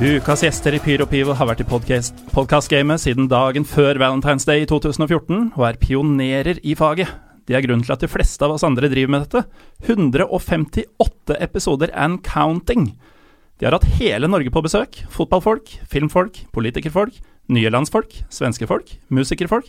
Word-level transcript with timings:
Ukas 0.00 0.40
gjester 0.40 0.72
i 0.72 0.78
Pyro 0.80 1.04
Pivo 1.04 1.34
har 1.36 1.44
vært 1.50 1.60
i 1.60 1.66
podkastgamet 1.68 3.02
siden 3.02 3.26
dagen 3.28 3.66
før 3.68 3.98
Valentine's 4.00 4.46
Day 4.48 4.62
i 4.64 4.68
2014, 4.68 5.50
og 5.58 5.64
er 5.68 5.76
pionerer 5.76 6.56
i 6.64 6.72
faget. 6.72 7.10
De 7.44 7.52
er 7.52 7.66
grunnen 7.66 7.84
til 7.84 7.92
at 7.92 8.00
de 8.00 8.08
fleste 8.08 8.40
av 8.46 8.54
oss 8.54 8.64
andre 8.64 8.88
driver 8.88 9.12
med 9.12 9.26
dette. 9.26 9.44
158 9.84 11.36
episoder 11.44 11.92
and 11.92 12.22
counting. 12.24 12.94
De 13.60 13.68
har 13.68 13.76
hatt 13.76 14.00
hele 14.00 14.32
Norge 14.32 14.48
på 14.48 14.64
besøk. 14.64 15.02
Fotballfolk, 15.12 15.68
filmfolk, 15.92 16.46
politikerfolk, 16.56 17.20
nye 17.52 17.76
landsfolk, 17.76 18.22
svenske 18.32 18.72
folk, 18.72 18.96
musikerfolk. 19.12 19.68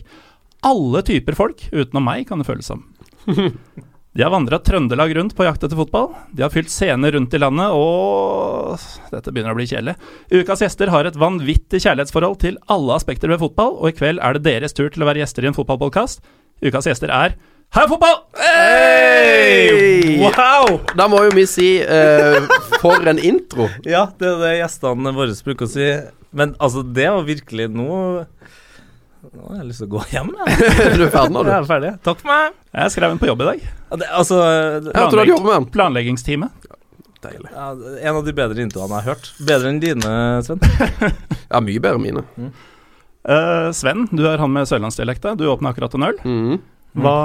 Alle 0.63 1.03
typer 1.11 1.35
folk, 1.35 1.67
utenom 1.75 2.07
meg, 2.07 2.29
kan 2.31 2.39
det 2.39 2.47
føles 2.47 2.71
som. 2.71 2.87
De 4.11 4.23
har 4.23 4.31
vandra 4.33 4.57
Trøndelag 4.59 5.13
rundt 5.15 5.35
på 5.37 5.45
jakt 5.47 5.61
etter 5.63 5.77
fotball. 5.79 6.09
De 6.35 6.43
har 6.43 6.51
fylt 6.51 6.71
scener 6.71 7.13
rundt 7.15 7.31
i 7.31 7.39
landet, 7.39 7.71
og 7.71 8.75
Dette 9.13 9.31
begynner 9.31 9.55
å 9.55 9.59
bli 9.59 9.69
kjedelig. 9.69 9.93
Ukas 10.35 10.63
gjester 10.65 10.91
har 10.91 11.07
et 11.07 11.19
vanvittig 11.19 11.79
kjærlighetsforhold 11.85 12.35
til 12.41 12.57
alle 12.71 12.97
aspekter 12.99 13.31
ved 13.31 13.39
fotball, 13.39 13.77
og 13.79 13.87
i 13.87 13.95
kveld 13.95 14.19
er 14.19 14.35
det 14.35 14.43
deres 14.49 14.75
tur 14.75 14.91
til 14.91 15.05
å 15.05 15.07
være 15.07 15.23
gjester 15.23 15.47
i 15.47 15.51
en 15.51 15.55
fotballpodkast. 15.55 16.19
Ukas 16.59 16.91
gjester 16.91 17.13
er 17.15 17.37
Heia 17.71 17.87
fotball! 17.87 18.17
Hey! 18.35 20.17
Wow! 20.19 20.81
Da 20.99 21.05
må 21.07 21.21
jo 21.23 21.31
vi 21.31 21.45
si 21.47 21.69
uh, 21.79 22.43
for 22.81 23.07
en 23.07 23.15
intro. 23.15 23.69
Ja, 23.87 24.09
det 24.19 24.27
er 24.27 24.41
det 24.43 24.49
gjestene 24.57 25.13
våre 25.15 25.37
bruker 25.47 25.69
å 25.69 25.71
si. 25.71 25.87
Men 26.35 26.51
altså, 26.59 26.83
det 26.83 27.07
var 27.07 27.23
virkelig 27.27 27.69
Nå 27.71 27.87
Nå 29.21 29.51
har 29.51 29.59
jeg 29.59 29.67
lyst 29.69 29.83
til 29.83 29.87
å 29.87 29.91
gå 29.91 30.01
hjem, 30.09 30.31
jeg. 30.33 30.71
du 30.97 31.03
er 31.05 31.11
ferdig 31.13 31.35
nå, 31.35 31.43
Jeg 31.45 31.57
er 31.59 31.67
ferdig. 31.69 31.91
Takk 32.07 32.23
for 32.23 32.31
meg. 32.31 32.55
Jeg 32.73 32.93
skrev 32.95 33.13
den 33.13 33.21
på 33.21 33.29
jobb 33.29 33.43
i 33.43 33.49
dag. 33.51 33.63
Det, 34.01 34.07
altså 34.17 34.39
planlegg, 34.89 35.33
du. 35.35 35.69
Planleggingstime. 35.75 36.49
Deilig. 37.21 37.51
ja, 37.53 37.67
En 38.01 38.17
av 38.17 38.25
de 38.25 38.33
bedre 38.33 38.65
introene 38.65 38.97
jeg 38.97 39.05
har 39.05 39.13
hørt. 39.13 39.29
Bedre 39.45 39.69
enn 39.69 39.81
dine, 39.83 40.11
Sven. 40.47 40.61
Ja, 41.51 41.61
mye 41.61 41.83
bedre 41.83 41.99
enn 41.99 42.05
mine. 42.07 42.25
Eh, 43.21 43.69
Sven, 43.77 44.07
du 44.09 44.25
er 44.25 44.41
han 44.41 44.53
med 44.55 44.69
sørlandsdialekta. 44.69 45.35
Du 45.37 45.45
åpner 45.51 45.75
akkurat 45.75 45.97
en 45.97 46.07
øl. 46.09 46.17
Mm. 46.25 46.57
Hva, 47.01 47.15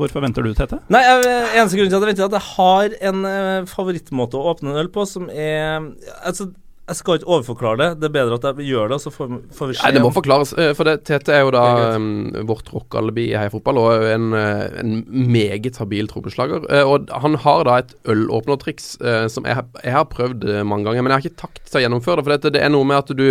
hvorfor 0.00 0.24
venter 0.24 0.42
du, 0.42 0.50
Tete? 0.56 0.80
Nei, 0.90 1.02
jeg, 1.04 1.26
eneste 1.60 1.78
grunn 1.78 1.92
til 1.92 1.98
at 1.98 2.02
jeg 2.02 2.10
venter, 2.14 2.24
er 2.24 2.32
at 2.32 2.38
jeg 2.38 2.48
har 2.56 2.96
en 3.10 3.28
eh, 3.28 3.68
favorittmåte 3.70 4.40
å 4.40 4.48
åpne 4.54 4.72
en 4.72 4.80
øl 4.82 4.90
på 4.94 5.04
som 5.06 5.28
er 5.30 5.84
Altså, 6.24 6.48
jeg 6.92 6.98
skal 7.00 7.18
ikke 7.18 7.30
overforklare 7.32 7.78
det. 7.80 7.88
Det 8.02 8.06
er 8.08 8.14
bedre 8.14 8.36
at 8.38 8.44
jeg 8.60 8.68
gjør 8.70 8.92
det, 8.92 8.98
så 9.02 9.10
får, 9.14 9.32
får 9.56 9.70
vi 9.72 9.76
se. 9.78 9.82
Nei, 9.86 9.92
det 9.96 10.02
må 10.04 10.10
forklares. 10.14 10.52
eh, 10.60 10.70
For 10.78 10.86
det, 10.88 10.94
Tete 11.08 11.34
er 11.34 11.42
jo 11.46 11.50
da 11.56 11.64
er 11.96 12.46
vårt 12.48 12.70
rockealibi 12.74 13.24
i 13.32 13.36
Heia 13.40 13.50
Fotball, 13.52 13.80
og 13.82 14.06
en, 14.12 14.28
eh, 14.38 14.64
en 14.82 14.94
meget 15.32 15.80
habil 15.82 16.10
trommeslager. 16.12 16.68
Eh, 16.70 16.86
Og 16.92 17.10
han 17.24 17.38
har 17.46 17.64
da 17.68 17.78
et 17.82 17.94
ølåpnertriks 18.12 18.92
som 19.32 19.46
jeg, 19.48 19.64
jeg 19.82 19.92
har 19.96 20.04
prøvd 20.12 20.44
mange 20.68 20.84
ganger, 20.86 21.02
men 21.02 21.12
jeg 21.12 21.18
har 21.18 21.26
ikke 21.26 21.42
takt 21.46 21.64
til 21.66 21.80
å 21.80 21.84
gjennomføre 21.86 22.20
det. 22.20 22.26
For 22.28 22.36
dette, 22.36 22.52
det 22.54 22.62
er 22.62 22.70
noe 22.74 22.86
med 22.86 23.02
at 23.02 23.14
du, 23.16 23.24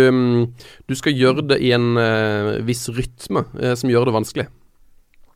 du 0.88 0.94
skal 0.98 1.14
gjøre 1.16 1.46
det 1.54 1.60
i 1.62 1.72
en 1.76 1.94
viss 2.66 2.88
rytme 2.92 3.46
som 3.78 3.90
gjør 3.92 4.10
det 4.10 4.16
vanskelig. 4.18 4.48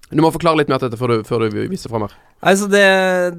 Du 0.06 0.20
må 0.22 0.28
forklare 0.30 0.60
litt 0.60 0.68
mer 0.70 0.78
til 0.78 0.86
dette 0.86 0.98
før 1.00 1.16
du, 1.16 1.22
før 1.26 1.48
du 1.50 1.56
viser 1.66 1.90
fram 1.90 2.04
her. 2.06 2.12
Nei, 2.44 2.52
så 2.54 2.68
det, 2.70 2.82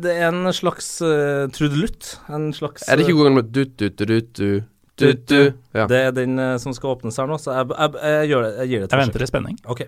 det 0.04 0.16
er 0.18 0.26
en 0.34 0.50
slags 0.52 0.90
uh, 1.00 1.46
trudelutt. 1.56 2.18
En 2.34 2.50
slags 2.56 2.84
Er 2.90 2.98
det 3.00 3.06
ikke 3.06 3.16
god 3.22 3.30
gang 3.30 3.38
med 3.38 3.52
du-du-du-du-du? 3.56 4.50
Du-du? 4.98 5.54
Ja. 5.78 5.86
Det 5.86 5.98
er 6.08 6.14
den 6.16 6.40
eh, 6.42 6.56
som 6.62 6.74
skal 6.74 6.96
åpnes 6.96 7.18
her 7.22 7.30
nå, 7.30 7.38
så 7.42 7.54
jeg, 7.54 7.70
jeg, 7.70 7.98
jeg, 8.02 8.30
gjør 8.32 8.46
det, 8.48 8.52
jeg 8.58 8.70
gir 8.72 8.82
det 8.82 8.88
et 8.88 8.96
Jeg 8.96 9.04
venter 9.06 9.26
i 9.26 9.30
spenning. 9.30 9.60
Ok. 9.70 9.84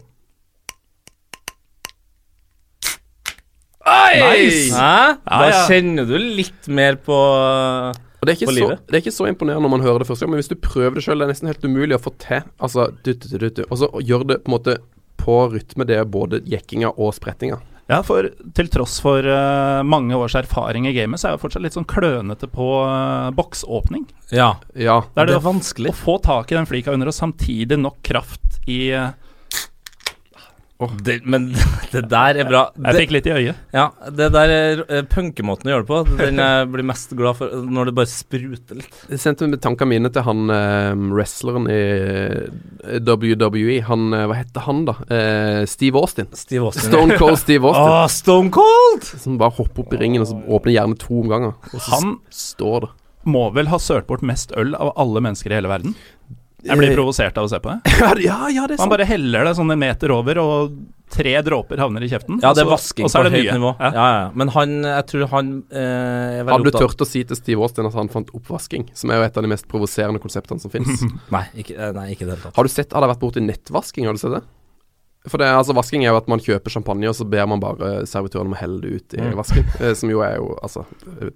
Nice! 3.89 4.75
Hæ? 4.75 5.15
Da 5.25 5.47
ja. 5.49 5.63
kjenner 5.69 6.05
du 6.05 6.13
litt 6.17 6.69
mer 6.69 6.99
på 7.01 7.15
Og 7.15 8.27
det 8.27 8.33
er, 8.33 8.37
ikke 8.37 8.49
på 8.51 8.53
så, 8.53 8.59
livet. 8.59 8.85
det 8.85 8.97
er 8.97 9.03
ikke 9.03 9.15
så 9.15 9.27
imponerende 9.31 9.65
når 9.65 9.73
man 9.77 9.85
hører 9.85 10.03
det 10.03 10.09
første 10.09 10.25
gang, 10.25 10.33
men 10.35 10.43
hvis 10.43 10.51
du 10.51 10.57
prøver 10.61 10.99
det 10.99 11.05
sjøl, 11.05 11.21
det 11.21 11.27
er 11.27 11.33
nesten 11.33 11.49
helt 11.49 11.65
umulig 11.65 11.97
å 11.97 12.01
få 12.03 12.13
til. 12.21 12.45
Altså, 12.59 12.89
du-du-du-du, 13.05 13.63
og 13.65 13.81
så 13.81 13.89
gjør 14.03 14.27
det 14.29 14.41
på 14.43 14.51
en 14.51 14.57
måte 14.57 14.77
på 15.19 15.39
rytme, 15.53 15.87
det 15.87 15.97
er 15.99 16.07
både 16.09 16.41
jekkinga 16.47 16.93
og 16.97 17.15
sprettinga. 17.17 17.59
Ja, 17.89 18.03
for 18.05 18.27
til 18.53 18.67
tross 18.69 18.99
for 19.01 19.25
uh, 19.25 19.81
mange 19.81 20.13
års 20.13 20.35
erfaring 20.37 20.85
i 20.85 20.93
gamet, 20.93 21.17
så 21.17 21.29
er 21.29 21.33
jeg 21.33 21.41
fortsatt 21.41 21.63
litt 21.65 21.77
sånn 21.77 21.87
klønete 21.89 22.45
på 22.53 22.67
uh, 22.85 23.31
boksåpning. 23.33 24.05
Ja. 24.29 24.51
Ja. 24.77 24.99
Det 25.15 25.23
er 25.23 25.31
det, 25.31 25.33
Det 25.33 25.39
er 25.39 25.47
vanskelig. 25.47 25.93
Å 25.95 25.97
få 25.97 26.19
tak 26.21 26.53
i 26.53 26.59
den 26.59 26.69
flika 26.69 26.93
under, 26.93 27.09
og 27.09 27.17
samtidig 27.17 27.79
nok 27.81 27.97
kraft 28.05 28.61
i 28.69 28.93
eh, 30.79 30.93
Det, 31.03 31.15
men 31.25 31.49
det 31.91 32.01
der 32.11 32.37
er 32.39 32.47
bra. 32.47 32.61
Jeg 32.77 32.85
Det, 32.85 33.01
fikk 33.03 33.11
litt 33.17 33.27
i 33.27 33.33
øyet. 33.35 33.57
ja, 33.75 33.85
det 34.15 34.29
der 34.35 34.53
er 34.55 34.81
eh, 34.87 35.01
punkemåten 35.11 35.67
å 35.67 35.73
gjøre 35.73 35.85
det 35.85 35.89
på. 35.89 35.99
Den 36.21 36.39
jeg 36.45 36.69
blir 36.71 36.87
mest 36.87 37.11
glad 37.19 37.35
for 37.39 37.51
når 37.67 37.89
det 37.91 37.95
bare 37.99 38.11
spruter 38.11 38.79
litt. 38.79 39.01
Jeg 39.09 39.19
sendte 39.23 39.49
med 39.51 39.59
tankene 39.63 39.91
mine 39.95 40.11
til 40.15 40.23
han 40.27 40.45
eh, 40.55 40.93
wrestleren 41.15 41.67
i 41.71 41.79
eh, 41.79 42.99
WWE. 43.03 43.79
Han, 43.89 44.07
hva 44.13 44.37
heter 44.39 44.65
han, 44.67 44.85
da? 44.87 44.95
Eh, 45.11 45.63
Steve 45.69 45.99
Austin. 45.99 46.29
Steve 46.37 46.69
Austin. 46.69 46.87
Stone 46.91 47.17
Cold 47.19 47.39
Steve 47.41 47.67
Austin. 47.69 47.91
oh, 47.91 48.07
Stone 48.07 48.53
Cold! 48.55 49.03
Som 49.19 49.37
bare 49.41 49.55
hopper 49.59 49.83
opp 49.85 49.93
i 49.97 50.01
ringen 50.01 50.23
og 50.23 50.31
så 50.31 50.39
åpner 50.47 50.75
gjerne 50.77 50.99
to 51.01 51.19
omganger. 51.25 51.57
Og 51.73 51.79
så 51.83 51.97
Han 51.97 52.15
står 52.33 52.87
det. 52.87 52.91
må 53.29 53.49
vel 53.53 53.67
ha 53.69 53.77
sølt 53.83 54.07
bort 54.07 54.23
mest 54.25 54.53
øl 54.57 54.71
av 54.79 54.93
alle 54.97 55.19
mennesker 55.21 55.51
i 55.51 55.57
hele 55.59 55.69
verden. 55.69 55.91
Jeg 56.67 56.77
blir 56.79 56.91
provosert 56.95 57.37
av 57.39 57.47
å 57.47 57.49
se 57.51 57.59
på 57.63 57.71
det. 57.71 57.79
Ja, 58.27 58.49
ja, 58.51 58.65
det 58.67 58.75
er 58.75 58.81
Man 58.83 58.91
bare 58.91 59.05
heller 59.07 59.45
det 59.47 59.53
sånn 59.59 59.71
en 59.71 59.79
meter 59.79 60.11
over, 60.11 60.39
og 60.43 60.73
tre 61.09 61.31
dråper 61.41 61.79
havner 61.81 62.03
i 62.05 62.09
kjeften. 62.11 62.37
Ja, 62.43 62.51
det 62.53 62.61
er 62.61 62.67
og 62.67 62.73
så- 62.73 62.75
vasking 62.75 63.07
og 63.07 63.11
så 63.13 63.19
er 63.21 63.23
på 63.23 63.31
det 63.31 63.39
høyt 63.39 63.53
nivå. 63.57 63.71
Ja. 63.79 63.89
Ja, 63.95 64.07
ja. 64.19 64.25
Men 64.37 64.51
han, 64.53 64.75
jeg 64.85 65.05
tror 65.09 65.27
han 65.31 65.49
eh, 65.71 65.79
er 65.79 66.43
veldig 66.43 66.53
Hadde 66.57 66.73
du 66.75 66.77
turt 66.83 67.01
å 67.01 67.07
si 67.09 67.23
til 67.31 67.39
Steve 67.39 67.63
Austin 67.65 67.87
at 67.89 67.95
han 67.97 68.11
fant 68.13 68.29
oppvasking, 68.35 68.89
som 68.93 69.09
er 69.13 69.21
jo 69.21 69.27
et 69.29 69.39
av 69.41 69.47
de 69.47 69.51
mest 69.55 69.67
provoserende 69.71 70.21
konseptene 70.21 70.61
som 70.61 70.73
finnes? 70.73 71.01
Nei, 71.35 71.45
ikke, 71.63 71.77
eh, 71.79 71.93
nei, 71.95 72.09
ikke 72.13 72.27
i 72.27 72.29
det 72.29 72.35
hele 72.35 72.43
tatt. 72.49 72.55
Har 72.59 72.67
du 72.69 72.73
sett, 72.75 72.93
har 72.93 73.05
det 73.07 73.11
vært 73.15 73.23
borti 73.23 73.45
nettvasking, 73.47 74.05
har 74.09 74.19
du 74.19 74.21
sett 74.21 74.35
det? 74.37 74.43
For 75.27 75.37
det, 75.37 75.47
altså 75.51 75.73
Vasking 75.75 76.05
er 76.05 76.13
jo 76.13 76.17
at 76.17 76.29
man 76.31 76.39
kjøper 76.39 76.71
champagne, 76.71 77.09
og 77.09 77.15
så 77.17 77.25
ber 77.27 77.45
man 77.51 77.59
bare 77.59 78.05
servitøren 78.07 78.47
om 78.47 78.53
å 78.55 78.57
helle 78.57 78.79
det 78.79 78.91
ut 78.95 79.13
i 79.13 79.19
Mm. 79.19 79.33
vasken. 79.35 79.65
Eh, 79.81 79.93
som 79.93 80.09
jo 80.09 80.21
er 80.23 80.37
jo 80.37 80.57
altså 80.63 80.85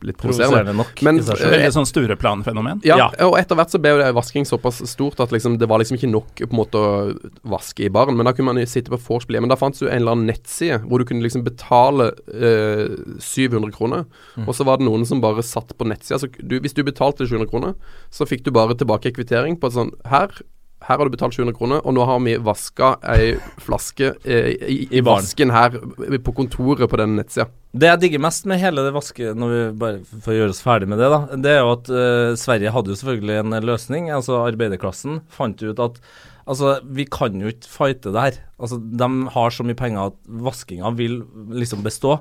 litt 0.02 0.18
provoserende. 0.18 0.74
Nok. 0.74 1.02
Men, 1.04 1.20
i 1.20 1.22
seg 1.22 1.36
selv. 1.38 1.52
eh, 1.52 1.58
Veldig 1.58 1.74
sånn 1.76 1.90
Stureplan-fenomen. 1.92 2.82
Ja, 2.86 2.96
Ja. 2.98 3.10
og 3.28 3.36
etter 3.38 3.56
hvert 3.60 3.70
så 3.76 3.82
ble 3.82 3.90
jo 3.92 3.98
det 4.00 4.14
vasking 4.16 4.46
såpass 4.48 4.80
stort 4.88 5.20
at 5.20 5.32
liksom, 5.36 5.58
det 5.60 5.68
var 5.68 5.80
liksom 5.80 5.98
ikke 6.00 6.10
nok 6.12 6.34
på 6.36 6.50
en 6.50 6.60
måte 6.64 6.80
å 6.80 7.20
vaske 7.44 7.84
i 7.86 7.90
baren. 7.90 8.16
Men 8.16 8.26
da 8.26 8.32
kunne 8.32 8.54
man 8.54 8.66
sitte 8.66 8.90
på 8.90 8.98
vorspiel. 9.04 9.42
Men 9.42 9.50
da 9.50 9.56
fantes 9.60 9.82
jo 9.82 9.88
en 9.90 10.00
eller 10.02 10.12
annen 10.16 10.28
nettside 10.32 10.80
hvor 10.88 11.00
du 11.00 11.06
kunne 11.06 11.22
liksom 11.22 11.44
betale 11.44 12.14
eh, 12.34 12.88
700 13.20 13.72
kroner. 13.76 14.06
Mm. 14.38 14.48
Og 14.48 14.56
så 14.56 14.64
var 14.66 14.78
det 14.80 14.88
noen 14.88 15.06
som 15.06 15.20
bare 15.22 15.44
satt 15.44 15.76
på 15.78 15.86
nettsida. 15.86 16.20
Så 16.24 16.32
du, 16.40 16.60
hvis 16.62 16.74
du 16.74 16.84
betalte 16.84 17.28
700 17.28 17.50
kroner, 17.52 17.76
så 18.10 18.26
fikk 18.26 18.44
du 18.44 18.52
bare 18.52 18.76
tilbake 18.80 19.12
kvittering 19.14 19.60
på 19.60 19.68
et 19.68 19.74
sånn 19.76 19.92
Her 20.08 20.30
her 20.84 21.00
har 21.00 21.08
du 21.08 21.14
betalt 21.14 21.36
700 21.38 21.56
kroner, 21.58 21.84
og 21.84 21.96
nå 21.96 22.06
har 22.08 22.20
vi 22.26 22.36
vaska 22.44 22.96
ei 23.14 23.34
flaske 23.64 24.14
eh, 24.24 24.50
i, 24.54 24.78
i, 24.84 24.88
I 25.00 25.04
vasken 25.06 25.54
her 25.56 25.78
på 26.26 26.36
kontoret 26.36 26.92
på 26.92 27.00
den 27.00 27.16
nettsida. 27.20 27.48
Det 27.74 27.90
jeg 27.90 28.02
digger 28.04 28.22
mest 28.22 28.46
med 28.50 28.62
hele 28.62 28.84
det 28.86 28.92
vaske... 28.94 29.32
Når 29.34 29.54
vi 29.54 29.62
bare 29.82 30.20
får 30.26 30.38
gjøre 30.38 30.54
oss 30.54 30.62
ferdig 30.62 30.92
med 30.92 31.02
det, 31.02 31.10
da. 31.10 31.40
Det 31.42 31.56
er 31.56 31.64
jo 31.64 31.72
at 31.74 31.90
eh, 31.90 32.36
Sverige 32.38 32.76
hadde 32.76 32.94
jo 32.94 33.00
selvfølgelig 33.00 33.40
en 33.40 33.58
løsning. 33.66 34.12
Altså 34.14 34.44
arbeiderklassen 34.44 35.24
fant 35.34 35.64
ut 35.64 35.82
at 35.82 35.98
Altså, 36.44 36.74
vi 36.84 37.06
kan 37.08 37.38
jo 37.40 37.48
ikke 37.48 37.70
fighte 37.72 38.12
det 38.12 38.24
her. 38.24 38.38
Altså, 38.60 38.76
De 38.78 39.08
har 39.32 39.54
så 39.54 39.64
mye 39.64 39.80
penger 39.80 40.12
at 40.12 40.18
vaskinga 40.44 40.92
vil 40.98 41.22
liksom 41.56 41.84
bestå. 41.86 42.18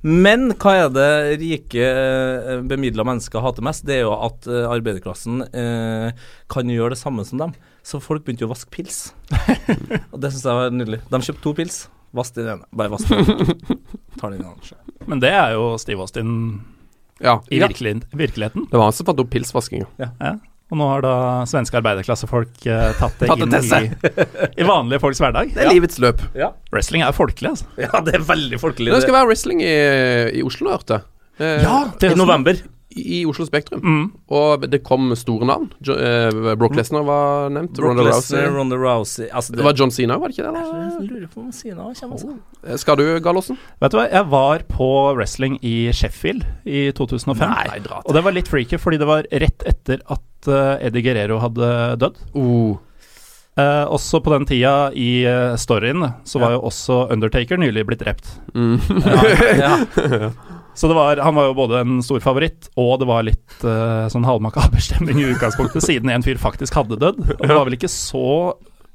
Men 0.00 0.48
hva 0.56 0.72
er 0.78 0.94
det 0.94 1.40
rike, 1.42 1.84
uh, 1.84 2.64
bemidla 2.64 3.04
mennesker 3.04 3.44
hater 3.44 3.66
mest? 3.66 3.84
Det 3.86 3.98
er 3.98 4.06
jo 4.06 4.14
at 4.16 4.48
eh, 4.48 4.64
arbeiderklassen 4.70 5.44
eh, 5.52 6.28
kan 6.52 6.72
gjøre 6.72 6.94
det 6.94 7.02
samme 7.02 7.26
som 7.28 7.42
dem. 7.42 7.52
Så 7.86 8.00
folk 8.02 8.24
begynte 8.26 8.42
jo 8.42 8.48
å 8.48 8.54
vaske 8.54 8.70
pils. 8.74 9.12
Og 10.12 10.18
det 10.18 10.32
syns 10.34 10.42
jeg 10.42 10.58
var 10.58 10.72
nydelig. 10.74 10.98
De 11.06 11.20
kjøpte 11.22 11.44
to 11.44 11.52
pils. 11.54 11.76
Vask 12.16 12.34
den 12.34 12.48
ene. 12.56 12.66
Bare 12.74 12.90
vask 12.90 13.12
den. 13.12 13.46
Tar 14.18 14.34
den 14.34 14.42
andre. 14.42 14.78
Men 15.06 15.22
det 15.22 15.30
er 15.30 15.54
jo 15.54 15.68
Steve 15.78 16.02
Austin 16.02 16.32
Ja. 17.22 17.38
i 17.46 17.60
virkelig, 17.62 18.00
virkeligheten. 18.10 18.66
Det 18.72 18.76
var 18.76 18.88
han 18.90 18.96
som 18.96 19.06
fant 19.06 19.22
opp 19.22 19.30
pilsvaskinga. 19.30 19.86
Ja. 20.02 20.34
Og 20.66 20.80
nå 20.80 20.86
har 20.90 21.04
da 21.04 21.14
svenske 21.46 21.78
arbeiderklassefolk 21.78 22.64
uh, 22.66 22.88
tatt 22.98 23.20
det 23.22 23.28
inn 23.30 23.52
til 23.54 23.84
i, 23.86 24.46
i 24.58 24.66
vanlige 24.66 24.98
folks 25.04 25.20
hverdag. 25.22 25.52
Det 25.54 25.62
er 25.62 25.70
livets 25.70 26.00
løp. 26.02 26.24
Ja. 26.34 26.50
Wrestling 26.74 27.04
er 27.06 27.14
folkelig, 27.14 27.52
altså. 27.54 27.68
Ja, 27.78 28.00
det 28.02 28.16
er 28.18 28.24
veldig 28.26 28.58
folkelig. 28.58 28.90
Det 28.96 29.04
skal 29.06 29.14
være 29.20 29.30
wrestling 29.30 29.62
i, 29.62 29.76
i 30.40 30.42
Oslo, 30.42 30.72
hørte 30.74 30.98
jeg. 30.98 31.12
Eh, 31.38 32.10
I 32.10 32.16
november. 32.18 32.58
I 32.96 33.24
Oslo 33.28 33.46
Spektrum. 33.46 33.82
Mm. 33.84 34.04
Og 34.32 34.66
det 34.70 34.80
kom 34.86 35.10
store 35.18 35.48
navn. 35.48 35.68
Jo, 35.84 35.94
eh, 35.94 36.54
Brock 36.58 36.76
Lesnar 36.78 37.04
var 37.06 37.50
nevnt. 37.54 37.74
Brock 37.76 37.92
Ronda 37.92 38.06
Lesnar, 38.08 38.46
Rousey. 38.46 38.56
Ronda 38.56 38.78
Rousey 38.80 39.28
altså, 39.30 39.56
Det 39.56 39.66
var 39.66 39.76
John 39.76 39.92
Cena, 39.94 40.18
var 40.18 40.32
det 40.32 40.38
ikke 40.38 40.52
det? 40.52 40.62
Jeg 40.64 41.10
lurer 41.10 41.28
på 41.32 41.42
om 41.44 41.52
Sina 41.52 41.90
kommer, 42.00 42.16
altså. 42.16 42.36
Eh, 42.64 42.80
Skal 42.80 43.00
du, 43.00 43.04
Gallosen? 43.24 43.60
Vet 43.82 43.92
du 43.92 44.00
hva, 44.00 44.08
jeg 44.10 44.30
var 44.32 44.64
på 44.70 44.90
wrestling 45.18 45.58
i 45.62 45.76
Sheffield 45.92 46.46
i 46.64 46.88
2005. 46.96 47.44
Nei. 47.44 47.84
Og 48.04 48.16
det 48.16 48.24
var 48.24 48.36
litt 48.36 48.50
freaky, 48.50 48.80
fordi 48.80 49.00
det 49.02 49.10
var 49.10 49.28
rett 49.30 49.68
etter 49.68 50.02
at 50.06 50.50
eh, 50.50 50.88
Eddie 50.88 51.04
Guerrero 51.06 51.40
hadde 51.44 51.70
dødd. 52.02 52.20
Oh. 52.34 52.76
Eh, 53.56 53.84
også 53.88 54.20
på 54.20 54.32
den 54.34 54.44
tida 54.44 54.90
i 54.92 55.24
eh, 55.24 55.54
storyen 55.56 56.02
så 56.28 56.40
var 56.42 56.52
jo 56.52 56.66
også 56.68 57.06
Undertaker 57.14 57.56
nylig 57.56 57.86
blitt 57.88 58.02
drept. 58.04 58.28
Mm. 58.52 58.76
Ja, 59.56 59.78
ja. 60.12 60.28
Så 60.76 60.90
det 60.90 60.96
var, 60.98 61.16
han 61.24 61.34
var 61.38 61.46
jo 61.48 61.54
både 61.56 61.80
en 61.80 61.98
stor 62.04 62.20
favoritt, 62.20 62.68
og 62.76 62.98
det 63.00 63.06
var 63.08 63.24
litt 63.24 63.62
uh, 63.64 64.06
sånn 64.12 64.26
halvmakaber 64.28 64.82
stemning 64.84 65.22
i 65.22 65.30
utgangspunktet, 65.32 65.80
siden 65.86 66.12
en 66.12 66.24
fyr 66.26 66.36
faktisk 66.42 66.76
hadde 66.76 66.98
dødd. 67.00 67.22
Og 67.38 67.44
det 67.46 67.54
var 67.56 67.64
vel 67.70 67.78
ikke 67.78 67.88
så 67.92 68.24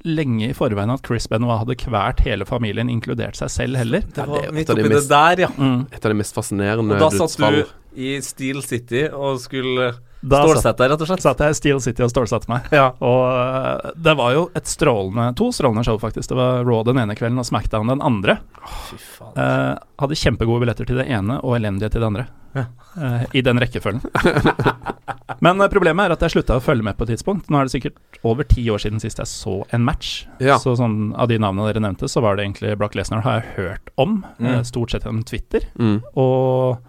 lenge 0.05 0.47
i 0.49 0.53
forveien 0.57 0.89
at 0.93 1.03
Chris 1.05 1.27
Benoit 1.29 1.59
hadde 1.61 1.75
kvært 1.77 2.21
hele 2.25 2.45
familien, 2.49 2.89
inkludert 2.89 3.37
seg 3.37 3.51
selv 3.53 3.77
heller. 3.81 4.01
Det 4.07 4.23
Ja, 4.23 4.25
var 4.29 4.47
det 4.47 4.53
midt 4.55 4.69
oppi 4.73 4.85
det 4.87 4.93
mest- 4.95 5.09
der, 5.11 5.43
ja. 5.43 5.49
Mm. 5.57 5.83
Et 5.93 6.05
av 6.05 6.09
de 6.13 6.17
mest 6.21 6.37
fascinerende 6.37 6.95
Og 6.97 7.03
da 7.03 7.09
satt 7.27 7.37
du 7.37 8.01
i 8.01 8.15
Steel 8.25 8.61
City 8.65 9.03
og 9.11 9.37
skulle 9.43 9.91
stålsette 10.21 10.83
deg, 10.83 10.91
rett 10.93 11.03
og 11.03 11.09
slett. 11.09 11.23
satt 11.25 11.43
jeg 11.43 11.53
i 11.53 11.57
Steel 11.57 11.81
City 11.83 12.05
og 12.05 12.11
stålsatte 12.13 12.51
meg. 12.51 12.67
Ja. 12.75 12.91
Og 13.01 13.21
uh, 13.25 13.91
det 13.95 14.15
var 14.19 14.35
jo 14.35 14.43
et 14.57 14.69
strålende 14.69 15.31
to 15.39 15.49
strålende 15.55 15.85
show, 15.87 15.97
faktisk. 16.01 16.29
Det 16.31 16.37
var 16.37 16.65
Raw 16.67 16.83
den 16.87 17.01
ene 17.01 17.15
kvelden 17.17 17.41
og 17.41 17.47
Smackdown 17.47 17.89
den 17.91 18.03
andre. 18.05 18.37
Faen. 18.61 19.33
Eh, 19.35 19.73
hadde 20.01 20.17
kjempegode 20.17 20.63
billetter 20.63 20.87
til 20.87 21.01
det 21.01 21.07
ene 21.09 21.39
og 21.41 21.57
elendige 21.57 21.91
til 21.93 22.03
det 22.03 22.09
andre. 22.11 22.27
Ja. 22.53 22.65
Eh, 22.97 23.23
I 23.39 23.41
den 23.41 23.59
rekkefølgen. 23.59 24.01
Men 25.45 25.61
eh, 25.61 25.69
problemet 25.71 26.05
er 26.05 26.15
at 26.15 26.25
jeg 26.25 26.35
slutta 26.35 26.57
å 26.59 26.63
følge 26.63 26.85
med 26.85 26.97
på 26.99 27.07
et 27.07 27.13
tidspunkt. 27.15 27.49
Nå 27.49 27.59
er 27.61 27.67
det 27.69 27.75
sikkert 27.75 28.19
over 28.27 28.47
ti 28.47 28.65
år 28.73 28.81
siden 28.83 29.01
sist 29.03 29.21
jeg 29.21 29.29
så 29.31 29.61
en 29.73 29.85
match. 29.87 30.25
Ja. 30.43 30.59
Så 30.61 30.75
sånn, 30.79 31.13
av 31.15 31.31
de 31.31 31.39
navnene 31.41 31.69
dere 31.69 31.83
nevnte, 31.83 32.09
så 32.11 32.23
var 32.23 32.37
det 32.37 32.45
egentlig 32.47 32.75
Brock 32.81 32.97
Lesnar 32.99 33.23
har 33.25 33.39
jeg 33.39 33.55
hørt 33.57 33.93
om. 34.01 34.21
Mm. 34.37 34.51
eh, 34.53 34.61
stort 34.67 34.93
sett 34.93 35.07
gjennom 35.07 35.25
Twitter. 35.27 35.65
Mm. 35.79 35.99
Og 36.19 36.81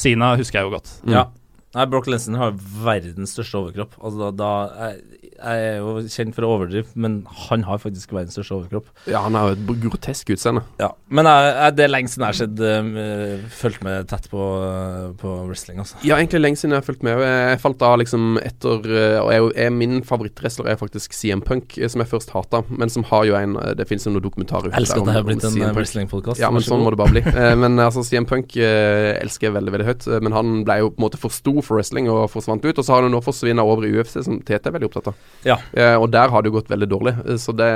Sina 0.00 0.32
husker 0.38 0.60
jeg 0.60 0.70
jo 0.70 0.74
godt. 0.78 0.94
Ja. 1.10 1.26
Nei, 1.70 1.86
Brock 1.86 2.08
Lesnar 2.10 2.40
har 2.42 2.56
verdens 2.84 3.36
største 3.36 3.60
overkropp. 3.60 3.92
Altså, 4.02 4.30
da, 4.30 4.30
da 4.40 4.88
jeg, 4.90 5.19
jeg 5.40 5.64
er 5.70 5.76
jo 5.80 5.92
kjent 6.12 6.34
for 6.36 6.46
å 6.46 6.50
overdrive, 6.56 6.86
men 6.94 7.20
han 7.48 7.64
har 7.64 7.80
faktisk 7.82 8.12
verdens 8.12 8.36
største 8.36 8.54
overkropp. 8.58 8.86
ja, 9.08 9.22
han 9.24 9.34
har 9.38 9.50
jo 9.50 9.56
et 9.56 9.82
grotesk 9.82 10.30
utseende. 10.34 10.62
Ja, 10.80 10.90
Men 11.08 11.26
jeg, 11.26 11.50
jeg, 11.56 11.76
det 11.78 11.84
er 11.86 11.92
lenge 11.94 12.12
siden 12.12 12.26
jeg 12.26 12.34
har 12.34 12.38
sett 12.40 12.60
uh, 12.60 13.48
fulgt 13.60 13.82
med 13.86 14.08
tett 14.10 14.28
på, 14.30 14.40
eh, 14.66 15.06
på 15.20 15.32
wrestling, 15.48 15.80
altså. 15.82 15.96
Ja, 16.06 16.16
egentlig 16.20 16.42
lenge 16.42 16.60
siden 16.60 16.74
jeg 16.76 16.82
har 16.82 16.86
fulgt 16.86 17.02
med. 17.06 17.18
Jeg 17.24 17.60
falt 17.62 17.82
av 17.86 17.96
liksom 18.02 18.38
etter 18.42 18.84
eh, 18.90 19.16
Og 19.22 19.30
jeg, 19.32 19.46
jeg, 19.64 19.72
min 19.80 20.00
favorittwrestler 20.06 20.70
er 20.72 20.78
faktisk 20.80 21.14
CM 21.16 21.42
Punk, 21.46 21.76
eh, 21.78 21.88
som 21.90 22.02
jeg 22.04 22.10
først 22.12 22.32
hata, 22.36 22.62
men 22.70 22.92
som 22.92 23.04
har 23.10 23.24
jo 23.28 23.36
en 23.38 23.56
eh, 23.60 23.72
Det 23.78 23.86
finnes 23.90 24.06
jo 24.06 24.12
noen 24.14 24.24
dokumentarer 24.24 24.70
ute 24.70 24.80
Elsker 24.80 25.02
at 25.02 25.10
det 25.10 25.16
har 25.16 25.26
blitt 25.26 25.44
en 25.48 25.58
wrestling-podkast. 25.76 26.40
Ja, 26.42 26.50
men 26.54 26.64
sånn 26.66 26.84
må 26.84 26.92
det 26.94 27.00
bare 27.00 27.14
bli. 27.16 27.24
Eh, 27.30 27.54
men 27.58 27.78
altså, 27.80 28.04
CM 28.06 28.26
Punk 28.28 28.56
eh, 28.60 29.14
elsker 29.20 29.48
jeg 29.48 29.56
veldig, 29.56 29.72
veldig 29.76 29.88
høyt. 29.90 30.06
eh, 30.10 30.20
Men 30.24 30.36
han 30.36 30.54
ble 30.68 30.78
jo 30.82 30.90
på 30.92 31.00
en 31.00 31.06
måte 31.08 31.20
for 31.20 31.32
stor 31.34 31.60
for 31.64 31.78
wrestling 31.80 32.08
og 32.12 32.26
forsvant 32.32 32.64
ut. 32.66 32.74
Og 32.76 32.84
så 32.84 32.92
har 32.94 33.02
han 33.02 33.10
jo 33.10 33.16
nå 33.16 33.22
forsvunnet 33.24 33.64
over 33.64 33.86
i 33.88 33.92
UFC, 33.96 34.18
som 34.26 34.40
TT 34.42 34.58
er 34.70 34.74
veldig 34.76 34.90
opptatt 34.90 35.12
av. 35.12 35.20
Ja. 35.46 35.56
Uh, 35.72 35.96
og 36.02 36.10
der 36.12 36.28
har 36.28 36.42
det 36.42 36.50
jo 36.50 36.58
gått 36.58 36.68
veldig 36.68 36.88
dårlig. 36.90 37.14
eh, 37.24 37.38
Så 37.40 37.54
det 37.56 37.66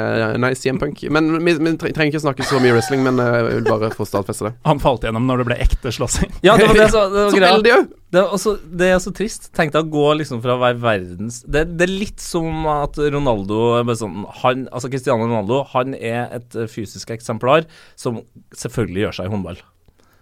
Nei, 0.40 0.52
CM 0.58 0.78
Punk. 0.82 1.00
Men 1.14 1.30
vi, 1.44 1.54
vi 1.56 1.72
trenger 1.80 2.10
ikke 2.10 2.20
snakke 2.26 2.44
så 2.44 2.60
mye 2.60 2.74
wrestling, 2.76 3.04
men 3.06 3.20
uh, 3.22 3.38
jeg 3.38 3.46
vil 3.48 3.68
bare 3.68 3.88
få 3.94 4.04
stadfeste 4.08 4.50
det. 4.50 4.54
Han 4.68 4.82
falt 4.82 5.06
gjennom 5.06 5.24
når 5.28 5.42
det 5.42 5.46
ble 5.48 5.58
ekte 5.64 5.92
slåssing. 5.94 6.32
Ja, 6.44 6.58
det 6.60 6.68
var 6.68 6.76
det, 6.76 6.90
så, 6.92 7.06
det 7.12 7.22
var 7.22 7.32
Så 7.32 7.44
veldig 7.46 7.76
òg! 7.78 7.92
Det 8.14 8.20
er, 8.20 8.30
også, 8.36 8.52
det 8.82 8.88
er 8.94 9.00
så 9.02 9.10
trist. 9.16 9.48
Tenk 9.56 9.72
deg 9.74 9.88
å 9.88 9.90
gå 9.90 10.06
liksom 10.20 10.42
fra 10.44 10.54
å 10.54 10.60
være 10.60 10.78
verdens 10.78 11.40
det, 11.50 11.64
det 11.80 11.88
er 11.88 11.94
litt 12.04 12.22
som 12.22 12.68
at 12.70 13.00
Ronaldo 13.10 13.80
er 13.80 13.90
sånn, 13.98 14.20
han, 14.44 14.68
Altså 14.70 14.86
Cristiano 14.92 15.26
Ronaldo 15.26 15.64
Han 15.72 15.96
er 15.98 16.28
et 16.36 16.54
fysisk 16.70 17.10
eksemplar 17.16 17.66
som 17.98 18.20
selvfølgelig 18.54 19.08
gjør 19.08 19.18
seg 19.18 19.26
i 19.26 19.34
håndball. 19.34 19.58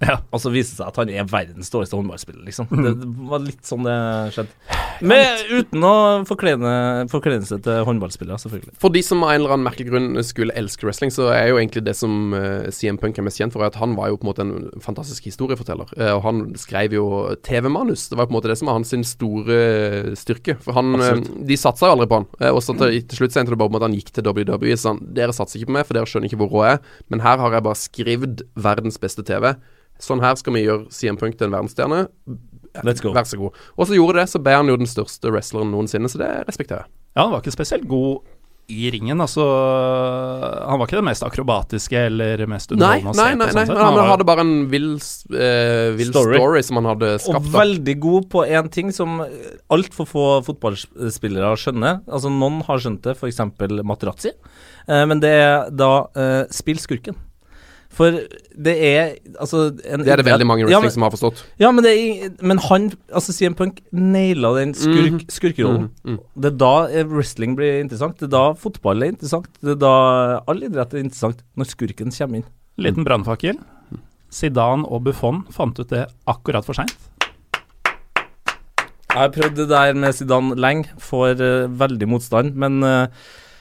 Ja. 0.03 0.19
Og 0.35 0.43
så 0.43 0.51
viste 0.53 0.75
det 0.75 0.83
seg 0.83 0.89
at 0.91 1.01
han 1.03 1.13
er 1.13 1.29
verdens 1.31 1.71
dårligste 1.73 1.99
håndballspiller, 1.99 2.43
liksom. 2.49 2.69
Det, 2.73 2.95
det 3.03 3.09
var 3.31 3.43
litt 3.45 3.63
sånn 3.67 3.87
det 3.87 3.97
skjedde. 4.35 4.79
Men 5.03 5.43
uten 5.51 5.87
å 5.87 5.95
forklene, 6.29 6.73
forklene 7.13 7.47
seg 7.49 7.63
til 7.67 7.87
håndballspillere, 7.87 8.39
selvfølgelig. 8.43 8.75
For 8.83 8.95
de 8.95 9.03
som 9.07 9.23
av 9.25 9.35
en 9.35 9.41
eller 9.41 9.55
annen 9.57 9.67
merkelig 9.67 9.89
grunn 9.91 10.25
skulle 10.27 10.57
elske 10.59 10.87
wrestling, 10.87 11.13
så 11.15 11.31
er 11.35 11.51
jo 11.51 11.61
egentlig 11.61 11.85
det 11.87 11.95
som 11.99 12.35
eh, 12.39 12.69
CM 12.75 12.99
Punk 13.03 13.19
er 13.19 13.27
mest 13.27 13.41
kjent 13.41 13.55
for, 13.55 13.65
at 13.67 13.79
han 13.81 13.97
var 13.99 14.13
jo 14.13 14.19
på 14.21 14.27
en 14.27 14.31
måte 14.33 14.47
en 14.47 14.83
fantastisk 14.85 15.27
historieforteller. 15.31 15.95
Eh, 15.99 16.13
og 16.17 16.23
han 16.27 16.45
skrev 16.61 16.97
jo 16.99 17.07
TV-manus. 17.47 18.09
Det 18.11 18.19
var 18.19 18.29
på 18.31 18.35
en 18.35 18.39
måte 18.41 18.53
det 18.53 18.59
som 18.61 18.71
var 18.71 18.79
hans 18.81 18.95
store 19.13 20.17
styrke. 20.19 20.57
For 20.63 20.77
han 20.77 20.95
eh, 20.99 21.09
Absolutt. 21.13 21.47
De 21.49 21.59
satsa 21.59 21.91
jo 21.91 21.97
aldri 21.97 22.09
på 22.11 22.23
han. 22.23 22.29
Eh, 22.41 22.51
og 22.53 22.63
så 22.65 22.77
til, 22.79 22.99
til 23.09 23.23
slutt 23.23 23.35
så 23.35 23.43
endte 23.43 23.55
det 23.55 23.61
bare 23.63 23.73
på 23.75 23.81
at 23.81 23.87
han 23.89 23.99
gikk 23.99 24.13
til 24.15 24.27
WWE. 24.29 24.79
Så 24.79 24.95
han, 24.95 25.03
dere 25.17 25.37
satser 25.37 25.61
ikke 25.61 25.73
på 25.73 25.77
meg, 25.79 25.87
for 25.89 25.99
dere 25.99 26.11
skjønner 26.11 26.31
ikke 26.31 26.41
hvor 26.43 26.53
rå 26.55 26.67
jeg 26.67 26.79
er. 26.79 26.99
Men 27.13 27.25
her 27.25 27.43
har 27.43 27.57
jeg 27.57 27.67
bare 27.69 27.81
skrevet 27.83 28.45
verdens 28.69 29.01
beste 29.03 29.25
TV. 29.27 29.53
Sånn 30.03 30.23
her 30.25 30.35
skal 30.41 30.57
vi 30.57 30.65
gjøre 30.67 30.91
CM 30.95 31.19
Punk 31.21 31.39
til 31.39 31.49
en 31.49 31.55
verdensstjerne. 31.57 32.05
Let's 32.83 33.03
go. 33.05 33.13
Vær 33.15 33.29
så 33.29 33.39
god. 33.39 33.57
Og 33.77 33.89
så 33.89 33.97
gjorde 33.99 34.23
det, 34.23 34.29
så 34.33 34.41
ble 34.43 34.55
han 34.57 34.71
jo 34.71 34.79
den 34.81 34.89
største 34.91 35.31
wrestleren 35.31 35.71
noensinne, 35.75 36.09
så 36.11 36.19
det 36.23 36.31
respekterer 36.49 36.87
jeg. 36.87 36.95
Ja, 37.13 37.27
han 37.27 37.35
var 37.35 37.43
ikke 37.45 37.53
spesielt 37.55 37.85
god 37.91 38.23
i 38.73 38.87
ringen. 38.95 39.21
Altså, 39.21 39.43
han 39.43 40.79
var 40.81 40.87
ikke 40.87 41.01
den 41.01 41.09
mest 41.09 41.25
akrobatiske 41.27 42.05
eller 42.09 42.41
mest 42.49 42.73
underholdende 42.73 43.11
å 43.11 43.17
se 43.17 43.21
på. 43.21 43.27
nei, 43.27 43.35
nei, 43.37 43.49
nei, 43.53 43.65
nei, 43.69 43.81
han 43.83 43.99
hadde 44.09 44.27
bare 44.29 44.45
en 44.47 44.53
vill, 44.73 44.93
eh, 45.35 45.91
vill 45.99 46.13
Story. 46.15 46.39
story. 46.39 46.63
som 46.63 46.79
han 46.81 46.89
hadde 46.93 47.11
skapt. 47.21 47.37
Og 47.37 47.51
veldig 47.53 47.97
god 48.01 48.29
på 48.33 48.47
én 48.47 48.71
ting 48.73 48.93
som 48.95 49.21
altfor 49.69 50.09
få 50.09 50.27
fotballspillere 50.47 51.53
skjønner. 51.61 52.01
Altså 52.09 52.33
Noen 52.33 52.63
har 52.67 52.81
skjønt 52.81 53.03
det, 53.05 53.17
f.eks. 53.19 53.43
Materazzi. 53.85 54.33
Eh, 54.89 55.05
men 55.11 55.21
det 55.21 55.35
er 55.43 55.69
da 55.71 55.93
eh, 56.17 56.41
spill 56.55 56.81
skurken. 56.81 57.19
For 57.93 58.17
det 58.57 58.73
er 58.73 59.11
altså 59.37 59.67
en 59.69 60.01
Det 60.01 60.13
er 60.15 60.21
det 60.23 60.25
veldig 60.25 60.47
mange 60.49 60.65
ja, 60.65 60.79
wrestling 60.81 60.89
men, 60.89 60.95
som 60.95 61.05
har 61.05 61.13
forstått. 61.13 61.43
ja, 61.61 61.71
men, 61.75 61.85
det 61.85 61.93
er, 61.93 62.31
men 62.41 62.61
han, 62.71 62.89
altså 63.13 63.35
CM 63.37 63.57
Punk, 63.59 63.83
naila 63.93 64.55
den 64.57 64.73
skurk, 64.77 65.19
mm. 65.19 65.27
skurkerollen. 65.29 65.91
Mm, 66.01 66.17
mm. 66.17 66.19
Det 66.41 66.53
er 66.55 66.57
da 66.63 66.73
eh, 66.89 67.05
wrestling 67.09 67.59
blir 67.59 67.83
interessant. 67.83 68.17
Det 68.21 68.31
er 68.31 68.35
da 68.35 68.47
fotball 68.57 69.05
er 69.05 69.13
interessant. 69.13 69.51
Det 69.61 69.77
er 69.77 69.83
da 69.85 69.95
all 70.49 70.65
idrett 70.65 70.97
er 70.97 71.05
interessant, 71.05 71.45
når 71.57 71.73
skurken 71.75 72.15
kommer 72.17 72.41
inn. 72.41 72.49
Liten 72.81 73.05
brannfakkel. 73.05 73.61
Zidane 74.33 74.89
og 74.89 75.05
Buffon 75.05 75.43
fant 75.53 75.77
ut 75.77 75.91
det 75.93 76.07
akkurat 76.31 76.65
for 76.65 76.79
seint. 76.79 76.97
Jeg 79.13 79.21
har 79.21 79.33
prøvd 79.35 79.59
det 79.59 79.69
der 79.69 79.93
med 79.93 80.17
Zidane 80.17 80.57
lenge, 80.57 80.89
får 80.97 81.37
uh, 81.43 81.81
veldig 81.81 82.09
motstand. 82.09 82.55
Men 82.57 82.81
uh, 82.81 83.13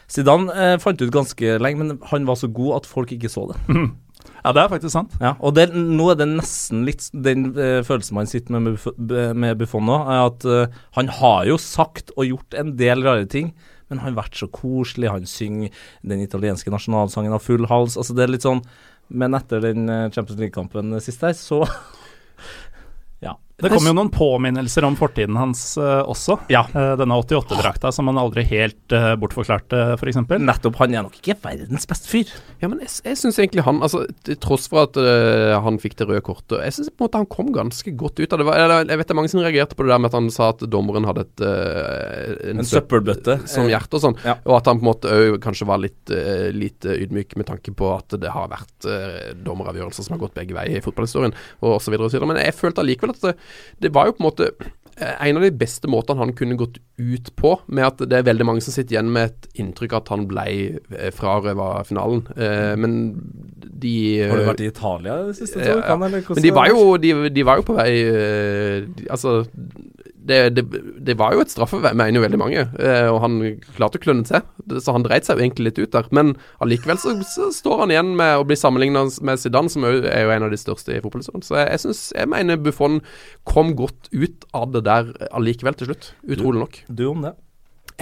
Zidane 0.08 0.48
uh, 0.56 0.78
fant 0.80 1.02
ut 1.04 1.12
ganske 1.12 1.58
lenge, 1.60 1.84
men 1.84 2.00
han 2.14 2.28
var 2.28 2.40
så 2.40 2.48
god 2.48 2.80
at 2.80 2.88
folk 2.88 3.12
ikke 3.12 3.32
så 3.32 3.50
det. 3.52 3.60
Ja, 4.42 4.54
det 4.56 4.64
er 4.64 4.72
faktisk 4.72 4.94
sant. 4.94 5.14
Ja, 5.22 5.36
og 5.40 5.54
det, 5.58 5.68
nå 5.76 6.08
er 6.12 6.18
det 6.20 6.28
nesten 6.32 6.86
litt 6.88 7.08
den 7.14 7.52
eh, 7.54 7.82
følelsen 7.86 8.18
man 8.18 8.30
sitter 8.30 8.58
med 8.58 8.80
med, 8.98 9.58
Buffon 9.60 9.86
nå, 9.86 10.00
er 10.10 10.24
at 10.32 10.48
eh, 10.50 10.80
han 10.98 11.12
har 11.22 11.46
jo 11.52 11.60
sagt 11.62 12.14
og 12.16 12.26
gjort 12.26 12.58
en 12.58 12.74
del 12.80 13.06
rare 13.06 13.28
ting, 13.30 13.52
men 13.90 14.02
han 14.02 14.12
har 14.14 14.24
vært 14.24 14.40
så 14.40 14.48
koselig. 14.50 15.12
Han 15.12 15.28
synger 15.30 15.84
den 16.08 16.24
italienske 16.24 16.74
nasjonalsangen 16.74 17.36
av 17.36 17.44
full 17.46 17.68
hals. 17.70 18.00
Altså 18.00 18.16
det 18.18 18.26
er 18.26 18.34
litt 18.38 18.48
sånn 18.48 18.64
Men 19.12 19.36
etter 19.36 19.60
den 19.60 19.90
eh, 19.92 20.10
Champions 20.16 20.40
League-kampen 20.40 20.96
sist 21.04 21.22
her, 21.26 21.36
så. 21.36 21.66
Det 23.62 23.72
kom 23.74 23.86
jo 23.88 23.94
noen 23.96 24.10
påminnelser 24.14 24.86
om 24.88 24.96
fortiden 25.00 25.38
hans 25.40 25.64
uh, 25.80 26.02
også. 26.10 26.40
Ja. 26.52 26.64
Uh, 26.74 26.94
denne 27.00 27.18
88-drakta 27.22 27.92
som 27.94 28.10
han 28.10 28.20
aldri 28.22 28.44
helt 28.50 28.96
uh, 28.96 29.14
bortforklarte, 29.22 29.82
f.eks. 30.00 30.22
Nettopp. 30.42 30.80
Han 30.82 30.96
er 30.98 31.06
nok 31.06 31.18
ikke 31.20 31.38
verdens 31.44 31.86
beste 31.90 32.10
fyr. 32.12 32.32
Ja, 32.62 32.70
men 32.72 32.82
jeg, 32.84 32.92
jeg 33.06 33.20
syns 33.22 33.40
egentlig 33.42 33.64
han 33.66 33.82
Altså, 33.82 34.04
til 34.26 34.38
tross 34.42 34.68
for 34.70 34.86
at 34.86 34.98
han 35.66 35.80
fikk 35.82 35.96
det 35.98 36.06
røde 36.10 36.22
kortet 36.26 36.60
Jeg 36.62 36.76
syns 36.76 36.92
på 36.92 37.02
en 37.02 37.08
måte 37.08 37.22
han 37.22 37.30
kom 37.32 37.50
ganske 37.56 37.94
godt 37.98 38.20
ut 38.22 38.34
av 38.34 38.42
det. 38.42 38.46
Var- 38.46 38.60
Jeg 38.90 39.00
vet 39.00 39.08
det 39.10 39.14
er 39.16 39.18
mange 39.18 39.32
som 39.32 39.42
reagerte 39.42 39.78
på 39.78 39.86
det 39.86 39.94
der 39.94 40.02
med 40.04 40.12
at 40.12 40.18
han 40.20 40.30
sa 40.34 40.50
at 40.54 40.62
dommeren 40.72 41.08
hadde 41.08 41.24
et 41.26 41.44
eh, 41.48 42.52
En 42.52 42.62
søppelbøtte. 42.66 43.40
som 43.50 43.70
hjerte 43.70 43.98
og 43.98 44.04
sånn. 44.06 44.18
Ja. 44.26 44.36
Og 44.46 44.58
at 44.60 44.70
han 44.70 44.80
på 44.82 44.86
en 44.86 44.90
måte 44.92 45.12
òg 45.16 45.40
kanskje 45.44 45.68
var 45.70 45.82
litt, 45.82 46.12
litt 46.56 46.86
ydmyk 46.86 47.36
med 47.40 47.50
tanke 47.50 47.74
på 47.78 47.90
at 47.96 48.16
det 48.22 48.32
har 48.34 48.50
vært 48.52 48.88
uh, 48.90 49.32
dommeravgjørelser 49.46 50.06
som 50.06 50.16
har 50.16 50.22
gått 50.26 50.38
begge 50.38 50.56
veier 50.58 50.78
i 50.80 50.84
fotballhistorien, 50.86 51.34
og 51.62 51.78
osv. 51.80 51.98
Men 52.26 52.40
jeg 52.42 52.56
følte 52.58 52.84
allikevel 52.84 53.14
at 53.16 53.26
det, 53.26 53.34
det 53.84 53.94
var 53.96 54.10
jo 54.10 54.16
på 54.18 54.24
en 54.24 54.30
måte 54.30 54.50
eh, 54.98 55.16
en 55.28 55.40
av 55.40 55.46
de 55.46 55.52
beste 55.56 55.90
måtene 55.92 56.22
han 56.24 56.34
kunne 56.38 56.60
gått 56.60 56.80
ut 57.02 57.32
på, 57.40 57.56
med 57.68 57.88
at 57.88 58.04
det 58.10 58.20
er 58.20 58.28
veldig 58.30 58.48
mange 58.48 58.66
som 58.66 58.76
sitter 58.76 58.98
igjen 58.98 59.12
med 59.14 59.32
et 59.32 59.62
inntrykk 59.64 59.98
at 60.02 60.12
han 60.14 60.28
ble 60.30 60.48
eh, 60.52 61.12
frarøva 61.16 61.74
finalen. 61.88 62.26
Eh, 62.38 62.74
men 62.80 63.00
de 63.82 63.96
Har 64.30 64.38
du 64.38 64.50
vært 64.52 64.62
i 64.62 64.70
Italia 64.70 65.16
det 65.30 65.38
siste 65.40 65.64
Ja, 65.66 65.80
ja. 65.82 65.96
Men 65.98 66.22
de 66.22 66.52
var 66.54 66.70
jo, 66.70 66.98
de, 67.02 67.16
de 67.34 67.46
var 67.48 67.58
jo 67.58 67.66
på 67.66 67.74
vei 67.74 67.90
eh, 68.06 68.84
Altså 69.10 69.40
det, 70.22 70.40
det, 70.54 70.64
det 71.02 71.16
var 71.18 71.34
jo 71.34 71.42
et 71.42 71.52
straffevei, 71.52 71.92
mener 71.98 72.20
jo 72.20 72.24
veldig 72.26 72.40
mange. 72.40 72.64
Eh, 72.78 73.08
og 73.10 73.20
han 73.24 73.38
klarte 73.74 73.98
å 73.98 74.04
klønne 74.04 74.26
til, 74.28 74.44
så 74.78 74.94
han 74.96 75.06
dreit 75.06 75.26
seg 75.28 75.40
jo 75.40 75.46
egentlig 75.46 75.72
litt 75.72 75.82
ut 75.82 75.96
der. 75.96 76.10
Men 76.14 76.36
allikevel 76.64 77.00
så, 77.02 77.16
så 77.26 77.50
står 77.56 77.86
han 77.86 77.94
igjen 77.96 78.12
med 78.20 78.38
å 78.38 78.46
bli 78.48 78.58
sammenligna 78.60 79.08
med 79.26 79.42
Zidane, 79.42 79.72
som 79.74 79.88
jo 79.88 80.04
er 80.06 80.26
jo 80.28 80.34
en 80.36 80.46
av 80.48 80.54
de 80.54 80.60
største 80.62 80.94
i 80.94 81.02
fotballhistorien. 81.02 81.46
Så 81.48 81.58
jeg, 81.58 81.70
jeg 81.74 81.84
synes, 81.86 82.04
jeg 82.18 82.32
mener 82.34 82.62
Buffon 82.62 83.00
kom 83.50 83.74
godt 83.80 84.12
ut 84.14 84.46
av 84.58 84.70
det 84.76 84.86
der 84.90 85.10
allikevel 85.32 85.80
til 85.80 85.92
slutt. 85.92 86.12
Utrolig 86.30 86.66
nok. 86.68 86.84
Du 86.92 87.08
om 87.10 87.26
det? 87.26 87.34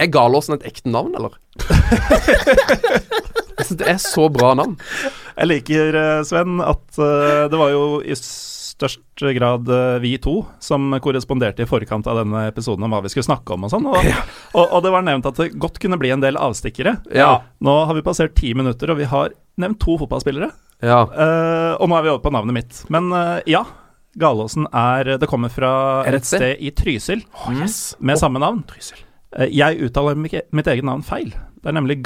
Er 0.00 0.12
Galåsen 0.12 0.56
et 0.56 0.66
ekte 0.68 0.92
navn, 0.92 1.16
eller? 1.16 1.34
jeg 3.56 3.66
synes 3.66 3.80
det 3.80 3.88
er 3.90 3.98
så 4.00 4.28
bra 4.32 4.52
navn. 4.56 4.76
Jeg 5.34 5.50
liker, 5.50 5.96
eh, 6.04 6.22
Sven, 6.28 6.60
at 6.64 7.00
eh, 7.00 7.48
det 7.52 7.60
var 7.60 7.72
jo 7.74 7.84
i 8.04 8.16
størst 8.80 9.24
grad 9.36 9.68
eh, 9.68 9.98
vi 10.00 10.14
to 10.22 10.40
som 10.62 10.94
korresponderte 11.04 11.64
i 11.64 11.68
forkant 11.68 12.08
av 12.08 12.22
denne 12.22 12.46
episoden 12.48 12.86
om 12.86 12.94
hva 12.94 13.02
vi 13.04 13.12
skulle 13.12 13.28
snakke 13.28 13.54
om 13.56 13.68
og 13.68 13.74
sånn. 13.74 13.88
Og, 13.90 14.08
og, 14.56 14.64
og 14.64 14.80
det 14.86 14.94
var 14.94 15.04
nevnt 15.06 15.28
at 15.28 15.38
det 15.40 15.52
godt 15.60 15.80
kunne 15.82 16.00
bli 16.00 16.12
en 16.14 16.24
del 16.24 16.40
avstikkere. 16.40 16.96
Ja. 17.14 17.34
Nå 17.60 17.76
har 17.84 17.96
vi 17.98 18.06
passert 18.06 18.34
ti 18.38 18.54
minutter, 18.56 18.92
og 18.92 19.00
vi 19.02 19.08
har 19.10 19.36
nevnt 19.60 19.80
to 19.82 19.98
fotballspillere. 20.00 20.50
Ja. 20.80 21.04
Uh, 21.04 21.76
og 21.76 21.90
nå 21.90 21.98
er 21.98 22.06
vi 22.06 22.12
over 22.14 22.24
på 22.24 22.32
navnet 22.32 22.56
mitt. 22.56 22.82
Men 22.92 23.12
uh, 23.12 23.38
ja, 23.48 23.66
Galåsen 24.18 24.66
er 24.74 25.12
Det 25.20 25.28
kommer 25.30 25.52
fra 25.52 26.02
et 26.08 26.26
sted? 26.26 26.56
i 26.58 26.72
Trysil 26.74 27.22
oh, 27.44 27.52
yes. 27.54 27.94
med 28.00 28.16
oh. 28.16 28.22
samme 28.24 28.42
navn. 28.42 28.64
Eh, 29.36 29.52
Jeg 29.52 29.78
uttaler 29.84 30.18
mitt 30.18 30.66
eget 30.66 30.86
navn 30.86 31.04
feil. 31.06 31.34
Det 31.60 31.70
er 31.70 31.76
nemlig 31.76 32.00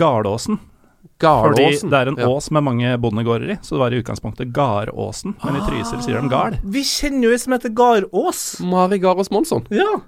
Gardåsen. 1.20 1.88
Fordi 1.88 1.90
det 1.90 2.00
er 2.00 2.08
en 2.12 2.16
Ja. 2.18 2.28
ås 2.28 2.50
med 2.50 2.62
mange 2.66 2.96
bondegårder 2.98 3.50
i, 3.50 3.58
så 3.62 3.76
det 3.76 3.82
var 3.84 3.92
i 3.94 4.00
utgangspunktet 4.02 4.52
Garåsen. 4.52 5.34
Men 5.44 5.56
i 5.56 5.62
Trysil 5.68 6.02
sier 6.02 6.20
de 6.20 6.28
Gard. 6.28 6.58
Vi 6.64 6.82
kjenner 6.82 7.28
jo 7.28 7.30
ei 7.36 7.38
som 7.38 7.52
heter 7.56 7.68
Garås. 7.74 8.60
Mari 8.60 8.98
Garås 8.98 9.30
Monsson. 9.30 9.66
Ja. 9.70 10.00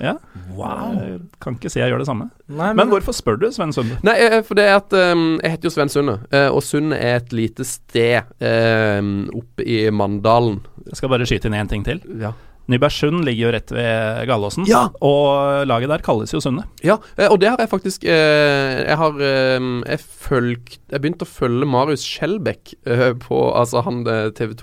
Ja. 0.00 0.14
Wow. 0.56 0.94
Jeg 0.96 1.20
kan 1.44 1.56
ikke 1.58 1.68
si 1.70 1.78
jeg 1.78 1.90
gjør 1.92 1.98
det 2.00 2.06
samme. 2.08 2.30
Nei, 2.48 2.70
Men 2.72 2.76
men... 2.76 2.88
hvorfor 2.88 3.12
spør 3.12 3.36
du, 3.38 3.50
Sven 3.52 3.72
Sunde? 3.76 3.98
Nei, 4.02 4.14
eh, 4.16 4.38
for 4.42 4.56
det 4.56 4.64
er 4.64 4.76
at 4.78 4.92
um, 4.96 5.38
Jeg 5.42 5.50
heter 5.58 5.68
jo 5.68 5.72
Sven 5.74 5.92
Sunde, 5.92 6.14
eh, 6.32 6.48
og 6.48 6.62
Sunde 6.64 6.96
er 6.96 7.18
et 7.20 7.34
lite 7.36 7.66
sted 7.68 8.22
um, 8.40 9.28
oppe 9.36 9.66
i 9.68 9.90
Mandalen. 9.92 10.62
Jeg 10.88 10.96
skal 10.96 11.12
bare 11.12 11.26
skyte 11.28 11.50
inn 11.50 11.58
én 11.58 11.68
ting 11.68 11.84
til. 11.84 12.00
Ja. 12.18 12.32
Nybergsund 12.70 13.24
ligger 13.26 13.48
jo 13.48 13.52
rett 13.56 13.72
ved 13.74 14.26
Gallåsen, 14.30 14.66
Ja. 14.68 14.84
og 15.04 15.66
laget 15.68 15.90
der 15.90 16.04
kalles 16.06 16.32
jo 16.34 16.40
Sunde. 16.40 16.64
Ja, 16.86 16.98
eh, 17.18 17.28
og 17.30 17.40
det 17.42 17.50
har 17.50 17.58
jeg 17.60 17.68
faktisk 17.72 18.04
eh, 18.08 18.84
Jeg 18.86 18.96
har 18.96 19.18
eh, 19.20 19.58
Jeg 19.90 20.00
følg, 20.00 20.76
Jeg 20.90 21.00
begynte 21.02 21.26
å 21.26 21.30
følge 21.30 21.66
Marius 21.68 22.04
Skjelbæk 22.06 22.74
eh, 22.86 23.12
på 23.20 23.40
Altså 23.58 23.82
han 23.84 24.02
TV 24.36 24.54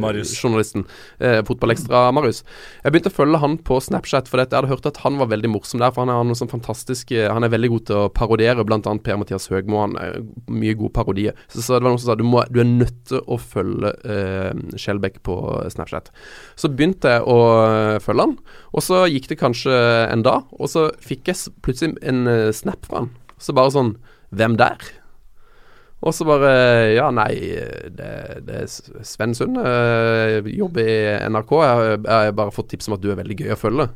Marius. 0.00 0.32
2-journalisten. 0.34 0.84
Eh, 1.18 1.40
Fotballekstra-Marius. 1.46 2.42
Jeg 2.84 2.92
begynte 2.94 3.10
å 3.12 3.16
følge 3.16 3.40
han 3.42 3.56
på 3.66 3.78
Snapchat, 3.82 4.28
for 4.30 4.40
jeg 4.40 4.50
hadde 4.52 4.70
hørt 4.70 4.86
at 4.88 5.00
han 5.04 5.18
var 5.20 5.26
veldig 5.32 5.50
morsom 5.52 5.80
der. 5.82 5.92
For 5.94 6.04
han 6.04 6.12
er, 6.14 6.22
noe 6.28 6.38
sånn 6.38 6.50
fantastisk 6.52 7.10
Han 7.14 7.44
er 7.46 7.52
veldig 7.52 7.70
god 7.74 7.84
til 7.90 7.96
å 8.04 8.08
parodiere, 8.14 8.64
bl.a. 8.66 8.78
Per-Mathias 8.80 9.48
Høgmo. 9.52 9.80
Han 9.84 9.96
er 10.00 10.20
mye 10.52 10.74
god 10.78 10.92
parodie. 10.96 11.32
Så, 11.48 11.62
så 11.64 11.76
det 11.78 11.82
var 11.84 11.90
noen 11.94 11.98
som 12.02 12.12
sa 12.12 12.18
du, 12.20 12.24
må, 12.28 12.42
du 12.52 12.60
er 12.62 12.68
nødt 12.68 13.00
til 13.10 13.20
å 13.26 13.38
følge 13.40 13.94
eh, 14.04 14.52
Skjelbæk 14.80 15.20
på 15.26 15.36
Snapchat. 15.74 16.10
Så 16.56 16.68
begynte 16.70 16.83
jeg 16.92 17.22
å 17.24 17.38
eh, 17.64 17.96
følge 18.04 18.26
han, 18.26 18.34
og 18.74 18.82
så 18.84 19.04
gikk 19.08 19.30
det 19.30 19.38
kanskje 19.40 19.72
en 20.10 20.22
dag, 20.26 20.44
og 20.52 20.68
så 20.68 20.90
fikk 21.00 21.30
jeg 21.30 21.54
plutselig 21.64 21.96
en 22.02 22.26
eh, 22.28 22.50
snap 22.52 22.84
fra 22.84 23.04
han. 23.04 23.10
Så 23.40 23.56
bare 23.56 23.72
sånn 23.74 23.96
Hvem 24.34 24.56
der? 24.58 24.80
Og 26.04 26.12
så 26.12 26.26
bare 26.26 26.50
Ja, 26.96 27.08
nei, 27.14 27.32
det, 27.94 28.08
det 28.44 28.56
er 28.64 29.04
Sven 29.06 29.34
Sund. 29.34 29.56
eh, 29.56 30.42
jobber 30.52 30.82
i 30.84 30.96
NRK. 31.30 31.52
Jeg 31.62 32.02
har 32.10 32.32
bare 32.34 32.52
fått 32.52 32.72
tips 32.72 32.88
om 32.90 32.96
at 32.98 33.04
du 33.04 33.12
er 33.12 33.20
veldig 33.20 33.36
gøy 33.40 33.54
å 33.54 33.60
følge. 33.60 33.86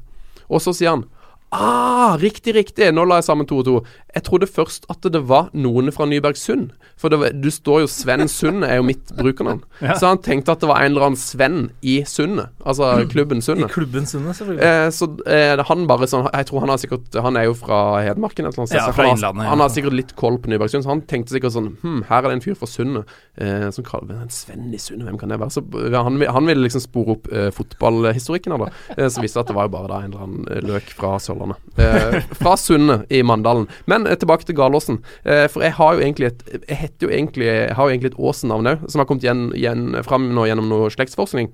Og 0.49 0.63
så 0.63 0.73
sier 0.73 0.95
han 0.95 1.05
Ah, 1.51 2.17
riktig, 2.21 2.53
riktig. 2.55 2.91
Nå 2.93 3.07
la 3.09 3.23
jeg 3.23 3.25
sammen 3.31 3.47
to 3.49 3.63
og 3.63 3.65
to. 3.65 3.77
Jeg 4.15 4.25
trodde 4.27 4.47
først 4.51 4.85
at 4.93 5.07
det 5.13 5.23
var 5.31 5.49
noen 5.57 5.89
fra 5.95 6.05
Nybergsund. 6.09 6.75
For 6.99 7.09
det 7.13 7.19
var, 7.23 7.33
du 7.33 7.49
står 7.55 7.85
jo 7.85 7.89
Sven 7.89 8.27
Sund, 8.29 8.65
er 8.67 8.81
jo 8.81 8.85
mitt 8.89 9.13
brukernavn. 9.17 9.63
Ja. 9.79 9.95
Så 9.95 10.09
han 10.11 10.19
tenkte 10.19 10.51
at 10.51 10.59
det 10.61 10.67
var 10.67 10.83
en 10.83 10.91
eller 10.91 11.05
annen 11.07 11.17
Sven 11.21 11.69
i 11.87 12.01
Sundet. 12.05 12.49
Altså 12.67 12.89
klubben 13.13 13.39
I 13.39 13.45
Sundet. 13.47 13.71
klubben 13.71 14.09
Sunne, 14.11 14.33
selvfølgelig. 14.35 14.65
Eh, 14.67 14.89
så 14.91 15.07
eh, 15.31 15.63
han 15.69 15.85
bare 15.87 16.09
sånn 16.11 16.27
Jeg 16.35 16.49
tror 16.49 16.65
han 16.65 16.73
har 16.73 16.81
sikkert 16.83 17.15
Han 17.23 17.39
er 17.39 17.47
jo 17.47 17.55
fra 17.55 17.79
Hedmarken 18.03 18.49
eller 18.49 18.59
annet 18.59 18.73
sted. 18.73 18.81
Ja, 18.81 18.89
fra 18.91 19.07
han, 19.13 19.23
har, 19.23 19.47
han 19.53 19.63
har 19.63 19.71
sikkert 19.71 19.95
litt 19.95 20.11
koll 20.19 20.41
på 20.43 20.51
Nybergsund, 20.51 20.83
så 20.83 20.91
han 20.91 21.05
tenkte 21.07 21.37
sikkert 21.37 21.55
sånn 21.55 21.71
Hm, 21.85 22.01
her 22.11 22.19
er 22.25 22.27
det 22.33 22.35
en 22.41 22.45
fyr 22.49 22.59
fra 22.59 22.67
Sundet 22.73 23.15
eh, 23.39 23.69
som 23.79 23.87
kaller 23.87 24.19
en 24.25 24.35
Sven 24.35 24.67
i 24.75 24.83
Sundet, 24.83 25.07
hvem 25.07 25.21
kan 25.23 25.31
det 25.31 25.39
være? 25.45 25.55
Så 25.55 25.63
han, 25.95 26.19
han 26.27 26.51
ville 26.51 26.67
liksom 26.67 26.83
spore 26.83 27.15
opp 27.15 27.31
eh, 27.31 27.49
fotballhistorikken 27.55 28.57
her, 28.57 28.67
da. 28.67 28.71
Eh, 28.99 29.07
så 29.07 29.23
viste 29.23 29.39
det 29.39 29.47
at 29.47 29.53
det 29.55 29.59
var 29.61 29.71
jo 29.71 29.75
bare 29.79 29.93
da 29.95 30.03
en 30.03 30.11
eller 30.11 30.27
annen 30.27 30.51
eh, 30.51 30.65
løk 30.67 30.91
fra 30.99 31.15
Sørlandet. 31.23 31.38
Eh, 31.79 32.19
fra 32.41 32.57
Sundet 32.57 33.07
i 33.13 33.23
Mandalen. 33.23 33.69
Men 33.87 34.07
eh, 34.07 34.17
tilbake 34.19 34.45
til 34.49 34.57
Galåsen. 34.59 35.01
Eh, 35.25 35.47
for 35.53 35.65
jeg 35.65 35.77
har 35.79 35.95
jo 35.95 36.03
egentlig 36.05 36.33
et 36.33 36.43
Jeg 36.69 36.77
heter 36.83 37.07
jo 37.07 37.13
egentlig 37.15 37.47
Jeg 37.47 37.75
har 37.79 37.87
jo 37.89 37.95
egentlig 37.95 38.13
et 38.13 38.19
Åsen-navn 38.19 38.67
òg, 38.73 38.85
som 38.91 39.03
har 39.03 39.09
kommet 39.09 39.25
igjen, 39.25 39.49
igjen 39.57 40.05
fram 40.07 40.31
nå 40.35 40.47
gjennom 40.49 40.69
noe 40.71 40.91
slektsforskning. 40.93 41.51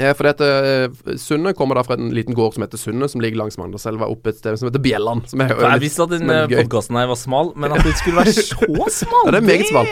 Eh, 0.00 0.12
for 0.16 0.24
dette 0.30 0.46
eh, 0.48 1.16
Sunne 1.20 1.52
kommer 1.56 1.76
da 1.76 1.84
fra 1.84 1.98
en 1.98 2.12
liten 2.16 2.36
gård 2.36 2.54
som 2.56 2.64
heter 2.64 2.80
Sunne, 2.80 3.08
som 3.12 3.20
ligger 3.20 3.42
langs 3.42 3.58
Mandalselva, 3.60 4.08
oppe 4.08 4.32
et 4.32 4.40
sted 4.40 4.56
som 4.60 4.70
heter 4.70 4.82
Bjelland. 4.82 5.26
Som 5.28 5.44
er 5.44 5.52
Jeg 5.52 5.84
visste 5.84 6.06
at 6.06 6.14
den 6.14 6.30
podkasten 6.30 6.96
her 7.00 7.10
var 7.10 7.20
smal, 7.20 7.52
men 7.56 7.74
at 7.76 7.84
den 7.84 7.98
skulle 7.98 8.22
være 8.22 8.36
så 8.38 8.86
smal 9.02 9.26
Ja, 9.28 9.34
det 9.34 9.42
er 9.42 9.50
meget 9.50 9.68
smal. 9.68 9.90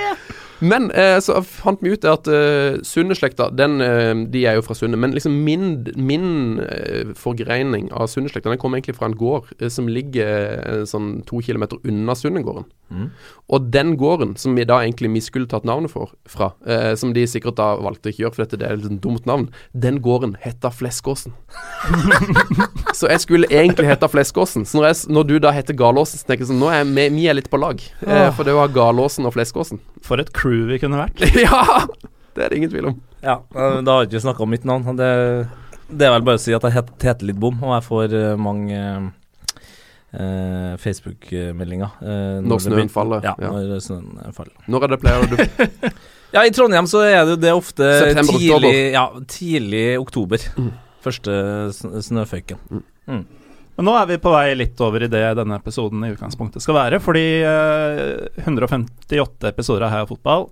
Men 0.61 0.90
eh, 0.90 1.17
så 1.25 1.40
fant 1.47 1.81
vi 1.83 1.95
ut 1.95 2.05
at 2.09 2.29
uh, 2.29 2.79
Sunde-slekta, 2.85 3.49
den, 3.57 3.81
eh, 3.85 4.12
de 4.33 4.45
er 4.49 4.59
jo 4.59 4.64
fra 4.67 4.76
Sunne. 4.76 4.99
Men 5.00 5.14
liksom 5.17 5.38
min, 5.47 5.87
min 5.97 6.61
uh, 6.61 7.14
forgreining 7.19 7.88
av 7.97 8.11
Sunde-slekta, 8.12 8.52
den 8.52 8.61
kommer 8.61 8.79
egentlig 8.79 8.99
fra 8.99 9.09
en 9.09 9.17
gård 9.19 9.49
uh, 9.61 9.69
som 9.73 9.88
ligger 9.88 10.85
sånn 10.88 11.21
to 11.29 11.40
kilometer 11.45 11.81
unna 11.88 12.14
Sundegården. 12.17 12.67
Mm. 12.90 13.09
Og 13.55 13.69
den 13.73 13.95
gården, 13.99 14.35
som 14.40 14.57
vi 14.59 14.67
da 14.69 14.81
egentlig 14.85 15.11
vi 15.14 15.23
skulle 15.25 15.49
tatt 15.50 15.67
navnet 15.69 15.93
for, 15.93 16.12
fra, 16.29 16.50
som 16.99 17.12
de 17.14 17.23
sikkert 17.29 17.57
da 17.59 17.69
valgte 17.83 18.11
ikke 18.11 18.25
gjøre, 18.25 18.35
for 18.35 18.45
dette 18.45 18.59
det 18.61 18.67
er 18.67 18.75
et 18.75 18.83
liksom 18.83 18.99
dumt 19.02 19.29
navn, 19.31 19.47
den 19.73 20.00
gården 20.02 20.37
heta 20.43 20.73
Fleskåsen. 20.75 21.35
så 22.99 23.11
jeg 23.11 23.23
skulle 23.23 23.50
egentlig 23.50 23.88
hete 23.90 24.11
Fleskåsen. 24.11 24.67
Så 24.67 24.79
når, 24.79 24.88
jeg, 24.90 24.99
når 25.14 25.29
du 25.29 25.37
da 25.43 25.55
heter 25.55 25.79
Galåsen, 25.79 26.21
så 26.21 26.29
tenker 26.29 26.45
jeg 26.45 26.52
sånn 26.52 26.62
Nå 26.62 26.71
er 26.75 26.87
vi, 26.88 27.07
vi 27.14 27.29
er 27.31 27.38
litt 27.38 27.50
på 27.50 27.61
lag. 27.62 27.83
For 28.00 28.47
det 28.47 28.57
var 28.59 28.75
Galåsen 28.75 29.29
og 29.29 29.37
Fleskåsen. 29.37 29.83
For 30.07 30.23
et 30.23 30.35
crew 30.37 30.50
vi 30.71 30.78
kunne 30.83 30.99
vært. 31.00 31.23
ja! 31.47 31.87
Det 32.35 32.45
er 32.45 32.52
det 32.52 32.59
ingen 32.61 32.71
tvil 32.73 32.87
om. 32.92 32.99
Ja, 33.23 33.38
eh, 33.54 33.78
da 33.85 33.95
har 33.97 34.04
vi 34.04 34.11
ikke 34.11 34.23
snakka 34.25 34.45
om 34.47 34.50
mitt 34.54 34.64
navn. 34.69 34.85
Det, 34.99 35.09
det 35.90 36.07
er 36.07 36.12
vel 36.14 36.26
bare 36.28 36.38
å 36.38 36.42
si 36.42 36.54
at 36.57 36.62
jeg 36.69 36.76
het- 36.76 36.92
heter 37.02 37.26
litt 37.30 37.40
bom, 37.42 37.57
og 37.66 37.75
jeg 37.75 37.87
får 37.88 38.14
eh, 38.21 38.37
mange 38.40 38.78
eh, 40.14 40.76
Facebook-meldinger. 40.83 41.90
eh, 42.02 42.38
Når 42.40 42.49
når 42.50 42.62
snøen 42.64 42.76
begynner- 42.76 42.95
faller, 42.95 43.21
Ja, 43.26 43.35
ja. 43.40 43.50
når 43.50 43.80
snøen 43.85 44.33
faller. 44.35 44.54
Når 44.69 44.85
er 44.87 44.88
det 44.95 45.00
pleier 45.02 45.26
du 45.26 45.90
Ja, 46.37 46.45
i 46.47 46.50
Trondheim 46.54 46.87
så 46.87 47.00
er 47.02 47.25
det 47.26 47.33
jo 47.35 47.40
det 47.42 47.52
ofte 47.52 47.87
tidlig, 48.23 48.92
ja, 48.95 49.09
tidlig 49.26 49.99
oktober. 49.99 50.38
Mm. 50.57 50.71
Første 51.02 51.33
sn- 51.75 51.97
snøføyken. 52.07 52.61
Men 53.80 53.88
nå 53.88 53.94
er 53.96 54.08
vi 54.10 54.16
på 54.20 54.28
vei 54.28 54.50
litt 54.52 54.80
over 54.84 55.00
i 55.00 55.08
det 55.08 55.22
denne 55.38 55.56
episoden 55.56 56.02
i 56.04 56.10
utgangspunktet 56.12 56.60
skal 56.60 56.76
være. 56.76 56.99
Fordi 57.00 57.22
eh, 57.49 58.42
158 58.44 59.49
episoder 59.49 59.87
av 59.87 59.94
Heia 59.94 60.08
Fotball 60.10 60.50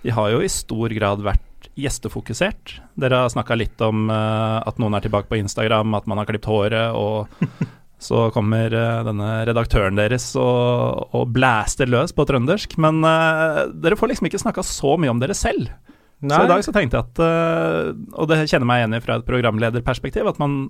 De 0.00 0.14
har 0.16 0.30
jo 0.32 0.38
i 0.40 0.48
stor 0.48 0.94
grad 0.96 1.20
vært 1.20 1.68
gjestefokusert. 1.76 2.78
Dere 2.96 3.20
har 3.20 3.34
snakka 3.34 3.58
litt 3.60 3.84
om 3.84 4.08
eh, 4.08 4.56
at 4.64 4.80
noen 4.80 4.96
er 4.96 5.04
tilbake 5.04 5.28
på 5.28 5.36
Instagram, 5.42 5.92
at 6.00 6.08
man 6.08 6.22
har 6.22 6.30
klipt 6.30 6.48
håret, 6.48 6.96
og 6.96 7.28
så 8.08 8.30
kommer 8.32 8.72
eh, 8.72 9.04
denne 9.04 9.30
redaktøren 9.50 10.00
deres 10.00 10.30
og, 10.40 11.12
og 11.12 11.28
blæster 11.36 11.92
løs 11.92 12.16
på 12.16 12.24
trøndersk. 12.24 12.78
Men 12.80 13.04
uh, 13.04 13.66
dere 13.84 14.00
får 14.00 14.14
liksom 14.14 14.30
ikke 14.30 14.40
snakka 14.46 14.64
så 14.64 14.96
mye 14.96 15.12
om 15.12 15.20
dere 15.20 15.36
selv. 15.36 15.68
Så 16.24 16.40
i 16.40 16.48
dag 16.48 16.64
så 16.64 16.72
tenkte 16.72 17.02
jeg 17.02 17.04
at, 17.04 17.20
uh, 17.20 18.16
og 18.16 18.32
det 18.32 18.46
kjenner 18.46 18.70
meg 18.72 18.80
igjen 18.80 18.96
i 18.96 19.04
fra 19.04 19.20
et 19.20 19.28
programlederperspektiv, 19.28 20.24
at 20.32 20.40
man 20.40 20.62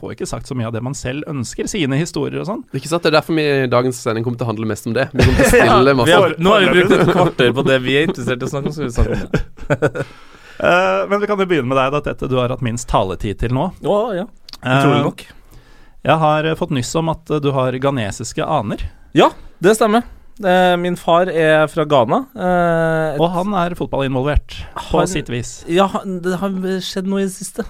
får 0.00 0.16
ikke 0.16 0.28
sagt 0.30 0.48
så 0.50 0.56
mye 0.58 0.70
av 0.70 0.74
det 0.74 0.82
man 0.84 0.96
selv 0.98 1.28
ønsker, 1.30 1.68
sine 1.70 1.98
historier 2.00 2.40
og 2.42 2.48
sånn. 2.48 2.64
Ikke 2.74 2.90
sant? 2.90 3.04
Det 3.04 3.12
er 3.12 3.18
derfor 3.20 3.36
vi 3.38 3.44
i 3.44 3.68
dagens 3.70 4.00
sending 4.00 4.26
kommer 4.26 4.40
til 4.40 4.48
å 4.48 4.50
handle 4.50 4.68
mest 4.72 4.88
om 4.90 4.96
det. 4.96 5.06
Vi 5.12 5.22
kommer 5.22 5.38
til 5.38 5.46
å 5.46 5.52
stille 5.54 5.94
masse 6.00 6.16
ja, 6.16 6.20
har, 6.24 6.34
nå 6.40 6.56
har 6.56 6.66
vi 6.66 6.74
brukt 6.74 6.96
et 6.96 7.14
kvarter 7.14 7.54
på 7.60 7.66
det 7.68 7.78
vi 7.84 7.96
er 8.00 8.10
interessert 8.10 8.42
i 8.42 8.48
å 8.48 8.52
snakke 8.54 8.72
om. 8.72 8.76
Så 8.76 8.86
vi 8.86 8.92
snakker 8.96 9.16
om 9.20 9.30
det. 9.30 10.08
Eh, 10.60 11.08
men 11.08 11.20
vi 11.22 11.26
kan 11.26 11.40
jo 11.40 11.46
begynne 11.48 11.70
med 11.70 11.78
deg, 11.80 11.92
da, 11.94 12.00
Tete. 12.04 12.26
Du 12.28 12.34
har 12.36 12.52
hatt 12.52 12.60
minst 12.60 12.84
taletid 12.90 13.38
til 13.40 13.54
nå. 13.56 13.70
Oh, 13.80 14.10
ja. 14.12 14.26
Utrolig 14.60 14.98
nok. 15.06 15.22
Uh, 15.24 15.62
Jeg 16.10 16.16
har 16.20 16.48
eh, 16.50 16.56
fått 16.58 16.74
nyss 16.76 16.90
om 17.00 17.08
at 17.14 17.32
eh, 17.32 17.40
du 17.40 17.48
har 17.56 17.72
ghanesiske 17.80 18.44
aner, 18.44 18.84
Ja, 19.16 19.30
det 19.64 19.72
stemmer. 19.78 20.04
Eh, 20.40 20.74
min 20.80 20.96
far 20.96 21.28
er 21.28 21.66
fra 21.68 21.84
Ghana. 21.88 22.22
Eh, 22.32 23.18
og 23.20 23.26
han 23.34 23.56
er 23.60 23.74
fotballinvolvert 23.76 24.56
på 24.88 25.02
sitt 25.10 25.28
vis. 25.32 25.58
Ja, 25.68 25.88
det 26.04 26.38
har 26.40 26.54
skjedd 26.84 27.10
noe 27.10 27.24
i 27.24 27.26
det 27.26 27.34
siste. 27.34 27.66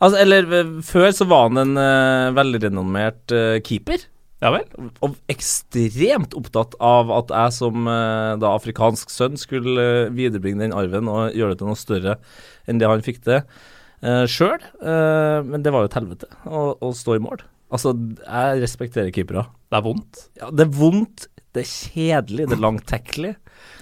altså, 0.00 0.16
eller 0.22 0.48
eh, 0.60 0.72
før 0.86 1.10
så 1.16 1.28
var 1.28 1.50
han 1.50 1.60
en 1.60 1.76
uh, 1.76 2.32
velrenommert 2.36 3.34
uh, 3.36 3.58
keeper. 3.66 4.06
Ja 4.40 4.54
vel? 4.54 4.64
Og 5.04 5.18
ekstremt 5.28 6.32
opptatt 6.38 6.72
av 6.80 7.12
at 7.12 7.34
jeg 7.36 7.56
som 7.58 7.84
uh, 7.84 8.38
da 8.40 8.54
afrikansk 8.56 9.12
sønn 9.12 9.36
skulle 9.40 10.08
viderebringe 10.16 10.64
den 10.64 10.76
arven 10.76 11.10
og 11.12 11.36
gjøre 11.36 11.52
det 11.52 11.60
til 11.60 11.68
noe 11.68 11.80
større 11.80 12.16
enn 12.64 12.80
det 12.80 12.88
han 12.88 13.04
fikk 13.04 13.20
til 13.28 13.42
uh, 13.44 14.24
sjøl. 14.24 14.62
men 14.80 15.60
det 15.60 15.72
var 15.74 15.84
jo 15.84 15.90
et 15.90 15.98
helvete 16.00 16.32
å, 16.48 16.70
å 16.80 16.94
stå 16.96 17.18
i 17.18 17.24
mål. 17.28 17.44
Altså, 17.70 17.92
jeg 18.26 18.62
respekterer 18.64 19.12
keepere. 19.14 19.46
Det 19.70 19.78
er 19.78 19.84
vondt. 19.86 20.24
Ja, 20.40 20.50
det 20.50 20.66
er 20.66 20.72
vondt, 20.74 21.28
det 21.54 21.62
er 21.62 21.70
kjedelig, 21.70 22.48
det 22.50 22.56
er 22.58 22.64
langtekkelig. 22.64 23.34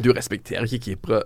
Du 0.04 0.11
respekterer 0.16 0.66
ikke 0.68 0.83
keepere 0.90 1.23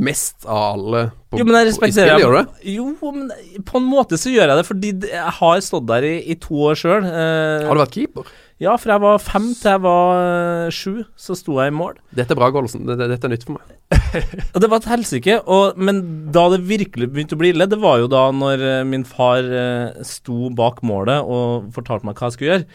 mest 0.00 0.44
av 0.46 0.76
alle 0.78 1.00
på, 1.30 1.40
Jo, 1.40 1.44
men 1.44 1.56
jeg 1.56 1.72
på- 1.74 1.88
i 1.88 1.90
spillet, 1.92 2.20
gjør 2.22 2.30
du 2.30 2.38
det? 2.38 2.74
Jo, 2.76 2.84
men 3.12 3.32
på 3.66 3.80
en 3.80 3.88
måte 3.90 4.16
så 4.20 4.30
gjør 4.32 4.46
jeg 4.52 4.60
det, 4.60 4.66
fordi 4.68 4.92
jeg 5.10 5.32
har 5.40 5.60
stått 5.66 5.86
der 5.90 6.06
i, 6.06 6.14
i 6.30 6.36
to 6.40 6.54
år 6.70 6.78
sjøl. 6.78 7.02
Har 7.08 7.74
du 7.74 7.82
vært 7.82 7.96
keeper? 7.96 8.30
Ja, 8.60 8.74
fra 8.76 8.92
jeg 8.98 9.00
var 9.00 9.20
fem 9.24 9.46
til 9.56 9.70
jeg 9.72 9.80
var 9.80 10.18
eh, 10.20 10.70
sju, 10.74 10.98
så 11.16 11.32
sto 11.38 11.54
jeg 11.62 11.72
i 11.72 11.76
mål. 11.76 11.94
Dette 12.12 12.34
er 12.34 12.38
bra, 12.40 12.50
Gollesen. 12.52 12.82
Det- 12.84 12.98
det- 13.00 13.08
Dette 13.14 13.24
er 13.24 13.32
nytt 13.32 13.46
for 13.48 13.56
meg. 13.56 13.76
Og 14.54 14.60
det 14.60 14.68
var 14.70 14.82
et 14.82 14.88
helsike. 14.90 15.38
Men 15.80 16.02
da 16.30 16.42
det 16.52 16.60
virkelig 16.68 17.08
begynte 17.10 17.38
å 17.38 17.40
bli 17.40 17.54
ille, 17.54 17.66
det 17.72 17.78
var 17.80 17.98
jo 18.02 18.06
da 18.12 18.26
når 18.36 18.60
eh, 18.68 18.84
min 18.84 19.04
far 19.08 19.40
eh, 19.48 20.02
sto 20.04 20.50
bak 20.52 20.82
målet 20.84 21.24
og 21.24 21.70
fortalte 21.72 22.04
meg 22.04 22.20
hva 22.20 22.28
jeg 22.28 22.36
skulle 22.36 22.52
gjøre. 22.52 22.66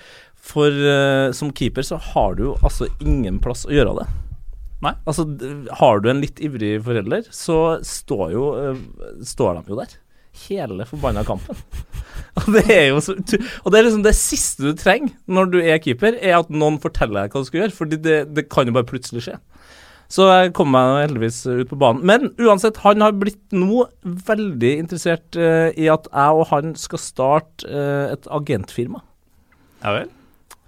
For 0.46 0.70
som 1.34 1.50
keeper 1.58 1.82
så 1.82 1.98
har 2.14 2.36
du 2.38 2.44
jo 2.44 2.52
altså 2.62 2.86
ingen 3.02 3.40
plass 3.42 3.64
å 3.66 3.72
gjøre 3.74 3.96
det. 3.98 4.04
Nei. 4.86 4.92
Altså, 5.10 5.24
har 5.80 6.02
du 6.04 6.10
en 6.12 6.20
litt 6.22 6.38
ivrig 6.46 6.76
forelder, 6.86 7.24
så 7.34 7.80
står 7.82 8.36
jo 8.36 8.44
Står 9.26 9.58
de 9.58 9.74
jo 9.74 9.80
der. 9.80 9.96
Hele 10.46 10.86
forbanna 10.90 11.24
kampen. 11.28 11.58
Og 12.42 12.52
det 12.52 12.66
er 12.72 12.90
jo 12.90 13.00
så 13.04 13.14
Og 13.16 13.72
det 13.72 13.78
er 13.80 13.86
liksom 13.86 14.04
det 14.04 14.16
siste 14.18 14.66
du 14.66 14.76
trenger 14.76 15.14
når 15.32 15.52
du 15.54 15.60
er 15.62 15.80
keeper, 15.84 16.18
er 16.20 16.40
at 16.42 16.52
noen 16.52 16.82
forteller 16.84 17.26
deg 17.26 17.36
hva 17.36 17.44
du 17.44 17.50
skal 17.50 17.62
gjøre, 17.64 17.78
Fordi 17.78 18.00
det, 18.02 18.18
det 18.36 18.48
kan 18.52 18.68
jo 18.68 18.76
bare 18.76 18.90
plutselig 18.90 19.26
skje. 19.28 19.38
Så 20.12 20.28
jeg 20.30 20.52
kom 20.58 20.70
meg 20.74 21.08
heldigvis 21.08 21.40
ut 21.48 21.72
på 21.72 21.80
banen. 21.82 22.04
Men 22.06 22.30
uansett, 22.38 22.78
han 22.84 23.02
har 23.02 23.16
blitt 23.18 23.42
nå 23.56 23.86
veldig 24.04 24.74
interessert 24.84 25.38
uh, 25.40 25.72
i 25.74 25.90
at 25.92 26.10
jeg 26.12 26.42
og 26.42 26.46
han 26.52 26.76
skal 26.80 27.02
starte 27.02 27.66
uh, 27.70 28.14
et 28.14 28.30
agentfirma. 28.30 29.02
Ja 29.82 29.96
vel? 29.98 30.14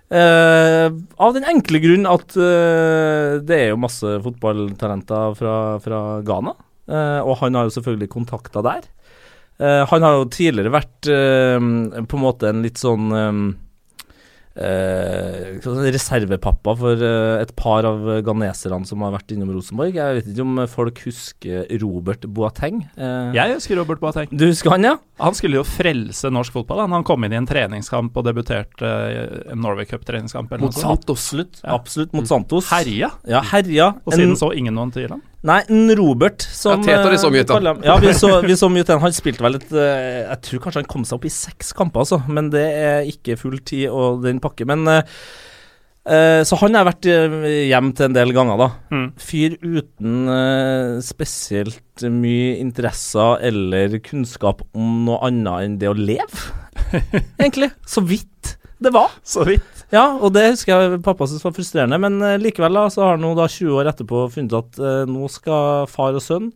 Uh, 0.07 0.87
av 1.19 1.35
den 1.35 1.45
enkle 1.45 1.81
grunn 1.83 2.07
at 2.09 2.31
det 2.33 3.57
er 3.57 3.73
jo 3.73 3.81
masse 3.81 4.17
fotballtalenter 4.23 5.35
fra, 5.37 5.55
fra 5.83 6.01
Ghana. 6.25 6.53
og 7.27 7.33
han 7.41 7.57
har 7.59 7.67
jo 7.67 7.73
selvfølgelig 7.75 8.09
kontakter 8.13 8.63
der. 8.63 8.87
Eh, 9.59 9.83
han 9.89 10.03
har 10.05 10.19
jo 10.19 10.27
tidligere 10.29 10.73
vært 10.75 11.07
eh, 11.09 12.03
på 12.05 12.19
en 12.19 12.23
måte 12.25 12.49
en 12.51 12.61
litt 12.61 12.77
sånn 12.77 13.07
eh, 13.17 13.39
eh, 14.57 15.57
reservepappa 15.93 16.73
for 16.77 17.01
eh, 17.03 17.41
et 17.41 17.51
par 17.57 17.85
av 17.89 18.05
ganeserne 18.25 18.85
som 18.89 19.01
har 19.05 19.13
vært 19.15 19.33
innom 19.35 19.51
Rosenborg. 19.55 19.95
Jeg 19.97 20.19
vet 20.19 20.29
ikke 20.31 20.45
om 20.45 20.61
folk 20.71 21.01
husker 21.07 21.65
Robert 21.81 22.25
Boateng. 22.29 22.83
Eh, 22.97 23.31
Jeg 23.37 23.55
husker 23.57 23.79
Robert 23.81 24.01
Boateng. 24.03 24.29
Du 24.31 24.45
husker 24.49 24.73
han, 24.75 24.85
ja? 24.91 24.95
Han 25.21 25.33
skulle 25.37 25.57
jo 25.59 25.65
frelse 25.65 26.29
norsk 26.33 26.53
fotball. 26.59 26.83
Han, 26.85 26.93
han 26.99 27.05
kom 27.07 27.25
inn 27.25 27.33
i 27.33 27.39
en 27.39 27.49
treningskamp 27.49 28.17
og 28.17 28.27
debuterte 28.29 28.91
i 29.09 29.23
en 29.53 29.61
Norway 29.63 29.85
Cup-treningskamp. 29.89 30.53
Mot. 30.61 30.73
Santos. 30.77 31.17
Absolutt, 31.17 31.61
Ja. 31.63 31.73
absolutt 31.77 32.13
mot 32.13 32.29
Santos. 32.29 32.69
Herja. 32.73 33.09
Ja, 33.25 33.41
herja. 33.53 33.93
Og 34.05 34.13
siden 34.13 34.37
så 34.37 34.53
ingen 34.53 34.77
noen 34.77 34.93
til 34.93 35.09
han. 35.09 35.21
Nei, 35.47 35.61
en 35.71 35.91
Robert 35.95 36.43
som 36.43 36.81
Ja, 36.83 36.97
Teter 36.99 37.13
de 37.13 37.19
så 37.21 37.29
eh, 37.29 37.35
mye 37.37 37.45
til. 37.47 37.55
kaller 37.55 37.81
Ja, 37.87 37.97
vi 38.03 38.13
så, 38.17 38.31
vi 38.43 38.55
så 38.59 38.69
mye 38.73 38.83
til 38.87 38.99
han. 39.03 39.15
Spilte 39.15 39.45
vel 39.45 39.59
et 39.61 39.71
eh, 39.71 40.23
Jeg 40.27 40.41
tror 40.49 40.63
kanskje 40.65 40.81
han 40.83 40.89
kom 40.91 41.05
seg 41.07 41.19
opp 41.19 41.27
i 41.29 41.33
seks 41.33 41.71
kamper, 41.77 42.03
altså. 42.03 42.19
Men 42.27 42.49
det 42.53 42.65
er 42.67 43.07
ikke 43.11 43.37
full 43.39 43.59
tid 43.63 43.87
og 43.89 44.23
den 44.25 44.41
pakke. 44.43 44.67
Men 44.67 44.83
eh, 44.91 45.15
eh, 46.09 46.41
Så 46.47 46.59
han 46.63 46.75
har 46.75 46.87
vært 46.89 47.07
eh, 47.11 47.37
hjem 47.71 47.93
til 47.95 48.09
en 48.09 48.17
del 48.17 48.35
ganger, 48.35 48.59
da. 48.65 48.69
Mm. 48.91 49.07
Fyr 49.29 49.57
uten 49.63 50.19
eh, 50.35 50.93
spesielt 51.05 52.07
mye 52.13 52.57
interesser 52.61 53.39
eller 53.47 53.97
kunnskap 54.05 54.65
om 54.77 55.05
noe 55.07 55.21
annet 55.31 55.63
enn 55.65 55.79
det 55.81 55.89
å 55.91 55.95
leve, 55.97 56.47
egentlig. 57.41 57.71
Så 57.87 58.03
vidt 58.05 58.57
det 58.83 58.93
var. 58.93 59.13
Så 59.25 59.45
vidt. 59.47 59.85
Ja, 59.93 60.09
og 60.19 60.33
det 60.35 60.49
husker 60.51 60.73
jeg 60.73 60.99
pappa 61.05 61.27
syntes 61.27 61.45
var 61.45 61.55
frustrerende, 61.55 61.99
men 62.01 62.19
eh, 62.25 62.39
likevel 62.41 62.75
da, 62.77 62.87
så 62.93 63.05
har 63.05 63.15
han 63.15 63.37
da 63.37 63.47
20 63.49 63.79
år 63.79 63.89
etterpå 63.93 64.25
funnet 64.33 64.57
at 64.57 64.81
eh, 64.81 65.05
nå 65.09 65.29
skal 65.31 65.87
far 65.89 66.17
og 66.17 66.23
sønn 66.23 66.51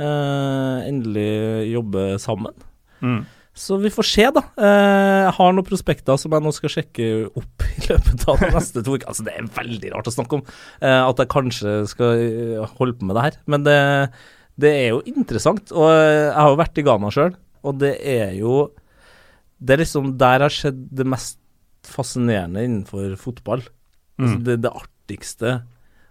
eh, 0.00 0.88
endelig 0.88 1.70
jobbe 1.74 2.06
sammen. 2.22 2.56
Mm. 3.04 3.20
Så 3.60 3.76
vi 3.82 3.90
får 3.92 4.06
se, 4.06 4.26
da. 4.32 4.42
Eh, 4.56 5.20
jeg 5.26 5.34
har 5.36 5.54
noen 5.54 5.66
prospekter 5.66 6.18
som 6.20 6.32
jeg 6.32 6.44
nå 6.46 6.52
skal 6.56 6.72
sjekke 6.72 7.08
opp 7.28 7.66
i 7.66 7.86
løpet 7.90 8.26
av 8.30 8.40
de 8.40 8.50
neste 8.56 8.84
to 8.86 8.96
ukene. 8.96 9.10
Altså, 9.12 9.26
det 9.26 9.36
er 9.36 9.50
veldig 9.60 9.94
rart 9.94 10.10
å 10.10 10.14
snakke 10.14 10.38
om 10.38 10.44
eh, 10.46 11.00
at 11.02 11.20
jeg 11.22 11.32
kanskje 11.34 11.74
skal 11.90 12.24
holde 12.78 12.96
på 12.98 13.10
med 13.10 13.18
det 13.18 13.26
her, 13.28 13.40
men 13.50 13.66
det, 13.66 13.78
det 14.60 14.72
er 14.78 14.88
jo 14.94 15.02
interessant. 15.12 15.74
Og 15.74 15.90
jeg 15.92 16.32
har 16.38 16.54
jo 16.54 16.60
vært 16.62 16.80
i 16.80 16.86
Ghana 16.86 17.12
sjøl, 17.14 17.36
og 17.66 17.76
det 17.82 17.98
er 18.08 18.32
jo 18.38 18.70
Det 19.60 19.74
er 19.74 19.82
liksom 19.82 20.14
der 20.16 20.40
har 20.40 20.48
skjedd 20.54 20.86
det 20.96 21.04
mest 21.04 21.36
fascinerende 21.90 22.64
innenfor 22.66 23.16
fotball. 23.20 23.66
Altså 24.20 24.36
Mm. 24.36 24.44
det, 24.44 24.56
det 24.66 24.70
artigste 24.76 25.50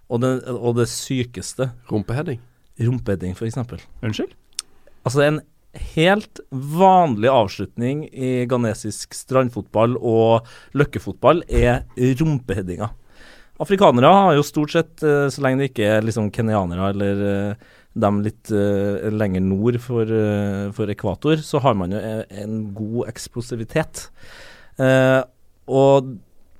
og 0.09 0.21
det, 0.23 0.31
og 0.49 0.75
det 0.79 0.87
sykeste. 0.89 1.69
Rumpeheading. 1.91 2.39
Rumpeheading, 2.81 3.35
f.eks. 3.37 3.57
Unnskyld? 4.01 4.31
Altså 5.05 5.21
en 5.27 5.41
helt 5.93 6.39
vanlig 6.49 7.29
avslutning 7.29 8.07
i 8.09 8.45
ghanesisk 8.49 9.13
strandfotball 9.13 9.93
og 10.01 10.47
løkkefotball 10.73 11.43
er 11.45 11.83
rumpeheadinga. 12.17 12.89
Afrikanere 13.61 14.09
har 14.15 14.33
jo 14.39 14.45
stort 14.47 14.71
sett, 14.73 15.03
eh, 15.03 15.27
så 15.29 15.43
lenge 15.43 15.59
det 15.61 15.69
ikke 15.73 15.85
er 15.99 16.05
liksom 16.07 16.31
kenyanere 16.33 16.89
eller 16.93 17.21
eh, 17.29 17.67
dem 17.99 18.21
litt 18.25 18.49
eh, 18.55 19.09
lenger 19.13 19.43
nord 19.45 19.77
for, 19.83 20.09
for 20.73 20.89
ekvator, 20.93 21.41
så 21.43 21.59
har 21.61 21.75
man 21.77 21.91
jo 21.93 21.99
en 21.99 22.61
god 22.73 23.09
eksplosivitet. 23.11 24.07
Og 25.69 26.15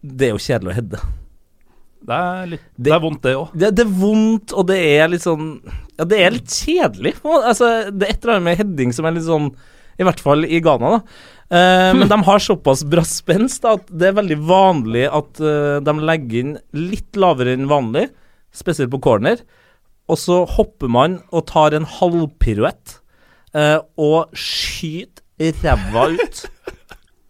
det 0.06 0.30
er 0.30 0.36
jo 0.36 0.43
kjedelig 0.43 0.72
å 0.72 0.78
heade. 0.78 1.00
Det 2.10 2.15
er, 2.15 2.45
litt, 2.54 2.62
Det- 2.78 2.86
det 2.88 2.93
er 2.95 3.02
vondt, 3.04 3.22
det 3.26 3.34
òg. 3.36 3.50
Det, 3.60 3.72
det 3.76 3.84
er 3.84 3.91
vondt, 4.00 4.54
og 4.56 4.67
det 4.69 4.78
er 4.95 5.10
litt 5.12 5.26
sånn 5.26 5.50
Ja, 6.00 6.06
det 6.08 6.19
er 6.24 6.32
litt 6.38 6.48
kjedelig. 6.56 7.15
Altså, 7.26 7.91
det 7.91 8.08
er 8.08 8.13
et 8.13 8.24
eller 8.24 8.38
annet 8.38 8.48
med 8.48 8.58
heading 8.62 8.93
som 8.95 9.06
er 9.10 9.17
litt 9.17 9.26
sånn 9.28 9.50
I 10.00 10.06
hvert 10.08 10.22
fall 10.24 10.45
i 10.48 10.62
Ghana, 10.63 10.93
da. 10.95 11.02
Eh, 11.52 11.91
Men 11.98 12.08
de 12.13 12.19
har 12.24 12.39
såpass 12.39 12.86
bra 12.88 13.04
spenst 13.04 13.65
at 13.67 13.84
det 13.91 14.08
er 14.13 14.15
veldig 14.22 14.38
vanlig 14.48 15.04
at 15.12 15.41
uh, 15.43 15.82
de 15.84 15.93
legger 16.00 16.39
inn 16.39 16.54
litt 16.78 17.19
lavere 17.19 17.52
enn 17.58 17.67
vanlig, 17.67 18.06
spesielt 18.56 18.93
på 18.93 19.02
corner. 19.04 19.41
Og 20.08 20.17
så 20.17 20.39
hopper 20.56 20.88
man 20.89 21.19
og 21.36 21.43
tar 21.52 21.76
en 21.76 21.84
halvpiruett 21.86 22.95
eh, 23.54 23.76
og 24.00 24.32
skyter 24.34 25.19
ræva 25.65 26.08
ut. 26.15 26.45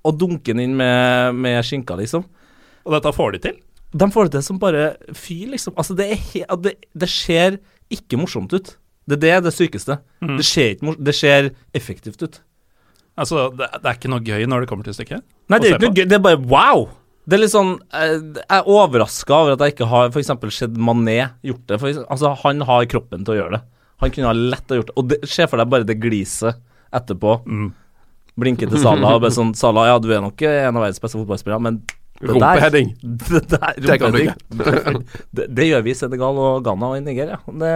og 0.06 0.20
dunker 0.20 0.56
den 0.56 0.64
inn 0.64 0.78
med, 0.80 1.36
med 1.36 1.60
skinka, 1.66 1.98
liksom. 2.00 2.26
Og 2.86 2.96
dette 2.96 3.16
får 3.16 3.36
de 3.36 3.42
til. 3.48 3.58
De 3.90 4.08
får 4.14 4.28
det 4.28 4.38
til 4.38 4.46
som 4.46 4.60
bare 4.62 4.92
fy, 5.18 5.42
liksom. 5.50 5.76
Altså, 5.80 5.96
det, 5.98 6.12
er 6.14 6.60
det, 6.62 6.76
det 6.94 7.10
ser 7.12 7.60
ikke 7.94 8.20
morsomt 8.22 8.54
ut. 8.54 8.76
Det 9.10 9.18
er 9.18 9.24
det 9.24 9.50
det 9.50 9.56
sykeste. 9.56 9.98
Mm. 10.22 10.38
Det, 10.38 10.46
ser 10.46 10.76
ikke 10.76 10.96
det 11.02 11.16
ser 11.18 11.52
effektivt 11.76 12.22
ut. 12.22 12.40
Altså, 13.20 13.50
det, 13.58 13.68
det 13.76 13.90
er 13.90 13.98
ikke 13.98 14.12
noe 14.14 14.24
gøy 14.24 14.46
når 14.48 14.64
det 14.64 14.72
kommer 14.72 14.88
til 14.88 14.96
stykket. 14.96 15.26
Nei, 15.50 15.60
det 15.60 15.72
er 15.72 15.78
ikke 15.78 15.90
noe 15.90 15.98
gøy. 15.98 16.08
Det 16.08 16.20
er 16.20 16.26
bare 16.30 16.42
wow! 16.46 16.88
Det 17.30 17.38
er 17.38 17.44
litt 17.44 17.54
sånn 17.54 17.76
eh, 17.94 18.16
Jeg 18.40 18.56
er 18.56 18.70
overraska 18.74 19.36
over 19.36 19.54
at 19.54 19.62
jeg 19.62 19.76
ikke 19.76 19.90
har 19.92 20.08
f.eks. 20.10 20.32
sett 20.56 20.78
Mané 20.82 21.20
gjort 21.46 21.66
det. 21.70 21.78
For, 21.82 22.06
altså, 22.08 22.34
han 22.46 22.64
har 22.70 22.88
kroppen 22.90 23.26
til 23.26 23.36
å 23.36 23.40
gjøre 23.42 23.58
det. 23.58 23.62
Han 24.00 24.14
kunne 24.16 24.32
ha 24.32 24.38
lett 24.38 24.72
ha 24.72 24.80
gjort 24.80 24.92
det. 24.92 24.98
Og 24.98 25.12
det, 25.12 25.20
se 25.30 25.46
for 25.50 25.62
deg 25.62 25.74
bare 25.74 25.88
det 25.88 26.00
gliset 26.02 26.62
etterpå. 26.96 27.36
Mm. 27.46 27.68
Blinke 28.42 28.68
til 28.70 28.82
Salah 28.82 29.16
og 29.18 29.24
bare 29.24 29.36
sånn 29.36 29.54
Salah, 29.58 29.90
ja, 29.92 29.98
du 30.02 30.10
er 30.16 30.22
nok 30.24 30.42
en 30.48 30.76
av 30.76 30.84
verdens 30.86 31.02
beste 31.04 31.20
fotballspillere, 31.20 31.62
men 31.64 31.82
det 32.20 32.28
Rumpeheading. 32.34 32.90
Det, 33.02 33.42
Det 33.80 34.00
det, 35.32 35.46
det 35.56 35.68
gjør 35.70 35.86
vi 35.86 35.94
i 35.94 35.96
Senegal 35.96 36.36
og 36.42 36.66
Ghana 36.66 36.90
og 36.92 36.98
i 36.98 37.04
Nigeria. 37.06 37.38
Det, 37.48 37.72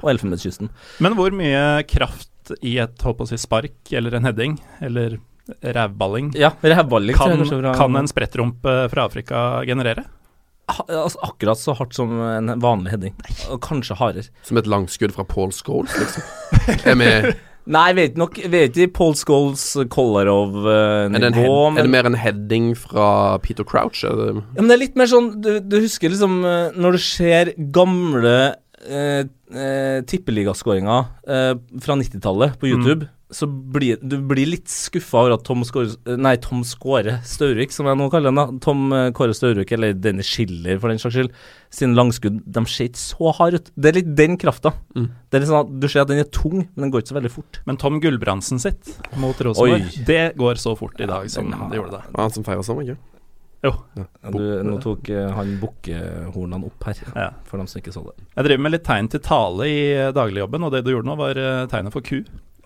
og 0.00 0.10
Elfenbenskysten. 0.14 0.70
Men 1.04 1.16
hvor 1.18 1.34
mye 1.36 1.82
kraft 1.90 2.54
i 2.64 2.78
et 2.80 3.04
håper 3.04 3.26
å 3.26 3.28
si, 3.28 3.36
spark 3.40 3.92
eller 3.92 4.16
en 4.16 4.24
heading 4.28 4.56
eller 4.84 5.18
rævballing 5.60 6.30
Ja, 6.40 6.54
rævballing 6.64 7.16
kan, 7.16 7.44
kan 7.76 7.96
en 8.00 8.08
sprettrumpe 8.08 8.76
fra 8.92 9.04
Afrika 9.04 9.62
generere? 9.68 10.06
Ha- 10.72 10.86
altså, 10.88 11.18
Akkurat 11.28 11.60
så 11.60 11.74
hardt 11.76 11.92
som 11.96 12.12
en 12.24 12.54
vanlig 12.60 12.94
heading. 12.94 13.16
Og 13.52 13.60
kanskje 13.64 13.98
hardere. 14.00 14.30
Som 14.48 14.56
et 14.60 14.68
langskudd 14.70 15.12
fra 15.12 15.26
Paul 15.28 15.52
Scholes, 15.52 15.92
liksom. 16.00 16.24
Er, 16.88 16.96
vi, 16.96 17.34
Nei, 17.64 17.94
vet 17.96 18.18
nok 18.20 18.36
vet 18.52 18.76
ikke 18.76 18.92
Paul 18.98 19.14
Scholes 19.16 19.62
er, 19.72 19.84
det 19.84 19.86
en 19.86 19.92
Kolarov-nivå, 19.94 21.38
head, 21.38 21.78
er 21.80 21.86
det 21.86 21.92
mer 21.94 22.08
en 22.10 22.18
heading 22.20 22.66
fra 22.76 23.38
Peter 23.44 23.64
Crouch? 23.64 24.02
Er 24.04 24.18
det, 24.18 24.26
Ja, 24.36 24.60
men 24.60 24.68
det 24.68 24.76
er 24.76 24.82
litt 24.82 24.98
mer 25.00 25.08
sånn 25.08 25.30
Du, 25.40 25.48
du 25.64 25.78
husker 25.80 26.12
liksom 26.12 26.42
eh, 26.44 26.76
når 26.76 26.98
du 26.98 27.02
ser 27.06 27.52
gamle 27.74 28.34
eh, 28.84 29.24
eh, 29.54 29.98
tippeligaskåringer 30.10 31.08
eh, 31.24 31.52
fra 31.84 31.96
90-tallet 32.00 32.58
på 32.60 32.68
YouTube, 32.68 33.08
så 33.34 33.48
blir 33.50 33.98
du 34.00 34.14
blir 34.30 34.46
litt 34.46 34.70
skuffa 34.70 35.18
over 35.24 35.32
at 35.34 35.42
Tom 35.44 35.64
Skåre 35.66 36.16
Nei, 36.16 36.36
Tom 36.38 36.60
Skåre 36.64 37.16
Staurvik, 37.26 37.72
som 37.74 37.88
jeg 37.90 37.98
nå 37.98 38.06
kaller 38.12 38.30
han, 38.30 38.38
da. 38.38 38.58
Tom 38.62 38.84
eh, 38.94 39.08
Kåre 39.16 39.34
Staurvik, 39.34 39.72
eller 39.74 39.92
Dennis 39.98 40.30
Schiller 40.30 40.78
for 40.78 40.92
den 40.92 41.00
saks 41.02 41.16
skyld, 41.18 41.32
sine 41.74 41.98
langskudd, 41.98 42.38
de 42.46 42.62
ser 42.70 42.88
ikke 42.92 43.02
så 43.02 43.32
harde 43.40 43.58
ut. 43.60 43.72
Det 43.74 43.90
er 43.90 43.98
litt 43.98 44.12
den 44.22 44.38
krafta. 44.38 44.70
Mm. 44.94 45.08
Det 45.28 45.38
er 45.38 45.42
litt 45.44 45.50
sånn 45.50 45.64
at 45.66 45.72
Du 45.82 45.88
ser 45.90 46.04
at 46.06 46.12
den 46.12 46.22
er 46.22 46.30
tung, 46.30 46.60
men 46.62 46.86
den 46.86 46.92
går 46.94 47.02
ikke 47.02 47.12
så 47.14 47.18
veldig 47.18 47.32
fort. 47.34 47.58
Men 47.66 47.80
Tom 47.82 47.98
Gulbrandsen 48.04 48.62
sitt 48.62 48.94
mot 49.18 49.42
Rosenborg, 49.42 49.90
det 50.06 50.22
går 50.38 50.62
så 50.62 50.76
fort 50.78 51.00
i 51.02 51.10
dag 51.10 51.26
som 51.34 51.50
har- 51.52 51.68
det 51.74 51.80
gjorde 51.82 51.98
det. 51.98 52.04
han 52.14 52.30
som 52.30 52.44
feirer 52.46 52.62
sånn, 52.62 52.82
ikke? 52.86 52.96
Jo. 53.64 53.70
Ja, 53.96 54.04
du, 54.30 54.40
nå 54.62 54.78
tok 54.84 55.08
eh, 55.08 55.30
han 55.32 55.54
bukkehornene 55.58 56.66
opp 56.68 56.84
her, 56.84 56.98
Ja. 57.16 57.30
for 57.48 57.56
dem 57.58 57.66
som 57.66 57.80
ikke 57.80 57.94
så 57.94 58.02
det. 58.04 58.22
Jeg 58.36 58.44
driver 58.44 58.62
med 58.62 58.72
litt 58.72 58.84
tegn 58.84 59.08
til 59.10 59.20
tale 59.24 59.64
i 59.64 60.12
dagligjobben, 60.12 60.64
og 60.66 60.72
det 60.72 60.84
du 60.84 60.90
gjorde 60.92 61.08
nå, 61.08 61.16
var 61.16 61.30
eh, 61.40 61.66
tegnet 61.72 61.92
for 61.94 62.02
ku. 62.04 62.18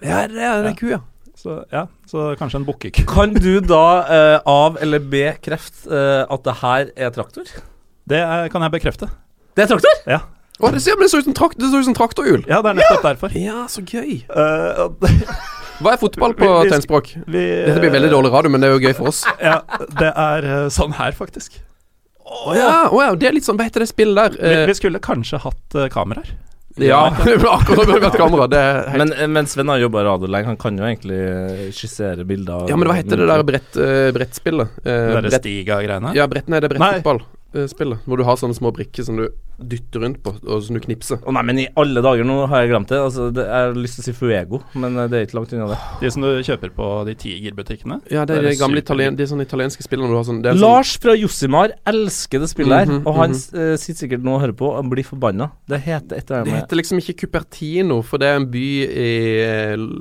Ja, 0.05 0.27
det 0.31 0.43
er 0.45 0.69
en 0.71 0.77
ku, 0.79 0.89
ja. 0.93 1.01
Så 1.39 1.61
ja, 1.71 1.85
så 2.11 2.33
kanskje 2.39 2.59
en 2.61 2.67
bukkeku. 2.67 3.05
Kan 3.15 3.35
du 3.35 3.61
da 3.63 3.83
eh, 4.11 4.39
av- 4.51 4.79
eller 4.83 4.99
bekrefte 4.99 5.87
eh, 5.91 6.25
at 6.35 6.43
det 6.47 6.55
her 6.63 6.91
er 6.97 7.13
traktor? 7.15 7.47
Det 8.09 8.19
er, 8.25 8.49
kan 8.51 8.63
jeg 8.65 8.73
bekrefte. 8.73 9.07
Det 9.55 9.67
er 9.67 9.71
traktor? 9.71 10.01
Ja, 10.09 10.19
Å, 10.59 10.71
det 10.75 10.81
ser, 10.83 10.97
men 10.99 11.07
det 11.07 11.13
så 11.13 11.21
ut 11.21 11.29
som, 11.29 11.35
trakt, 11.39 11.59
det 11.61 11.69
så 11.71 11.79
ut 11.79 11.87
som 11.87 11.95
traktorhjul. 11.95 12.41
ja 12.51 12.59
det 12.65 12.73
er 12.73 12.79
nettopp 12.81 13.05
derfor. 13.07 13.35
Ja, 13.39 13.67
så 13.71 13.85
gøy. 13.87 14.25
Eh, 14.27 14.81
Hva 15.85 15.93
er 15.95 16.01
fotball 16.01 16.33
på 16.35 16.43
Vi- 16.49 16.65
vi- 16.67 16.73
tegnspråk? 16.73 17.13
vi, 17.31 17.43
Dette 17.69 17.79
blir 17.85 17.93
veldig 17.95 18.11
dårlig 18.11 18.33
radio, 18.35 18.51
men 18.51 18.65
det 18.65 18.67
er 18.71 18.75
jo 18.75 18.81
gøy 18.89 18.97
for 18.99 19.13
oss. 19.13 19.21
Ja, 19.51 19.61
det 20.01 20.11
er 20.11 20.49
eh, 20.49 20.65
sånn 20.75 20.97
her, 20.99 21.15
faktisk. 21.15 21.61
Å 22.29 22.57
ja, 22.59 22.73
å 22.91 22.99
ja, 23.05 23.13
det 23.17 23.29
er 23.31 23.33
litt 23.39 23.47
sånn 23.47 23.57
Hva 23.57 23.65
heter 23.71 23.81
det 23.87 23.93
spillet 23.93 24.19
der? 24.19 24.35
Vi, 24.43 24.57
Eh, 24.59 24.67
vi 24.69 24.75
skulle 24.77 24.99
kanskje 25.01 25.39
hatt 25.47 25.79
uh, 25.79 25.87
kameraer. 25.95 26.35
Ja, 26.85 27.01
akkurat 27.59 27.89
som 27.89 28.05
et 28.11 28.19
kamera. 28.21 28.47
Det 28.51 28.61
er 28.61 28.79
helt 28.93 29.03
Men, 29.03 29.33
men 29.35 29.51
Sven 29.51 29.73
har 29.73 29.83
jobba 29.83 30.03
i 30.03 30.07
radio 30.09 30.31
lenge, 30.31 30.53
han 30.53 30.61
kan 30.61 30.79
jo 30.79 30.87
egentlig 30.87 31.73
skissere 31.77 32.27
bilder. 32.29 32.69
Ja, 32.71 32.79
men 32.79 32.91
hva 32.91 32.99
heter 32.99 33.21
det 33.21 33.29
der 33.31 33.45
brett, 33.49 33.81
eh, 33.83 34.11
brettspillet? 34.15 34.79
Uh, 34.85 35.19
brett, 35.19 35.41
Stiga-greiene. 35.41 36.15
ja, 36.17 36.29
brett, 36.31 36.49
nei, 36.51 36.63
det 36.63 36.71
er 36.73 36.81
Nei. 36.83 36.95
Brettfotballspillet. 37.53 37.99
hvor 38.05 38.17
du 38.19 38.25
har 38.25 38.37
sånne 38.37 38.55
små 38.57 38.73
brikker 38.75 39.05
som 39.05 39.17
du 39.17 39.29
dytter 39.59 40.01
rundt 40.05 40.21
på, 40.23 40.31
og 40.47 40.63
som 40.63 40.77
du 40.77 40.81
knipser. 40.81 41.19
Å 41.27 41.33
nei, 41.35 41.43
men 41.43 41.59
i 41.59 41.67
alle 41.75 41.99
dager, 42.05 42.23
nå 42.23 42.47
har 42.47 42.61
jeg 42.63 42.71
glemt 42.71 42.89
det. 42.93 42.99
Altså, 43.03 43.25
det 43.35 43.43
jeg 43.43 43.65
har 43.67 43.75
lyst 43.75 43.99
til 43.99 44.05
å 44.05 44.07
si 44.07 44.13
Fuego, 44.15 44.61
men 44.79 44.95
eh, 44.97 45.09
det 45.11 45.19
er 45.19 45.27
ikke 45.27 45.39
langt 45.41 45.55
unna 45.57 45.67
det. 45.73 45.79
De 45.99 46.11
som 46.15 46.23
du 46.23 46.29
kjøper 46.47 46.71
på 46.77 46.91
de 47.09 47.15
Tiger-butikkene. 47.19 47.99
Ja, 48.07 48.23
det 48.23 48.37
er 48.37 48.45
Det 48.47 48.53
er 48.53 48.55
de 48.55 48.61
gamle 48.61 48.83
italien, 48.85 49.17
de 49.19 49.27
sånne 49.27 49.43
italienske 49.49 49.83
spillene 49.83 50.13
du 50.13 50.15
har 50.15 50.23
sånn 50.29 50.39
det 50.45 50.53
er 50.53 50.61
sånn, 50.61 50.63
Lars 50.63 50.93
fra 51.03 51.17
Jossimar 51.19 51.75
elsker 51.91 52.45
det 52.45 52.51
spillet 52.53 52.79
her, 52.79 52.87
Mhm, 52.87 53.03
og 53.07 53.15
han 53.17 53.31
mm 53.31 53.37
-hmm. 53.37 53.73
uh, 53.73 53.77
sitter 53.77 53.99
sikkert 54.07 54.23
nå 54.23 54.35
og 54.35 54.41
hører 54.41 54.53
på 54.53 54.67
og 54.79 54.91
blir 54.91 55.05
forbanna. 55.05 55.51
Det 55.67 55.81
heter 55.81 56.17
et 56.17 56.31
eller 56.31 56.41
annet 56.43 56.53
Det 56.53 56.61
heter 56.63 56.77
liksom 56.77 56.99
ikke 56.99 57.27
Cupertino, 57.27 58.03
for 58.03 58.19
det 58.19 58.29
er 58.29 58.37
en 58.37 58.47
by 58.47 58.69
i, 58.87 59.11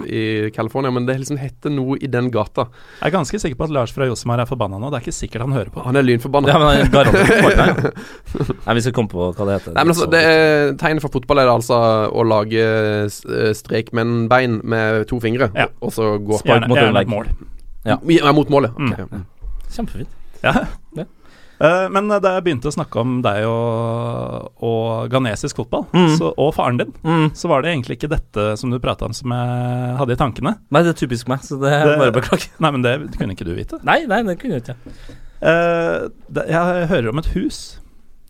i 0.05 0.51
California, 0.51 0.91
men 0.91 1.05
det 1.07 1.17
liksom 1.17 1.37
heter 1.37 1.69
noe 1.71 1.97
i 1.99 2.07
den 2.07 2.29
gata. 2.29 2.69
Jeg 3.01 3.07
er 3.07 3.17
ganske 3.17 3.39
sikker 3.39 3.55
på 3.55 3.63
at 3.63 3.71
Lars 3.71 3.91
fra 3.91 4.05
Jossimar 4.05 4.39
er 4.39 4.45
forbanna 4.45 4.77
nå. 4.77 4.91
Det 4.91 4.97
er 4.97 5.01
ikke 5.07 5.17
sikkert 5.27 5.41
han 5.41 5.51
hører 5.51 5.71
på. 5.71 5.81
Han 5.83 5.95
er 5.95 6.03
lynforbanna. 6.03 6.47
Ja, 6.47 6.59
men 6.59 6.67
han 6.67 7.15
er 7.15 7.36
Nei, 8.67 8.75
vi 8.77 8.81
skal 8.85 8.93
komme 8.97 9.11
på 9.11 9.29
hva 9.33 9.45
det 9.49 9.57
heter. 9.59 9.73
Nei, 9.77 9.83
men 9.83 9.93
altså, 9.95 10.07
det 10.11 10.21
er, 10.23 10.73
Tegnet 10.81 11.01
for 11.05 11.13
fotball 11.17 11.39
er 11.43 11.49
det 11.49 11.55
altså 11.57 11.79
å 12.11 12.25
lage 12.27 12.63
strek 13.11 13.91
med 13.93 14.05
en 14.05 14.15
strekmennbein 14.27 14.61
med 14.63 15.07
to 15.09 15.19
fingre, 15.23 15.51
Ja. 15.55 15.67
og 15.81 15.91
så 15.95 16.15
gå 16.19 16.39
Spark 16.41 16.63
Gjerne, 16.63 16.67
mot 16.71 16.77
gjerne 16.81 17.01
et 17.05 17.11
mål. 17.13 17.29
Ja. 17.87 17.99
ja, 18.11 18.31
mot 18.35 18.49
målet. 18.51 18.73
Mm. 18.77 18.95
Ja. 18.97 19.05
Kjempefint. 19.71 20.09
Ja. 20.43 20.53
Ja. 20.97 21.05
Uh, 21.57 21.87
men 21.89 22.05
da 22.21 22.35
jeg 22.35 22.43
begynte 22.45 22.69
å 22.69 22.73
snakke 22.75 22.99
om 23.01 23.15
deg 23.25 23.47
og, 23.49 24.51
og 24.61 25.07
ghanesisk 25.09 25.57
fotball, 25.57 25.87
Mm. 25.89 26.11
så, 26.19 26.29
og 26.37 26.51
faren 26.53 26.77
din, 26.77 26.91
Mm. 27.01 27.31
så 27.33 27.49
var 27.49 27.63
det 27.65 27.71
egentlig 27.73 27.97
ikke 27.97 28.11
dette 28.11 28.57
som 28.61 28.69
du 28.69 28.77
prata 28.79 29.05
om 29.07 29.13
som 29.17 29.31
jeg 29.33 29.95
hadde 29.97 30.13
i 30.13 30.19
tankene. 30.19 30.53
Nei, 30.69 30.83
det 30.83 30.93
er 30.93 30.99
typisk 31.07 31.27
meg, 31.27 31.39
så 31.41 31.57
det 31.59 31.71
er 31.73 31.85
Det- 31.87 31.97
bare 31.97 32.11
beklager. 32.19 32.49
Nei, 32.59 32.71
men 32.71 32.81
det 32.83 33.17
kunne 33.17 33.33
ikke 33.33 33.45
du 33.47 33.55
vite. 33.55 33.79
Nei, 33.83 34.05
nei, 34.05 34.21
det 34.21 34.37
kunne 34.39 34.59
jeg 34.59 34.67
ikke. 34.67 34.75
Eh, 35.41 36.07
det, 36.33 36.47
jeg 36.49 36.87
hører 36.91 37.11
om 37.11 37.21
et 37.21 37.29
hus. 37.35 37.59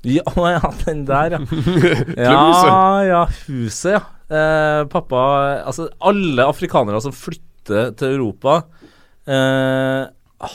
Ja, 0.07 0.23
ja, 0.57 0.71
den 0.85 1.05
der, 1.07 1.37
ja. 1.37 1.39
Ja, 2.27 3.03
ja, 3.07 3.23
huset, 3.47 3.97
ja. 3.97 4.03
Uh, 4.27 4.83
pappa 4.91 5.19
Altså, 5.63 5.85
alle 6.03 6.43
afrikanere 6.43 6.99
som 7.01 7.13
flytter 7.15 7.93
til 7.95 8.17
Europa, 8.17 8.57
uh, 9.27 10.03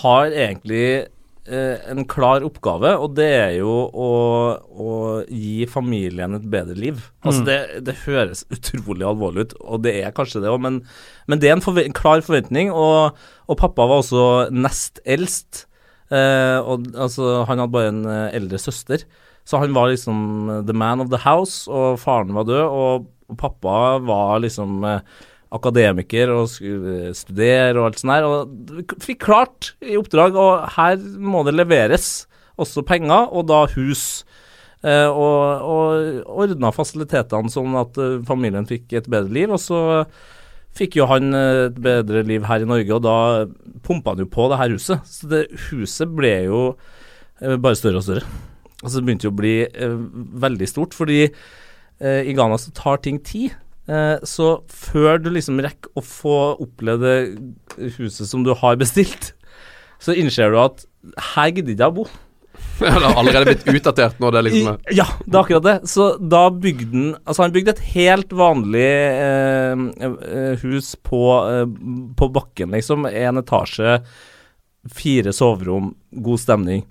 har 0.02 0.28
egentlig 0.30 1.08
en 1.52 2.04
klar 2.06 2.44
oppgave, 2.46 2.92
og 3.02 3.16
det 3.16 3.26
er 3.34 3.54
jo 3.56 3.72
å, 3.90 4.10
å 4.70 4.92
gi 5.26 5.64
familien 5.66 6.36
et 6.38 6.44
bedre 6.52 6.76
liv. 6.78 7.00
Altså, 7.26 7.40
Mm. 7.42 7.48
det, 7.48 7.56
det 7.88 7.94
høres 8.04 8.44
utrolig 8.54 9.02
alvorlig 9.08 9.48
ut, 9.48 9.54
og 9.58 9.82
det 9.82 9.96
er 10.04 10.14
kanskje 10.14 10.44
det 10.44 10.52
òg, 10.52 10.60
men, 10.62 10.76
men 11.26 11.42
det 11.42 11.50
er 11.50 11.56
en, 11.56 11.64
forve 11.64 11.82
en 11.82 11.96
klar 11.98 12.22
forventning, 12.22 12.70
og, 12.70 13.18
og 13.50 13.58
pappa 13.58 13.88
var 13.90 14.04
også 14.04 14.52
nest 14.54 15.02
eldst. 15.02 15.64
Eh, 16.12 16.58
og 16.60 16.90
altså, 16.92 17.42
han 17.48 17.62
hadde 17.62 17.72
bare 17.72 17.92
en 17.92 18.04
eh, 18.04 18.36
eldre 18.36 18.60
søster. 18.60 19.04
Så 19.48 19.58
han 19.62 19.74
var 19.74 19.90
liksom 19.90 20.50
eh, 20.50 20.62
the 20.68 20.76
man 20.76 21.00
of 21.00 21.10
the 21.12 21.20
house, 21.24 21.64
og 21.70 22.00
faren 22.02 22.34
var 22.36 22.48
død, 22.48 22.64
og, 22.68 23.10
pappa 23.40 23.96
var 24.04 24.42
liksom 24.44 24.82
akademiker 25.56 26.28
og 26.34 26.50
studere 26.52 27.78
og 27.80 27.86
alt 27.86 28.02
sånt 28.02 28.12
der, 28.12 28.26
og 28.28 28.90
fikk 29.00 29.22
klart 29.24 29.70
i 29.80 29.96
oppdrag, 29.96 30.36
og 30.36 30.66
her 30.74 30.98
må 31.16 31.40
det 31.46 31.54
leveres 31.56 32.26
også 32.60 32.84
penger, 32.84 33.30
og 33.32 33.46
da 33.48 33.62
hus. 33.72 34.26
Eh, 34.84 35.08
og, 35.08 35.64
og 35.64 36.28
ordna 36.44 36.74
fasilitetene 36.76 37.48
sånn 37.54 37.78
at 37.80 37.96
familien 38.28 38.68
fikk 38.68 38.92
et 39.00 39.08
bedre 39.08 39.32
liv, 39.32 39.56
og 39.56 39.64
så 39.64 39.80
fikk 40.76 40.98
jo 41.00 41.08
han 41.10 41.32
eh, 41.36 41.66
et 41.68 41.80
bedre 41.84 42.24
liv 42.28 42.46
her 42.48 42.64
i 42.64 42.68
Norge, 42.68 42.96
og 42.96 43.04
da 43.04 43.16
pumpa 43.84 44.14
han 44.14 44.24
jo 44.24 44.30
på 44.32 44.48
det 44.50 44.60
her 44.60 44.76
huset. 44.76 45.08
Så 45.08 45.30
det 45.30 45.42
huset 45.68 46.14
ble 46.16 46.32
jo 46.48 46.62
eh, 47.42 47.56
bare 47.56 47.78
større 47.78 48.00
og 48.00 48.06
større. 48.06 48.24
Altså 48.82 48.98
det 48.98 49.06
begynte 49.06 49.28
jo 49.28 49.34
å 49.34 49.40
bli 49.42 49.56
eh, 49.66 49.98
veldig 50.46 50.70
stort, 50.70 50.96
fordi 50.96 51.26
i 52.02 52.32
Ghana 52.34 52.56
så 52.58 52.72
tar 52.74 52.96
ting 52.98 53.20
tid. 53.22 53.52
Så 54.26 54.46
før 54.66 55.20
du 55.22 55.28
liksom 55.30 55.60
rekker 55.62 55.92
å 55.94 56.02
få 56.02 56.32
oppleve 56.64 56.98
det 56.98 57.90
huset 57.94 58.26
som 58.26 58.42
du 58.42 58.50
har 58.58 58.74
bestilt, 58.80 59.28
så 60.02 60.16
innser 60.18 60.50
du 60.50 60.58
at 60.58 60.82
her 61.36 61.52
gidder 61.52 61.76
ikke 61.76 61.84
jeg 61.84 61.94
å 61.94 61.96
bo. 62.00 62.08
det 62.82 62.90
har 62.90 63.18
allerede 63.20 63.52
blitt 63.52 63.68
utdatert 63.78 64.18
nå, 64.22 64.30
det 64.34 64.42
liksom 64.48 64.74
I, 64.90 64.96
ja, 64.96 65.06
det 65.24 65.36
er 65.36 65.40
akkurat 65.42 65.66
det. 65.66 65.74
Så 65.90 66.08
da 66.18 66.46
bygde 66.50 66.88
han 66.90 67.10
Altså, 67.22 67.44
han 67.44 67.54
bygde 67.54 67.74
et 67.76 67.82
helt 67.92 68.32
vanlig 68.34 68.88
eh, 68.88 69.84
eh, 70.08 70.64
hus 70.64 70.94
på, 71.06 71.22
eh, 71.46 71.66
på 72.18 72.30
bakken, 72.34 72.74
liksom. 72.74 73.06
Én 73.10 73.38
etasje, 73.42 74.00
fire 74.90 75.34
soverom, 75.36 75.92
god 76.24 76.42
stemning. 76.42 76.84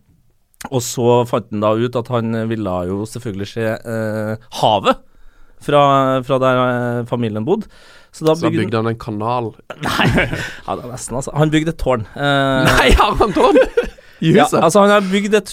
Og 0.69 0.83
så 0.85 1.21
fant 1.29 1.49
han 1.51 1.63
da 1.63 1.73
ut 1.75 1.95
at 1.97 2.11
han 2.13 2.35
ville 2.49 2.75
jo 2.87 3.01
selvfølgelig 3.09 3.49
se 3.49 3.65
eh, 3.75 4.51
havet 4.61 5.01
fra, 5.61 5.81
fra 6.25 6.37
der 6.41 6.61
eh, 6.65 7.05
familien 7.09 7.45
bodde. 7.47 7.69
Så 8.11 8.25
da 8.27 8.35
Så 8.35 8.49
bygde 8.49 8.65
bygde 8.65 8.81
han 8.81 8.91
en 8.91 8.99
kanal. 8.99 9.51
Nei, 9.85 10.07
ja, 10.11 10.75
det 10.75 10.83
er 10.83 10.91
nesten, 10.91 11.17
altså. 11.19 11.33
Han 11.37 11.51
bygde 11.53 11.73
et 11.73 11.81
tårn. 11.81 12.05
Eh, 12.15 12.67
Nei, 12.67 12.89
har 12.99 13.17
han 13.21 13.35
tårn? 13.35 13.59
I 14.21 14.31
huset. 14.35 14.53
ja, 14.57 14.63
altså 14.67 14.83
han 14.83 14.91
har 14.93 15.05
bygd 15.09 15.35
et 15.39 15.51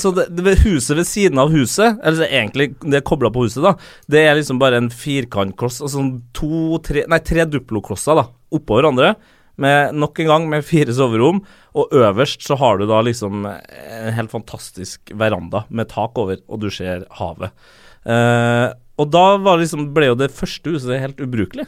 Så 0.00 0.12
det, 0.14 0.28
det 0.38 0.56
huset 0.62 0.94
ved 0.94 1.08
siden 1.08 1.40
av 1.42 1.50
huset, 1.50 1.98
eller 2.02 2.20
det 2.22 2.28
er 2.28 2.42
egentlig 2.44 2.68
det 2.84 3.00
er 3.00 3.06
kobla 3.06 3.32
på 3.34 3.46
huset, 3.46 3.64
da, 3.64 3.74
det 4.10 4.22
er 4.22 4.38
liksom 4.38 4.60
bare 4.62 4.78
en 4.78 4.90
firkantkloss, 4.94 5.80
altså 5.82 5.98
sånn 5.98 6.12
to, 6.36 6.78
tre 6.86 7.02
Nei, 7.10 7.18
tre 7.26 7.46
duploklosser 7.50 8.18
da, 8.18 8.28
oppå 8.54 8.78
hverandre. 8.78 9.16
Med 9.56 9.96
nok 9.96 10.18
en 10.20 10.28
gang 10.28 10.46
med 10.52 10.66
fire 10.68 10.92
soverom, 10.92 11.40
og 11.80 11.94
øverst 11.96 12.44
så 12.44 12.58
har 12.60 12.76
du 12.76 12.84
da 12.88 12.98
liksom 13.06 13.46
en 13.48 14.12
helt 14.12 14.32
fantastisk 14.34 15.14
veranda 15.16 15.64
med 15.72 15.88
tak 15.88 16.18
over, 16.20 16.42
og 16.44 16.60
du 16.60 16.68
ser 16.72 17.06
havet. 17.16 17.56
Eh, 18.04 18.68
og 19.00 19.08
da 19.12 19.24
var 19.40 19.60
liksom, 19.60 19.88
ble 19.96 20.10
jo 20.10 20.18
det 20.20 20.28
første 20.36 20.76
huset 20.76 21.00
helt 21.00 21.20
ubrukelig. 21.24 21.66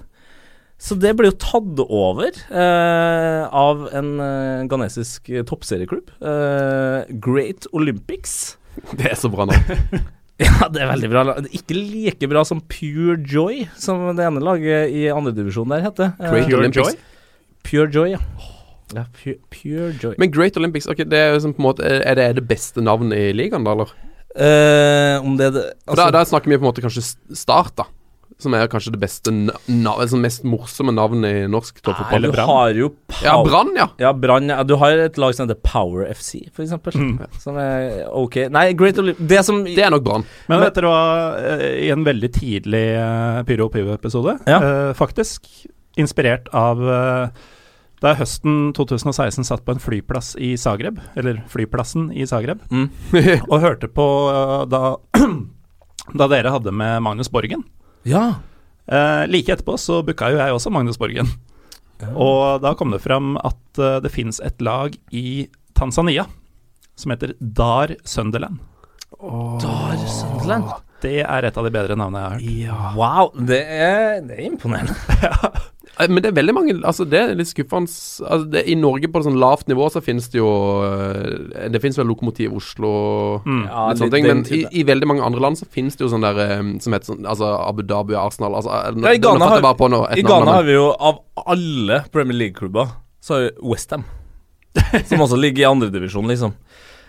Så 0.79 0.95
det 0.95 1.11
ble 1.19 1.33
jo 1.33 1.39
tatt 1.43 1.81
over 1.83 2.31
eh, 2.31 3.43
av 3.51 3.89
en 3.99 4.13
eh, 4.23 4.67
ghanesisk 4.71 5.27
eh, 5.33 5.43
toppserieklubb. 5.47 6.13
Eh, 6.23 7.11
Great 7.19 7.67
Olympics. 7.75 8.57
Det 8.99 9.11
er 9.11 9.19
så 9.19 9.31
bra 9.33 9.49
navn. 9.51 10.07
Ja, 10.39 10.69
det 10.71 10.85
er 10.85 10.87
veldig 10.87 11.09
bra. 11.11 11.23
Er 11.33 11.47
Ikke 11.51 11.75
like 11.75 12.29
bra 12.31 12.45
som 12.47 12.61
Pure 12.71 13.17
Joy, 13.27 13.65
som 13.75 14.05
det 14.15 14.23
ene 14.23 14.39
laget 14.39 14.93
i 14.95 15.09
andredivisjon 15.11 15.67
der 15.73 15.83
heter. 15.83 16.13
Eh, 16.15 16.31
Great 16.31 16.47
Pure 16.47 16.61
Olympics. 16.61 16.93
Joy? 16.95 17.01
Pure 17.67 17.89
Joy, 17.91 18.13
ja. 18.13 18.21
ja 18.95 19.05
pure, 19.17 19.35
pure 19.51 19.91
Joy. 19.99 20.15
Men 20.23 20.31
Great 20.31 20.55
Olympics, 20.61 20.87
okay, 20.87 21.09
det 21.11 21.19
er 21.19 21.35
en 21.43 21.57
måte 21.59 21.83
Er 21.83 22.15
det 22.15 22.29
det 22.39 22.47
beste 22.47 22.85
navnet 22.87 23.19
i 23.19 23.33
ligaen, 23.35 23.67
da, 23.67 23.75
eller? 23.75 23.91
Eh, 24.39 25.27
om 25.27 25.35
det, 25.41 25.51
det 25.57 25.65
altså, 25.89 26.05
da, 26.05 26.11
da 26.21 26.25
snakker 26.31 26.53
vi 26.53 26.61
på 26.61 26.63
en 26.63 26.71
måte 26.71 26.87
kanskje 26.87 27.03
Start, 27.35 27.75
da. 27.83 27.89
Som 28.39 28.55
er 28.55 28.69
kanskje 28.71 28.93
det 28.95 29.01
beste 29.03 29.33
na 29.35 29.53
na 29.67 29.97
altså 29.99 30.15
mest 30.21 30.45
morsomme 30.47 30.93
navnet 30.95 31.41
i 31.41 31.47
norsk 31.51 31.81
toppfotball. 31.83 32.29
Du 32.31 32.39
har 32.39 32.71
jo 32.77 32.91
Ja, 33.25 33.33
Brann, 33.43 33.73
ja. 33.75 33.89
Ja, 33.99 34.13
Brann. 34.15 34.47
Ja. 34.53 34.61
Du 34.63 34.77
har 34.79 34.93
et 35.09 35.19
lag 35.19 35.35
som 35.35 35.49
heter 35.49 35.59
Power 35.67 36.07
FC, 36.15 36.45
for 36.55 36.63
eksempel. 36.63 36.95
Mm. 36.95 37.17
Som 37.43 37.59
er 37.59 38.05
ok. 38.15 38.45
Nei, 38.55 38.69
Great 38.79 38.99
Olympics 39.03 39.27
Det 39.29 39.41
som 39.45 39.65
Det 39.67 39.83
er 39.83 39.91
nok 39.91 40.05
Brann. 40.07 40.25
Men 40.49 40.63
vet 40.63 40.79
dere 40.79 40.93
hva, 40.93 41.03
eh, 41.59 41.65
i 41.89 41.91
en 41.91 42.05
veldig 42.07 42.31
tidlig 42.39 42.85
uh, 42.95 43.43
Pyro 43.49 43.67
og 43.67 43.73
Pivo-episode, 43.75 44.39
Ja. 44.47 44.61
uh, 44.63 44.93
faktisk 44.95 45.51
inspirert 45.99 46.47
av 46.55 46.79
uh, 46.79 47.29
da 47.99 48.13
jeg 48.13 48.21
høsten 48.21 48.71
2016 48.79 49.43
satt 49.49 49.65
på 49.67 49.75
en 49.75 49.83
flyplass 49.83 50.37
i 50.39 50.53
Zagreb, 50.57 51.01
eller 51.19 51.41
flyplassen 51.51 52.13
i 52.15 52.23
Zagreb, 52.31 52.61
Mm. 52.71 52.87
og 53.51 53.59
hørte 53.67 53.89
på 53.91 54.07
da, 54.71 54.95
da 56.15 56.29
dere 56.31 56.55
hadde 56.55 56.71
med 56.71 57.03
Magnus 57.03 57.29
Borgen. 57.35 57.65
Ja. 58.09 58.25
Eh, 58.89 59.25
like 59.29 59.53
etterpå 59.53 59.77
så 59.81 60.01
booka 60.07 60.31
jo 60.33 60.41
jeg 60.41 60.57
også 60.57 60.73
Magnus 60.73 60.99
Borgen. 61.01 61.29
Og 62.15 62.63
da 62.63 62.75
kom 62.79 62.93
det 62.95 63.03
fram 63.05 63.37
at 63.43 63.81
eh, 63.83 64.01
det 64.05 64.13
fins 64.15 64.41
et 64.45 64.61
lag 64.65 64.95
i 65.13 65.49
Tanzania 65.79 66.27
som 66.99 67.13
heter 67.15 67.35
Dar 67.39 67.95
Sunderland. 68.05 68.59
Dar 69.63 69.99
Sunderland. 70.09 70.71
Det 71.03 71.21
er 71.23 71.47
et 71.47 71.59
av 71.59 71.67
de 71.67 71.71
bedre 71.75 71.95
navnene 71.99 72.41
jeg 72.41 72.71
har 72.71 72.79
hørt. 72.79 72.97
Wow, 72.99 73.31
det 73.47 73.61
er, 73.63 74.23
det 74.27 74.39
er 74.39 74.47
imponerende. 74.49 74.97
Eh, 75.19 75.59
Men 76.07 76.23
det 76.23 76.29
er 76.31 76.37
veldig 76.37 76.55
mange 76.55 76.75
Altså 76.87 77.05
Det 77.11 77.19
er 77.19 77.33
litt 77.35 77.49
skuffende 77.51 77.91
altså 77.91 78.45
det, 78.53 78.63
I 78.71 78.77
Norge 78.79 79.09
på 79.11 79.19
et 79.19 79.27
sånn 79.27 79.39
lavt 79.43 79.67
nivå 79.67 79.89
så 79.91 79.99
finnes 80.05 80.29
det 80.31 80.39
jo 80.39 80.51
eh, 80.87 81.67
Det 81.75 81.81
finnes 81.83 81.99
vel 81.99 82.07
Lokomotiv 82.13 82.55
Oslo 82.55 82.93
Mm. 83.45 83.65
Ja, 83.67 83.89
litt 83.91 83.99
sånne 84.03 84.15
ting, 84.15 84.27
Men 84.29 84.45
i, 84.55 84.61
i 84.81 84.85
veldig 84.87 85.09
mange 85.11 85.25
andre 85.27 85.41
land 85.43 85.59
så 85.59 85.67
finnes 85.71 85.97
det 85.99 86.05
jo 86.07 86.11
sånn 86.13 86.23
der 86.27 86.39
eh, 86.45 86.63
Som 86.85 86.95
heter 86.95 87.13
sånn 87.13 87.27
Altså 87.27 87.51
Abu 87.67 87.83
Dhabi, 87.83 88.15
Arsenal 88.19 88.55
altså, 88.61 88.71
eh, 88.71 88.95
Ja, 89.03 89.15
i 89.17 89.23
Ghana 89.23 89.51
har- 89.51 89.63
noe, 89.91 90.07
I 90.17 90.23
Ghana 90.23 90.55
har 90.61 90.67
vi 90.69 90.77
jo 90.79 90.89
av 90.95 91.19
alle 91.47 92.03
Premier 92.13 92.37
League-klubber, 92.39 92.89
så 93.23 93.35
har 93.35 93.41
vi 93.49 93.51
Westham. 93.73 94.05
som 95.09 95.21
også 95.25 95.37
ligger 95.41 95.63
i 95.65 95.69
andredivisjon, 95.69 96.27
liksom. 96.31 96.53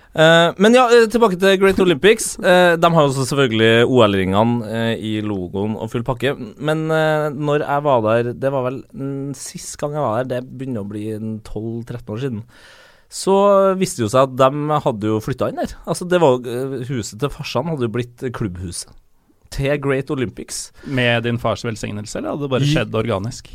Eh, 0.10 0.52
men 0.58 0.74
ja, 0.74 0.88
eh, 0.90 1.06
tilbake 1.12 1.38
til 1.38 1.58
Great 1.62 1.80
Olympics. 1.80 2.32
Eh, 2.42 2.74
de 2.82 2.90
har 2.90 3.06
jo 3.06 3.12
også 3.12 3.28
selvfølgelig 3.30 3.86
OL-ringene 3.86 4.98
i 4.98 5.20
logoen 5.22 5.78
og 5.78 5.92
full 5.94 6.04
pakke. 6.04 6.34
Men 6.58 6.88
når 6.90 7.66
jeg 7.66 7.84
var 7.84 8.02
der 8.02 8.34
Det 8.34 8.52
var 8.52 8.66
vel 8.66 8.84
sist 9.36 9.78
gang 9.78 9.94
jeg 9.94 10.02
var 10.02 10.24
der, 10.24 10.42
det 10.42 10.58
begynner 10.58 10.82
å 10.82 10.90
bli 10.90 11.06
12-13 11.46 12.10
år 12.10 12.20
siden. 12.24 12.44
Så 13.10 13.34
viste 13.78 14.02
det 14.02 14.08
jo 14.08 14.14
seg 14.14 14.28
at 14.30 14.36
de 14.38 14.80
hadde 14.86 15.08
jo 15.08 15.22
flytta 15.22 15.50
inn 15.50 15.62
der. 15.62 15.74
Altså 15.86 16.06
det 16.06 16.22
var 16.22 16.38
Huset 16.90 17.20
til 17.20 17.30
farsan 17.30 17.70
hadde 17.70 17.88
jo 17.88 17.94
blitt 17.94 18.22
klubbhuset 18.34 18.94
til 19.50 19.78
Great 19.82 20.12
Olympics. 20.14 20.72
Med 20.86 21.24
din 21.24 21.40
fars 21.42 21.66
velsignelse, 21.66 22.20
eller 22.20 22.36
hadde 22.36 22.46
det 22.46 22.54
bare 22.54 22.70
skjedd 22.70 22.94
organisk? 22.94 23.50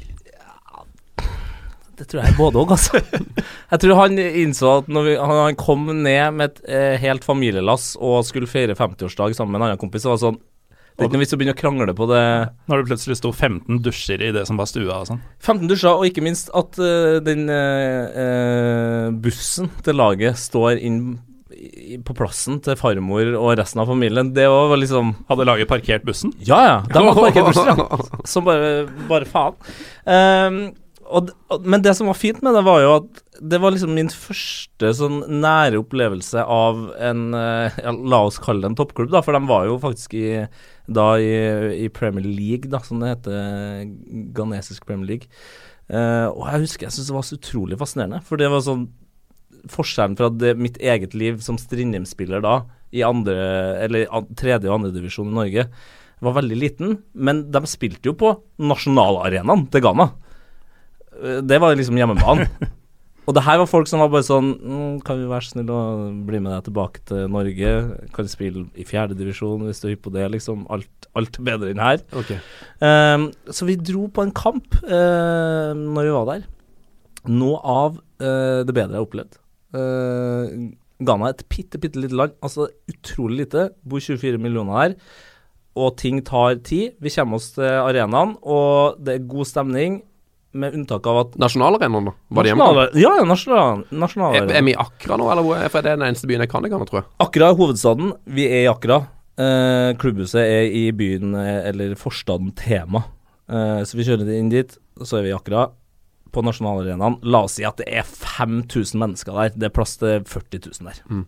Det 1.99 2.07
tror 2.11 2.25
jeg 2.25 2.37
både 2.39 2.63
òg, 2.63 2.73
altså. 2.75 3.01
Jeg 3.73 3.83
tror 3.83 4.01
han 4.01 4.19
innså 4.19 4.73
at 4.81 4.89
når 4.91 5.07
vi, 5.07 5.15
han, 5.19 5.43
han 5.49 5.59
kom 5.59 5.87
ned 5.91 6.39
med 6.39 6.51
et 6.51 6.65
eh, 6.67 6.97
helt 7.03 7.27
familielass 7.27 7.95
og 8.01 8.25
skulle 8.27 8.51
feire 8.51 8.77
50-årsdag 8.79 9.37
sammen 9.37 9.55
med 9.55 9.61
en 9.61 9.69
annen 9.71 9.81
kompis, 9.81 10.05
så 10.05 10.15
var 10.15 10.23
sånn 10.23 10.39
Det 10.39 11.03
er 11.03 11.09
ikke 11.09 11.17
noe 11.17 11.25
vits 11.25 11.35
å 11.35 11.39
begynne 11.41 11.55
å 11.57 11.59
krangle 11.59 11.95
på 11.99 12.09
det. 12.11 12.25
Når 12.71 12.83
det 12.83 12.89
plutselig 12.91 13.19
sto 13.19 13.33
15 13.35 13.83
dusjer 13.83 14.23
i 14.23 14.33
det 14.35 14.47
som 14.47 14.59
var 14.61 14.71
stua 14.71 15.01
og 15.03 15.09
sånn. 15.11 15.23
15 15.43 15.71
dusjer, 15.71 15.93
og 15.95 16.07
ikke 16.11 16.23
minst 16.27 16.51
at 16.55 16.79
uh, 16.79 17.21
den 17.25 17.47
eh, 17.51 19.09
bussen 19.25 19.71
til 19.87 19.99
laget 19.99 20.39
står 20.39 20.79
inn 20.79 21.01
på 22.05 22.15
plassen 22.17 22.59
til 22.65 22.77
farmor 22.79 23.35
og 23.39 23.53
resten 23.59 23.83
av 23.83 23.91
familien. 23.91 24.33
Det 24.35 24.47
var 24.51 24.75
liksom 24.79 25.15
Hadde 25.29 25.47
laget 25.49 25.71
parkert 25.71 26.07
bussen? 26.07 26.33
Ja, 26.45 26.61
ja. 26.67 26.79
De 26.89 26.99
hadde 27.01 27.21
parkert 27.21 27.51
bussen, 27.51 27.71
ja. 27.71 28.01
Som 28.33 28.47
bare, 28.49 28.73
bare 29.11 29.29
faen. 29.29 29.59
Ehm, 30.11 30.59
og, 31.15 31.31
og, 31.53 31.67
men 31.71 31.83
det 31.85 31.93
som 31.97 32.09
var 32.11 32.19
fint 32.19 32.41
med 32.45 32.57
det, 32.57 32.63
var 32.67 32.81
jo 32.83 32.93
at 32.99 33.21
det 33.41 33.59
var 33.63 33.75
liksom 33.75 33.93
min 33.97 34.11
første 34.13 34.91
sånn 34.99 35.21
nære 35.43 35.81
opplevelse 35.83 36.43
av 36.43 36.81
en 37.03 37.23
eh, 37.39 37.77
ja, 37.83 37.93
La 38.15 38.21
oss 38.29 38.41
kalle 38.43 38.65
det 38.65 38.73
en 38.73 38.79
toppklubb, 38.79 39.13
da, 39.15 39.23
for 39.27 39.37
de 39.37 39.43
var 39.51 39.69
jo 39.69 39.79
faktisk 39.83 40.17
i, 40.19 40.27
da 40.87 41.07
i, 41.23 41.33
i 41.87 41.89
Premier 41.95 42.27
League, 42.27 42.71
da, 42.73 42.83
som 42.85 43.03
det 43.03 43.15
heter. 43.15 43.89
Ghanesisk 44.37 44.87
Premier 44.89 45.15
League. 45.15 45.31
Uh, 45.85 46.31
og 46.33 46.47
jeg 46.49 46.63
husker 46.63 46.87
jeg 46.87 46.95
syntes 46.95 47.11
det 47.11 47.17
var 47.19 47.27
så 47.29 47.37
utrolig 47.37 47.77
fascinerende, 47.81 48.23
for 48.25 48.41
det 48.41 48.53
var 48.53 48.63
sånn 48.65 48.87
Forskjellen 49.71 50.15
fra 50.19 50.29
det, 50.29 50.51
mitt 50.61 50.75
eget 50.77 51.15
liv 51.17 51.39
som 51.41 51.57
Strindheim-spiller 51.57 52.43
da, 52.45 52.59
i 52.93 53.01
andre, 53.07 53.37
eller 53.81 54.11
an- 54.13 54.27
tredje 54.37 54.69
og 54.69 54.75
andredivisjon 54.77 55.31
i 55.31 55.37
Norge, 55.39 55.65
var 56.25 56.37
veldig 56.37 56.59
liten, 56.61 56.99
men 57.17 57.47
de 57.53 57.63
spilte 57.69 58.11
jo 58.11 58.13
på 58.21 58.35
nasjonalarenaen 58.61 59.65
til 59.73 59.85
Ghana. 59.87 60.11
Det 61.47 61.61
var 61.63 61.77
liksom 61.79 61.99
hjemmebanen. 62.01 62.49
Og 63.25 63.33
det 63.37 63.45
her 63.47 63.61
var 63.61 63.69
folk 63.69 63.89
som 63.89 64.03
var 64.03 64.11
bare 64.13 64.27
sånn 64.27 64.51
mm, 64.61 64.97
Kan 65.05 65.21
vi 65.21 65.29
være 65.31 65.49
snill 65.49 65.71
og 65.73 66.19
bli 66.29 66.41
med 66.45 66.53
deg 66.53 66.67
tilbake 66.67 67.05
til 67.09 67.31
Norge? 67.33 67.73
Kan 68.17 68.29
spille 68.31 68.67
i 68.77 68.85
fjerdedivisjon 68.89 69.65
hvis 69.65 69.81
du 69.81 69.89
er 69.89 69.95
hypp 69.95 70.05
på 70.07 70.15
det, 70.15 70.27
liksom. 70.35 70.67
Alt, 70.73 71.09
alt 71.17 71.41
bedre 71.45 71.73
enn 71.73 71.83
her. 71.83 72.03
Okay. 72.13 72.41
Um, 72.85 73.31
så 73.49 73.69
vi 73.69 73.79
dro 73.81 74.07
på 74.13 74.27
en 74.27 74.35
kamp 74.37 74.77
uh, 74.85 75.73
når 75.73 76.09
vi 76.09 76.15
var 76.19 76.31
der. 76.35 76.47
Noe 77.33 77.61
av 77.65 77.97
uh, 77.97 78.61
det 78.67 78.75
bedre 78.75 78.93
jeg 78.93 79.01
har 79.01 79.09
opplevd. 79.09 79.39
Uh, 79.75 80.73
Ghana 81.05 81.31
er 81.31 81.39
et 81.39 81.47
bitte, 81.51 81.81
bitte 81.81 82.01
lite 82.01 82.19
land. 82.19 82.37
Altså 82.45 82.69
utrolig 82.91 83.47
lite. 83.47 83.71
Bor 83.89 84.05
24 84.05 84.41
millioner 84.43 84.81
her. 84.83 84.99
Og 85.81 85.97
ting 85.99 86.21
tar 86.27 86.61
tid. 86.61 86.93
Vi 87.03 87.13
kommer 87.17 87.41
oss 87.41 87.55
til 87.57 87.67
arenaen, 87.67 88.37
og 88.45 89.01
det 89.03 89.17
er 89.17 89.31
god 89.33 89.49
stemning. 89.49 90.03
Med 90.55 90.77
unntak 90.79 91.07
av 91.11 91.17
at 91.19 91.33
Nasjonalarenaen, 91.43 92.11
da? 92.11 92.15
Var 92.37 92.47
det 92.47 92.53
hjemme? 92.53 92.87
Ja, 93.01 93.13
nasjonal, 93.27 93.83
Er, 94.39 94.47
er 94.55 94.63
vi 94.63 94.71
i 94.71 94.79
Akra 94.79 95.19
nå, 95.19 95.27
eller 95.33 95.43
hvor 95.47 95.59
er, 95.59 95.71
for 95.73 95.83
det 95.83 95.91
er 95.91 95.99
den 95.99 96.07
eneste 96.07 96.31
byen 96.31 96.45
jeg 96.45 96.53
kan 96.53 96.67
i 96.67 96.71
Ghana, 96.71 96.87
tror 96.87 97.01
jeg. 97.01 97.09
Akra 97.25 97.49
er 97.51 97.59
hovedstaden. 97.59 98.13
Vi 98.37 98.47
er 98.47 98.63
i 98.63 98.71
Akra. 98.71 99.01
Eh, 99.35 99.91
klubbhuset 99.99 100.39
er 100.45 100.69
i 100.71 100.85
byen, 100.95 101.35
eh, 101.41 101.69
eller 101.73 101.97
forstaden 101.99 102.53
Tema. 102.55 103.03
Eh, 103.51 103.81
så 103.83 103.99
vi 103.99 104.07
kjører 104.07 104.31
inn 104.37 104.53
dit, 104.53 104.77
så 105.03 105.19
er 105.19 105.27
vi 105.27 105.33
i 105.33 105.37
Akra 105.37 105.67
På 106.35 106.43
nasjonalarenaen. 106.47 107.19
La 107.31 107.45
oss 107.47 107.59
si 107.59 107.67
at 107.67 107.79
det 107.83 107.89
er 107.91 108.07
5000 108.07 108.99
mennesker 108.99 109.35
der. 109.35 109.59
Det 109.59 109.69
er 109.69 109.75
plass 109.75 109.99
til 110.01 110.23
40 110.27 110.71
000 110.71 110.89
der. 110.91 111.03
Mm. 111.11 111.25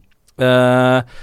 Eh, 0.47 1.17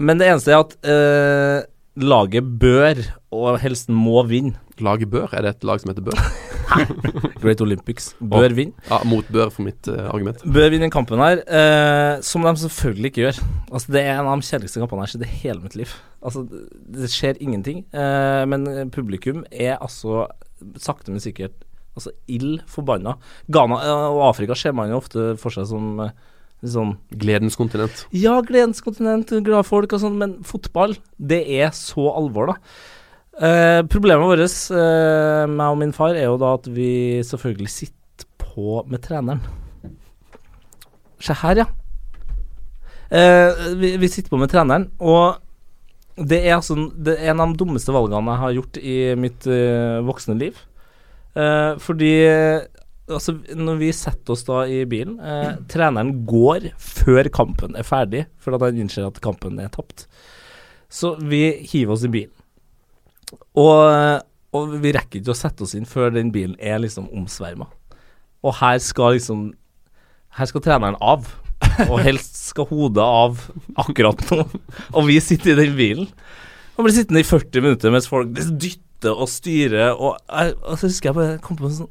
men 0.00 0.20
det 0.20 0.28
eneste 0.30 0.54
er 0.54 0.62
at 0.62 0.76
eh, 0.86 1.68
laget 2.00 2.46
bør, 2.58 3.02
og 3.34 3.58
helst 3.62 3.90
må, 3.90 4.22
vinne. 4.26 4.58
Laget 4.80 5.10
Bør, 5.12 5.28
er 5.36 5.44
det 5.44 5.56
et 5.56 5.64
lag 5.68 5.82
som 5.82 5.90
heter 5.92 6.06
Bør? 6.06 6.22
Great 7.42 7.62
Olympics 7.64 8.10
bør 8.20 8.54
vinne. 8.56 8.74
Ja, 8.88 9.00
Motbør 9.08 9.52
for 9.54 9.66
mitt 9.66 9.88
uh, 9.90 10.08
argument. 10.12 10.42
bør 10.44 10.68
vinne 10.72 10.86
den 10.86 10.94
kampen 10.94 11.22
her, 11.22 11.42
uh, 11.46 12.20
som 12.24 12.44
de 12.46 12.54
selvfølgelig 12.64 13.12
ikke 13.12 13.24
gjør. 13.26 13.40
Altså 13.70 13.96
Det 13.96 14.02
er 14.02 14.12
en 14.14 14.30
av 14.30 14.40
de 14.40 14.48
kjedeligste 14.50 14.82
kampene 14.82 15.04
jeg 15.04 15.08
har 15.08 15.14
sett 15.14 15.26
i 15.26 15.40
hele 15.44 15.64
mitt 15.64 15.78
liv. 15.80 15.96
Altså 16.20 16.44
Det, 16.50 17.10
skjer 17.10 17.40
ingenting. 17.40 17.84
Uh, 17.94 18.44
men 18.50 18.90
publikum 18.94 19.44
er 19.50 19.78
altså 19.78 20.26
sakte, 20.78 21.12
men 21.12 21.22
sikkert 21.22 21.56
Altså 21.98 22.12
ild 22.30 22.60
forbanna. 22.70 23.16
Ghana 23.50 23.76
og 24.14 24.20
Afrika 24.28 24.54
ser 24.54 24.72
man 24.78 24.92
jo 24.92 25.00
ofte 25.00 25.32
for 25.42 25.52
seg 25.52 25.66
som 25.68 25.98
sånn 26.68 26.94
Gledens 27.20 27.56
kontinent. 27.58 28.04
Ja, 28.12 28.36
gledens 28.44 28.82
kontinent, 28.84 29.32
glade 29.44 29.66
folk 29.66 29.94
og 29.96 30.02
sånn, 30.02 30.18
men 30.20 30.36
fotball, 30.46 30.94
det 31.16 31.40
er 31.56 31.72
så 31.76 32.10
alvor, 32.12 32.52
da. 32.52 32.56
Eh, 33.38 33.80
problemet 33.86 34.26
vårt, 34.26 34.56
eh, 34.74 35.44
meg 35.46 35.68
og 35.68 35.78
min 35.78 35.94
far, 35.94 36.16
er 36.18 36.26
jo 36.26 36.38
da 36.40 36.54
at 36.58 36.66
vi 36.66 37.22
selvfølgelig 37.24 37.70
sitter 37.70 38.26
på 38.38 38.82
med 38.90 39.02
treneren. 39.04 39.44
Se 41.20 41.36
her, 41.36 41.62
ja. 41.62 41.68
Eh, 43.10 43.76
vi, 43.78 43.96
vi 43.96 44.08
sitter 44.08 44.30
på 44.30 44.40
med 44.40 44.50
treneren, 44.50 44.90
og 44.98 45.38
det 46.20 46.42
er 46.44 46.58
altså 46.58 46.76
det 46.94 47.16
er 47.16 47.32
en 47.32 47.40
av 47.42 47.52
de 47.52 47.60
dummeste 47.62 47.94
valgene 47.94 48.34
jeg 48.34 48.42
har 48.42 48.56
gjort 48.58 48.78
i 48.82 48.96
mitt 49.16 49.46
uh, 49.48 50.02
voksne 50.04 50.36
liv. 50.40 50.58
Eh, 51.38 51.76
fordi 51.78 52.10
eh, 52.26 52.64
altså, 53.06 53.36
når 53.54 53.76
vi 53.78 53.92
setter 53.94 54.34
oss 54.34 54.42
da 54.48 54.64
i 54.66 54.80
bilen 54.90 55.14
Treneren 55.70 56.24
går 56.26 56.72
før 56.74 57.30
kampen 57.30 57.78
er 57.78 57.86
ferdig, 57.86 58.24
fordi 58.42 58.58
han 58.64 58.80
innser 58.82 59.06
at 59.06 59.20
kampen 59.22 59.60
er 59.62 59.70
tapt. 59.70 60.08
Så 60.90 61.14
vi 61.22 61.44
hiver 61.70 61.94
oss 61.94 62.04
i 62.04 62.10
bilen. 62.10 62.34
Og, 63.58 64.24
og 64.56 64.74
vi 64.82 64.94
rekker 64.96 65.20
ikke 65.20 65.34
å 65.34 65.38
sette 65.38 65.66
oss 65.66 65.76
inn 65.78 65.88
før 65.88 66.12
den 66.14 66.32
bilen 66.34 66.56
er 66.58 66.80
liksom 66.82 67.10
omsverma. 67.14 67.68
Og 68.40 68.56
her 68.60 68.78
skal 68.82 69.18
liksom 69.18 69.50
Her 70.38 70.46
skal 70.46 70.62
treneren 70.62 70.98
av. 71.02 71.26
Og 71.90 71.98
helst 72.04 72.36
skal 72.52 72.68
hodet 72.70 73.04
av 73.04 73.40
akkurat 73.82 74.22
nå. 74.30 74.44
Og 74.94 75.08
vi 75.08 75.18
sitter 75.22 75.52
i 75.52 75.64
den 75.64 75.74
bilen. 75.78 76.08
Og 76.76 76.86
blir 76.86 76.94
sittende 76.96 77.20
i 77.20 77.26
40 77.26 77.64
minutter 77.64 77.92
mens 77.92 78.08
folk 78.08 78.30
dytter 78.32 79.16
og 79.16 79.28
styrer, 79.28 79.92
og, 79.92 80.16
og 80.28 80.76
så 80.78 80.88
husker 80.88 81.10
jeg 81.10 81.16
bare 81.16 81.40
kom 81.44 81.56
på 81.56 81.68
sånn 81.72 81.88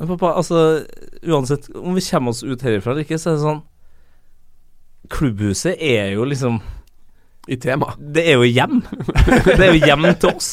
Men 0.00 0.08
pappa, 0.10 0.32
altså 0.34 0.82
Uansett 1.22 1.68
om 1.78 1.94
vi 1.94 2.02
kommer 2.02 2.34
oss 2.34 2.42
ut 2.42 2.62
herifra 2.66 2.92
eller 2.92 3.06
ikke, 3.06 3.18
så 3.22 3.30
er 3.30 3.36
det 3.36 3.44
sånn 3.44 3.60
Klubbhuset 5.14 5.82
er 5.82 6.12
jo 6.14 6.26
liksom 6.26 6.58
I 7.48 7.58
tema. 7.60 7.92
Det 7.98 8.24
er 8.30 8.38
jo 8.40 8.46
hjem. 8.48 8.80
det 9.46 9.58
er 9.58 9.74
jo 9.74 9.82
hjem 9.82 10.06
til 10.20 10.30
oss. 10.32 10.52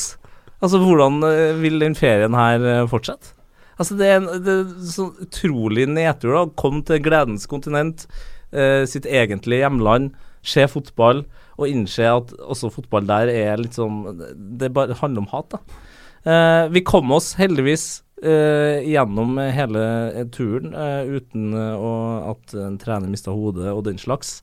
Altså, 0.61 0.81
hvordan 0.83 1.21
eh, 1.25 1.61
vil 1.61 1.79
den 1.81 1.95
ferien 1.97 2.35
her 2.37 2.65
eh, 2.67 2.87
fortsette? 2.91 3.35
Altså, 3.79 3.95
det 3.97 4.09
er, 4.09 4.19
en, 4.19 4.43
det 4.45 4.57
er 4.59 4.89
sånn 4.91 5.13
utrolig 5.23 5.87
nedtur, 5.89 6.35
da. 6.35 6.43
Komme 6.59 6.83
til 6.85 7.01
gledens 7.01 7.47
kontinent, 7.49 8.05
eh, 8.53 8.83
sitt 8.89 9.07
egentlige 9.09 9.63
hjemland, 9.63 10.11
se 10.45 10.67
fotball, 10.69 11.23
og 11.57 11.69
innse 11.69 12.05
at 12.09 12.35
også 12.41 12.71
fotball 12.73 13.07
der 13.09 13.29
er 13.29 13.59
litt 13.61 13.75
sånn 13.77 14.17
Det 14.57 14.71
bare 14.73 14.95
handler 14.97 15.23
om 15.23 15.31
hat, 15.33 15.55
da. 15.55 15.81
Eh, 16.23 16.67
vi 16.69 16.83
kom 16.85 17.11
oss 17.11 17.33
heldigvis 17.39 18.03
eh, 18.23 18.85
gjennom 18.85 19.39
hele 19.41 20.25
turen 20.33 20.75
eh, 20.77 21.15
uten 21.17 21.55
at 21.57 22.53
en 22.53 22.77
trener 22.81 23.09
mista 23.09 23.33
hodet 23.33 23.71
og 23.73 23.85
den 23.89 23.97
slags. 24.01 24.39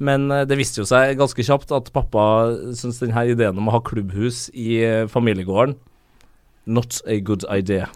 Men 0.00 0.30
eh, 0.32 0.46
det 0.48 0.58
viste 0.60 0.80
jo 0.82 0.88
seg 0.88 1.18
ganske 1.20 1.44
kjapt 1.44 1.72
at 1.76 1.92
pappa 1.94 2.24
syntes 2.72 3.02
denne 3.04 3.26
ideen 3.28 3.60
om 3.60 3.68
å 3.68 3.76
ha 3.76 3.84
klubbhus 3.84 4.48
i 4.56 4.80
eh, 4.86 5.06
familiegården 5.10 5.76
Not 6.66 7.00
a 7.08 7.16
good 7.24 7.42
idea. 7.50 7.88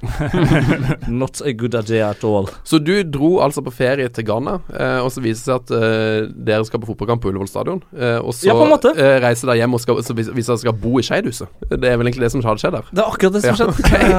Not 1.09 1.41
a 1.45 1.53
good 1.53 1.75
idea 1.77 2.09
at 2.11 2.25
all. 2.25 2.47
Så 2.65 2.79
du 2.83 3.03
dro 3.05 3.39
altså 3.45 3.63
på 3.63 3.71
ferie 3.75 4.09
til 4.09 4.25
Ghana, 4.27 4.55
eh, 4.73 5.01
og 5.05 5.11
så 5.13 5.21
viser 5.23 5.37
det 5.37 5.45
seg 5.45 5.61
at 5.61 5.73
eh, 5.77 6.29
dere 6.49 6.65
skal 6.67 6.81
på 6.83 6.89
fotballkamp 6.89 7.23
på 7.23 7.29
Ullevål 7.31 7.51
stadion. 7.51 7.83
Eh, 7.95 8.17
og 8.25 8.33
så 8.35 8.49
Ja, 8.49 8.57
på 8.57 8.65
en 8.65 8.73
måte. 8.73 8.95
eh, 8.97 9.19
reiser 9.23 9.51
dere 9.51 9.61
hjem 9.61 9.77
og 9.77 9.83
skal, 9.85 10.01
så 10.03 10.17
viser 10.17 10.33
det 10.35 10.45
seg 10.47 10.55
at 10.57 10.57
dere 10.57 10.63
skal 10.65 10.79
bo 10.87 10.95
i 10.99 11.05
Skeidhuset. 11.07 11.49
Det 11.71 11.91
er 11.93 11.99
vel 12.01 12.09
egentlig 12.09 12.25
det 12.27 12.33
som 12.35 12.43
hadde 12.49 12.65
skjedd 12.65 12.79
der. 12.79 12.89
Det 12.91 13.05
er 13.05 13.11
akkurat 13.13 13.37
det 13.37 13.43
som 13.45 13.53
Ja, 13.53 13.59
skjedde. 13.59 13.93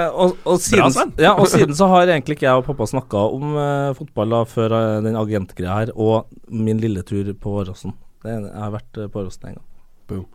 Eh, 0.00 0.08
og, 0.20 0.36
og, 0.44 0.58
siden, 0.60 1.12
ja, 1.22 1.32
og 1.38 1.46
siden 1.48 1.74
så 1.76 1.86
har 1.90 2.08
egentlig 2.10 2.36
ikke 2.36 2.46
jeg 2.48 2.60
og 2.60 2.66
pappa 2.66 2.86
snakka 2.90 3.20
om 3.36 3.54
eh, 3.56 3.92
fotball 3.98 4.36
da, 4.36 4.42
før 4.48 4.74
eh, 4.76 5.00
den 5.06 5.16
agentgreia 5.18 5.78
her, 5.80 5.92
og 5.96 6.26
min 6.50 6.80
lille 6.82 7.02
tur 7.06 7.32
på 7.40 7.56
Åråsen. 7.62 7.94
Det 8.24 8.34
Jeg 8.36 8.52
har 8.60 8.74
vært 8.74 9.00
på 9.14 9.22
Åråsen 9.24 9.48
en 9.54 9.58
gang. 9.60 10.26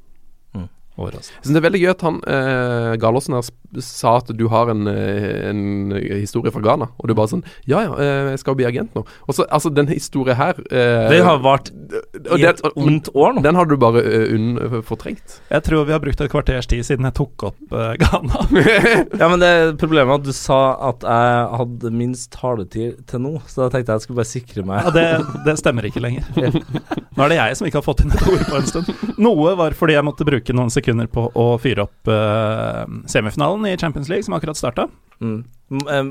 Jeg 0.95 1.23
synes 1.43 1.51
det 1.51 1.59
er 1.59 1.65
veldig 1.65 1.81
gøy 1.81 1.91
at 1.91 2.03
han 2.05 2.19
eh, 2.31 2.93
Galåsen 3.03 3.35
her 3.35 3.47
sa 3.83 4.13
at 4.21 4.29
du 4.37 4.45
har 4.47 4.69
en, 4.71 4.87
eh, 4.87 5.49
en 5.49 5.91
historie 6.15 6.53
fra 6.53 6.63
Ghana, 6.63 6.87
og 6.95 7.09
du 7.09 7.15
bare 7.17 7.31
sånn 7.33 7.43
Ja 7.67 7.81
ja, 7.83 7.95
eh, 7.99 8.31
jeg 8.31 8.41
skal 8.41 8.55
jo 8.55 8.59
bli 8.61 8.67
agent 8.69 8.95
nå. 8.95 9.03
Og 9.27 9.35
så, 9.35 9.43
altså, 9.51 9.71
den 9.75 9.89
historien 9.91 10.37
her 10.39 10.55
eh, 10.71 11.09
Det 11.11 11.19
har 11.25 11.41
vart 11.43 11.71
i 11.75 12.45
et 12.47 12.61
ondt 12.75 13.09
år 13.13 13.35
nå. 13.35 13.43
Den 13.45 13.59
har 13.59 13.67
du 13.67 13.75
bare 13.79 14.01
uh, 14.01 14.77
fortrengt. 14.87 15.39
Jeg 15.51 15.65
tror 15.67 15.85
vi 15.87 15.93
har 15.93 16.01
brukt 16.03 16.21
et 16.23 16.31
kvarters 16.31 16.69
tid 16.71 16.85
siden 16.87 17.07
jeg 17.09 17.17
tok 17.19 17.47
opp 17.51 17.75
uh, 17.75 17.91
Ghana. 18.01 18.45
Ja, 19.19 19.27
men 19.31 19.41
det 19.41 19.51
problemet 19.81 20.13
er 20.13 20.21
at 20.21 20.25
du 20.25 20.33
sa 20.35 20.59
at 20.89 21.03
jeg 21.05 21.43
hadde 21.59 21.91
minst 21.95 22.31
taletid 22.35 23.03
til 23.09 23.23
nå, 23.23 23.35
så 23.49 23.65
da 23.65 23.69
tenkte 23.73 23.91
jeg 23.91 23.99
jeg 23.99 24.05
skulle 24.07 24.21
bare 24.21 24.31
sikre 24.31 24.65
meg 24.67 24.87
Ja, 24.87 24.93
det, 24.95 25.05
det 25.45 25.57
stemmer 25.59 25.87
ikke 25.87 26.03
lenger. 26.03 26.25
Nå 27.15 27.25
er 27.25 27.31
det 27.31 27.37
jeg 27.39 27.59
som 27.59 27.67
ikke 27.67 27.79
har 27.79 27.85
fått 27.85 28.03
inn 28.03 28.13
et 28.15 28.25
ord 28.27 28.41
på 28.47 28.57
en 28.59 28.67
stund. 28.67 28.89
Noe 29.21 29.53
var 29.59 29.75
fordi 29.77 29.95
jeg 29.95 30.05
måtte 30.07 30.27
bruke 30.27 30.55
noen 30.55 30.71
sekunder 30.73 30.84
på 30.85 31.25
å 31.33 31.45
fyre 31.61 31.85
opp 31.87 32.09
uh, 32.11 32.85
semifinalen 33.09 33.65
i 33.69 33.77
Champions 33.77 34.09
League, 34.11 34.25
som 34.27 34.35
akkurat 34.37 34.59
starta. 34.59 34.87
Mm. 35.23 35.45
Eh, 35.71 36.09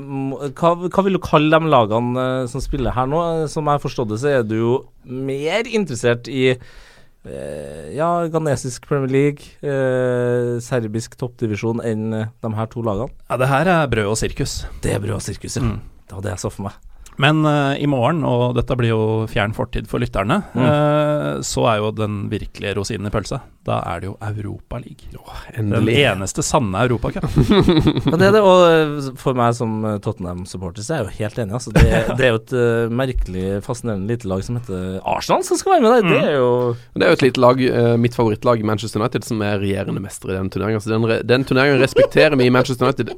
Hva, 0.57 0.71
hva 0.89 1.03
vil 1.05 1.15
du 1.15 1.21
kalle 1.23 1.53
de 1.53 1.69
lagene 1.71 2.19
eh, 2.19 2.47
som 2.51 2.63
spiller 2.63 2.95
her 2.95 3.07
nå? 3.07 3.21
Som 3.51 3.69
jeg 3.71 3.83
forstått 3.83 4.09
det, 4.11 4.19
så 4.23 4.31
er 4.33 4.43
du 4.47 4.57
jo 4.57 4.73
mer 5.05 5.69
interessert 5.69 6.27
i 6.27 6.55
uh, 6.55 7.85
ja, 7.95 8.09
ghanesisk 8.33 8.89
Premier 8.89 9.13
League, 9.13 9.53
uh, 9.63 10.57
serbisk 10.63 11.15
toppdivisjon 11.21 11.83
enn 11.85 12.09
de 12.17 12.53
her 12.57 12.71
to 12.73 12.83
lagene. 12.85 13.13
Ja, 13.29 13.39
det 13.41 13.51
her 13.53 13.71
er 13.77 13.93
brød 13.93 14.11
og 14.15 14.19
sirkus. 14.19 14.63
Det 14.83 14.97
er 14.97 15.03
brød 15.03 15.19
og 15.21 15.25
sirkus, 15.25 15.59
ja. 15.61 15.63
Mm. 15.63 15.79
Det 16.05 16.17
var 16.17 16.27
det 16.27 16.35
jeg 16.35 16.43
så 16.43 16.51
for 16.53 16.67
meg. 16.67 16.81
Men 17.21 17.45
uh, 17.47 17.73
i 17.79 17.87
morgen, 17.87 18.23
og 18.27 18.55
dette 18.57 18.75
blir 18.79 18.91
jo 18.91 19.01
fjern 19.31 19.53
fortid 19.55 19.87
for 19.91 20.03
lytterne, 20.03 20.41
Mm. 20.55 20.63
uh, 20.65 21.41
så 21.45 21.63
er 21.71 21.77
jo 21.81 21.91
den 21.95 22.25
virkelige 22.31 22.75
rosinen 22.77 23.07
i 23.07 23.11
pølsa. 23.13 23.41
Da 23.65 23.79
er 23.89 24.01
det 24.03 24.09
jo 24.11 24.17
Europaliga. 24.21 25.23
Den 25.55 25.71
eneste 25.89 26.43
sanne 26.45 26.83
europacup. 26.85 27.25
Det 28.05 28.27
er 28.27 28.35
det, 28.35 28.41
og 28.45 28.59
eh, 28.69 29.07
for 29.17 29.33
meg 29.37 29.55
som 29.57 29.79
eh, 29.89 29.95
Tottenham-supporter, 30.05 30.85
så 30.85 30.93
er 30.93 30.99
jeg 30.99 31.07
jo 31.07 31.15
helt 31.23 31.39
enig. 31.41 31.55
Altså. 31.57 31.73
Det, 31.73 31.85
det 32.19 32.27
er 32.27 32.29
jo 32.35 32.41
et 32.43 32.53
uh, 32.53 32.93
merkelig, 32.93 33.45
fascinerende 33.65 34.11
lite 34.11 34.29
lag 34.29 34.43
som 34.45 34.59
heter 34.59 34.99
Arsenal, 35.01 35.41
som 35.47 35.57
skal 35.57 35.75
være 35.79 35.85
med 35.87 35.95
der. 35.95 36.09
Det 36.11 36.19
er 36.29 36.35
jo 36.37 36.51
Det 36.93 37.07
er 37.07 37.09
jo 37.13 37.17
et 37.17 37.25
lite 37.25 37.41
lag, 37.41 37.63
eh, 37.71 37.95
mitt 38.05 38.17
favorittlag, 38.17 38.61
Manchester 38.69 39.01
United, 39.01 39.25
som 39.25 39.41
er 39.41 39.57
regjerende 39.63 40.03
mester 40.03 40.29
i 40.29 40.37
den 40.37 40.51
turneringen. 40.53 40.83
Så 40.85 40.93
den, 40.93 41.07
re- 41.09 41.23
den 41.25 41.47
turneringen 41.49 41.81
respekterer 41.81 42.37
vi 42.37 42.45
i 42.51 42.53
Manchester 42.53 42.85
United 42.91 43.15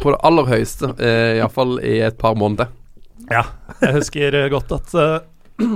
på 0.00 0.12
det 0.12 0.20
aller 0.28 0.46
høyeste, 0.48 0.92
uh, 1.00 1.32
iallfall 1.40 1.78
i 1.84 1.98
et 2.04 2.20
par 2.20 2.36
måneder. 2.36 2.68
Ja, 3.30 3.46
jeg 3.80 3.96
husker 4.00 4.36
eh, 4.42 4.50
godt 4.52 4.72
at 4.74 4.94
uh, 4.98 5.20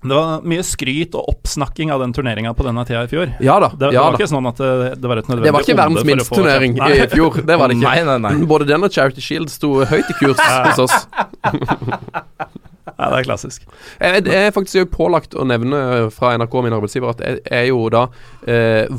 det 0.00 0.16
var 0.16 0.46
mye 0.48 0.62
skryt 0.64 1.12
og 1.18 1.28
oppsnakking 1.34 1.92
av 1.92 2.00
den 2.00 2.14
turneringa 2.16 2.54
på 2.56 2.64
denne 2.64 2.86
tida 2.88 3.02
i 3.04 3.10
fjor. 3.10 3.34
Ja 3.44 3.58
da. 3.60 3.68
Det, 3.74 3.90
det 3.90 3.98
ja 3.98 4.06
var 4.06 4.16
da. 4.16 4.20
ikke 4.20 4.30
sånn 4.32 4.48
at 4.48 4.62
det, 4.62 4.70
det 4.96 5.12
var 5.12 5.20
et 5.20 5.28
nødvendig 5.28 5.50
Det 5.50 5.54
var 5.58 5.66
ikke 5.66 5.78
verdens 5.82 6.08
minste 6.08 6.38
turnering 6.40 6.78
Nei. 6.80 6.90
i 6.96 7.10
fjor. 7.12 7.42
Det 7.44 7.60
var 7.60 7.68
det 7.68 7.76
ikke. 7.80 7.94
Nei, 8.08 8.18
nei. 8.24 8.34
Både 8.48 8.70
den 8.70 8.88
og 8.88 8.96
Charity 8.96 9.24
Shield 9.24 9.52
sto 9.52 9.74
høyt 9.84 10.08
i 10.08 10.18
kurs 10.22 10.40
hos 10.70 10.84
oss. 10.88 10.96
Ja, 13.00 13.06
det 13.14 13.22
er 13.22 13.24
klassisk. 13.30 13.62
Jeg, 13.96 14.26
jeg 14.28 14.46
er 14.50 14.52
faktisk 14.52 14.76
jo 14.82 14.88
pålagt 14.92 15.32
å 15.40 15.46
nevne 15.48 16.10
fra 16.12 16.34
NRK, 16.36 16.56
min 16.66 16.74
arbeidsgiver, 16.76 17.14
at 17.14 17.22
jeg 17.24 17.40
er 17.48 17.66
jo 17.70 17.86
da 17.92 18.02
eh, 18.44 18.90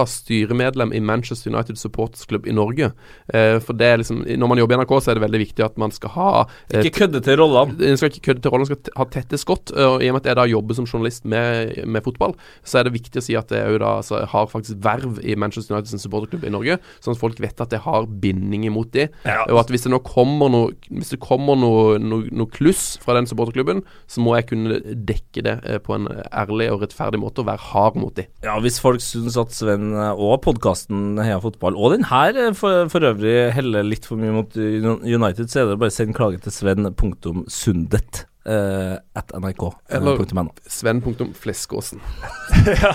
vara-styremedlem 0.00 0.92
i 0.96 1.00
Manchester 1.04 1.52
United 1.52 1.76
Supporters 1.78 2.24
Club 2.30 2.46
i 2.48 2.54
Norge. 2.56 2.90
Eh, 3.34 3.58
for 3.60 3.76
det 3.76 3.86
er 3.86 4.00
liksom 4.00 4.22
Når 4.24 4.48
man 4.48 4.58
jobber 4.62 4.74
i 4.76 4.80
NRK, 4.80 4.94
så 5.04 5.10
er 5.12 5.18
det 5.20 5.24
veldig 5.26 5.40
viktig 5.42 5.64
at 5.64 5.76
man 5.80 5.92
skal 5.94 6.12
ha 6.16 6.30
eh, 6.70 6.80
Ikke 6.80 7.04
kødde 7.04 7.20
til 7.26 7.36
rollene. 7.40 7.76
en 7.90 8.00
skal 8.00 8.10
ikke 8.12 8.24
kødde 8.30 8.44
til 8.46 8.54
rollene, 8.54 8.70
skal 8.70 8.96
ha 8.96 9.06
tette 9.12 9.38
skott. 9.40 9.72
eh, 9.76 9.84
Og 9.86 10.02
I 10.04 10.08
og 10.10 10.16
med 10.16 10.22
at 10.24 10.30
jeg 10.32 10.38
da 10.40 10.46
jobber 10.50 10.78
som 10.78 10.88
journalist 10.88 11.24
med, 11.28 11.76
med 11.86 12.04
fotball, 12.06 12.34
så 12.64 12.80
er 12.80 12.88
det 12.88 12.94
viktig 12.96 13.20
å 13.20 13.26
si 13.28 13.36
at 13.38 13.52
jeg 13.54 13.74
jo 13.76 13.80
da 13.82 13.92
altså, 14.00 14.22
har 14.32 14.48
faktisk 14.50 14.80
verv 14.84 15.20
i 15.22 15.36
Manchester 15.36 15.76
United 15.76 16.00
supporterklubb 16.00 16.44
i 16.48 16.52
Norge, 16.54 16.78
sånn 17.04 17.14
at 17.16 17.20
folk 17.20 17.40
vet 17.42 17.60
at 17.60 17.72
jeg 17.76 17.84
har 17.84 18.08
bindinger 18.22 18.72
mot 18.74 18.88
de. 18.94 19.08
Ja. 19.28 19.42
Og 19.50 19.60
at 19.64 19.70
hvis 19.72 19.84
det 19.86 19.92
nå 19.92 20.00
kommer 20.06 20.48
noe 20.50 20.70
Hvis 20.90 21.10
det 21.12 21.18
kommer 21.22 21.56
noe, 21.58 21.98
noe, 22.00 22.26
noe 22.32 22.48
kluss 22.50 22.94
fra 23.02 23.14
den 23.16 23.26
supporterklubben, 23.28 23.48
så 23.54 24.22
må 24.22 24.36
jeg 24.38 24.48
kunne 24.50 24.78
dekke 25.08 25.44
det 25.46 25.56
eh, 25.64 25.80
på 25.82 25.96
en 25.96 26.08
ærlig 26.30 26.70
og 26.72 26.84
rettferdig 26.84 27.20
måte 27.22 27.42
og 27.42 27.50
være 27.50 27.66
hard 27.70 27.98
mot 28.00 28.14
de. 28.16 28.26
Ja, 28.46 28.58
hvis 28.62 28.80
folk 28.82 29.02
syns 29.04 29.38
at 29.40 29.54
Sven 29.56 29.92
eh, 29.94 30.12
og 30.14 30.40
podkasten 30.46 31.20
Heia 31.20 31.40
fotball, 31.42 31.76
og 31.76 31.94
den 31.96 32.08
her 32.10 32.36
eh, 32.36 32.54
for, 32.56 32.88
for 32.92 33.10
øvrig 33.10 33.52
heller 33.56 33.86
litt 33.86 34.08
for 34.08 34.20
mye 34.20 34.34
mot 34.34 34.56
United, 34.56 35.50
så 35.50 35.62
er 35.62 35.70
det 35.72 35.80
bare 35.82 35.92
å 35.92 35.98
sende 36.00 36.16
klage 36.16 36.42
til 36.44 36.54
sven.sundet 36.54 38.26
Uh, 38.40 38.96
at 39.14 39.28
nrk. 39.36 39.74
Eller- 39.92 40.32
no. 40.32 40.48
Sven.fleskåsen. 40.66 42.00
ja. 42.82 42.92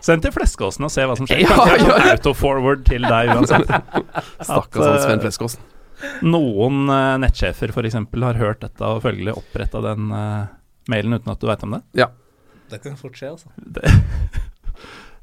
Send 0.00 0.22
til 0.22 0.32
Fleskåsen 0.32 0.86
og 0.86 0.92
se 0.94 1.02
hva 1.02 1.16
som 1.18 1.26
skjer. 1.26 1.42
Ja, 1.42 1.56
Kanskje 1.58 1.88
ja. 1.88 1.96
ja. 1.98 2.12
autoforward 2.14 2.84
til 2.86 3.02
deg 3.02 3.32
uansett. 3.34 3.66
Stakkars 4.38 5.02
Sven 5.02 5.24
Fleskåsen. 5.24 5.66
Noen 6.24 6.84
uh, 6.90 7.18
nettsjefer 7.22 7.72
f.eks. 7.74 7.94
har 8.24 8.40
hørt 8.40 8.60
dette 8.64 8.82
og 8.88 9.02
følgelig 9.04 9.34
oppretta 9.38 9.82
den 9.84 10.10
uh, 10.14 10.46
mailen 10.90 11.14
uten 11.18 11.32
at 11.34 11.40
du 11.42 11.46
veit 11.50 11.62
om 11.66 11.76
det. 11.78 11.82
Ja. 12.02 12.08
Det 12.72 12.80
kan 12.82 12.96
fort 12.96 13.18
skje, 13.18 13.34
altså. 13.34 13.50
det. 13.76 13.84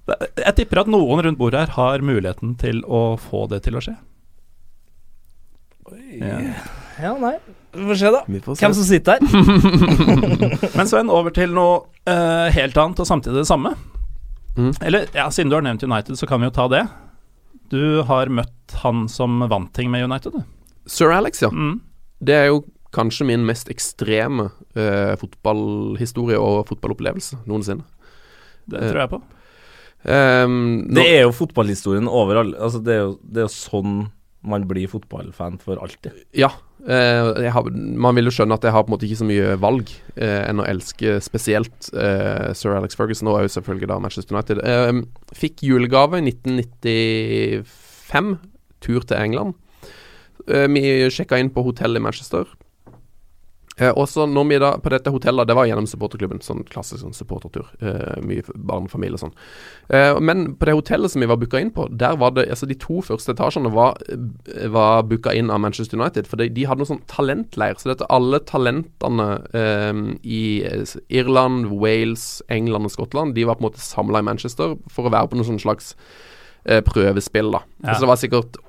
det- 0.10 0.44
Jeg 0.46 0.56
tipper 0.62 0.84
at 0.84 0.92
noen 0.92 1.24
rundt 1.26 1.40
bordet 1.40 1.64
her 1.66 1.74
har 1.78 2.04
muligheten 2.06 2.56
til 2.62 2.84
å 2.86 3.18
få 3.20 3.48
det 3.52 3.64
til 3.68 3.80
å 3.80 3.84
skje. 3.84 3.96
Ja. 6.20 6.40
Ja, 7.02 7.14
nei. 7.18 7.36
Vi 7.74 7.86
får 7.86 7.96
se, 8.02 8.10
da. 8.14 8.20
Får 8.44 8.56
se. 8.58 8.66
Hvem 8.66 8.74
som 8.78 8.86
sitter 8.86 9.18
her. 9.18 9.22
Men 10.78 10.90
Sven, 10.90 11.10
over 11.14 11.34
til 11.34 11.54
noe 11.56 11.80
uh, 12.10 12.50
helt 12.54 12.78
annet 12.78 13.00
og 13.02 13.08
samtidig 13.08 13.40
det 13.42 13.48
samme. 13.50 13.72
Mm. 14.58 14.74
Eller, 14.84 15.06
ja, 15.16 15.30
siden 15.32 15.50
du 15.52 15.56
har 15.56 15.64
nevnt 15.66 15.86
United, 15.86 16.18
så 16.20 16.28
kan 16.30 16.42
vi 16.44 16.50
jo 16.50 16.56
ta 16.56 16.66
det. 16.72 16.84
Du 17.72 18.02
har 18.10 18.30
møtt 18.34 18.76
han 18.84 19.06
som 19.10 19.40
vant 19.50 19.72
ting 19.78 19.90
med 19.94 20.04
United, 20.10 20.36
du. 20.36 20.44
Sir 20.90 21.14
Alex, 21.14 21.44
ja. 21.46 21.52
Mm. 21.54 21.78
Det 22.26 22.36
er 22.36 22.48
jo 22.50 22.64
kanskje 22.96 23.28
min 23.30 23.44
mest 23.46 23.70
ekstreme 23.70 24.48
uh, 24.50 25.14
fotballhistorie 25.22 26.40
og 26.42 26.64
fotballopplevelse 26.72 27.44
noensinne. 27.50 27.86
Det 28.70 28.82
tror 28.90 29.04
jeg 29.04 29.12
på. 29.14 29.20
Um, 30.00 30.88
Det 30.96 31.04
er 31.06 31.22
jo 31.28 31.36
fotballhistorien 31.36 32.08
overalt. 32.08 32.56
Altså, 32.58 32.80
det 32.82 32.94
er 32.96 33.02
jo, 33.04 33.20
det 33.22 33.44
er 33.44 33.48
jo 33.48 33.54
sånn 33.54 34.00
man 34.48 34.64
blir 34.70 34.88
fotballfan 34.88 35.58
for 35.60 35.76
alltid. 35.84 36.12
Ja. 36.38 36.48
Uh, 36.80 37.36
jeg 37.44 37.52
har, 37.52 37.66
man 37.76 38.16
vil 38.16 38.30
jo 38.30 38.32
skjønne 38.32 38.56
at 38.56 38.64
jeg 38.64 38.72
har 38.72 38.86
på 38.86 38.88
en 38.88 38.94
måte 38.96 39.04
ikke 39.10 39.20
så 39.20 39.28
mye 39.28 39.58
valg 39.60 39.90
uh, 40.16 40.46
enn 40.46 40.62
å 40.64 40.68
elske 40.70 41.18
spesielt 41.24 41.90
uh, 41.92 42.56
sir 42.56 42.72
Alex 42.78 42.96
Ferguson, 42.96 43.28
og 43.28 43.42
jo 43.44 43.52
selvfølgelig 43.58 43.90
da 43.92 44.00
Manchester 44.00 44.36
United. 44.38 44.58
Eh, 44.64 45.02
fikk 45.36 45.60
julegave 45.68 46.22
i 46.22 46.24
1995, 46.32 48.38
tur 48.86 49.02
til 49.04 49.18
England. 49.20 49.52
Eh, 50.50 50.68
vi 50.68 50.84
sjekka 51.14 51.40
inn 51.40 51.54
på 51.54 51.64
hotell 51.66 51.98
i 51.98 52.04
Manchester. 52.04 52.50
Eh, 53.80 53.92
og 53.96 54.10
så 54.12 54.26
når 54.28 54.48
vi 54.50 54.58
da 54.60 54.70
på 54.82 54.92
dette 54.92 55.12
hotellet 55.14 55.48
Det 55.48 55.56
var 55.56 55.68
gjennom 55.70 55.88
supporterklubben. 55.88 56.42
Sånn 56.44 56.66
klassisk 56.68 57.04
sånn 57.04 57.16
supportertur. 57.16 57.70
Eh, 57.80 58.20
mye 58.26 58.44
barn 58.56 58.90
familie 58.92 59.16
og 59.16 59.24
sånn. 59.24 59.36
Eh, 59.96 60.20
men 60.20 60.56
på 60.60 60.68
det 60.68 60.76
hotellet 60.76 61.14
som 61.14 61.24
vi 61.24 61.30
var 61.30 61.40
booka 61.40 61.62
inn 61.62 61.72
på, 61.76 61.88
der 61.96 62.18
var 62.20 62.36
det 62.36 62.50
Altså 62.50 62.68
de 62.68 62.78
to 62.80 63.00
første 63.06 63.34
etasjene 63.36 63.72
var, 63.72 63.98
eh, 64.10 64.68
var 64.68 65.04
booka 65.08 65.34
inn 65.36 65.50
av 65.50 65.62
Manchester 65.64 66.00
United. 66.00 66.28
For 66.28 66.42
de, 66.42 66.50
de 66.50 66.68
hadde 66.68 66.84
noen 66.84 66.94
sånn 66.94 67.08
talentleir. 67.08 67.80
Så 67.80 67.92
dette 67.92 68.10
alle 68.10 68.42
talentene 68.44 69.30
eh, 69.54 70.04
i 70.24 70.44
Irland, 71.10 71.72
Wales, 71.72 72.42
England 72.50 72.90
og 72.90 72.96
Skottland, 72.98 73.36
de 73.36 73.48
var 73.48 73.60
på 73.60 73.66
en 73.66 73.72
måte 73.72 73.84
samla 73.84 74.20
i 74.20 74.28
Manchester 74.28 74.76
for 74.92 75.08
å 75.08 75.14
være 75.14 75.32
på 75.32 75.40
noe 75.40 75.48
sånn 75.48 75.62
slags 75.62 75.94
eh, 76.66 76.82
prøvespill, 76.84 77.54
da. 77.56 77.64
Ja. 77.84 77.96
Så 77.96 78.04
det 78.04 78.12
var 78.12 78.20
sikkert 78.20 78.60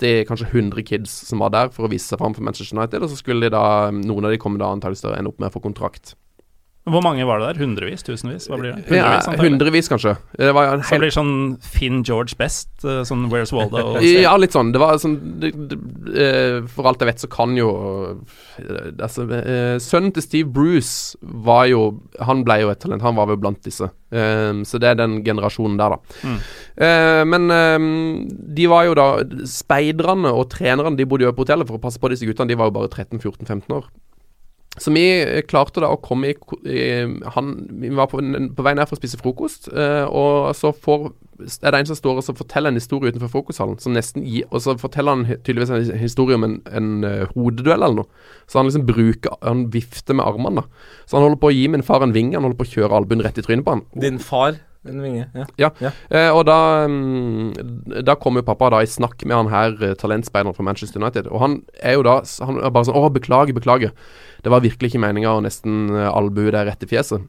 80, 0.00 0.24
kanskje 0.28 0.48
100 0.48 0.84
kids 0.88 1.12
som 1.28 1.42
var 1.44 1.52
der 1.54 1.70
for 1.74 1.86
å 1.86 1.92
vise 1.92 2.08
seg 2.08 2.20
fram 2.20 2.34
for 2.36 2.46
Manchester 2.46 2.78
United, 2.78 3.04
og 3.04 3.12
så 3.12 3.20
skulle 3.20 3.46
de 3.46 3.54
da 3.54 3.90
Noen 3.94 4.26
av 4.26 4.34
de 4.34 4.40
kommer 4.40 4.62
da 4.62 4.72
antakeligvis 4.72 5.04
ende 5.12 5.32
opp 5.32 5.40
med 5.40 5.50
å 5.50 5.54
få 5.54 5.64
kontrakt. 5.64 6.14
Hvor 6.88 7.02
mange 7.04 7.26
var 7.28 7.42
det 7.42 7.50
der? 7.50 7.58
Hundrevis? 7.60 8.00
Tusenvis? 8.06 8.46
Hva 8.48 8.56
blir 8.56 8.72
det? 8.72 8.86
Hundrevis, 8.88 9.26
ja, 9.28 9.34
hundrevis, 9.36 9.88
kanskje. 9.92 10.14
Det 10.32 10.52
var 10.56 10.70
en 10.70 10.80
hel... 10.80 10.86
Så 10.88 10.96
det 10.96 11.02
blir 11.02 11.12
sånn 11.12 11.34
Finn 11.60 12.00
George 12.08 12.38
Best, 12.40 12.70
eh, 12.88 13.02
sånn 13.04 13.26
Where's 13.28 13.52
Waldo? 13.52 14.00
Ja, 14.00 14.32
litt 14.40 14.56
sånn. 14.56 14.72
Det 14.72 14.80
var 14.80 14.96
sånn 15.02 15.18
det, 15.42 15.52
det, 15.68 15.78
eh, 16.16 16.56
For 16.72 16.88
alt 16.88 17.04
jeg 17.04 17.10
vet, 17.12 17.20
så 17.20 17.28
kan 17.30 17.52
jo 17.58 17.68
eh, 18.64 18.90
altså, 18.96 19.28
Sønnen 19.84 20.16
til 20.16 20.24
Steve 20.24 20.48
Bruce 20.56 21.20
var 21.20 21.68
jo 21.68 21.84
Han 22.24 22.46
ble 22.48 22.62
jo 22.64 22.72
et 22.72 22.80
talent. 22.80 23.04
Han 23.04 23.20
var 23.20 23.28
vel 23.28 23.42
blant 23.44 23.60
disse. 23.66 23.92
Så 24.10 24.78
det 24.82 24.88
er 24.88 24.96
den 24.98 25.20
generasjonen 25.22 25.76
der, 25.78 25.94
da. 25.94 26.16
Mm. 26.26 26.38
Men 27.30 27.44
de 28.56 28.64
var 28.72 28.88
jo 28.88 28.96
da 28.98 29.06
Speiderne 29.46 30.32
og 30.34 30.48
trenerne 30.50 30.98
De 30.98 31.06
bodde 31.06 31.28
jo 31.28 31.34
på 31.36 31.44
hotellet 31.44 31.68
for 31.68 31.78
å 31.78 31.82
passe 31.84 32.00
på 32.02 32.10
disse 32.10 32.26
guttene. 32.26 32.50
De 32.50 32.58
var 32.58 32.72
jo 32.72 32.80
bare 32.80 32.90
13-14-15 32.90 33.76
år. 33.76 33.86
Så 34.80 34.92
vi 34.94 35.04
eh, 35.20 35.42
klarte 35.48 35.82
da 35.82 35.90
å 35.92 36.00
komme 36.00 36.32
i, 36.32 36.36
i 36.64 36.84
han, 37.34 37.50
Vi 37.82 37.90
var 37.96 38.08
på, 38.10 38.20
på 38.20 38.64
vei 38.64 38.76
ned 38.76 38.88
for 38.88 38.96
å 38.96 39.00
spise 39.00 39.20
frokost, 39.20 39.68
eh, 39.72 40.06
og 40.06 40.54
så 40.56 40.72
får, 40.72 41.10
er 41.60 41.74
det 41.74 41.82
en 41.82 41.90
som 41.90 41.98
står 41.98 42.20
og 42.20 42.24
så 42.24 42.36
forteller 42.36 42.72
en 42.72 42.80
historie 42.80 43.12
utenfor 43.12 43.32
frokosthallen. 43.34 43.80
Som 43.82 43.96
nesten 43.96 44.24
gir, 44.24 44.48
Og 44.50 44.64
så 44.64 44.76
forteller 44.80 45.16
han 45.16 45.42
tydeligvis 45.44 45.74
en 45.76 46.00
historie 46.00 46.38
om 46.38 46.46
en, 46.46 46.56
en 46.68 46.90
uh, 47.04 47.28
hodeduell 47.34 47.80
eller 47.80 48.02
noe. 48.02 48.32
Så 48.48 48.60
han 48.60 48.68
liksom 48.68 48.88
bruker 48.88 49.36
Han 49.44 49.68
vifter 49.72 50.16
med 50.16 50.26
armene. 50.26 50.64
da 50.64 51.06
Så 51.06 51.16
han 51.18 51.28
holder 51.28 51.40
på 51.40 51.52
å 51.52 51.54
gi 51.54 51.68
min 51.68 51.86
far 51.86 52.04
en 52.04 52.16
vinge. 52.16 52.36
Han 52.36 52.48
holder 52.48 52.60
på 52.60 52.68
å 52.68 52.74
kjøre 52.74 53.00
albuen 53.00 53.24
rett 53.24 53.40
i 53.40 53.46
trynet 53.46 53.64
på 53.66 53.76
han. 53.76 53.86
Din 54.00 54.20
far 54.22 54.58
En 54.88 55.02
vinge. 55.04 55.26
Ja. 55.60 55.68
Eh, 56.08 56.30
og 56.32 56.46
da, 56.48 56.86
mm, 56.88 58.00
da 58.00 58.14
kom 58.16 58.38
jo 58.40 58.44
pappa 58.46 58.70
da 58.72 58.78
i 58.80 58.88
snakk 58.88 59.26
med 59.28 59.36
han 59.36 59.50
her 59.52 59.74
eh, 59.76 59.92
talentspeideren 60.00 60.56
fra 60.56 60.64
Manchester 60.64 61.02
United. 61.02 61.28
Og 61.28 61.42
han 61.42 61.58
er 61.84 61.98
jo 61.98 62.06
da 62.06 62.22
Han 62.46 62.62
er 62.64 62.72
bare 62.72 62.88
sånn 62.88 62.96
Å, 62.96 63.10
beklager, 63.12 63.52
beklager. 63.52 63.92
Det 64.44 64.52
var 64.52 64.64
virkelig 64.64 64.92
ikke 64.92 65.02
meninga 65.02 65.34
å 65.36 65.44
nesten 65.44 65.90
uh, 65.92 66.08
albue 66.12 66.52
deg 66.54 66.68
rett 66.68 66.86
i 66.86 66.90
fjeset. 66.90 67.28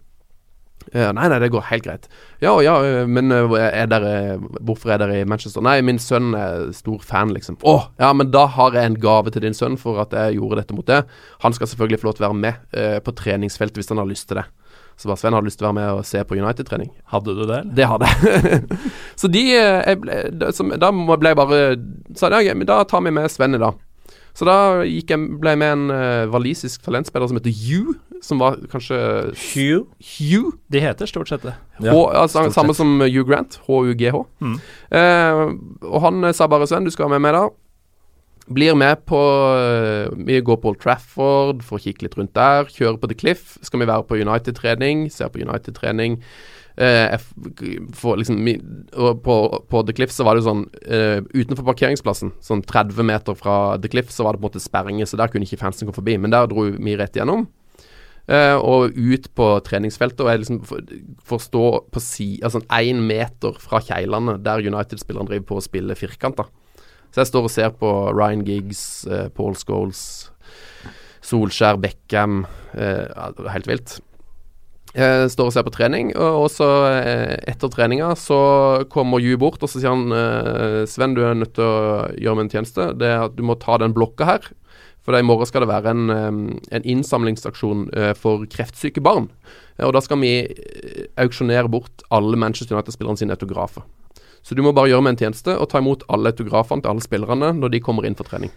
Uh, 0.89 1.11
nei, 1.13 1.27
nei, 1.29 1.37
det 1.43 1.51
går 1.53 1.67
helt 1.69 1.85
greit. 1.85 2.07
Ja, 2.41 2.55
ja, 2.63 2.73
eh, 2.83 3.05
men 3.05 3.31
eh, 3.31 3.53
er 3.69 3.89
dere, 3.91 4.39
hvorfor 4.65 4.91
er 4.91 5.01
dere 5.03 5.19
i 5.21 5.27
Manchester? 5.29 5.61
Nei, 5.63 5.77
min 5.85 6.01
sønn 6.01 6.33
er 6.37 6.71
stor 6.75 7.03
fan, 7.05 7.33
liksom. 7.35 7.59
Å, 7.61 7.75
ja, 8.01 8.09
men 8.17 8.31
da 8.33 8.47
har 8.55 8.73
jeg 8.75 8.89
en 8.89 8.97
gave 9.01 9.33
til 9.33 9.45
din 9.45 9.55
sønn 9.57 9.77
for 9.79 10.01
at 10.01 10.15
jeg 10.17 10.39
gjorde 10.39 10.63
dette 10.63 10.75
mot 10.75 10.87
det. 10.87 11.03
Han 11.45 11.53
skal 11.55 11.69
selvfølgelig 11.69 12.01
få 12.01 12.09
lov 12.09 12.17
til 12.17 12.25
å 12.25 12.31
være 12.31 12.41
med 12.41 12.65
uh, 12.73 12.97
på 13.05 13.13
treningsfeltet 13.21 13.77
hvis 13.79 13.93
han 13.93 14.01
har 14.01 14.09
lyst 14.09 14.27
til 14.31 14.41
det. 14.41 14.47
Så 15.01 15.09
bare 15.09 15.17
Sven 15.17 15.33
hadde 15.33 15.47
lyst 15.47 15.57
til 15.61 15.65
å 15.65 15.71
være 15.71 15.79
med 15.79 15.99
og 15.99 16.03
se 16.05 16.21
på 16.27 16.37
United-trening. 16.37 16.91
Hadde 17.13 17.33
du 17.33 17.39
det, 17.45 17.61
eller? 17.61 17.71
Det 17.77 17.87
hadde 17.89 18.09
jeg. 18.09 18.81
så 19.21 19.29
de 19.31 19.45
eh, 19.57 19.95
ble, 19.97 20.17
da, 20.37 20.91
ble 20.91 21.31
jeg 21.31 21.39
bare 21.39 21.61
sa 22.17 22.29
jeg, 22.35 22.51
ja, 22.51 22.57
men 22.57 22.69
da 22.69 22.81
tar 22.89 23.01
vi 23.05 23.13
med 23.15 23.31
Sven 23.33 23.57
i 23.57 23.61
dag. 23.61 23.79
Så 24.41 24.45
da 24.49 24.81
gikk 24.89 25.11
jeg, 25.13 25.21
ble 25.37 25.51
jeg 25.53 25.59
med 25.61 25.71
en 25.75 25.91
uh, 25.93 26.31
walisisk 26.33 26.81
talentspiller 26.81 27.29
som 27.29 27.37
heter 27.37 27.53
Hugh, 27.53 27.91
som 28.25 28.39
var 28.41 28.55
kanskje 28.71 28.97
Hugh. 29.37 29.83
Hugh? 30.01 30.55
De 30.73 30.81
heter 30.81 31.05
stort 31.05 31.29
sett 31.29 31.45
det. 31.45 31.53
Ja, 31.77 31.93
H, 31.93 31.99
altså, 32.09 32.47
stort 32.47 32.55
samme 32.55 32.73
sett. 32.73 32.79
som 32.79 32.95
Hugh 33.03 33.21
Grant. 33.29 33.59
H-U-G-H. 33.67 34.23
Mm. 34.41 34.55
Uh, 34.89 35.43
og 35.91 36.01
han 36.07 36.25
eh, 36.25 36.33
sa 36.33 36.49
bare 36.49 36.65
Sven, 36.65 36.89
du 36.89 36.93
skal 36.93 37.05
være 37.05 37.19
med 37.19 37.27
meg 37.27 37.37
da. 37.37 37.43
Blir 38.49 38.73
med 38.73 39.05
på 39.05 39.19
Vi 40.25 40.39
går 40.41 40.57
på 40.59 40.71
Old 40.71 40.79
Trafford 40.81 41.61
får 41.63 41.83
kikke 41.85 42.07
litt 42.07 42.17
rundt 42.17 42.33
der. 42.33 42.65
Kjører 42.65 42.97
på 42.97 43.11
The 43.11 43.19
Cliff. 43.21 43.59
Skal 43.61 43.83
vi 43.83 43.91
være 43.91 44.07
på 44.09 44.17
United-trening? 44.17 45.05
Ser 45.13 45.29
på 45.29 45.45
United-trening. 45.45 46.17
Eh, 46.81 47.13
jeg 47.13 48.17
liksom 48.17 48.39
på, 49.21 49.35
på 49.69 49.81
The 49.85 49.93
Cliff 49.93 50.13
så 50.15 50.25
var 50.25 50.33
det 50.33 50.41
jo 50.41 50.47
sånn 50.47 50.63
eh, 50.81 51.19
Utenfor 51.35 51.67
parkeringsplassen, 51.67 52.31
sånn 52.41 52.63
30 52.65 53.05
meter 53.05 53.37
fra 53.37 53.57
The 53.81 53.91
Cliff, 53.91 54.09
så 54.09 54.25
var 54.25 54.33
det 54.33 54.41
på 54.41 54.47
en 54.47 54.49
måte 54.49 54.63
sperringer, 54.63 55.09
så 55.09 55.19
der 55.19 55.29
kunne 55.29 55.45
ikke 55.45 55.61
fansen 55.61 55.89
gå 55.89 55.93
forbi. 55.93 56.17
Men 56.17 56.33
der 56.33 56.49
dro 56.49 56.65
vi 56.73 56.97
rett 56.97 57.17
igjennom. 57.17 57.45
Eh, 58.31 58.55
og 58.55 58.95
ut 58.95 59.29
på 59.37 59.47
treningsfeltet, 59.65 60.23
og 60.23 60.31
jeg 60.31 60.41
liksom 60.43 60.59
får, 60.65 61.45
stå 61.45 61.63
på 61.91 62.03
si, 62.03 62.29
altså 62.45 62.61
én 62.77 63.01
meter 63.05 63.57
fra 63.61 63.81
keglene 63.83 64.37
der 64.45 64.65
United-spilleren 64.65 65.29
driver 65.29 65.47
på 65.51 65.61
å 65.61 65.65
spille 65.65 65.97
firkanter. 65.97 66.49
Så 67.11 67.23
jeg 67.23 67.31
står 67.31 67.47
og 67.47 67.51
ser 67.51 67.73
på 67.75 67.89
Ryan 68.15 68.45
Giggs, 68.47 69.05
eh, 69.09 69.27
Paul 69.35 69.57
Scholes, 69.59 70.31
Solskjær, 71.21 71.77
Beckham 71.81 72.45
eh, 72.73 73.05
Helt 73.53 73.67
vilt. 73.69 73.99
Jeg 74.91 75.29
står 75.31 75.47
og 75.47 75.53
ser 75.55 75.63
på 75.63 75.71
trening, 75.71 76.09
og 76.19 76.41
og 76.45 76.49
så 76.51 76.67
eh, 76.89 77.37
etter 77.47 77.71
treninga 77.71 78.09
så 78.19 78.39
kommer 78.91 79.21
Ju 79.23 79.37
bort, 79.39 79.61
og 79.63 79.69
så 79.71 79.79
sier 79.79 79.93
han 79.93 80.11
eh, 80.11 80.81
Sven, 80.89 81.13
du 81.15 81.21
er 81.23 81.37
nødt 81.39 81.53
til 81.55 81.63
å 81.63 82.09
gjøre 82.19 82.35
meg 82.41 82.49
en 82.49 82.53
tjeneste. 82.57 82.89
Det 82.99 83.07
er 83.07 83.23
at 83.29 83.37
du 83.37 83.43
må 83.47 83.55
ta 83.55 83.77
den 83.79 83.93
blokka 83.95 84.27
her. 84.27 84.49
For 85.01 85.15
i 85.17 85.23
morgen 85.25 85.47
skal 85.49 85.63
det 85.63 85.71
være 85.71 85.93
en, 85.95 86.09
eh, 86.13 86.57
en 86.77 86.83
innsamlingsaksjon 86.95 87.87
eh, 87.95 88.11
for 88.19 88.43
kreftsyke 88.51 89.01
barn. 89.01 89.29
Eh, 89.79 89.85
Og 89.87 89.93
da 89.95 90.01
skal 90.03 90.19
vi 90.21 90.33
eh, 90.43 91.07
auksjonere 91.23 91.71
bort 91.71 92.03
alle 92.11 92.35
Manchester 92.37 92.75
United-spillerne 92.75 93.17
sine 93.17 93.33
autografer. 93.37 93.87
Så 94.43 94.55
du 94.57 94.61
må 94.65 94.73
bare 94.73 94.89
gjøre 94.91 95.05
meg 95.05 95.15
en 95.15 95.21
tjeneste 95.23 95.55
og 95.55 95.69
ta 95.71 95.79
imot 95.79 96.03
alle 96.09 96.33
autografene 96.33 96.81
til 96.83 96.91
alle 96.91 97.01
spillerne 97.05 97.53
når 97.57 97.73
de 97.75 97.79
kommer 97.85 98.05
inn 98.09 98.17
for 98.17 98.27
trening. 98.27 98.51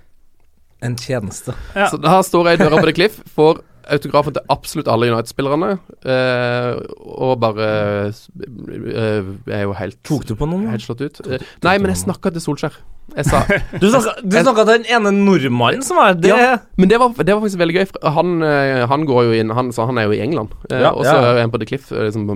En 0.83 0.97
tjeneste. 0.99 1.55
Ja. 1.77 1.87
Så 1.93 1.97
da 2.03 2.19
står 2.25 2.51
jeg 2.51 2.59
i 2.59 2.63
døra 2.65 2.81
på 2.81 2.89
The 2.91 2.97
Cliff, 2.97 3.21
får 3.37 3.63
autografen 3.93 4.35
til 4.37 4.43
absolutt 4.53 4.89
alle 4.89 5.09
United-spillerne, 5.13 5.71
eh, 6.09 6.79
og 7.05 7.39
bare 7.43 7.69
eh, 8.09 9.31
Jeg 9.47 9.59
er 9.59 9.63
jo 9.67 9.75
helt 9.79 9.99
Tok 10.07 10.27
du 10.29 10.35
på 10.39 10.49
noen? 10.49 10.67
Helt 10.73 10.85
slått 10.85 11.03
ut. 11.05 11.21
Eh, 11.27 11.43
nei, 11.67 11.77
men 11.79 11.93
jeg 11.93 12.01
snakka 12.05 12.33
til 12.35 12.45
Solskjær. 12.45 12.77
Jeg 13.15 13.27
sa 13.29 13.43
Du 13.83 13.87
snakka, 13.93 14.65
til 14.65 14.71
den 14.71 14.87
ene 14.89 15.13
nordmannen 15.13 15.85
som 15.85 15.99
er 16.01 16.15
det 16.17 16.31
Ja. 16.33 16.59
Men 16.81 16.89
det 16.89 16.99
var, 17.03 17.13
det 17.19 17.35
var 17.35 17.43
faktisk 17.45 17.61
veldig 17.61 17.77
gøy. 17.77 17.87
Han, 18.17 18.37
eh, 18.49 18.85
han 18.91 19.05
går 19.09 19.27
jo 19.29 19.35
inn 19.43 19.53
Han, 19.55 19.73
så 19.77 19.87
han 19.91 20.01
er 20.01 20.09
jo 20.09 20.17
i 20.17 20.23
England, 20.25 20.55
eh, 20.71 20.81
Ja, 20.87 20.95
og 20.95 21.05
så 21.05 21.13
ja. 21.19 21.35
er 21.35 21.43
han 21.43 21.53
på 21.53 21.61
The 21.61 21.69
Cliff, 21.69 21.91
eh, 21.93 22.07
liksom 22.09 22.29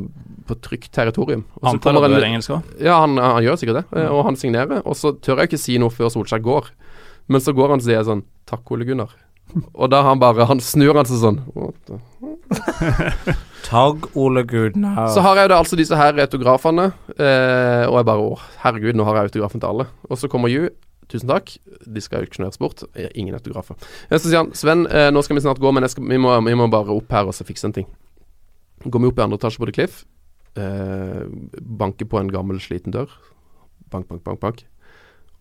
på, 0.49 0.57
trygt 0.65 0.93
territorium. 0.97 1.43
Og 1.61 1.65
så 1.67 1.75
Antar 1.75 1.93
kommer 1.93 2.09
en- 2.17 2.31
engelsk 2.31 2.55
òg. 2.57 2.69
Ja, 2.81 3.01
han, 3.03 3.19
han 3.21 3.43
gjør 3.45 3.59
sikkert 3.61 3.83
det, 3.83 4.05
og 4.09 4.23
han 4.25 4.37
signerer. 4.41 4.79
Og 4.89 4.97
så 4.97 5.13
tør 5.21 5.43
jeg 5.43 5.51
ikke 5.51 5.61
si 5.61 5.77
noe 5.81 5.93
før 5.93 6.09
Solskjær 6.13 6.41
går. 6.41 6.71
Men 7.29 7.43
så 7.45 7.53
går 7.53 7.75
han 7.75 7.83
og 7.83 7.85
sier 7.85 8.05
sånn 8.09 8.23
Takk, 8.49 8.65
Ole 8.73 8.87
Gunnar. 8.89 9.11
Og 9.75 9.89
da 9.91 10.03
han 10.05 10.21
bare 10.21 10.45
Han 10.49 10.61
snur 10.61 10.99
han 10.99 11.09
seg 11.09 11.21
sånn. 11.23 11.39
Takk, 12.49 13.39
Tag 13.69 14.09
Ole 14.17 14.43
Gudna. 14.49 15.09
Så 15.13 15.23
har 15.25 15.39
jeg 15.39 15.49
jo 15.49 15.53
da 15.55 15.61
altså 15.63 15.79
disse 15.79 15.97
her 15.99 16.19
autografene, 16.25 16.91
eh, 17.17 17.85
og 17.89 17.99
jeg 18.01 18.09
bare 18.11 18.27
Å, 18.27 18.37
herregud, 18.65 18.99
nå 18.99 19.07
har 19.09 19.19
jeg 19.19 19.33
autografen 19.33 19.63
til 19.63 19.73
alle. 19.73 19.89
Og 20.09 20.21
så 20.21 20.31
kommer 20.33 20.53
Ju. 20.53 20.69
Tusen 21.09 21.31
takk. 21.31 21.55
De 21.89 22.03
skal 22.05 22.27
auksjoneres 22.27 22.61
bort. 22.61 22.83
Ingen 23.17 23.37
autografer. 23.39 23.79
Så 24.13 24.27
sier 24.27 24.43
han 24.43 24.53
Sven, 24.57 24.85
eh, 24.93 25.09
nå 25.15 25.23
skal 25.25 25.39
vi 25.39 25.45
snart 25.47 25.61
gå, 25.63 25.73
men 25.73 25.87
jeg 25.87 25.95
skal, 25.95 26.05
vi, 26.05 26.21
må, 26.21 26.35
vi 26.45 26.57
må 26.59 26.69
bare 26.73 26.93
opp 26.93 27.17
her 27.17 27.31
og 27.31 27.37
så 27.37 27.47
fikse 27.49 27.65
en 27.69 27.77
ting. 27.79 27.89
Går 28.85 29.01
vi 29.03 29.09
opp 29.09 29.19
i 29.21 29.25
andre 29.25 29.39
etasje 29.41 29.63
på 29.63 29.71
The 29.71 29.77
Cliff. 29.79 30.03
Eh, 30.59 31.25
banker 31.81 32.09
på 32.09 32.21
en 32.21 32.33
gammel, 32.33 32.61
sliten 32.61 32.93
dør. 32.93 33.09
Bank, 33.89 34.09
bank, 34.11 34.21
bank, 34.27 34.41
bank. 34.45 34.67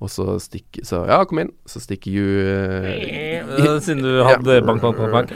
Og 0.01 0.11
så 0.13 0.35
stikker 0.39 0.85
Så 0.85 0.99
ja, 1.09 1.23
kom 1.25 1.39
inn. 1.41 1.51
Så 1.65 1.81
stikker 1.81 2.11
Ju 2.13 2.25
eh, 2.45 3.79
Siden 3.81 4.03
du 4.05 4.21
hadde 4.23 4.59
bank, 4.65 4.81
bank, 4.81 4.97
bank, 4.99 5.11
bank. 5.11 5.33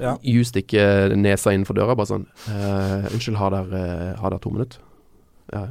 Ja. 0.00 0.16
Ju 0.24 0.42
stikker 0.44 1.14
nesa 1.16 1.52
innenfor 1.56 1.76
døra, 1.76 1.96
bare 1.96 2.10
sånn 2.10 2.26
eh, 2.52 3.06
'Unnskyld, 3.08 3.38
har 3.40 3.54
dere 3.54 4.16
har 4.20 4.38
to 4.38 4.50
minutter?' 4.52 4.82
Ja, 5.52 5.68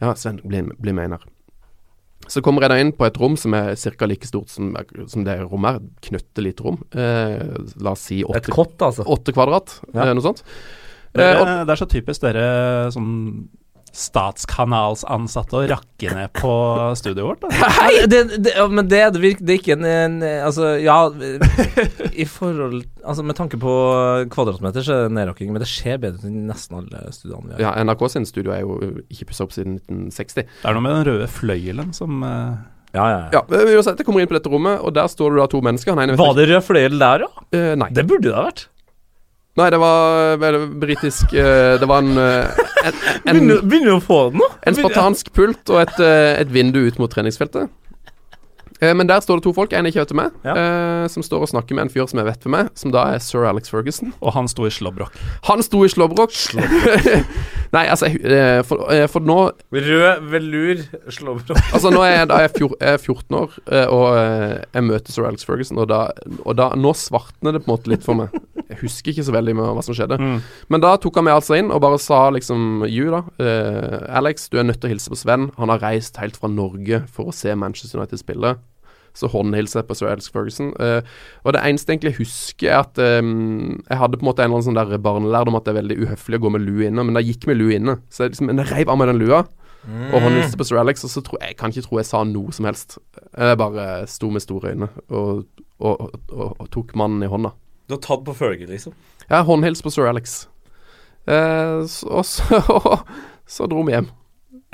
ja 0.00 0.14
Sven, 0.18 0.40
bli, 0.42 0.62
bli 0.80 0.92
med 0.96 1.04
inn 1.10 1.12
her. 1.18 1.26
Så 2.30 2.42
kommer 2.42 2.62
jeg 2.62 2.70
da 2.70 2.78
inn 2.82 2.92
på 2.94 3.06
et 3.06 3.16
rom 3.18 3.36
som 3.38 3.54
er 3.54 3.74
ca. 3.76 4.06
like 4.06 4.26
stort 4.26 4.48
som, 4.52 4.74
som 5.10 5.24
det 5.24 5.38
rommet 5.40 5.72
her. 5.78 5.80
Knøttelite 6.08 6.62
rom. 6.66 6.78
Eh, 6.94 7.42
la 7.82 7.94
oss 7.96 8.04
si 8.10 8.20
Et 8.22 8.50
kott, 8.50 8.76
altså. 8.78 9.04
åtte 9.06 9.32
kvadrat, 9.34 9.80
Ja. 9.94 10.06
eh, 10.08 10.14
noe 10.14 10.22
sånt. 10.22 10.42
Det, 11.12 11.24
Eh, 11.24 11.40
og, 11.40 11.66
det 11.66 11.72
er 11.74 11.80
så 11.80 11.88
typisk 11.90 12.20
dere 12.22 12.90
sånn 12.94 13.48
statskanalsansatte 13.96 15.56
og 15.58 15.68
rakke 15.70 16.12
ned 16.14 16.30
på 16.38 16.50
studioet 16.98 17.26
vårt. 17.26 17.42
Da. 17.42 17.70
Nei, 17.80 18.06
det, 18.10 18.20
det, 18.44 18.54
ja, 18.56 18.66
men 18.70 18.88
det, 18.90 19.00
det, 19.16 19.22
virker, 19.22 19.44
det 19.46 19.54
er 19.56 19.60
ikke 19.60 19.76
en, 19.76 19.86
en 19.90 20.16
Altså, 20.46 20.72
ja 20.82 20.96
I 22.14 22.26
forhold 22.28 22.80
Altså, 23.04 23.24
med 23.26 23.36
tanke 23.38 23.58
på 23.60 23.74
kvadratmeter, 24.32 24.84
så 24.86 24.94
er 24.94 25.06
det 25.08 25.14
nedrakking, 25.18 25.52
men 25.54 25.62
det 25.62 25.68
skjer 25.70 26.00
bedre 26.02 26.28
enn 26.28 26.44
nesten 26.50 26.76
alle 26.80 27.06
studiene 27.16 27.48
vi 27.48 27.56
har. 27.56 27.62
ja, 27.64 27.84
NRK 27.86 28.04
sin 28.12 28.26
studio 28.28 28.52
er 28.54 28.62
jo 28.64 28.76
ikke 29.10 29.30
pussa 29.30 29.46
opp 29.46 29.54
siden 29.56 29.78
1960. 29.80 30.44
Det 30.60 30.68
er 30.70 30.76
noe 30.76 30.84
med 30.84 30.98
den 30.98 31.06
røde 31.10 31.30
fløyelen 31.32 31.94
som 31.96 32.20
uh... 32.26 32.58
Ja, 32.90 33.04
ja, 33.06 33.18
Ja, 33.30 33.40
ja 33.46 33.76
uansett, 33.78 34.00
Jeg 34.02 34.06
kommer 34.08 34.22
inn 34.24 34.26
på 34.30 34.34
dette 34.34 34.50
rommet, 34.50 34.80
og 34.82 34.90
der 34.96 35.06
står 35.10 35.36
det 35.36 35.38
da 35.44 35.48
to 35.52 35.60
mennesker. 35.62 35.94
Nei, 35.94 36.08
Var 36.18 36.32
det 36.38 36.48
rød 36.50 36.64
fløyel 36.66 36.96
der, 36.98 37.22
ja? 37.22 37.28
jeg- 37.54 37.60
eh, 37.70 37.76
Nei. 37.78 37.86
Det 37.94 38.02
burde 38.10 38.26
det 38.26 38.34
ha 38.34 38.42
vært. 38.48 38.64
Nei, 39.60 39.68
det 39.74 39.80
var 39.82 40.38
vel 40.40 40.56
britisk 40.80 41.34
eh, 41.36 41.74
Det 41.80 41.88
var 41.90 42.04
en, 42.04 42.16
eh, 42.16 42.62
en, 42.86 42.94
en, 42.94 43.34
Begynner 43.34 43.60
begynner 43.66 43.92
du 43.92 43.98
å 43.98 44.04
få 44.04 44.22
det 44.30 44.40
nå? 44.40 44.48
En 44.70 44.78
spartansk 44.78 45.32
pult 45.36 45.74
og 45.74 45.82
et, 45.84 46.00
eh, 46.04 46.32
et 46.40 46.54
vindu 46.54 46.80
ut 46.86 46.98
mot 47.02 47.12
treningsfeltet. 47.12 47.68
Eh, 48.80 48.94
men 48.96 49.04
der 49.10 49.20
står 49.20 49.36
det 49.40 49.44
to 49.44 49.52
folk, 49.52 49.74
en 49.76 49.84
jeg 49.84 49.92
ikke 49.92 50.00
vet 50.06 50.12
hvem 50.14 50.22
er, 50.24 50.30
Ja. 50.48 50.54
eh, 50.56 51.08
som 51.12 51.20
står 51.24 51.42
og 51.44 51.50
snakker 51.52 51.76
med 51.76 51.82
en 51.84 51.90
fyr 51.92 52.06
som 52.08 52.16
jeg 52.22 52.28
vet 52.30 52.46
hvem 52.46 52.54
er, 52.62 52.70
som 52.80 52.92
da 52.94 53.02
er 53.12 53.18
sir 53.20 53.44
Alex 53.44 53.68
Ferguson. 53.68 54.14
Og 54.24 54.32
han 54.32 54.48
sto 54.48 54.64
i 54.64 54.70
slåbrok. 54.72 55.18
Han 55.50 55.60
sto 55.66 55.82
i 55.84 55.90
slåbrok. 55.92 56.32
Nei, 57.76 57.84
altså 57.92 58.08
for, 58.66 58.80
for 59.12 59.20
nå 59.28 59.36
Rød 59.70 60.24
velur 60.32 60.80
slåbrok. 61.12 61.60
Altså 61.76 61.92
nå 61.92 62.00
er 62.06 62.14
jeg, 62.22 62.30
da 62.32 62.40
er 62.40 62.46
jeg, 62.48 62.54
fjor, 62.56 62.72
jeg 62.80 62.96
er 62.96 63.04
14 63.04 63.36
år, 63.42 63.58
og 63.92 64.06
eh, 64.16 64.56
jeg 64.74 64.88
møter 64.88 65.12
sir 65.18 65.28
Alex 65.28 65.44
Ferguson, 65.46 65.78
og 65.84 65.90
da, 65.92 66.00
og 66.46 66.56
da 66.58 66.70
Nå 66.80 66.94
svartner 66.96 67.52
det 67.58 67.62
på 67.66 67.68
en 67.70 67.76
måte 67.76 67.92
litt 67.92 68.06
for 68.06 68.16
meg. 68.16 68.32
Jeg 68.70 68.78
husker 68.84 69.10
ikke 69.12 69.26
så 69.26 69.34
veldig 69.34 69.56
med 69.58 69.70
hva 69.74 69.82
som 69.82 69.96
skjedde. 69.98 70.16
Mm. 70.22 70.40
Men 70.70 70.82
da 70.84 70.94
tok 71.02 71.18
han 71.18 71.26
meg 71.26 71.36
altså 71.40 71.58
inn 71.58 71.72
og 71.74 71.82
bare 71.82 71.98
sa 71.98 72.28
liksom 72.30 72.84
You, 72.86 73.10
da. 73.10 73.24
eh, 73.42 74.16
Alex, 74.20 74.48
du 74.48 74.60
er 74.60 74.68
nødt 74.68 74.78
til 74.80 74.90
å 74.90 74.94
hilse 74.94 75.10
på 75.10 75.18
Sven. 75.18 75.50
Han 75.58 75.72
har 75.74 75.82
reist 75.82 76.20
helt 76.22 76.38
fra 76.38 76.50
Norge 76.50 77.02
for 77.10 77.30
å 77.32 77.34
se 77.34 77.54
Manchester 77.58 77.98
United 77.98 78.22
spille. 78.22 78.54
Så 79.10 79.26
håndhilser 79.26 79.80
jeg 79.80 79.88
på 79.88 79.96
sir 79.98 80.06
Alex 80.06 80.28
Ferguson. 80.30 80.68
eh, 80.78 81.02
og 81.42 81.56
det 81.56 81.64
eneste 81.66 81.90
jeg 81.90 81.98
egentlig 81.98 82.18
husker, 82.20 82.68
er 82.70 82.84
at 82.84 82.98
eh, 83.02 83.18
jeg 83.18 83.98
hadde 83.98 84.20
på 84.20 84.22
en 84.22 84.28
måte 84.30 84.44
en 84.44 84.52
eller 84.52 84.60
annen 84.60 84.68
sånn 84.68 84.78
der 84.78 85.02
barnelærdom 85.02 85.58
at 85.58 85.66
det 85.66 85.72
er 85.74 85.80
veldig 85.80 85.96
uhøflig 86.04 86.38
å 86.38 86.44
gå 86.44 86.52
med 86.54 86.62
lue 86.62 86.86
inne, 86.86 87.02
men 87.02 87.18
da 87.18 87.24
gikk 87.26 87.48
med 87.50 87.58
lue 87.58 87.74
inne. 87.74 87.96
Så 88.06 88.28
jeg, 88.28 88.36
liksom, 88.36 88.52
men 88.52 88.62
jeg 88.62 88.70
reiv 88.70 88.92
av 88.94 89.00
meg 89.00 89.10
den 89.10 89.18
lua. 89.24 89.42
Og 90.12 90.20
håndhilste 90.20 90.58
på 90.60 90.66
sir 90.68 90.78
Alex, 90.78 91.02
og 91.08 91.10
så 91.10 91.22
tror 91.24 91.40
jeg, 91.40 91.54
jeg 91.54 91.58
kan 91.58 91.72
ikke 91.72 91.86
tro 91.88 91.98
jeg 91.98 92.06
sa 92.06 92.20
noe 92.28 92.52
som 92.52 92.68
helst. 92.68 92.98
Jeg 93.32 93.58
bare 93.58 93.88
sto 94.12 94.28
med 94.30 94.44
store 94.44 94.74
øyne 94.74 94.90
og, 95.08 95.46
og, 95.80 95.94
og, 96.04 96.16
og, 96.30 96.50
og 96.60 96.70
tok 96.70 96.92
mannen 97.00 97.24
i 97.24 97.30
hånda. 97.32 97.50
Du 97.90 97.96
har 97.98 98.02
tatt 98.06 98.22
på 98.26 98.36
Fergie, 98.38 98.68
liksom. 98.70 98.94
Ja, 99.26 99.42
håndhils 99.46 99.82
på 99.82 99.90
sir 99.92 100.06
Alex. 100.10 100.44
Eh, 101.26 101.82
så, 101.90 102.08
og 102.22 102.24
så, 102.26 102.62
så 103.58 103.66
dro 103.70 103.82
vi 103.86 103.96
hjem. 103.98 104.08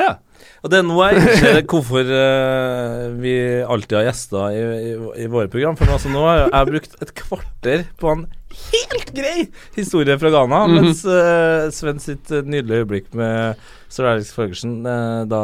Ja. 0.00 0.18
Og 0.64 0.68
det 0.72 0.78
er 0.80 0.84
nå 0.84 0.96
jeg 1.06 1.20
innser 1.22 1.58
hvorfor 1.70 2.08
eh, 2.12 3.04
vi 3.22 3.32
alltid 3.64 3.94
har 3.98 4.06
gjester 4.10 4.52
i, 4.52 4.62
i, 4.90 4.94
i 5.24 5.28
våre 5.32 5.48
program. 5.52 5.76
For 5.78 5.88
altså, 5.94 6.10
nå 6.12 6.24
har 6.26 6.42
jeg, 6.44 6.68
brukt 6.72 6.96
et 7.04 7.12
kvarter 7.16 7.84
på 8.00 8.12
en 8.12 8.26
helt 8.56 9.12
grei 9.16 9.46
historie 9.76 10.16
fra 10.20 10.32
Ghana, 10.34 10.62
Mhm. 10.66 10.76
mens 10.80 11.02
uh, 11.08 11.68
Sven 11.74 12.00
sitt 12.02 12.30
eh, 12.32 12.44
nydelige 12.44 12.84
øyeblikk 12.84 13.08
med 13.16 13.60
Sir 13.92 14.08
Alex 14.10 14.32
Ferguson 14.36 14.78
eh, 14.86 15.22
da 15.30 15.40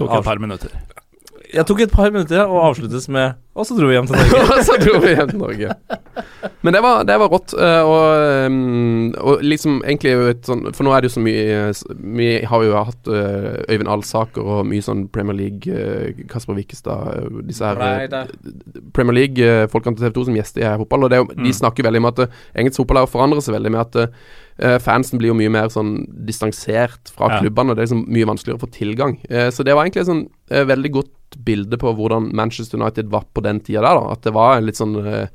Tok 0.00 0.16
et 0.18 0.26
par 0.26 0.42
minutter. 0.42 0.74
Jeg 1.52 1.66
tok 1.68 1.80
et 1.84 1.90
par 1.92 2.10
minutter, 2.10 2.46
og 2.48 2.62
avsluttes 2.70 3.08
med 3.12 3.34
Og 3.54 3.66
så 3.68 3.74
dro 3.76 3.86
vi 3.90 3.92
hjem 3.98 4.06
til 4.08 4.16
Norge. 4.16 4.38
Og 4.56 4.62
så 4.64 4.76
dro 4.80 4.98
vi 5.02 5.10
hjem 5.12 5.28
til 5.28 5.38
Norge. 5.42 5.74
Men 6.64 6.72
det 6.72 6.80
var, 6.82 7.02
det 7.04 7.16
var 7.20 7.28
rått. 7.28 7.52
eh, 7.52 7.82
Og, 7.84 8.46
um, 8.48 9.10
og 9.20 9.42
liksom 9.44 9.82
egentlig 9.84 10.14
sånn 10.46 10.62
For 10.72 10.86
nå 10.86 10.94
er 10.96 11.02
det 11.04 11.10
jo 11.10 11.14
så 11.18 11.22
mye 11.24 11.58
Vi 12.16 12.28
har 12.48 12.64
jo 12.64 12.72
hatt 12.78 13.10
eh, 13.12 13.60
Øyvind 13.68 13.90
Alsaker 13.92 14.40
og 14.54 14.64
mye 14.70 14.80
sånn 14.86 15.04
Premier 15.12 15.36
League, 15.36 15.68
eh, 15.68 16.24
Kasper 16.32 16.56
Wikestad 16.56 17.28
Disse 17.48 17.66
her 17.68 17.76
Nei, 17.82 18.24
Premier 18.96 19.18
League-folkene 19.20 19.96
til 19.98 20.06
TV 20.08 20.16
2 20.20 20.24
som 20.30 20.38
gjester 20.40 20.64
i 20.64 20.72
fotball. 20.84 21.04
Og 21.04 21.10
det 21.12 21.18
er 21.18 21.24
jo, 21.26 21.28
De 21.34 21.42
Mm. 21.50 21.58
snakker 21.60 21.84
veldig 21.84 22.00
om 22.04 22.08
at 22.14 22.24
engelsk 22.56 22.80
fotball 22.80 23.02
har 23.04 23.10
forandret 23.12 23.44
seg 23.44 23.54
veldig 23.58 23.72
med 23.76 23.84
at 23.84 24.80
fansen 24.84 25.18
blir 25.18 25.30
jo 25.32 25.34
mye 25.34 25.50
mer 25.50 25.70
sånn 25.72 26.04
distansert 26.28 27.10
fra 27.16 27.28
Ja. 27.32 27.38
klubbene. 27.40 27.70
og 27.72 27.76
Det 27.76 27.82
er 27.82 27.86
liksom 27.88 28.04
mye 28.12 28.26
vanskeligere 28.28 28.60
å 28.60 28.64
få 28.64 28.70
tilgang. 28.70 29.18
Eh, 29.30 29.48
så 29.50 29.64
det 29.64 29.74
var 29.74 29.84
egentlig 29.86 30.04
sånn 30.06 30.28
eh, 30.52 30.64
veldig 30.68 30.92
godt 31.00 31.40
bilde 31.48 31.78
på 31.80 31.94
hvordan 31.96 32.30
Manchester 32.36 32.78
United 32.80 33.08
var 33.12 33.24
på 33.32 33.40
den 33.44 33.60
tida 33.64 33.80
der. 33.86 34.00
da 34.02 34.16
At 34.16 34.26
det 34.28 34.34
var 34.36 34.60
litt 34.64 34.80
sånn 34.80 34.98
eh, 35.00 35.28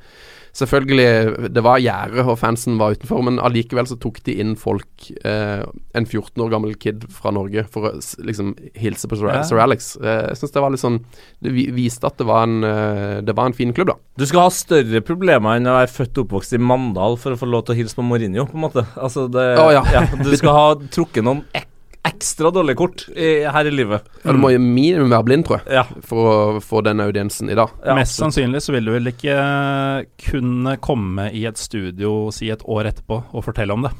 Selvfølgelig, 0.58 1.50
det 1.54 1.62
var 1.62 1.78
gjerde, 1.78 2.22
og 2.24 2.38
fansen 2.40 2.78
var 2.80 2.96
utenfor, 2.96 3.20
men 3.22 3.36
allikevel 3.44 3.86
så 3.86 3.98
tok 4.00 4.16
de 4.26 4.34
inn 4.42 4.54
folk 4.58 5.10
eh, 5.28 5.60
En 5.94 6.06
14 6.08 6.40
år 6.42 6.50
gammel 6.54 6.72
kid 6.80 7.04
fra 7.14 7.30
Norge 7.36 7.62
for 7.70 7.90
å 7.90 7.92
liksom 8.26 8.54
hilse 8.80 9.10
på 9.10 9.18
Sir, 9.20 9.28
Ja. 9.28 9.44
Sir 9.46 9.60
Alex. 9.62 9.92
Eh, 10.00 10.30
jeg 10.32 10.40
synes 10.40 10.56
det 10.56 10.64
var 10.64 10.74
litt 10.74 10.82
sånn 10.82 10.98
Det 11.44 11.52
viste 11.76 12.08
at 12.08 12.18
det 12.18 12.26
var, 12.26 12.48
en, 12.48 12.64
eh, 12.66 13.20
det 13.28 13.36
var 13.38 13.52
en 13.52 13.56
fin 13.60 13.70
klubb, 13.76 13.92
da. 13.92 13.98
Du 14.18 14.26
skal 14.26 14.48
ha 14.48 14.50
større 14.54 15.04
problemer 15.06 15.60
enn 15.60 15.68
å 15.68 15.76
være 15.78 15.92
født 15.94 16.18
og 16.18 16.26
oppvokst 16.26 16.56
i 16.58 16.62
Mandal 16.62 17.20
for 17.20 17.36
å 17.36 17.38
få 17.38 17.46
lov 17.52 17.68
til 17.68 17.76
å 17.76 17.80
hilse 17.84 17.98
på 18.00 18.08
Mourinho, 18.08 18.48
på 18.48 18.58
en 18.58 18.64
måte. 18.66 18.86
Altså, 18.98 19.28
det 19.30 19.50
Å, 19.62 19.68
ja. 19.76 19.84
Du 20.26 20.32
skal 20.40 20.56
ha 20.58 20.68
trukket 20.90 21.28
noen 21.28 21.44
ek 21.54 21.68
ekstra 22.04 22.50
dårlig 22.54 22.76
kort 22.78 23.02
i, 23.16 23.42
her 23.44 23.66
i 23.66 23.70
livet. 23.74 24.02
Ja, 24.24 24.32
du 24.32 24.38
må 24.38 24.50
jo 24.52 24.58
minimum 24.62 25.10
være 25.10 25.24
blind, 25.26 25.44
tror 25.48 25.58
jeg, 25.64 25.72
Ja. 25.74 25.82
for 26.06 26.28
å 26.56 26.60
få 26.62 26.82
den 26.84 27.00
audiensen 27.00 27.50
i 27.50 27.54
dag. 27.58 27.68
ja 27.84 27.94
Mest 27.94 28.14
absolutt. 28.14 28.34
sannsynlig 28.34 28.62
så 28.62 28.72
vil 28.72 28.84
du 28.84 28.92
vel 28.92 29.10
ikke 29.12 30.06
kunne 30.30 30.76
komme 30.80 31.28
i 31.34 31.44
et 31.48 31.58
studio 31.58 32.30
si 32.34 32.50
et 32.50 32.62
år 32.64 32.88
etterpå 32.92 33.22
og 33.34 33.44
fortelle 33.44 33.72
om 33.74 33.82
det. 33.82 33.92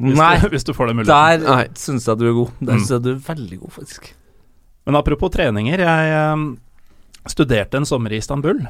Hvis, 0.00 0.18
Nei, 0.18 0.38
du, 0.42 0.48
hvis 0.52 0.64
du 0.66 0.72
får 0.74 0.90
det 0.90 0.96
muligheten. 0.96 1.46
der 1.46 1.68
syns 1.78 2.06
jeg 2.10 2.18
du 2.18 2.26
er 2.28 2.32
god. 2.40 2.50
Der 2.60 2.72
Mm. 2.74 2.80
syns 2.80 2.90
jeg 2.90 3.02
du 3.02 3.10
er 3.14 3.22
veldig 3.34 3.60
god, 3.60 3.72
faktisk. 3.78 4.12
Men 4.86 4.96
apropos 4.96 5.30
treninger, 5.30 5.78
jeg 5.78 6.10
eh, 6.12 6.56
studerte 7.30 7.74
en 7.80 7.86
sommer 7.86 8.12
i 8.12 8.18
Istanbul. 8.20 8.66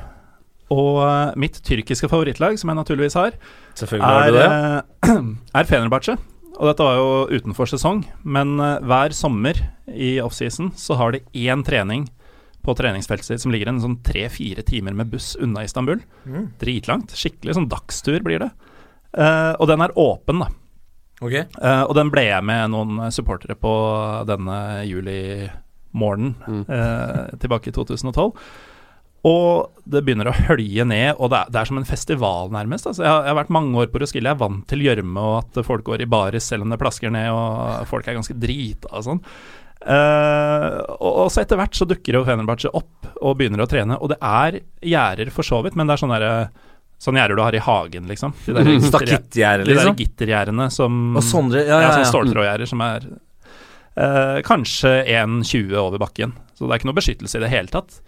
Og 0.70 1.00
eh, 1.02 1.32
mitt 1.36 1.58
tyrkiske 1.64 2.08
favorittlag, 2.08 2.58
som 2.60 2.70
jeg 2.70 2.76
naturligvis 2.78 3.14
har, 3.18 3.32
Selvfølgelig 3.74 4.06
har 4.06 4.28
er, 4.28 4.30
du 4.30 5.10
eh, 5.10 5.34
er 5.58 5.64
Fenerbahçe. 5.64 6.16
Og 6.54 6.68
dette 6.70 6.84
var 6.86 6.98
jo 7.00 7.38
utenfor 7.40 7.66
sesong, 7.66 8.04
men 8.22 8.54
eh, 8.62 8.76
hver 8.86 9.14
sommer 9.16 9.58
i 9.90 10.16
offseason 10.22 10.70
så 10.78 10.94
har 11.00 11.14
de 11.16 11.22
én 11.34 11.64
trening 11.66 12.06
på 12.64 12.72
treningsfeltet 12.78 13.26
sitt 13.26 13.42
som 13.42 13.52
ligger 13.52 13.68
en 13.72 13.80
sånn 13.82 13.98
tre-fire 14.06 14.62
timer 14.64 14.94
med 14.96 15.10
buss 15.12 15.34
unna 15.36 15.64
Istanbul. 15.66 15.98
Mm. 16.24 16.46
Dritlangt. 16.62 17.12
Skikkelig 17.18 17.58
sånn 17.58 17.68
dagstur 17.68 18.22
blir 18.24 18.40
det. 18.40 18.52
Uh, 19.12 19.52
og 19.60 19.68
den 19.68 19.82
er 19.84 19.92
åpen, 20.00 20.40
da. 20.40 20.48
Ok. 21.20 21.34
Uh, 21.60 21.82
og 21.84 21.92
den 21.98 22.08
ble 22.14 22.24
jeg 22.24 22.46
med 22.48 22.72
noen 22.72 23.02
supportere 23.14 23.54
på 23.60 23.74
denne 24.30 24.56
julimorgenen 24.88 26.32
Mm. 26.48 26.64
uh, 26.70 27.36
tilbake 27.38 27.68
i 27.68 27.76
2012. 27.76 28.32
Og 29.24 29.82
det 29.88 30.02
begynner 30.04 30.28
å 30.28 30.36
hølje 30.36 30.84
ned, 30.84 31.14
og 31.16 31.30
det 31.32 31.38
er, 31.38 31.50
det 31.52 31.60
er 31.60 31.68
som 31.70 31.78
en 31.80 31.88
festival, 31.88 32.50
nærmest. 32.52 32.88
Altså, 32.90 33.04
jeg, 33.04 33.10
har, 33.10 33.22
jeg 33.24 33.32
har 33.32 33.38
vært 33.40 33.54
mange 33.56 33.80
år 33.80 33.90
på 33.92 34.00
Roskilde, 34.02 34.28
jeg 34.28 34.36
er 34.36 34.42
vant 34.42 34.64
til 34.68 34.84
gjørme 34.84 35.24
og 35.24 35.36
at 35.40 35.60
folk 35.64 35.84
går 35.86 36.04
i 36.04 36.08
baris 36.12 36.48
selv 36.52 36.66
om 36.66 36.72
det 36.72 36.80
plasker 36.80 37.12
ned, 37.14 37.30
og 37.32 37.88
folk 37.88 38.08
er 38.08 38.18
ganske 38.18 38.36
drita 38.40 38.92
og 38.92 39.06
sånn. 39.08 39.22
Uh, 39.84 40.80
og, 40.96 41.10
og 41.26 41.26
så 41.32 41.42
etter 41.42 41.58
hvert 41.60 41.76
så 41.76 41.84
dukker 41.84 42.16
jo 42.16 42.22
Fenerbahçe 42.24 42.70
opp 42.72 43.08
og 43.20 43.34
begynner 43.36 43.60
å 43.60 43.68
trene, 43.68 43.98
og 44.00 44.14
det 44.14 44.16
er 44.24 44.62
gjerder 44.80 45.32
for 45.34 45.44
så 45.44 45.58
vidt, 45.64 45.76
men 45.76 45.88
det 45.88 45.96
er 45.96 46.04
sånne 46.04 46.20
derre 46.20 46.70
Sånne 47.04 47.18
gjerder 47.20 47.36
du 47.36 47.42
har 47.42 47.56
i 47.58 47.60
hagen, 47.60 48.04
liksom. 48.08 48.32
De 48.46 48.52
der 48.54 48.68
gittergjer- 48.70 48.92
Stakittgjerde, 48.94 49.64
de 49.66 49.72
der 49.74 49.80
liksom. 49.80 49.96
gittergjerdene 49.98 50.66
som 50.72 51.00
Og 51.18 51.24
sånne, 51.26 51.58
ja, 51.58 51.66
ja, 51.66 51.80
ja, 51.82 51.88
sånn 51.90 52.04
ja. 52.04 52.08
ståltrådgjerder 52.08 52.70
som 52.70 52.84
er 52.86 53.08
uh, 53.10 54.38
kanskje 54.46 54.92
1,20 55.12 55.74
over 55.82 56.00
bakken. 56.00 56.32
Så 56.54 56.64
det 56.64 56.70
er 56.70 56.80
ikke 56.80 56.88
noe 56.88 56.96
beskyttelse 56.96 57.40
i 57.40 57.44
det 57.44 57.50
hele 57.52 57.74
tatt. 57.74 57.98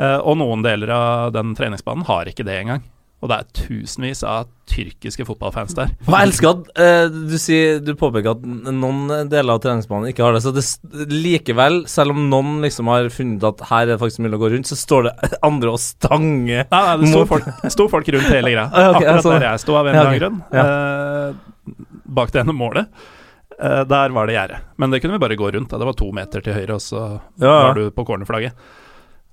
Eh, 0.00 0.18
og 0.18 0.38
noen 0.40 0.64
deler 0.64 0.90
av 0.90 1.32
den 1.36 1.54
treningsbanen 1.58 2.06
har 2.08 2.30
ikke 2.30 2.46
det 2.46 2.58
engang. 2.64 2.82
Og 3.24 3.30
det 3.30 3.36
er 3.40 3.46
tusenvis 3.56 4.20
av 4.28 4.50
tyrkiske 4.68 5.24
fotballfans 5.24 5.72
der. 5.78 5.94
Jeg 6.04 6.26
elsker 6.26 6.48
at 6.50 6.66
eh, 6.82 7.04
du, 7.30 7.36
sier, 7.40 7.78
du 7.80 7.94
påpeker 7.96 8.34
at 8.34 8.42
noen 8.44 9.06
deler 9.32 9.54
av 9.54 9.62
treningsbanen 9.64 10.10
ikke 10.10 10.26
har 10.26 10.36
det. 10.36 10.42
Så 10.44 10.52
det, 10.52 10.64
likevel, 11.08 11.84
selv 11.88 12.12
om 12.12 12.26
noen 12.28 12.58
liksom 12.66 12.90
har 12.92 13.08
funnet 13.14 13.46
at 13.48 13.64
her 13.70 13.86
er 13.86 13.94
det 13.94 14.00
faktisk 14.02 14.26
mulig 14.26 14.36
å 14.36 14.42
gå 14.44 14.52
rundt, 14.56 14.68
så 14.68 14.76
står 14.76 15.08
det 15.08 15.14
andre 15.48 15.72
og 15.72 15.80
stanger. 15.80 16.66
Nei, 16.68 16.82
nei, 16.90 16.94
det 17.00 17.14
sto 17.14 17.24
folk, 17.32 17.48
sto 17.78 17.88
folk 17.96 18.12
rundt 18.12 18.28
hele 18.28 18.52
greia. 18.52 18.68
Akkurat 18.90 19.14
altså- 19.16 19.34
der 19.38 19.48
jeg 19.48 19.64
sto 19.64 19.80
av 19.80 19.88
en 19.88 19.96
Ja, 19.96 20.04
eller 20.04 20.12
annen 20.12 20.22
grunn. 20.26 20.44
Eh, 20.60 22.04
bak 22.20 22.34
det 22.34 22.44
ene 22.44 22.58
målet. 22.60 23.04
Eh, 23.56 23.82
der 23.88 24.12
var 24.12 24.28
det 24.28 24.36
gjerde. 24.36 24.60
Men 24.76 24.92
det 24.92 25.00
kunne 25.00 25.16
vi 25.16 25.24
bare 25.24 25.40
gå 25.40 25.48
rundt. 25.54 25.70
Da. 25.72 25.80
Det 25.80 25.88
var 25.88 25.96
to 25.96 26.12
meter 26.12 26.44
til 26.44 26.60
høyre, 26.60 26.76
og 26.76 26.82
så 26.84 27.06
Ja, 27.40 27.70
var 27.70 27.78
du 27.78 27.86
på 27.94 28.04
cornerflagget. 28.04 28.52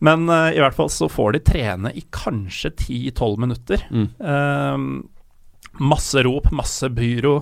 Men 0.02 0.26
uh, 0.30 0.50
i 0.54 0.60
hvert 0.62 0.78
fall 0.78 0.90
så 0.90 1.06
får 1.12 1.36
de 1.38 1.42
trene 1.46 1.92
i 1.98 2.02
kanskje 2.14 2.72
10-12 2.74 3.36
minutter. 3.44 3.84
Mm. 3.94 4.08
Uh, 4.18 5.84
masse 5.86 6.24
rop, 6.26 6.50
masse 6.58 6.90
byro, 6.90 7.36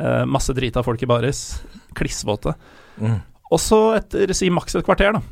uh, 0.00 0.24
masse 0.26 0.54
drita 0.56 0.82
folk 0.82 1.02
i 1.02 1.10
baris. 1.10 1.44
Klissvåte. 1.98 2.56
Mm. 2.98 3.20
Og 3.52 3.60
så, 3.60 3.82
etter 4.00 4.32
si 4.34 4.50
maks 4.52 4.74
et 4.80 4.86
kvarter, 4.86 5.14
da, 5.14 5.22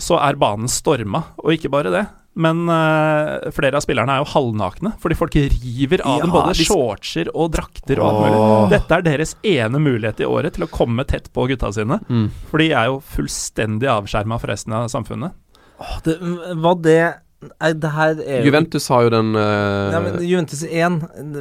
så 0.00 0.18
er 0.22 0.38
banen 0.40 0.70
storma. 0.70 1.24
Og 1.42 1.52
ikke 1.56 1.70
bare 1.72 1.92
det, 1.92 2.04
men 2.36 2.66
uh, 2.68 3.48
flere 3.56 3.78
av 3.78 3.84
spillerne 3.84 4.12
er 4.12 4.20
jo 4.20 4.28
halvnakne, 4.34 4.92
fordi 5.00 5.16
folk 5.16 5.36
river 5.40 6.02
av 6.04 6.18
Ja, 6.20 6.24
dem 6.26 6.34
både 6.34 6.52
de- 6.58 6.66
shortser 6.68 7.30
og 7.32 7.54
drakter 7.56 8.00
og 8.00 8.08
alt 8.10 8.20
mulig. 8.26 8.42
Dette 8.74 8.98
er 8.98 9.06
deres 9.06 9.32
ene 9.48 9.80
mulighet 9.80 10.20
i 10.20 10.28
året 10.28 10.56
til 10.58 10.66
å 10.66 10.70
komme 10.72 11.04
tett 11.08 11.30
på 11.32 11.46
gutta 11.48 11.72
sine. 11.76 11.96
Mm. 12.12 12.26
For 12.50 12.60
de 12.60 12.70
er 12.76 12.90
jo 12.90 13.00
fullstendig 13.16 13.88
avskjerma 13.88 14.38
fra 14.42 14.52
resten 14.52 14.76
av 14.76 14.88
samfunnet. 14.92 15.32
Åh, 15.80 15.94
det, 16.04 16.18
var 16.62 16.82
det 16.82 16.98
Nei, 17.46 17.68
det 17.78 17.88
her 17.92 18.20
er 18.24 18.46
Juventus 18.46 18.86
har 18.90 19.02
jo 19.04 19.10
den 19.12 19.28
uh... 19.36 19.90
Nei, 19.92 19.98
men 20.06 20.14
Juventus 20.24 20.62
1, 20.64 20.94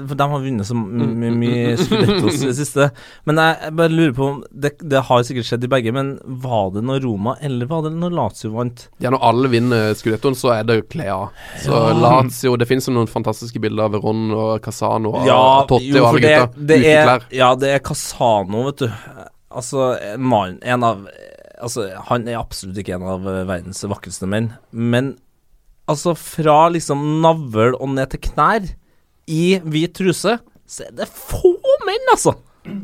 for 0.10 0.18
de 0.20 0.26
har 0.30 0.42
vunnet 0.44 0.68
så 0.68 0.76
mye 0.76 1.08
my- 1.08 1.30
my- 1.32 1.38
mye 1.40 1.78
Scudettos 1.80 2.42
i 2.44 2.50
det 2.50 2.56
siste. 2.60 2.90
Men 3.26 3.40
jeg, 3.40 3.56
jeg 3.64 3.76
bare 3.80 3.94
lurer 3.96 4.12
på 4.18 4.28
om 4.28 4.42
det, 4.52 4.74
det 4.92 5.02
har 5.08 5.24
sikkert 5.26 5.48
skjedd 5.48 5.64
i 5.66 5.70
begge, 5.72 5.94
men 5.96 6.12
var 6.44 6.68
det 6.76 6.84
når 6.86 7.00
Roma 7.08 7.38
eller 7.48 7.70
var 7.72 7.88
det 7.88 7.94
når 7.96 8.14
Lazio 8.20 8.52
vant? 8.54 8.84
Ja, 9.02 9.10
når 9.16 9.24
alle 9.32 9.52
vinner 9.56 9.96
Scudettoen, 9.98 10.36
så 10.38 10.52
er 10.58 10.68
det 10.68 10.78
jo 10.82 10.86
kle 10.98 11.08
av. 11.16 11.26
Så 11.64 11.72
Ja. 11.80 11.96
Lazio 12.04 12.54
Det 12.60 12.68
finnes 12.70 12.92
jo 12.92 12.94
noen 13.00 13.10
fantastiske 13.10 13.64
bilder 13.64 13.88
av 13.88 13.96
Veron 13.96 14.28
og 14.36 14.60
Casano 14.68 15.16
og 15.16 15.26
Ja, 15.32 15.40
Totti 15.72 15.94
jo, 15.96 16.04
og 16.04 16.10
alle 16.12 16.26
det, 16.28 16.36
gutta. 16.36 16.66
det 16.74 16.82
Uten 16.84 16.92
er, 16.92 17.08
klær. 17.08 17.26
ja, 17.40 17.54
det 17.64 17.72
er 17.80 17.82
Casano, 17.88 18.66
vet 18.68 18.84
du. 18.84 18.92
Altså, 19.56 19.94
en 20.12 20.60
En 20.62 20.84
av 20.92 21.08
Altså, 21.62 21.88
han 22.10 22.28
er 22.28 22.40
absolutt 22.40 22.78
ikke 22.82 22.96
en 22.98 23.06
av 23.08 23.28
eh, 23.30 23.44
verdens 23.48 23.84
vakreste 23.88 24.28
menn, 24.30 24.52
men 24.72 25.14
altså, 25.92 26.16
fra 26.18 26.66
liksom 26.74 27.22
navl 27.24 27.76
og 27.78 27.92
ned 27.94 28.12
til 28.16 28.24
knær 28.32 28.66
i 29.32 29.60
hvit 29.64 29.94
truse, 29.98 30.38
så 30.66 30.88
er 30.88 30.96
det 30.98 31.08
få 31.14 31.54
menn, 31.86 32.10
altså, 32.14 32.34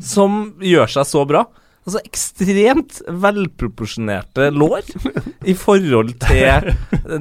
som 0.02 0.54
gjør 0.62 0.90
seg 0.94 1.08
så 1.10 1.24
bra. 1.26 1.44
Altså 1.82 1.98
ekstremt 2.06 3.00
velproporsjonerte 3.10 4.50
lår 4.54 4.86
i 5.50 5.54
forhold 5.58 6.12
til 6.22 6.68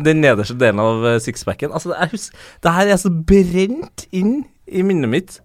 den 0.06 0.22
nederste 0.22 0.54
delen 0.62 0.82
av 0.84 1.06
eh, 1.10 1.20
sixpacken. 1.24 1.74
Altså, 1.74 1.96
jeg 1.98 2.12
husker, 2.14 2.44
det 2.62 2.74
her 2.76 2.92
er 2.94 3.00
så 3.02 3.10
brent 3.10 4.06
inn 4.14 4.44
i 4.70 4.84
minnet 4.86 5.10
mitt. 5.10 5.40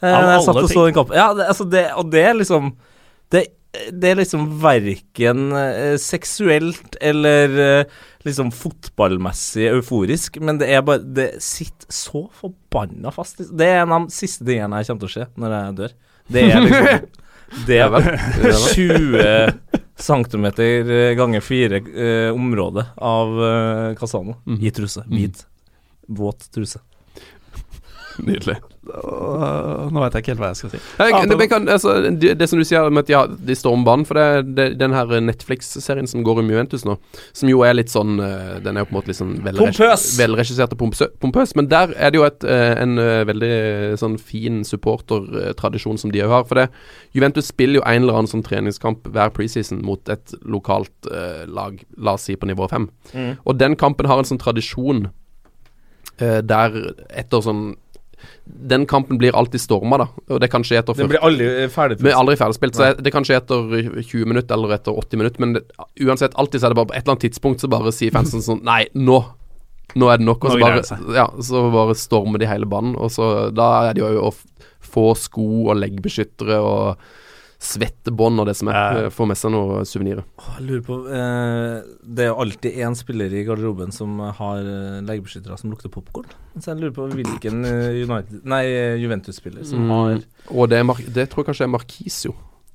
Eh, 0.00 0.08
Av 0.08 0.24
jeg 0.24 0.38
alle 0.38 0.46
satt 0.46 0.56
og 0.62 0.64
ting. 0.70 0.72
så 0.72 0.86
den 0.88 0.96
kampen. 0.96 1.18
Ja, 1.20 1.28
det, 1.36 1.50
altså 1.52 1.68
det, 1.68 1.84
og 2.00 2.08
det 2.10 2.24
er 2.30 2.38
liksom 2.40 2.72
Det, 3.32 3.44
det 3.92 4.10
er 4.10 4.18
liksom 4.20 4.46
verken 4.60 5.46
eh, 5.56 5.94
seksuelt 5.96 6.96
eller 7.00 7.54
eh, 7.64 7.84
liksom 8.26 8.50
fotballmessig 8.52 9.70
euforisk, 9.70 10.36
men 10.44 10.58
det 10.60 10.68
er 10.76 10.82
bare 10.84 11.00
Det 11.02 11.28
sitter 11.42 11.88
så 11.92 12.26
forbanna 12.36 13.10
fast. 13.14 13.40
Det 13.48 13.66
er 13.72 13.80
en 13.86 13.94
av 13.96 14.06
de 14.10 14.12
siste 14.14 14.44
tingene 14.44 14.82
jeg 14.82 14.90
kommer 14.90 15.06
til 15.06 15.10
å 15.10 15.14
se 15.16 15.26
når 15.40 15.56
jeg 15.56 15.76
dør. 15.80 15.94
Det 16.36 16.44
er 16.50 16.60
liksom 16.66 17.08
Det 17.66 17.78
er 17.84 17.90
vel. 17.92 18.06
20 18.72 19.50
cm 20.02 20.46
ganger 21.18 21.42
4 21.44 21.80
eh, 21.92 22.28
område 22.32 22.86
av 22.96 23.34
eh, 23.48 23.88
Casano 24.00 24.38
Mhm. 24.46 24.60
i 24.64 24.70
truse. 24.72 25.02
Hvit, 25.08 25.42
våt 26.08 26.46
truse. 26.54 26.80
Nydelig. 28.20 28.56
Nå 28.82 30.00
vet 30.02 30.16
jeg 30.16 30.24
ikke 30.24 30.32
helt 30.32 30.40
hva 30.42 30.48
jeg 30.50 30.58
skal 30.58 30.72
si. 30.72 30.78
Jeg, 30.98 31.26
det, 31.30 31.36
men 31.38 31.48
kan, 31.50 31.68
altså, 31.70 31.92
det, 32.10 32.32
det 32.40 32.48
som 32.50 32.58
du 32.58 32.64
sier 32.66 32.88
om 32.88 32.98
at 32.98 33.10
ja, 33.10 33.20
de 33.30 33.54
om 33.70 33.84
banen 33.86 34.06
For 34.08 34.18
det, 34.18 34.54
det, 34.56 34.66
den 34.80 34.94
her 34.96 35.12
Netflix-serien 35.22 36.08
som 36.10 36.24
går 36.26 36.40
om 36.42 36.50
Juventus 36.50 36.82
nå, 36.88 36.96
som 37.30 37.50
jo 37.50 37.62
er 37.62 37.76
litt 37.78 37.92
sånn 37.92 38.18
eh, 38.18 38.56
Den 38.64 38.76
er 38.76 38.82
jo 38.82 38.90
på 38.90 38.94
en 38.94 38.98
måte 38.98 39.12
litt 39.12 39.20
sånn 39.20 39.36
velregi- 39.44 40.18
velregissert 40.18 40.74
og 40.74 40.82
pompøs, 41.22 41.54
men 41.58 41.70
der 41.70 41.94
er 41.94 42.10
det 42.10 42.18
jo 42.18 42.26
et, 42.26 42.42
eh, 42.42 42.72
en 42.82 42.98
eh, 42.98 43.22
veldig 43.28 43.52
sånn 44.02 44.18
fin 44.18 44.62
supportertradisjon 44.66 46.00
som 46.02 46.10
de 46.14 46.24
òg 46.26 46.34
har. 46.34 46.48
For 46.50 46.58
det 46.58 46.66
Juventus 47.14 47.52
spiller 47.52 47.80
jo 47.80 47.86
en 47.86 48.02
eller 48.02 48.18
annen 48.18 48.32
sånn 48.32 48.44
treningskamp 48.46 49.06
hver 49.14 49.30
preseason 49.36 49.84
mot 49.86 50.10
et 50.10 50.34
lokalt 50.42 51.10
uh, 51.12 51.44
lag, 51.46 51.78
la 52.00 52.16
oss 52.16 52.26
si 52.26 52.34
på 52.38 52.48
nivå 52.48 52.66
fem. 52.72 52.88
Mm. 53.12 53.36
Og 53.46 53.58
den 53.60 53.76
kampen 53.78 54.08
har 54.10 54.18
en 54.18 54.28
sånn 54.28 54.42
tradisjon 54.42 55.10
der 56.22 56.74
etter 57.08 57.40
sånn 57.42 57.72
Den 58.44 58.86
kampen 58.90 59.18
blir 59.18 59.36
alltid 59.38 59.60
storma, 59.62 59.98
da. 60.02 60.06
Og 60.34 60.40
det 60.42 60.48
kan 60.50 60.64
skje 60.66 60.80
etter 60.80 60.96
Den 60.98 61.10
blir 61.12 61.22
aldri 61.22 61.46
ferdig. 61.70 62.00
vi 62.02 62.10
er 62.10 62.18
aldri 62.18 62.34
ferdigspilt, 62.40 62.74
så 62.74 62.90
det 62.98 63.12
kan 63.14 63.24
skje 63.26 63.36
etter 63.38 63.68
20 64.02 64.26
minutter 64.26 64.56
eller 64.56 64.74
etter 64.74 64.92
80 64.98 65.20
minutter, 65.20 65.40
men 65.44 65.54
det, 65.54 65.62
uansett, 66.02 66.34
alltid 66.34 66.60
så 66.60 66.66
er 66.66 66.74
det 66.74 66.80
bare 66.80 66.90
på 66.90 66.96
et 66.96 67.04
eller 67.04 67.14
annet 67.14 67.26
tidspunkt 67.28 67.62
så 67.62 67.70
bare 67.70 67.92
sier 67.94 68.10
fansen 68.14 68.42
sånn 68.42 68.64
Nei, 68.66 68.84
nå! 68.98 69.20
Nå 69.94 70.08
er 70.08 70.18
det 70.18 70.24
nok. 70.24 70.44
Og 70.46 70.54
så 70.54 70.58
bare, 70.62 71.00
ja, 71.14 71.26
så 71.44 71.66
bare 71.72 71.94
stormer 72.00 72.40
de 72.40 72.46
hele 72.48 72.64
banen. 72.66 72.94
Og 72.96 73.10
så 73.12 73.50
Da 73.52 73.90
er 73.90 73.98
det 73.98 74.00
jo 74.00 74.28
å 74.30 74.30
få 74.92 75.10
sko 75.16 75.68
og 75.70 75.76
leggbeskyttere 75.78 76.56
og 76.64 77.02
svettebånd 77.62 78.42
og 78.42 78.48
det 78.50 78.54
som 78.58 78.70
er. 78.72 78.76
Ja. 78.76 79.02
Eh, 79.06 79.12
Få 79.14 79.26
med 79.30 79.38
seg 79.38 79.52
noen 79.54 79.86
suvenirer. 79.88 80.24
Jeg 80.58 80.66
lurer 80.66 80.82
på 80.86 80.98
eh, 81.06 81.76
Det 82.02 82.24
er 82.26 82.30
jo 82.32 82.38
alltid 82.42 82.78
én 82.82 82.96
spiller 82.98 83.32
i 83.32 83.44
garderoben 83.46 83.94
som 83.94 84.18
har 84.18 84.62
eh, 84.66 85.00
legebeskyttere 85.06 85.58
som 85.60 85.70
lukter 85.72 85.92
popkorn. 85.94 86.30
Så 86.58 86.72
jeg 86.72 86.82
lurer 86.82 86.94
på 86.96 87.06
hvilken 87.14 87.64
eh, 87.68 88.02
United 88.02 88.42
Nei, 88.50 88.64
Juventus-spiller 89.02 89.66
som 89.68 89.88
har 89.94 90.00
Mm. 90.12 90.24
Og 90.58 90.66
det, 90.68 90.80
er 90.80 90.84
Mar 90.84 90.98
det 90.98 91.28
tror 91.30 91.42
jeg 91.44 91.52
kanskje 91.52 91.64
er 91.68 91.70
Markisio. 91.70 92.32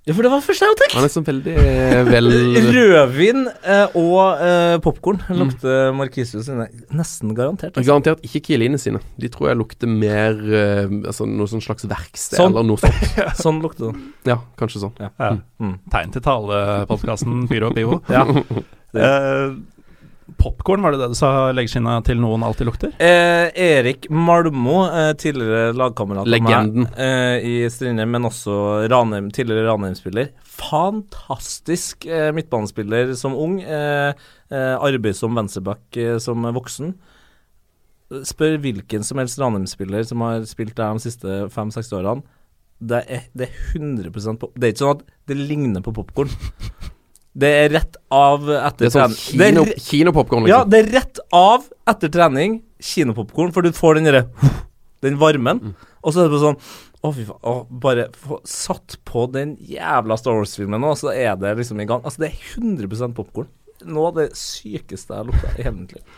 Ja, 0.07 0.13
for 0.15 0.23
det 0.23 0.29
var 0.31 0.43
første 0.45 0.67
tenkt! 0.79 0.93
Han 0.95 1.03
er 1.03 1.11
sånn 1.11 1.25
veldig 1.27 1.53
eh, 1.59 2.01
vel 2.07 2.29
Rødvin 2.77 3.41
eh, 3.51 3.97
og 3.99 4.39
eh, 4.45 4.75
popkorn 4.85 5.19
lukter 5.35 5.91
Markisio 5.97 6.39
sine. 6.45 6.69
Nesten 6.95 7.33
garantert. 7.35 7.73
Altså. 7.75 7.89
Garantert 7.89 8.23
ikke 8.23 8.39
Kieline 8.47 8.79
sine. 8.79 9.01
De 9.19 9.27
tror 9.33 9.49
jeg 9.51 9.59
lukter 9.59 9.91
mer 9.91 10.39
eh, 10.47 10.85
Altså 11.11 11.27
noe 11.27 11.49
sånn 11.51 11.63
slags 11.65 11.83
verksted 11.91 12.39
Sånn. 12.39 12.55
eller 12.55 12.69
noe 12.69 12.79
sånt. 12.79 13.19
Sånn 13.43 13.59
lukter 13.63 13.91
det. 13.91 14.07
Ja, 14.31 14.39
kanskje 14.59 14.85
sånn. 14.85 14.95
Ja. 15.03 15.11
Ja. 15.19 15.33
Mm. 15.59 15.75
Tegn 15.91 16.15
til 16.15 16.23
tale-podkasten 16.29 17.43
Pyro 17.51 17.73
og 17.73 17.77
Pivo. 17.79 17.99
ja. 18.11 18.23
Eh, 18.97 19.51
Popkorn, 20.35 20.81
var 20.83 20.91
det 20.91 20.99
det 20.99 21.07
du 21.13 21.15
sa 21.15 21.29
leggskinna 21.55 21.95
til 22.05 22.19
noen 22.19 22.43
alltid 22.43 22.67
lukter? 22.67 22.91
Eh, 22.99 23.47
Erik 23.55 24.09
Malmo, 24.11 24.81
eh, 24.91 25.13
tidligere 25.15 25.71
lagkamerat 25.77 26.25
av 26.25 26.27
Legenden. 26.27 26.83
meg 26.83 26.99
eh, 26.99 27.47
i 27.47 27.69
Strindheim, 27.71 28.11
men 28.11 28.27
også 28.27 28.89
Ranheim, 28.91 29.31
tidligere 29.31 29.69
Ranheim-spiller. 29.69 30.33
Fantastisk 30.43 32.05
eh, 32.05 32.33
midtbanespiller 32.35 33.15
som 33.15 33.37
ung. 33.39 33.61
Eh, 33.63 34.11
eh, 34.51 34.75
arbeid 34.75 35.15
som 35.15 35.35
venstreback 35.37 35.97
eh, 35.97 36.17
som 36.23 36.43
voksen. 36.43 36.93
Spør 38.27 38.59
hvilken 38.63 39.03
som 39.03 39.19
helst 39.23 39.39
Ranheim-spiller 39.39 40.03
som 40.07 40.21
har 40.27 40.43
spilt 40.47 40.75
der 40.75 40.91
de 40.95 41.07
siste 41.07 41.45
fem-seks 41.55 41.93
årene. 41.95 42.23
Det 42.77 42.99
er, 43.09 43.23
det 43.33 43.47
er 43.47 43.79
100 43.79 44.37
på 44.37 44.51
Det 44.53 44.67
er 44.67 44.73
ikke 44.75 44.83
sånn 44.83 44.99
at 44.99 45.07
det 45.27 45.37
ligner 45.39 45.81
på 45.81 45.95
popkorn. 45.97 46.29
Det 47.37 47.49
er 47.63 47.69
rett 47.75 47.97
av 48.13 48.47
etter 48.49 48.87
er 48.87 48.93
sånn 48.95 49.13
trening. 49.13 49.37
Det 49.37 49.45
er 49.45 49.51
kino, 49.53 49.65
re- 49.69 49.81
kinopopkorn, 49.87 50.47
ja, 50.49 50.63
liksom. 50.63 50.71
det 50.73 50.79
er 50.81 50.91
rett 50.97 51.19
av 51.37 51.67
etter 51.93 52.09
trening, 52.15 52.55
kinopopkorn, 52.81 53.51
for 53.53 53.61
du 53.67 53.71
får 53.77 53.99
den 53.99 54.09
derre 54.09 54.23
Den 55.05 55.19
varmen. 55.21 55.59
Mm. 55.61 55.73
Og 56.01 56.13
så 56.15 56.23
er 56.23 56.25
det 56.25 56.33
bare 56.33 56.45
sånn 56.47 56.57
Å, 57.05 57.11
fy 57.13 57.25
faen. 57.27 57.41
Å, 57.45 57.51
bare 57.83 58.07
få 58.17 58.39
satt 58.49 58.95
på 59.05 59.27
den 59.29 59.51
jævla 59.61 60.17
Star 60.17 60.33
Wars-filmen 60.39 60.81
nå, 60.81 60.95
så 60.97 61.11
er 61.13 61.35
det 61.37 61.51
liksom 61.59 61.77
i 61.83 61.85
gang. 61.89 62.01
Altså, 62.01 62.23
det 62.25 62.31
er 62.31 62.55
100 62.57 63.13
popkorn. 63.13 63.45
Noe 63.85 64.09
av 64.09 64.15
det 64.17 64.31
sykeste 64.35 65.13
jeg 65.13 65.21
har 65.21 65.27
lukta 65.29 65.51
i 65.53 65.67
hele 65.67 65.75
mitt 65.83 65.93
liv. 65.93 66.15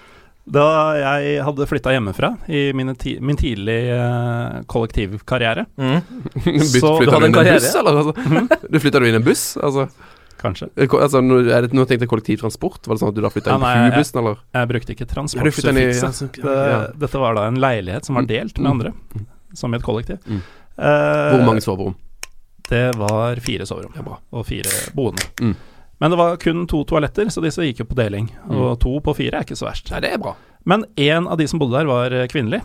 Da 0.49 0.63
jeg 0.97 1.41
hadde 1.45 1.67
flytta 1.69 1.91
hjemmefra 1.93 2.29
i 2.49 2.61
mine 2.73 2.95
ti 2.97 3.17
min 3.21 3.37
tidlige 3.37 3.97
uh, 3.99 4.61
kollektivkarriere, 4.71 5.67
mm. 5.77 5.99
Så- 6.71 6.95
Flytta 7.01 7.03
Du 7.03 7.11
hadde 7.11 7.19
en 7.19 7.27
inn 7.27 7.27
en 7.27 7.35
karriere? 7.35 7.59
buss, 7.59 7.75
eller? 7.75 7.99
Altså? 7.99 8.55
Du 8.71 8.79
flytta 8.81 9.03
du 9.03 9.09
inn 9.11 9.19
i 9.19 9.19
en 9.19 9.27
buss? 9.27 9.43
Altså, 9.59 9.89
kanskje 10.39 10.69
eh, 10.75 10.87
altså 10.95 11.21
nå, 11.23 11.39
er 11.51 11.65
det, 11.67 11.73
nå 11.75 11.85
tenkte 11.87 12.05
jeg 12.07 12.11
kollektivtransport. 12.11 12.87
Var 12.87 12.95
det 12.97 13.01
sånn 13.03 13.11
at 13.11 13.15
du 13.17 13.21
da 13.25 13.29
flytta 13.33 13.51
Ja, 13.53 13.57
inn 13.57 13.61
i 13.89 13.95
på 13.95 14.01
jeg- 14.03 14.15
eller? 14.21 14.37
Jeg 14.55 14.69
brukte 14.71 14.95
ikke 14.95 15.07
Ja, 15.07 15.43
du 15.43 15.51
flyttet 15.51 15.69
inn 15.69 15.77
i- 15.77 15.93
transportsufikset. 15.99 16.37
ja, 16.37 16.43
Det, 16.49 16.71
ja. 16.71 16.87
Dette 17.05 17.19
var 17.19 17.33
da 17.35 17.47
en 17.47 17.55
leilighet 17.59 18.05
som 18.05 18.15
var 18.15 18.23
Mm. 18.23 18.27
delt 18.27 18.57
med 18.59 18.71
andre, 18.71 18.93
som 19.53 19.73
i 19.73 19.77
et 19.77 19.83
kollektiv. 19.83 20.19
Mm. 20.27 20.41
Uh, 20.79 21.35
Hvor 21.35 21.45
mange 21.45 21.61
soverom? 21.61 21.95
Det 22.69 22.95
var 22.95 23.35
fire 23.35 23.65
soverom 23.65 23.91
Ja, 23.95 24.17
og 24.31 24.45
fire 24.45 24.69
boende. 24.95 25.23
Mm. 25.41 25.55
Men 25.99 26.11
det 26.11 26.17
var 26.17 26.37
kun 26.37 26.65
to 26.67 26.83
toaletter, 26.85 27.25
så 27.25 27.41
disse 27.43 27.59
gikk 27.61 27.79
jo 27.79 27.85
på 27.85 27.95
deling. 27.95 28.29
Mm. 28.47 28.55
Og 28.55 28.79
to 28.79 28.99
på 29.01 29.15
fire 29.15 29.33
er 29.39 29.43
ikke 29.43 29.57
så 29.57 29.67
verst. 29.67 29.91
Nei, 29.91 29.99
det 29.99 30.13
er 30.13 30.17
bra. 30.17 30.35
Men 30.65 30.85
én 30.95 31.27
av 31.29 31.37
de 31.37 31.47
som 31.47 31.59
bodde 31.59 31.71
der, 31.77 31.85
var 31.85 32.09
kvinnelig. 32.27 32.61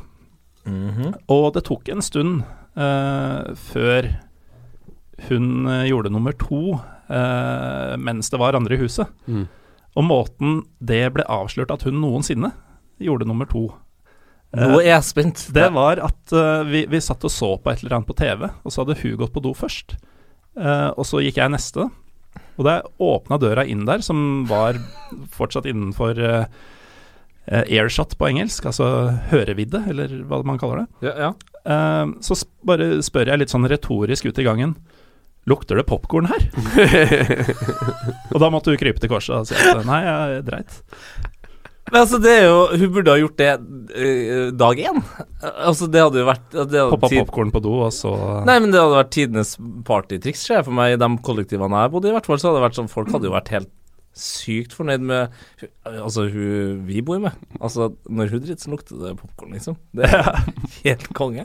kvinnelig. 0.65 0.97
-hmm. 0.97 1.15
Og 1.29 1.53
det 1.55 1.65
tok 1.65 1.89
en 1.89 2.03
stund 2.03 2.43
uh, 2.77 3.55
før 3.55 4.17
hun 5.29 5.67
eh, 5.69 5.89
gjorde 5.89 6.11
nummer 6.11 6.33
to 6.33 6.75
eh, 6.75 6.81
mens 7.09 8.31
det 8.33 8.39
var 8.41 8.57
andre 8.57 8.77
i 8.79 8.81
huset. 8.81 9.11
Mm. 9.29 9.45
Og 9.95 10.07
måten 10.09 10.61
det 10.83 11.03
ble 11.15 11.27
avslørt 11.31 11.71
at 11.75 11.85
hun 11.87 12.01
noensinne 12.03 12.53
gjorde 13.03 13.27
nummer 13.29 13.47
to 13.51 13.69
Nå 14.55 14.77
er 14.79 14.93
jeg 14.93 15.03
spent. 15.09 15.41
Det 15.51 15.65
var 15.75 15.99
at 15.99 16.31
eh, 16.31 16.61
vi, 16.69 16.85
vi 16.87 17.01
satt 17.03 17.25
og 17.27 17.33
så 17.35 17.49
på 17.59 17.73
et 17.73 17.81
eller 17.83 17.97
annet 17.97 18.07
på 18.07 18.15
TV, 18.15 18.45
og 18.47 18.71
så 18.71 18.85
hadde 18.85 18.95
hun 19.01 19.17
gått 19.19 19.33
på 19.35 19.43
do 19.43 19.51
først. 19.59 19.97
Eh, 20.55 20.91
og 20.95 21.03
så 21.09 21.19
gikk 21.25 21.41
jeg 21.41 21.51
neste. 21.51 21.89
Og 22.55 22.63
da 22.63 22.77
jeg 22.77 22.93
åpna 23.03 23.41
døra 23.43 23.65
inn 23.67 23.83
der, 23.89 24.05
som 24.07 24.45
var 24.47 24.79
fortsatt 25.35 25.67
innenfor 25.67 26.21
eh, 26.23 26.47
eh, 27.51 27.65
airshot 27.81 28.15
på 28.21 28.29
engelsk, 28.31 28.71
altså 28.71 28.87
hørevidde, 29.33 29.83
eller 29.91 30.15
hva 30.31 30.39
man 30.47 30.63
kaller 30.63 30.85
det, 30.85 31.09
Ja, 31.11 31.17
ja. 31.19 31.33
eh, 31.67 32.15
så 32.23 32.39
bare 32.63 32.93
spør 33.03 33.33
jeg 33.35 33.43
litt 33.43 33.51
sånn 33.57 33.67
retorisk 33.75 34.31
ut 34.31 34.39
i 34.39 34.47
gangen 34.47 34.77
Lukter 35.51 35.77
det 35.77 35.85
popkorn 35.89 36.27
her? 36.31 36.47
og 38.33 38.41
da 38.41 38.49
måtte 38.53 38.73
hun 38.73 38.81
krype 38.81 39.03
til 39.03 39.11
korset 39.13 39.37
og 39.43 39.49
si 39.49 39.57
at 39.59 39.85
nei, 39.89 40.01
jeg 40.07 40.45
dreit. 40.47 40.79
Men 41.93 42.01
altså, 42.01 42.17
det 42.25 42.31
er 42.33 42.47
jo 42.49 42.61
Hun 42.81 42.93
burde 42.95 43.13
ha 43.13 43.19
gjort 43.21 43.35
det 43.37 43.49
eh, 43.93 44.47
dag 44.57 44.79
én. 44.81 45.03
Altså, 45.45 45.85
det 45.93 46.01
hadde 46.01 46.23
jo 46.23 46.29
vært 46.31 46.47
Poppa 46.95 47.11
tid- 47.13 47.21
popkorn 47.21 47.53
på 47.53 47.61
do, 47.61 47.75
og 47.85 47.93
så 47.93 48.15
Nei, 48.49 48.57
men 48.65 48.73
det 48.73 48.81
hadde 48.81 48.97
vært 49.03 49.13
tidenes 49.13 49.53
partytriks, 49.85 50.47
ser 50.49 50.63
jeg 50.63 50.67
for 50.71 50.79
meg, 50.79 50.95
i 50.97 51.01
de 51.03 51.11
kollektivene 51.29 51.83
jeg 51.85 51.93
bodde 51.93 52.09
i. 52.09 52.15
hvert 52.17 52.31
fall 52.31 52.41
så 52.41 52.49
hadde 52.51 52.63
det 52.63 52.67
vært 52.71 52.79
sånn 52.81 52.89
Folk 52.93 53.13
hadde 53.13 53.29
jo 53.29 53.35
vært 53.37 53.53
helt 53.53 53.73
sykt 54.17 54.73
fornøyd 54.79 55.05
med 55.05 55.37
Altså, 55.85 56.25
hun 56.33 56.81
vi 56.89 57.03
bor 57.05 57.21
med. 57.21 57.37
Altså, 57.61 57.91
når 58.09 58.33
hun 58.33 58.45
driter, 58.47 58.63
så 58.65 58.73
lukter 58.73 59.05
det 59.05 59.17
popkorn, 59.21 59.53
liksom. 59.59 59.77
Det 59.93 60.09
er 60.09 60.41
helt 60.87 61.09
konge. 61.19 61.45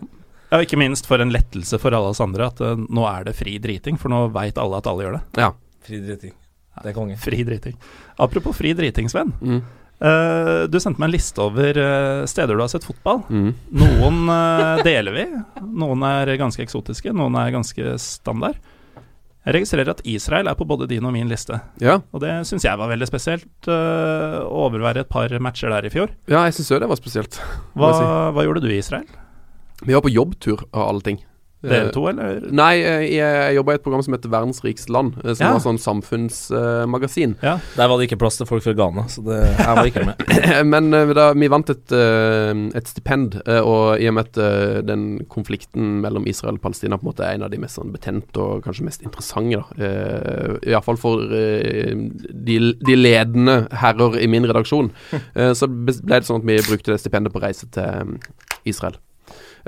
Ja, 0.49 0.59
ikke 0.65 0.79
minst 0.81 1.05
for 1.05 1.21
en 1.21 1.29
lettelse 1.33 1.77
for 1.81 1.93
alle 1.93 2.09
oss 2.09 2.21
andre 2.23 2.47
at 2.49 2.61
uh, 2.65 2.73
nå 2.77 3.03
er 3.05 3.27
det 3.27 3.35
fri 3.37 3.57
driting, 3.61 3.99
for 4.01 4.09
nå 4.09 4.23
veit 4.33 4.57
alle 4.57 4.79
at 4.81 4.87
alle 4.89 5.05
gjør 5.05 5.17
det. 5.19 5.23
Ja. 5.43 5.51
Fri 5.85 5.99
driting. 6.05 6.33
Det 6.79 6.89
er 6.89 6.95
konge. 6.95 7.17
Fri 7.19 7.43
driting. 7.43 7.75
Apropos 8.23 8.55
fri 8.57 8.71
driting, 8.77 9.09
Sven. 9.11 9.33
Mm. 9.43 9.59
Uh, 9.99 10.63
du 10.71 10.77
sendte 10.79 11.01
meg 11.01 11.09
en 11.09 11.15
liste 11.17 11.41
over 11.43 11.75
uh, 11.75 12.23
steder 12.29 12.55
du 12.55 12.63
har 12.63 12.71
sett 12.71 12.87
fotball. 12.87 13.21
Mm. 13.29 13.49
Noen 13.81 14.19
deler 14.87 15.17
vi. 15.17 15.25
Noen 15.83 16.05
er 16.07 16.33
ganske 16.39 16.63
eksotiske, 16.63 17.11
noen 17.13 17.35
er 17.41 17.51
ganske 17.57 17.97
standard. 18.01 18.57
Jeg 19.45 19.55
registrerer 19.55 19.89
at 19.93 20.01
Israel 20.07 20.49
er 20.51 20.57
på 20.59 20.65
både 20.67 20.87
din 20.89 21.05
og 21.07 21.13
min 21.15 21.29
liste, 21.31 21.55
Ja. 21.81 21.99
og 22.13 22.21
det 22.21 22.31
syns 22.45 22.65
jeg 22.67 22.77
var 22.77 22.89
veldig 22.91 23.07
spesielt. 23.07 23.47
å 23.69 24.65
overvære 24.67 25.05
et 25.05 25.09
par 25.09 25.31
matcher 25.41 25.71
der 25.73 25.87
i 25.87 25.91
fjor. 25.93 26.11
ja, 26.27 26.43
jeg 26.47 26.57
syns 26.57 26.71
òg 26.75 26.81
det 26.83 26.89
var 26.91 26.99
spesielt. 26.99 27.39
Hva, 27.73 27.93
si. 27.95 28.03
hva 28.35 28.43
gjorde 28.45 28.61
du 28.65 28.69
i 28.69 28.77
Israel? 28.81 29.07
Vi 29.85 29.93
var 29.95 30.01
på 30.01 30.11
jobbtur, 30.11 30.65
av 30.71 30.89
alle 30.89 31.01
ting. 31.01 31.25
Dere 31.59 31.89
Eh, 31.89 31.91
to, 31.91 32.05
eller? 32.07 32.37
Nei, 32.55 32.79
eh, 32.79 33.01
jeg, 33.03 33.19
jeg 33.19 33.55
jobba 33.57 33.73
i 33.73 33.75
et 33.75 33.83
program 33.83 34.03
som 34.05 34.13
heter 34.15 34.31
Verdens 34.31 34.61
rikeste 34.63 34.93
land, 34.95 35.17
eh, 35.25 35.33
som 35.33 35.43
Ja. 35.43 35.51
var 35.57 35.59
sånn 35.59 35.79
samfunnsmagasin. 35.83 37.35
Ja. 37.43 37.57
Der 37.75 37.89
var 37.89 37.97
det 37.99 38.07
ikke 38.07 38.19
plass 38.21 38.37
til 38.39 38.47
folk 38.47 38.63
fra 38.63 38.71
Ghana, 38.73 39.03
så 39.11 39.19
det, 39.25 39.39
jeg 39.57 39.75
var 39.75 39.89
ikke 39.89 40.05
med. 40.07 40.23
Men 40.71 40.93
uh, 40.93 41.11
da, 41.11 41.33
vi 41.35 41.49
vant 41.51 41.69
et, 41.69 41.91
uh, 41.91 42.55
et 42.79 42.87
stipend, 42.87 43.41
og 43.43 43.99
i 43.99 44.07
og 44.07 44.15
med 44.15 44.29
at 44.31 44.87
den 44.87 45.03
konflikten 45.27 45.99
mellom 45.99 46.29
Israel 46.31 46.55
og 46.55 46.63
Palestina 46.63 46.95
på 46.95 47.03
en 47.03 47.11
måte 47.11 47.27
er 47.27 47.35
en 47.35 47.43
av 47.43 47.51
de 47.51 47.59
mest 47.59 47.75
sånn 47.75 47.91
betente 47.91 48.39
og 48.39 48.63
kanskje 48.63 48.87
mest 48.87 49.03
interessante, 49.03 49.59
da. 49.59 49.67
Uh, 49.75 50.55
Iallfall 50.63 50.97
for 50.99 51.27
eh, 51.35 51.91
de, 52.31 52.57
de 52.87 52.95
ledende 52.95 53.65
herrer 53.83 54.15
i 54.23 54.31
min 54.31 54.47
redaksjon, 54.47 54.93
så 55.59 55.67
ble 55.67 55.99
det 56.07 56.23
sånn 56.27 56.39
at 56.39 56.47
vi 56.47 56.59
brukte 56.71 56.95
det 56.95 57.01
stipendet 57.03 57.35
på 57.35 57.43
reise 57.43 57.67
til 57.75 58.15
Israel. 58.69 58.95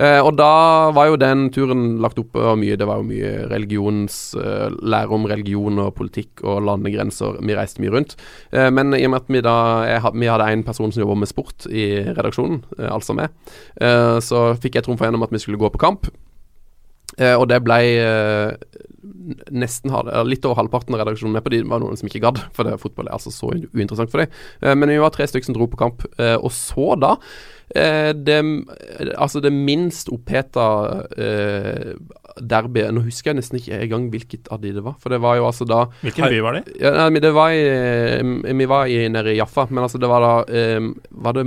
Eh, 0.02 0.20
og 0.24 0.34
da 0.40 0.90
var 0.96 1.12
jo 1.12 1.20
den 1.22 1.50
turen 1.54 2.00
lagt 2.02 2.18
opp 2.18 2.38
av 2.40 2.56
mye 2.58 2.78
Det 2.80 2.88
var 2.90 3.02
jo 3.02 3.06
mye 3.12 3.32
religions 3.52 4.16
eh, 4.40 4.72
Lære 4.82 5.14
om 5.14 5.28
religion 5.30 5.78
og 5.84 5.94
politikk 6.00 6.42
og 6.42 6.64
landegrenser. 6.66 7.38
Vi 7.46 7.58
reiste 7.58 7.84
mye 7.84 7.94
rundt. 7.94 8.16
Eh, 8.50 8.70
men 8.74 8.96
i 8.98 9.04
og 9.06 9.14
med 9.14 9.22
at 9.22 9.32
vi 9.32 9.44
da 9.46 9.56
jeg, 9.86 10.16
Vi 10.18 10.32
hadde 10.32 10.50
en 10.56 10.66
person 10.66 10.94
som 10.94 11.04
jobba 11.04 11.20
med 11.22 11.30
sport 11.30 11.68
i 11.70 11.86
redaksjonen, 12.08 12.64
eh, 12.80 12.90
altså 12.90 13.16
meg, 13.18 13.32
eh, 13.82 14.18
så 14.24 14.52
fikk 14.62 14.80
jeg 14.80 14.88
trumfa 14.88 15.08
gjennom 15.08 15.26
at 15.26 15.34
vi 15.34 15.42
skulle 15.42 15.60
gå 15.62 15.70
på 15.74 15.82
kamp. 15.82 16.10
Eh, 17.18 17.36
og 17.36 17.48
det 17.52 17.60
ble 17.64 17.80
nesten 19.52 19.94
litt 20.30 20.46
over 20.48 20.62
halvparten 20.62 20.96
av 20.96 21.04
redaksjonen 21.04 21.36
med 21.36 21.46
på 21.46 21.54
de. 21.54 21.62
Var 21.68 21.82
noen 21.84 22.00
som 22.00 22.10
ikke 22.10 22.24
gadd, 22.24 22.40
for 22.56 22.68
det, 22.68 22.78
fotball 22.82 23.10
er 23.10 23.18
altså 23.18 23.34
så 23.34 23.52
uinteressant 23.52 24.12
for 24.14 24.24
dem. 24.24 24.78
Men 24.80 24.94
vi 24.94 25.02
var 25.02 25.14
tre 25.14 25.28
stykker 25.30 25.50
som 25.50 25.58
dro 25.58 25.68
på 25.70 25.80
kamp. 25.82 26.06
Og 26.18 26.50
så 26.56 26.96
da 27.02 27.18
eh, 27.76 28.12
det, 28.16 28.40
altså 29.18 29.42
det 29.44 29.52
minst 29.54 30.10
oppheta 30.14 30.66
eh, 31.18 31.94
derbyet 32.42 32.94
Nå 32.96 33.04
husker 33.06 33.32
jeg 33.32 33.42
nesten 33.42 33.60
ikke 33.60 33.80
engang 33.84 34.08
hvilket 34.14 34.48
av 34.54 34.62
de 34.64 34.72
det 34.76 34.84
var. 34.86 34.96
For 35.02 35.14
det 35.14 35.22
var 35.24 35.40
jo 35.40 35.48
altså 35.50 35.68
da 35.68 35.82
Hvilken 36.04 36.30
by 36.32 36.40
var 36.46 36.58
det? 36.60 36.64
ja, 36.80 36.94
nei, 37.10 37.20
det 37.24 37.34
var 37.36 37.52
i, 37.56 37.66
eh, 37.68 38.56
Vi 38.62 38.70
var 38.72 38.88
i, 38.92 39.02
nede 39.12 39.34
i 39.34 39.40
Jaffa, 39.40 39.68
men 39.70 39.84
altså 39.86 40.02
det 40.02 40.10
var 40.12 40.24
da 40.26 40.34
eh, 40.48 40.80
Var 41.12 41.38
det 41.38 41.46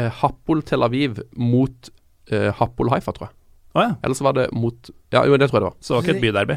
eh, 0.00 0.10
Happol 0.22 0.62
Tel 0.66 0.86
Aviv 0.86 1.22
mot 1.38 1.90
eh, 2.30 2.50
Happol 2.58 2.90
Haifa, 2.90 3.14
tror 3.14 3.28
jeg. 3.28 3.36
Å 3.74 3.82
ja. 3.82 3.94
Eller 4.06 4.14
så 4.14 4.22
var 4.22 4.36
det 4.36 4.44
mot 4.54 4.90
Ja, 5.10 5.24
jo, 5.26 5.34
det 5.38 5.48
tror 5.50 5.58
jeg 5.58 5.62
det 5.64 5.68
var. 5.68 5.74
Så 5.82 5.88
det 5.90 5.96
var 5.96 6.04
ikke 6.04 6.12
et 6.14 6.22
byderby. 6.22 6.56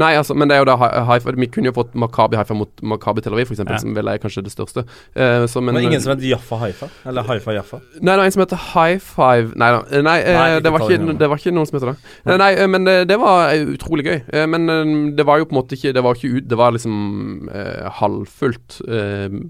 Nei, 0.00 0.10
altså, 0.16 0.32
men 0.36 0.48
det 0.48 0.56
er 0.56 0.62
jo 0.62 0.68
da 0.70 0.76
Haifa 1.10 1.32
Vi 1.36 1.48
kunne 1.52 1.68
jo 1.68 1.74
fått 1.76 1.92
Makabi 2.00 2.38
Haifa 2.40 2.56
mot 2.56 2.80
Makabi 2.80 3.20
Tel 3.24 3.36
Aviv, 3.36 3.50
f.eks., 3.50 3.60
Ja. 3.64 3.76
som 3.82 3.92
vel 3.96 4.08
er 4.08 4.20
kanskje 4.22 4.42
det 4.46 4.52
største. 4.54 4.84
Uh, 5.12 5.44
så, 5.48 5.60
men, 5.60 5.76
Men 5.76 5.90
ingen 5.90 6.00
som 6.00 6.14
heter 6.14 6.24
Jaffa 6.30 6.56
Haifa? 6.62 6.88
Eller 7.04 7.28
Haifa 7.28 7.52
Jaffa? 7.56 7.80
Nei, 8.00 8.14
det 8.14 8.16
var 8.22 8.24
en 8.24 8.36
som 8.36 8.44
heter 8.46 8.62
High 8.72 8.98
Five 9.04 9.52
Nei 9.60 9.70
da. 9.76 9.82
eh, 9.90 10.02
Nei, 10.08 10.16
eh, 10.24 10.38
Nei, 10.40 10.48
det, 10.64 10.72
var 10.72 10.86
ikke, 10.88 11.18
det 11.20 11.30
var 11.34 11.42
ikke 11.44 11.54
noen 11.56 11.68
som 11.68 11.78
heter 11.78 11.92
det. 11.92 11.96
Nei, 12.30 12.38
Nei, 12.44 12.50
eh, 12.56 12.70
men 12.76 12.88
det, 12.88 12.96
det 13.12 13.20
var 13.20 13.52
eh, 13.52 13.68
utrolig 13.76 14.08
gøy. 14.08 14.18
Eh, 14.32 14.46
Men 14.56 14.68
eh, 14.72 14.96
det 15.20 15.28
var 15.28 15.38
jo 15.40 15.50
på 15.50 15.56
en 15.56 15.60
måte 15.60 15.76
ikke 15.76 15.92
Det 15.96 16.02
var 16.04 16.16
ikke 16.16 16.32
ut 16.40 16.48
Det 16.48 16.56
var 16.60 16.72
liksom 16.76 17.48
uh, 17.52 17.92
halvfullt. 18.00 18.80
Uh, 18.88 19.40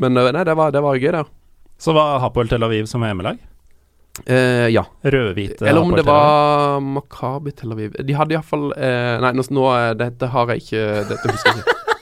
men 0.00 0.16
eh, 0.16 0.32
nei, 0.32 0.44
det 0.48 0.56
var, 0.56 0.72
det 0.72 0.80
var 0.84 0.96
gøy, 0.96 1.12
det. 1.12 1.24
Så 1.82 1.92
var 1.96 2.20
Hapoel 2.22 2.48
Tel 2.48 2.62
Aviv 2.64 2.86
som 2.88 3.02
hjemmelag? 3.04 3.40
Eh, 4.26 4.68
ja. 4.68 4.84
Rødhvite 5.02 5.64
Eller 5.66 5.80
om 5.80 5.94
det 5.96 6.04
var 6.04 6.80
Makabi 6.84 7.50
Tel 7.56 7.72
Aviv. 7.72 7.94
De 7.96 8.12
hadde 8.12 8.36
iallfall 8.36 8.68
uh, 8.76 9.14
Nei, 9.24 9.30
nå, 9.32 9.44
nå 9.48 9.68
eh, 9.72 9.92
Dette 9.96 10.28
har 10.34 10.52
jeg 10.52 10.66
ikke 10.66 10.82
Dette 11.08 11.32
husker 11.32 11.54
jeg 11.54 11.62
ikke. 11.64 11.78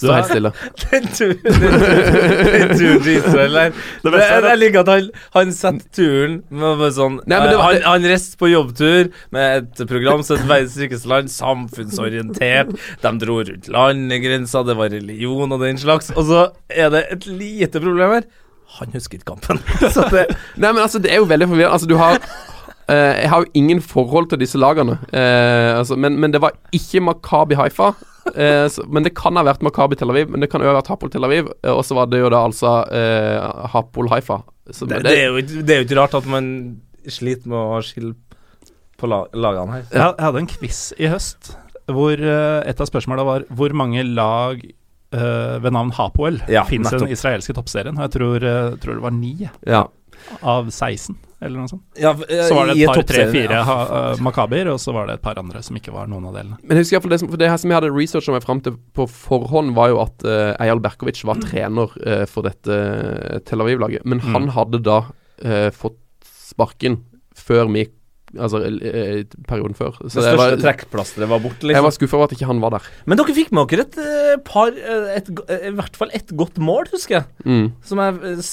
Du 0.00 0.06
helt 0.08 0.30
stille. 0.30 0.50
Den 0.80 1.08
turen 1.12 2.70
til 2.78 3.08
Israel 3.12 3.56
der. 3.58 3.74
Jeg, 4.06 4.54
liker 4.56 4.80
at 4.80 4.88
han, 4.88 5.08
han 5.34 5.50
setter 5.52 5.90
turen 5.92 6.38
med 6.48 6.78
med 6.80 6.94
sånn 6.96 7.18
Nei, 7.28 7.36
eh, 7.36 7.50
var- 7.58 7.66
Han, 7.66 7.82
han 7.84 8.06
reiste 8.08 8.38
på 8.40 8.48
jobbtur 8.48 9.10
med 9.34 9.58
et 9.58 9.82
program 9.90 10.22
som 10.24 10.38
het 10.40 10.48
Verdens 10.48 10.78
rikeste 10.80 11.10
land, 11.10 11.28
samfunnsorientert. 11.34 12.72
De 13.02 13.12
dro 13.20 13.42
rundt 13.42 13.68
landegrensa, 13.68 14.62
det 14.64 14.78
var 14.78 14.94
religion 14.94 15.52
og 15.52 15.66
den 15.66 15.76
slags. 15.82 16.14
Og 16.16 16.24
så 16.30 16.46
er 16.70 16.94
det 16.94 17.04
et 17.18 17.28
lite 17.28 17.82
problem 17.82 18.16
her. 18.16 18.30
Han 18.78 18.94
husker 18.94 19.18
ikke 19.18 19.32
kampen. 19.32 19.58
Så 19.94 20.06
det 20.12 20.28
Nei, 20.56 20.70
men 20.70 20.82
altså, 20.84 21.00
det 21.02 21.12
er 21.12 21.20
jo 21.20 21.28
veldig 21.30 21.48
forvirrende. 21.50 21.74
Altså, 21.74 21.90
du 21.90 21.96
har 22.00 22.22
Uh, 22.90 23.14
Jeg 23.22 23.28
har 23.30 23.44
jo 23.44 23.50
ingen 23.54 23.80
forhold 23.82 24.30
til 24.32 24.40
disse 24.40 24.58
lagene. 24.58 24.96
uh, 25.14 25.78
altså, 25.78 25.94
men, 25.96 26.16
men 26.18 26.32
det 26.34 26.40
var 26.42 26.56
ikke 26.74 27.02
Makabi 27.06 27.54
Haifa. 27.54 27.92
Uh, 28.26 28.66
så, 28.66 28.82
men 28.90 29.06
det 29.06 29.12
kan 29.14 29.38
ha 29.38 29.44
vært 29.46 29.62
Makabi 29.62 29.98
Tel 30.00 30.10
Aviv. 30.10 30.32
Men 30.32 30.42
det 30.42 30.50
kan 30.50 30.62
jo 30.64 30.66
ha 30.66 30.74
vært 30.74 30.90
Hapol 30.90 31.12
Tel 31.12 31.26
Aviv. 31.28 31.52
og 31.70 31.84
så 31.86 31.94
var 31.94 32.10
det 32.10 32.18
jo 32.18 32.32
da 32.32 32.40
altså 32.48 32.72
eh, 32.90 33.68
Hapol 33.70 34.10
Haifa. 34.10 34.40
Så, 34.70 34.88
det, 34.90 35.00
men 35.00 35.06
det, 35.06 35.14
er 35.20 35.30
jo, 35.30 35.62
det 35.62 35.74
er 35.74 35.80
jo 35.80 35.86
ikke 35.86 36.00
rart 36.00 36.18
at 36.18 36.26
man 36.30 36.50
sliter 37.06 37.50
med 37.50 37.58
å 37.58 37.78
skille 37.84 38.16
på 38.98 39.08
lag, 39.08 39.30
lagene 39.38 39.78
her. 39.78 39.86
Jeg 39.86 40.02
jeg 40.02 40.26
hadde 40.26 40.42
en 40.42 40.50
quiz 40.50 40.82
i 40.98 41.10
høst 41.14 41.54
hvor 41.90 42.20
et 42.22 42.82
av 42.82 42.86
spørsmåla 42.86 43.22
var 43.26 43.46
hvor 43.54 43.72
mange 43.74 44.04
lag 44.06 44.60
ved 45.16 45.72
navn 45.74 45.90
Hapoel 45.96 46.38
Ja, 46.48 46.62
fins 46.68 46.90
den 46.94 47.08
israelske 47.10 47.54
toppserien. 47.56 47.96
Og 47.98 48.06
jeg 48.06 48.14
tror, 48.18 48.44
eh, 48.46 48.76
tror 48.82 48.94
det 49.00 49.02
var 49.02 49.10
ni 49.16 49.32
ja. 49.66 49.80
av 50.46 50.68
16, 50.70 51.16
eller 51.40 51.56
noe 51.62 51.70
sånt. 51.72 51.82
Ja, 51.98 52.12
Så 52.14 52.54
var 52.54 52.68
det 52.70 52.76
et 52.78 52.86
par, 52.90 53.00
toppserien, 53.00 53.32
tre, 53.32 53.42
fire 53.48 53.60
ja. 53.64 53.76
eh, 54.12 54.22
Makabier, 54.22 54.68
og 54.74 54.78
så 54.82 54.92
var 54.94 55.08
det 55.08 55.16
et 55.18 55.24
par 55.24 55.38
andre 55.40 55.62
som 55.66 55.76
ikke 55.80 55.94
var 55.94 56.06
noen 56.12 56.28
av 56.30 56.36
delene. 56.36 56.58
Men 56.62 56.76
jeg 56.78 56.84
husker 56.86 57.08
det, 57.10 57.20
som, 57.22 57.30
for 57.32 57.40
det 57.40 57.48
her 57.50 57.56
som 57.62 57.72
jeg 57.72 57.80
hadde 57.80 57.92
researcha 57.96 58.34
meg 58.36 58.44
fram 58.44 58.60
til 58.66 58.76
på 58.94 59.06
forhånd, 59.10 59.72
var 59.78 59.90
jo 59.94 60.02
at 60.04 60.26
uh, 60.28 60.52
Eyal 60.62 60.82
Berkovic 60.84 61.22
var 61.26 61.40
trener 61.42 61.96
uh, 62.06 62.26
for 62.30 62.46
dette 62.46 62.70
eh, 62.76 63.38
Tel 63.48 63.64
Aviv-laget. 63.64 64.04
Men 64.04 64.20
han 64.28 64.46
Mm. 64.50 64.52
hadde 64.58 64.82
da 64.84 64.98
uh, 65.08 65.70
fått 65.74 65.98
sparken 66.50 67.00
før 67.36 67.66
vi 67.72 67.88
Altså 68.38 68.60
perioden 69.48 69.74
før. 69.74 69.96
Det 69.98 70.12
største 70.12 70.30
jeg 70.30 70.38
var, 70.38 70.56
trekkplasteret 70.62 71.30
var 71.32 71.40
borte, 71.42 71.64
jeg 71.64 71.72
liksom. 71.72 71.86
var 71.88 71.94
skuffa 71.96 72.18
over 72.18 72.28
at 72.28 72.34
ikke 72.36 72.46
han 72.50 72.60
var 72.62 72.74
der. 72.76 72.88
Men 73.10 73.18
dere 73.18 73.34
fikk 73.34 73.50
med 73.56 73.72
dere 73.72 73.86
et 73.88 73.98
eh, 74.04 74.34
par 74.46 74.70
eh, 74.70 75.08
et, 75.16 75.30
eh, 75.48 75.64
I 75.70 75.74
hvert 75.80 75.98
fall 75.98 76.14
ett 76.14 76.30
godt 76.38 76.60
mål, 76.62 76.90
husker 76.92 77.18
jeg. 77.18 77.26
Mm. 77.44 77.70
Som 77.86 78.02
jeg 78.04 78.44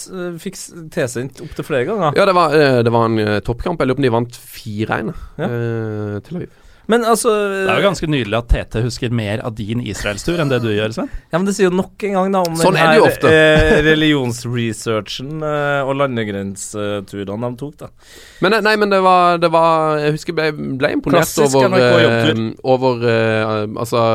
fikk 0.41 0.57
tilsendt 0.95 1.43
opptil 1.45 1.67
flere 1.67 1.85
ganger. 1.89 2.17
Ja, 2.17 2.25
det 2.25 2.37
var, 2.37 2.55
det 2.57 2.93
var 2.93 3.05
en 3.11 3.41
toppkamp. 3.45 3.81
Jeg 3.83 3.91
lurer 3.91 3.99
på 3.99 4.05
om 4.05 4.07
de 4.09 4.15
vant 4.17 4.39
4-1 4.57 5.13
Ja. 5.37 5.51
eh, 5.51 6.17
Tel 6.25 6.41
Aviv. 6.41 6.55
Men 6.87 7.03
altså 7.03 7.31
Det 7.51 7.67
er 7.67 7.81
jo 7.81 7.85
ganske 7.89 8.07
nydelig 8.09 8.37
at 8.37 8.47
Tete 8.51 8.81
husker 8.85 9.11
mer 9.15 9.41
av 9.45 9.55
din 9.57 9.81
israelstur 9.83 10.39
enn 10.39 10.51
det 10.51 10.61
du 10.63 10.69
gjør, 10.71 10.93
Sven. 10.95 11.09
Ja, 11.31 11.37
men 11.37 11.47
Det 11.49 11.55
sier 11.57 11.67
jo 11.67 11.75
nok 11.75 12.05
en 12.07 12.15
gang 12.15 12.35
da 12.37 12.43
om 12.47 12.55
Sånn 12.59 12.77
den 12.77 12.83
er 12.83 13.03
her, 13.03 13.27
eh, 13.27 13.79
religionsresearchen 13.87 15.43
eh, 15.43 15.81
og 15.83 15.97
landegrenseturene 15.99 17.51
de 17.51 17.59
tok, 17.59 17.75
da. 17.83 17.91
Men 18.45 18.57
eh, 18.57 18.63
nei, 18.65 18.75
men 18.79 18.93
det 18.93 19.01
var, 19.03 19.41
det 19.43 19.51
var 19.53 19.99
Jeg 20.05 20.15
husker 20.17 20.33
jeg 20.33 20.55
ble, 20.55 20.75
ble 20.79 20.93
imponert 20.95 21.27
Klassisk 21.27 21.59
over 21.59 21.79
eh. 21.81 22.45
Over 22.63 23.07
eh, 23.11 23.65
Altså 23.67 24.05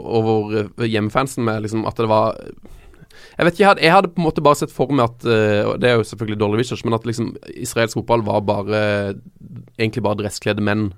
Over 0.00 0.62
eh, 0.64 0.88
hjemmefansen 0.88 1.44
med 1.44 1.66
liksom 1.66 1.84
at 1.88 2.00
det 2.00 2.08
var 2.10 2.40
jeg 3.34 3.48
vet 3.48 3.56
ikke, 3.56 3.62
jeg 3.64 3.66
hadde, 3.66 3.82
jeg 3.82 3.90
hadde 3.94 4.08
på 4.14 4.20
en 4.20 4.26
måte 4.28 4.42
bare 4.46 4.58
sett 4.60 4.70
for 4.70 4.92
meg 4.94 5.08
at 5.08 5.24
eh, 5.26 5.62
og 5.66 5.80
Det 5.82 5.88
er 5.90 5.96
jo 5.98 6.06
selvfølgelig 6.06 6.38
dårlig 6.38 6.60
research, 6.60 6.84
men 6.86 6.94
at 6.94 7.06
liksom 7.08 7.32
israelsk 7.50 7.98
fotball 7.98 8.22
var 8.26 8.44
bare 8.46 8.82
Egentlig 9.74 10.04
bare 10.06 10.20
dresskledde 10.22 10.62
menn 10.62 10.92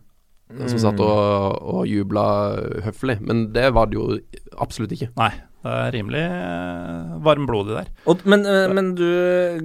som 0.66 0.78
satt 0.78 1.00
og, 1.02 1.58
og 1.74 1.86
jubla 1.90 2.24
høflig. 2.86 3.18
Men 3.26 3.48
det 3.54 3.68
var 3.74 3.88
det 3.90 3.98
jo 3.98 4.06
absolutt 4.62 4.92
ikke. 4.94 5.08
Nei, 5.18 5.32
det 5.66 5.72
er 5.74 5.90
rimelig 5.96 6.20
eh, 6.22 7.16
varmblodig 7.26 7.74
der. 7.80 7.88
Og, 8.06 8.22
men, 8.30 8.44
eh, 8.46 8.66
men 8.70 8.92
du, 8.98 9.06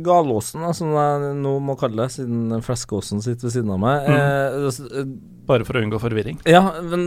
Galåsen, 0.06 0.64
da, 0.66 0.72
som 0.74 0.90
jeg 0.98 1.36
nå 1.44 1.52
må 1.62 1.76
kalle 1.80 2.02
det, 2.08 2.16
siden 2.16 2.64
Fleskåsen 2.66 3.22
sitter 3.22 3.48
ved 3.50 3.54
siden 3.58 3.76
av 3.76 3.82
meg 3.84 4.10
Mm. 4.10 4.18
eh, 4.18 4.98
eh, 5.04 5.14
Bare 5.52 5.66
for 5.68 5.78
å 5.78 5.84
unngå 5.84 6.00
forvirring. 6.02 6.40
Ja, 6.50 6.64
men 6.86 7.06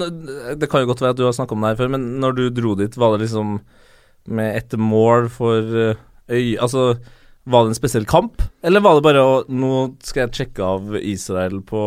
det 0.61 0.69
kan 0.71 0.83
jo 0.85 0.89
godt 0.93 1.01
være 1.03 1.15
at 1.15 1.21
du 1.21 1.25
har 1.27 1.35
snakka 1.37 1.55
om 1.57 1.63
det 1.65 1.73
her 1.75 1.83
før, 1.83 1.93
men 1.97 2.07
når 2.23 2.35
du 2.39 2.43
dro 2.55 2.75
dit, 2.79 2.97
var 3.01 3.15
det 3.15 3.25
liksom 3.27 3.59
med 4.29 4.57
et 4.59 4.79
mål 4.79 5.29
for 5.33 5.61
øy... 6.31 6.57
Altså, 6.59 6.95
var 7.45 7.67
det 7.67 7.75
en 7.75 7.77
spesiell 7.77 8.07
kamp, 8.09 8.41
eller 8.65 8.81
var 8.81 8.97
det 8.97 9.05
bare 9.05 9.21
å 9.21 9.33
Nå 9.53 9.71
skal 10.01 10.23
jeg 10.25 10.37
sjekke 10.39 10.65
av 10.65 10.95
Israel 10.97 11.59
på 11.69 11.83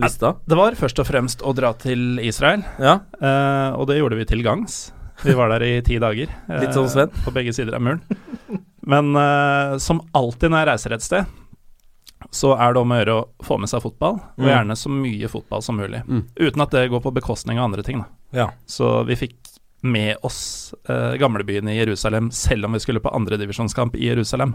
lista? 0.00 0.36
Det 0.48 0.56
var 0.56 0.72
først 0.78 0.98
og 1.02 1.06
fremst 1.06 1.42
å 1.44 1.52
dra 1.54 1.72
til 1.74 2.18
Israel, 2.24 2.64
Ja. 2.80 3.00
uh, 3.20 3.76
og 3.78 3.86
det 3.90 3.98
gjorde 3.98 4.16
vi 4.16 4.24
til 4.24 4.42
gangs. 4.42 4.92
Vi 5.22 5.34
var 5.38 5.48
der 5.52 5.62
i 5.62 5.80
ti 5.82 5.98
dager. 6.02 6.26
eh, 6.48 6.60
Litt 6.64 6.74
sånn 6.74 6.88
Sven. 6.90 7.10
På 7.24 7.30
begge 7.34 7.52
sider 7.54 7.74
av 7.76 7.82
muren. 7.84 8.00
Men 8.82 9.12
uh, 9.14 9.76
som 9.78 10.00
alltid 10.16 10.50
når 10.50 10.58
jeg 10.64 10.70
reiser 10.72 10.92
et 10.96 11.02
sted, 11.06 11.26
så 12.32 12.54
er 12.56 12.72
det 12.74 12.80
om 12.80 12.90
å 12.94 12.98
gjøre 12.98 13.14
å 13.20 13.44
få 13.44 13.58
med 13.60 13.68
seg 13.70 13.82
fotball, 13.84 14.16
og 14.16 14.38
Mm. 14.42 14.48
gjerne 14.48 14.76
så 14.78 14.88
mye 14.90 15.28
fotball 15.28 15.62
som 15.62 15.76
mulig. 15.76 16.00
Mm. 16.08 16.24
Uten 16.38 16.62
at 16.64 16.70
det 16.70 16.88
går 16.90 17.02
på 17.04 17.12
bekostning 17.14 17.58
av 17.58 17.66
andre 17.68 17.82
ting. 17.86 17.98
Da. 18.02 18.06
ja. 18.32 18.48
Så 18.66 19.04
vi 19.06 19.16
fikk 19.18 19.36
med 19.82 20.16
oss 20.22 20.72
eh, 20.88 21.16
gamlebyen 21.18 21.66
i 21.68 21.74
Jerusalem, 21.80 22.30
selv 22.30 22.64
om 22.68 22.72
vi 22.72 22.78
skulle 22.80 23.00
på 23.02 23.10
andredivisjonskamp 23.10 23.96
i 23.98 24.06
Jerusalem. 24.12 24.54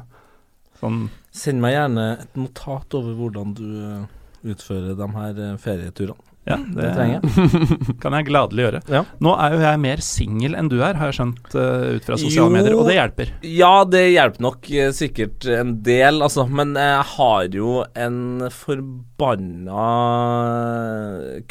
Sånn 0.79 1.09
Send 1.35 1.59
meg 1.61 1.73
gjerne 1.75 2.05
et 2.21 2.35
notat 2.39 2.95
over 2.95 3.13
hvordan 3.19 3.53
du 3.57 3.65
eh, 3.83 4.05
utfører 4.53 4.95
de 4.99 5.11
her 5.17 5.43
eh, 5.51 5.57
ferieturene. 5.61 6.23
Ja, 6.47 6.55
Det 6.63 6.93
trenger 6.95 7.17
jeg. 7.19 7.95
kan 8.03 8.13
jeg 8.15 8.25
gladelig 8.29 8.63
gjøre. 8.63 8.79
Ja. 8.87 9.01
Nå 9.19 9.33
er 9.35 9.51
jo 9.51 9.57
jeg 9.65 9.79
mer 9.83 9.99
singel 9.99 10.53
enn 10.55 10.69
du 10.71 10.77
er, 10.79 10.95
har 10.95 11.09
jeg 11.11 11.17
skjønt 11.17 11.57
uh, 11.59 11.97
ut 11.97 12.05
fra 12.07 12.15
sosiale 12.21 12.45
Jo. 12.47 12.53
medier, 12.53 12.75
og 12.79 12.87
det 12.87 12.95
hjelper. 12.95 13.33
Ja, 13.51 13.71
det 13.83 14.03
hjelper 14.13 14.45
nok 14.45 14.69
uh, 14.71 14.85
sikkert 14.95 15.43
en 15.51 15.73
del, 15.83 16.21
altså. 16.23 16.45
Men 16.47 16.71
jeg 16.79 17.03
har 17.17 17.49
jo 17.59 17.73
en 17.99 18.21
forbanna 18.55 19.89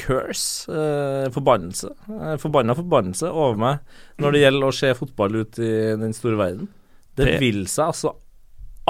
curse, 0.00 0.64
uh, 0.72 1.28
forbannelse, 1.34 1.92
forbanna 2.40 2.76
forbannelse 2.80 3.30
over 3.32 3.60
meg 3.60 4.22
når 4.22 4.32
det 4.32 4.44
gjelder 4.46 4.68
å 4.70 4.76
se 4.80 4.94
fotball 4.96 5.42
ut 5.42 5.60
i 5.60 5.72
den 6.00 6.16
store 6.16 6.40
verden. 6.40 6.70
Det, 7.16 7.24
Det- 7.34 7.40
vil 7.44 7.66
seg 7.68 7.90
altså 7.92 8.16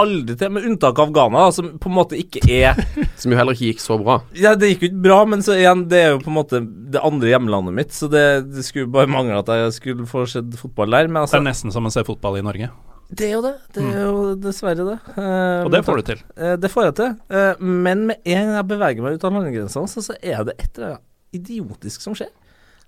aldri 0.01 0.37
til, 0.39 0.51
med 0.53 0.67
unntak 0.69 0.99
av 1.03 1.13
Ghana, 1.15 1.47
da, 1.47 1.53
som 1.57 1.69
på 1.81 1.91
en 1.91 1.97
måte 1.97 2.19
ikke 2.21 2.43
er 2.53 2.77
Som 3.21 3.33
jo 3.33 3.39
heller 3.39 3.57
ikke 3.57 3.71
gikk 3.73 3.81
så 3.85 3.97
bra. 4.01 4.19
Ja, 4.37 4.55
det 4.59 4.73
gikk 4.75 4.85
jo 4.85 4.91
ikke 4.91 5.05
bra, 5.07 5.21
men 5.29 5.45
så 5.45 5.57
igjen, 5.57 5.87
det 5.91 6.03
er 6.03 6.11
jo 6.15 6.21
på 6.25 6.33
en 6.33 6.37
måte 6.37 6.61
det 6.93 7.01
andre 7.05 7.31
hjemlandet 7.33 7.77
mitt, 7.79 7.95
så 7.97 8.09
det, 8.13 8.25
det 8.53 8.65
skulle 8.67 8.91
bare 8.93 9.11
mangle 9.11 9.39
at 9.41 9.49
jeg 9.53 9.77
skulle 9.79 10.09
få 10.11 10.27
sett 10.31 10.53
fotball 10.61 10.93
der. 10.93 11.09
Men 11.09 11.23
altså 11.25 11.39
Det 11.39 11.45
er 11.45 11.49
nesten 11.51 11.75
som 11.75 11.89
å 11.89 11.93
se 11.95 12.05
fotball 12.07 12.39
i 12.41 12.45
Norge. 12.47 12.69
Det 13.07 13.29
er 13.29 13.37
jo 13.37 13.43
det. 13.45 13.55
Det 13.75 13.85
er 13.87 14.01
jo 14.03 14.23
dessverre 14.43 14.83
det. 14.89 14.97
Eh, 15.15 15.61
Og 15.63 15.71
det 15.71 15.83
får 15.87 16.01
du 16.01 16.09
til. 16.09 16.23
Eh, 16.35 16.57
det 16.59 16.71
får 16.73 16.89
jeg 16.89 16.97
til. 16.99 17.13
Eh, 17.31 17.63
men 17.63 18.03
med 18.09 18.19
en 18.25 18.49
gang 18.49 18.57
jeg 18.59 18.69
beveger 18.73 19.05
meg 19.05 19.17
ut 19.19 19.27
av 19.29 19.37
landegrensene, 19.37 19.91
så, 19.93 20.03
så 20.03 20.17
er 20.19 20.43
det 20.49 20.57
et 20.59 20.73
eller 20.75 20.97
annet 20.97 21.05
idiotisk 21.39 22.03
som 22.03 22.17
skjer. 22.19 22.33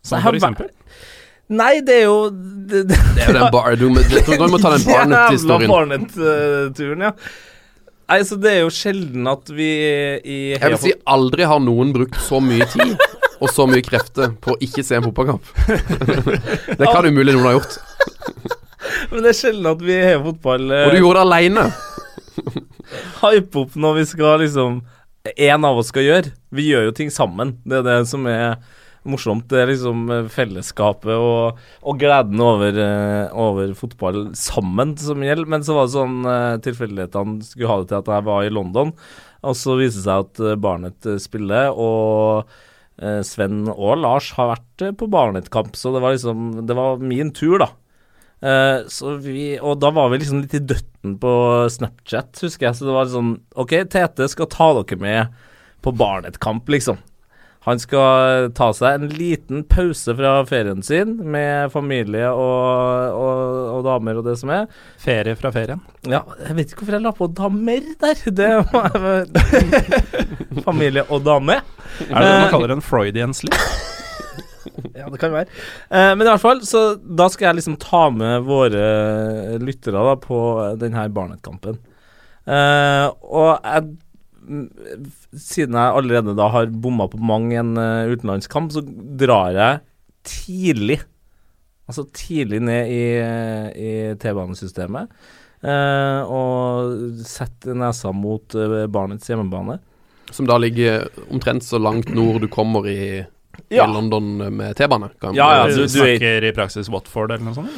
Som 0.03 0.23
for 0.25 0.39
eksempel? 0.39 0.73
vært-. 0.73 1.07
Nei, 1.49 1.79
det 1.81 1.95
er 2.03 2.09
jo 2.09 2.17
det, 2.31 2.83
det, 2.91 2.97
Det 3.17 3.23
er 3.25 3.31
jo 3.31 3.37
den 3.39 3.53
bar... 3.55 3.77
Du, 3.81 3.87
må- 3.89 4.03
du 4.05 4.49
må 4.53 4.59
ta 4.61 4.75
den 4.75 4.85
Barnet-historien. 4.93 5.71
Barnet-turen, 5.71 7.07
ja. 7.09 7.13
Nei, 8.09 8.19
så 8.25 8.37
det 8.41 8.51
er 8.55 8.61
jo 8.65 8.71
sjelden 8.73 9.29
at 9.29 9.51
vi 9.53 9.69
i 10.25 10.37
Jeg 10.55 10.65
vil 10.65 10.79
si 10.81 10.93
aldri 11.13 11.45
har 11.49 11.61
noen 11.61 11.91
brukt 11.93 12.17
så 12.25 12.41
mye 12.41 12.65
tid 12.73 12.95
og 13.39 13.51
så 13.53 13.67
mye 13.71 13.85
krefter 13.85 14.33
på 14.43 14.55
å 14.55 14.61
ikke 14.65 14.83
se 14.83 14.97
en 14.99 15.05
fotballkamp. 15.05 15.45
Det 16.81 16.89
kan 16.89 17.07
umulig 17.07 17.37
noen 17.37 17.47
ha 17.47 17.53
gjort. 17.59 17.77
Men 19.13 19.23
det 19.23 19.31
er 19.31 19.37
sjelden 19.37 19.69
at 19.71 19.83
vi 19.85 19.95
Heia 20.01 20.19
Fotball 20.25 20.65
Og 20.73 20.91
du 20.91 20.97
eh, 20.97 21.03
gjorde 21.03 21.21
det 21.21 21.27
aleine. 21.27 21.67
Hype 23.21 23.61
opp 23.61 23.77
når 23.79 23.99
vi 24.01 24.05
skal 24.09 24.41
liksom 24.43 24.81
En 25.37 25.67
av 25.69 25.79
oss 25.81 25.91
skal 25.93 26.07
gjøre. 26.07 26.33
Vi 26.55 26.69
gjør 26.71 26.89
jo 26.89 26.95
ting 26.97 27.13
sammen. 27.13 27.57
Det 27.69 27.83
er 27.83 27.87
det 27.87 27.97
som 28.11 28.25
er 28.31 28.57
morsomt. 29.11 29.47
Det 29.51 29.63
er 29.63 29.71
liksom 29.71 30.05
eh, 30.13 30.29
fellesskapet 30.33 31.15
og, 31.15 31.59
og 31.83 31.99
gleden 32.01 32.41
over, 32.45 32.79
eh, 32.83 33.35
over 33.37 33.75
fotball 33.79 34.29
sammen 34.39 34.95
som 35.01 35.25
gjelder. 35.25 35.51
Men 35.51 35.67
så 35.67 35.77
var 35.77 35.89
det 35.89 35.95
sånn 35.97 36.17
eh, 36.29 36.61
tilfeldighetene 36.67 37.49
skulle 37.49 37.73
ha 37.73 37.81
det 37.81 37.91
til 37.91 37.99
at 38.01 38.13
jeg 38.15 38.27
var 38.29 38.47
i 38.47 38.55
London, 38.55 38.95
og 39.47 39.59
så 39.59 39.77
viste 39.79 40.03
det 40.03 40.07
seg 40.07 40.25
at 40.25 40.63
Barnet 40.63 41.11
spiller, 41.23 41.71
og 41.71 42.49
Sven 43.23 43.69
og 43.71 44.01
Lars 44.03 44.33
har 44.35 44.49
vært 44.51 44.83
på 44.99 45.07
Barnet-kamp, 45.07 45.77
så 45.79 45.93
det 45.95 46.01
var 46.03 46.17
liksom 46.17 46.65
Det 46.67 46.75
var 46.75 46.99
min 46.99 47.31
tur, 47.31 47.61
da. 47.63 47.69
Så 48.91 49.13
vi, 49.23 49.53
og 49.63 49.79
da 49.79 49.93
var 49.95 50.11
vi 50.11 50.19
liksom 50.19 50.41
litt 50.43 50.57
i 50.59 50.65
døtten 50.67 51.15
på 51.23 51.31
Snapchat, 51.71 52.43
husker 52.43 52.67
jeg. 52.67 52.75
Så 52.75 52.89
det 52.89 52.97
var 52.97 53.07
sånn 53.13 53.37
OK, 53.55 53.77
Tete 53.95 54.27
skal 54.33 54.51
ta 54.51 54.73
dere 54.81 54.99
med 54.99 55.39
på 55.87 55.95
Barnet-kamp, 55.95 56.67
liksom. 56.75 56.99
Han 57.67 57.81
skal 57.83 58.49
ta 58.57 58.69
seg 58.77 59.01
en 59.01 59.09
liten 59.13 59.65
pause 59.69 60.15
fra 60.17 60.37
ferien 60.49 60.79
sin 60.87 61.17
med 61.33 61.73
familie 61.75 62.31
og, 62.31 63.17
og, 63.19 63.43
og 63.75 63.83
damer 63.89 64.21
og 64.21 64.29
det 64.29 64.37
som 64.41 64.53
er. 64.55 64.69
Ferie 65.03 65.35
fra 65.37 65.51
ferien. 65.53 65.83
Ja, 66.09 66.23
jeg 66.47 66.57
vet 66.57 66.73
ikke 66.73 66.85
hvorfor 66.85 66.97
jeg 66.97 67.05
la 67.05 67.13
på 67.19 67.29
damer 67.41 67.91
der. 68.05 68.23
Det 68.39 68.51
var 68.73 68.97
Familie 70.69 71.05
og 71.11 71.27
dame. 71.27 71.59
Er 71.59 72.15
det 72.15 72.25
det 72.25 72.33
Eh, 72.33 72.41
man 72.45 72.51
kaller 72.53 72.77
en 72.77 72.85
Freudian 72.85 73.35
slip? 73.35 73.59
Ja, 74.95 75.09
det 75.11 75.19
kan 75.19 75.33
være. 75.35 75.49
Eh, 75.91 76.13
men 76.15 76.23
i 76.23 76.31
hvert 76.31 76.43
fall, 76.43 76.61
så 76.67 76.93
da 76.97 77.29
skal 77.33 77.51
jeg 77.51 77.59
liksom 77.61 77.79
ta 77.83 78.09
med 78.15 78.47
våre 78.47 79.59
lyttere 79.63 80.03
da 80.09 80.15
på 80.21 80.41
denne 80.81 81.09
Barnet-kampen. 81.15 81.79
Eh, 82.49 83.07
og 83.29 83.51
jeg 83.59 83.89
Siden 84.49 85.77
jeg 85.77 85.95
allerede 86.01 86.35
da 86.39 86.49
har 86.55 86.67
bomma 86.73 87.07
på 87.13 87.21
mang 87.21 87.51
en 87.53 87.75
uh, 87.79 88.09
utenlandskamp, 88.13 88.73
så 88.75 88.83
drar 89.21 89.53
jeg 89.57 89.81
tidlig 90.29 91.01
Altså 91.89 92.03
tidlig 92.13 92.59
ned 92.61 92.91
i, 92.93 93.05
i 93.81 93.93
T-banesystemet. 94.21 95.09
Uh, 95.65 96.21
og 96.29 97.23
setter 97.25 97.73
nesa 97.81 98.11
mot 98.13 98.53
uh, 98.61 98.83
barnets 98.93 99.31
hjemmebane. 99.31 99.79
Som 100.29 100.45
da 100.51 100.59
ligger 100.61 101.07
omtrent 101.33 101.65
så 101.65 101.81
langt 101.81 102.13
nord 102.13 102.43
du 102.45 102.49
kommer 102.53 102.85
i, 102.93 103.25
Ja. 103.73 103.87
i 103.87 103.89
London 103.89 104.29
med 104.55 104.77
T-bane. 104.77 105.09
Ja, 105.33 105.49
ja, 105.63 105.65
du, 105.67 105.73
du- 105.73 105.81
du 105.81 105.83
er- 105.87 105.89
snakker 105.97 106.45
i 106.45 106.53
praksis 106.61 106.93
Watford 106.93 107.33
eller 107.33 107.49
noe 107.49 107.57
sånt? 107.57 107.73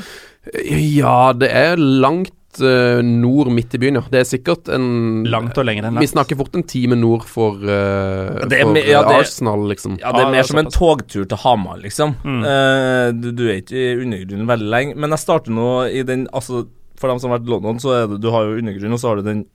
eller? 0.51 0.83
Ja, 0.99 1.33
det 1.39 1.53
er 1.55 1.77
langt 1.79 2.35
eh, 2.35 2.40
nord 2.59 3.51
midt 3.55 3.75
i 3.75 3.79
byen, 3.79 3.95
ja. 4.01 4.03
Det 4.11 4.21
er 4.21 4.27
sikkert 4.27 4.69
en 4.75 5.23
Langt 5.31 5.59
og 5.61 5.67
lenger 5.69 5.87
enn 5.87 6.01
Vi 6.03 6.09
snakker 6.11 6.39
fort 6.41 6.57
en 6.59 6.65
time 6.67 6.99
nord 6.99 7.23
for, 7.29 7.55
uh, 7.63 8.41
Det 8.51 8.59
er 8.59 8.67
for 8.67 8.77
ja, 8.81 9.03
eh, 9.03 9.09
det- 9.09 9.21
Arsenal, 9.21 9.69
liksom. 9.71 9.99
Ja, 10.01 10.11
det 10.13 10.25
er 10.25 10.31
mer 10.31 10.43
det 10.43 10.45
er 10.45 10.51
som 10.51 10.59
en 10.59 10.73
togtur 10.75 11.29
til 11.29 11.39
Hamar, 11.45 11.79
liksom. 11.79 12.17
Mm. 12.25 12.43
Uh, 12.43 13.13
du, 13.13 13.31
du 13.33 13.47
er 13.49 13.63
ikke 13.63 13.77
i 13.79 13.97
undergrunnen 14.03 14.51
veldig 14.51 14.71
lenge. 14.75 14.97
Men 14.97 15.11
jeg 15.11 15.19
starter 15.19 15.51
nå 15.55 15.71
i 15.93 16.03
den 16.03 16.27
Altså, 16.33 16.67
for 16.99 17.09
dem 17.09 17.19
som 17.19 17.31
har 17.31 17.39
vært 17.39 17.49
i 17.49 17.51
London, 17.55 17.79
så 17.79 17.95
er 17.97 18.07
det 18.11 18.21
Du 18.21 18.31
har 18.31 18.45
jo 18.45 18.59
undergrunnen, 18.59 18.93
og 18.93 19.01
så 19.01 19.09
har 19.09 19.17
du 19.17 19.23
den 19.31 19.47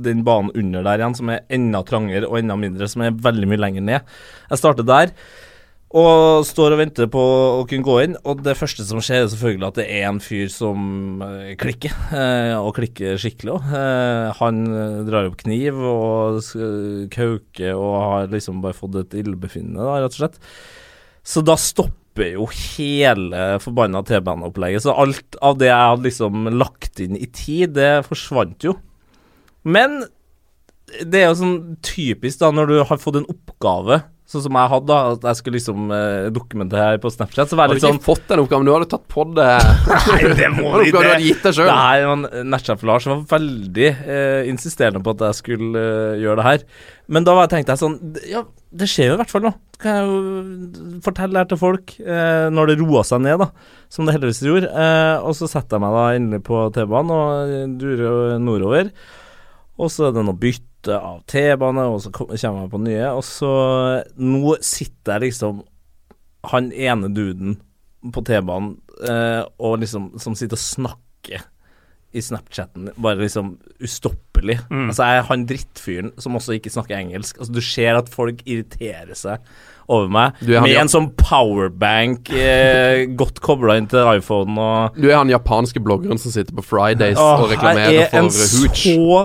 den 0.00 0.22
banen 0.24 0.50
under 0.56 0.82
der 0.82 1.02
igjen, 1.02 1.14
som 1.14 1.28
er 1.28 1.42
enda 1.52 1.82
trangere 1.84 2.24
og 2.24 2.38
enda 2.38 2.56
mindre, 2.56 2.88
som 2.88 3.02
er 3.02 3.10
veldig 3.12 3.48
mye 3.50 3.60
lenger 3.60 3.84
ned. 3.84 4.00
Jeg 4.48 4.58
starter 4.58 4.86
der, 4.88 5.12
og 5.92 6.44
står 6.48 6.72
og 6.72 6.80
venter 6.80 7.08
på 7.12 7.20
å 7.20 7.64
kunne 7.68 7.84
gå 7.84 7.96
inn. 8.06 8.14
Og 8.28 8.40
det 8.44 8.56
første 8.56 8.84
som 8.88 9.00
skjer, 9.04 9.26
er 9.26 9.32
selvfølgelig 9.32 9.68
at 9.68 9.80
det 9.80 9.86
er 9.92 10.06
en 10.08 10.20
fyr 10.24 10.48
som 10.52 11.24
eh, 11.26 11.52
klikker, 11.60 11.96
eh, 12.16 12.52
og 12.56 12.72
klikker 12.78 13.20
skikkelig 13.20 13.56
òg. 13.58 13.72
han 14.38 14.62
eh, 14.68 15.00
drar 15.08 15.28
opp 15.28 15.36
kniv 15.42 15.80
og 15.84 16.40
kauker 17.12 17.74
og 17.76 17.98
har 17.98 18.32
liksom 18.32 18.62
bare 18.64 18.78
fått 18.78 18.96
et 19.02 19.18
illebefinnende, 19.20 19.84
da, 19.84 19.98
rett 20.00 20.16
og 20.16 20.22
slett. 20.22 20.40
Så 21.22 21.44
da 21.44 21.58
stopper 21.60 22.32
jo 22.38 22.48
hele 22.48 23.60
forbanna 23.62 24.02
T-baneopplegget. 24.08 24.86
Så 24.86 24.96
alt 24.96 25.36
av 25.44 25.60
det 25.60 25.68
jeg 25.68 25.92
hadde 25.92 26.08
liksom 26.08 26.48
lagt 26.56 27.04
inn 27.04 27.20
i 27.20 27.28
tid, 27.28 27.76
det 27.76 28.06
forsvant 28.08 28.64
jo. 28.64 28.78
Men 29.62 30.02
det 31.04 31.20
er 31.20 31.30
jo 31.30 31.38
sånn 31.38 31.60
typisk 31.84 32.40
da, 32.40 32.50
når 32.52 32.68
du 32.68 32.76
har 32.88 33.00
fått 33.00 33.20
en 33.20 33.28
oppgave, 33.30 34.02
sånn 34.32 34.42
som 34.46 34.56
jeg 34.58 34.70
hadde, 34.72 34.88
da, 34.88 34.98
at 35.14 35.26
jeg 35.28 35.38
skulle 35.38 35.58
liksom 35.58 35.90
eh, 35.94 36.28
dokumentere 36.34 36.98
på 37.02 37.10
Snapchat, 37.12 37.50
så 37.52 37.58
var 37.58 37.68
Har 37.68 37.74
du 37.74 37.78
litt 37.78 37.84
ikke 37.84 37.92
sånn 37.92 38.02
fått 38.06 38.24
den 38.32 38.40
oppgaven? 38.42 38.66
Du 38.68 38.72
hadde 38.72 38.88
tatt 38.90 39.04
på 39.12 39.26
det 39.36 39.48
Nei, 40.08 40.22
det 40.40 40.48
må 40.56 40.72
du 40.78 40.86
ikke. 40.86 40.94
du 40.96 41.10
hadde 41.10 41.26
gitt 41.28 41.44
deg 41.46 41.58
sjøl. 41.58 41.68
Det 41.68 42.08
men 42.12 42.48
Natchaf 42.52 42.82
Lars 42.88 43.06
var 43.12 43.22
veldig 43.36 43.90
eh, 43.92 44.40
insisterende 44.50 45.04
på 45.04 45.14
at 45.14 45.26
jeg 45.28 45.38
skulle 45.42 45.84
eh, 45.84 46.16
gjøre 46.24 46.40
det 46.42 46.48
her. 46.48 46.66
Men 47.12 47.26
da 47.28 47.34
var- 47.36 47.50
tenkte 47.52 47.74
jeg 47.76 47.82
sånn 47.84 47.98
d- 48.16 48.24
Ja, 48.32 48.42
det 48.72 48.88
skjer 48.88 49.10
jo 49.12 49.14
i 49.18 49.20
hvert 49.20 49.32
fall 49.34 49.44
nå. 49.44 49.52
Kan 49.82 49.96
jeg 49.98 50.06
jo 50.08 51.00
fortelle 51.04 51.34
det 51.34 51.40
her 51.42 51.48
til 51.52 51.60
folk 51.60 51.92
eh, 52.00 52.46
når 52.54 52.70
det 52.72 52.76
roer 52.80 53.04
seg 53.04 53.20
ned, 53.26 53.42
da. 53.42 53.50
Som 53.92 54.06
det 54.08 54.14
heldigvis 54.16 54.40
gjorde. 54.46 54.70
Eh, 54.72 55.16
og 55.26 55.34
så 55.36 55.48
setter 55.50 55.76
jeg 55.76 55.84
meg 55.84 55.96
da 55.98 56.04
endelig 56.16 56.44
på 56.46 56.62
T-banen 56.72 57.12
og 57.12 57.76
durer 57.82 58.38
nordover. 58.40 58.92
Og 59.82 59.90
så 59.92 60.08
er 60.08 60.14
det 60.16 60.22
noe 60.24 60.38
bytte 60.82 60.98
av 60.98 61.22
T-bane, 61.26 61.84
og 61.86 62.02
så 62.02 62.10
kommer 62.10 62.36
jeg 62.36 62.70
på 62.70 62.80
nye. 62.82 63.10
Og 63.14 63.24
så 63.24 64.02
Nå 64.16 64.56
sitter 64.60 65.18
jeg 65.18 65.30
liksom 65.30 65.62
Han 66.50 66.72
ene 66.72 67.08
duden 67.08 67.60
på 68.12 68.22
T-banen 68.26 68.80
eh, 69.06 69.44
og 69.62 69.78
liksom 69.78 70.18
som 70.18 70.34
sitter 70.34 70.56
og 70.56 70.62
snakker 70.62 71.44
i 72.12 72.20
Snapchatten, 72.20 72.90
bare 72.98 73.22
liksom 73.22 73.54
ustoppelig. 73.80 74.58
Mm. 74.68 74.88
Altså, 74.90 75.06
jeg 75.06 75.20
er 75.20 75.28
han 75.28 75.44
drittfyren 75.46 76.10
som 76.18 76.34
også 76.36 76.56
ikke 76.58 76.72
snakker 76.74 76.98
engelsk. 76.98 77.38
Altså, 77.38 77.54
du 77.54 77.62
ser 77.62 77.96
at 77.96 78.10
folk 78.10 78.42
irriterer 78.44 79.14
seg 79.16 79.38
over 79.92 80.08
meg 80.12 80.38
Du 80.40 80.50
er 80.54 80.60
han 80.62 80.68
med 80.68 80.78
en 80.82 80.90
sånn 80.92 81.10
powerbank 81.20 82.30
eh, 82.34 83.04
godt 83.20 83.40
kobla 83.44 83.76
inn 83.80 83.88
til 83.92 84.08
iPhone 84.16 84.56
og 84.56 84.96
Du 84.98 85.08
er 85.10 85.18
han 85.20 85.30
japanske 85.32 85.82
bloggeren 85.84 86.20
som 86.22 86.32
sitter 86.34 86.56
på 86.56 86.64
Fridays 86.66 87.20
Åh, 87.20 87.44
og 87.44 87.52
reklamerer 87.52 88.08
for 88.08 88.08
Hooch. 88.08 88.08
Jeg 88.08 88.08
er 88.08 88.18
en 88.18 88.32
Hooch. 88.32 88.82
så 88.82 89.22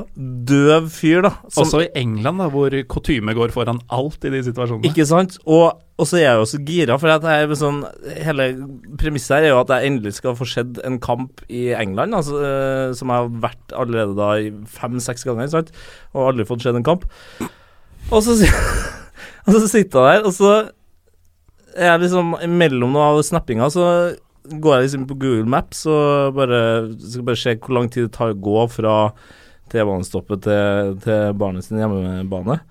døv 0.51 0.88
fyr, 0.93 1.22
da. 1.28 1.32
Som, 1.47 1.65
Også 1.65 1.82
i 1.86 1.89
England, 1.99 2.39
da, 2.43 2.47
hvor 2.53 2.74
kutyme 2.91 3.34
går 3.38 3.51
foran 3.55 3.82
alt 3.93 4.24
i 4.28 4.32
de 4.34 4.39
situasjonene. 4.45 4.88
Ikke 4.89 5.05
sant? 5.09 5.36
Og, 5.45 5.80
og 5.97 6.07
så 6.07 6.20
er 6.20 6.26
jeg 6.28 6.39
jo 6.41 6.45
så 6.53 6.59
gira, 6.68 6.97
for 7.01 7.11
at 7.11 7.26
jeg 7.28 7.47
er 7.47 7.53
sånn 7.59 7.82
Hele 8.28 8.47
premisset 9.01 9.38
her 9.38 9.47
er 9.47 9.53
jo 9.55 9.59
at 9.63 9.72
jeg 9.76 9.91
endelig 9.91 10.15
skal 10.20 10.38
få 10.39 10.47
sett 10.49 10.80
en 10.88 10.99
kamp 11.03 11.43
i 11.49 11.68
England, 11.78 12.15
altså, 12.18 12.39
eh, 12.43 12.95
som 12.97 13.11
jeg 13.13 13.24
har 13.26 13.32
vært 13.47 13.76
allerede 13.78 14.15
da 14.18 14.30
i 14.41 14.51
fem-seks 14.78 15.26
ganger, 15.28 15.49
sant? 15.51 15.74
og 16.15 16.32
aldri 16.32 16.47
fått 16.49 16.63
sett 16.65 16.78
en 16.80 16.86
kamp. 16.88 17.05
Og 18.11 18.22
så, 18.24 18.38
si- 18.39 18.51
og 19.47 19.55
så 19.55 19.65
sitter 19.68 20.07
jeg 20.07 20.22
der, 20.22 20.28
og 20.30 20.36
så 20.36 20.53
er 21.78 21.91
jeg 21.93 22.05
liksom 22.07 22.36
mellom 22.57 22.95
noe 22.95 23.11
av 23.13 23.24
snappinga, 23.26 23.70
så 23.74 23.88
går 24.47 24.78
jeg 24.78 24.86
liksom 24.86 25.07
på 25.09 25.18
Google 25.20 25.49
Maps 25.51 25.84
og 25.91 26.38
bare 26.38 26.59
skal 26.95 27.26
bare 27.28 27.39
se 27.39 27.55
hvor 27.59 27.76
lang 27.76 27.89
tid 27.91 28.07
det 28.07 28.15
tar 28.15 28.32
å 28.32 28.39
gå 28.47 28.61
fra 28.72 28.93
T-banestoppet 29.68 30.45
til, 30.45 30.93
til 31.03 31.34
barnet 31.38 31.65
sin 31.68 31.82
hjemmebane. 31.82 32.61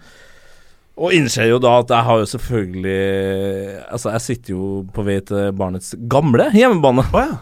Og 0.97 1.13
innser 1.13 1.51
jo 1.51 1.59
da 1.61 1.75
at 1.83 1.93
jeg 1.93 2.09
har 2.09 2.23
jo 2.23 2.29
selvfølgelig 2.31 3.01
Altså, 3.93 4.15
jeg 4.15 4.25
sitter 4.25 4.55
jo 4.55 4.69
på 4.97 5.05
vei 5.05 5.19
til 5.29 5.51
barnets 5.57 5.93
gamle 6.09 6.49
hjemmebane. 6.57 7.05
Å 7.13 7.25
ja. 7.27 7.35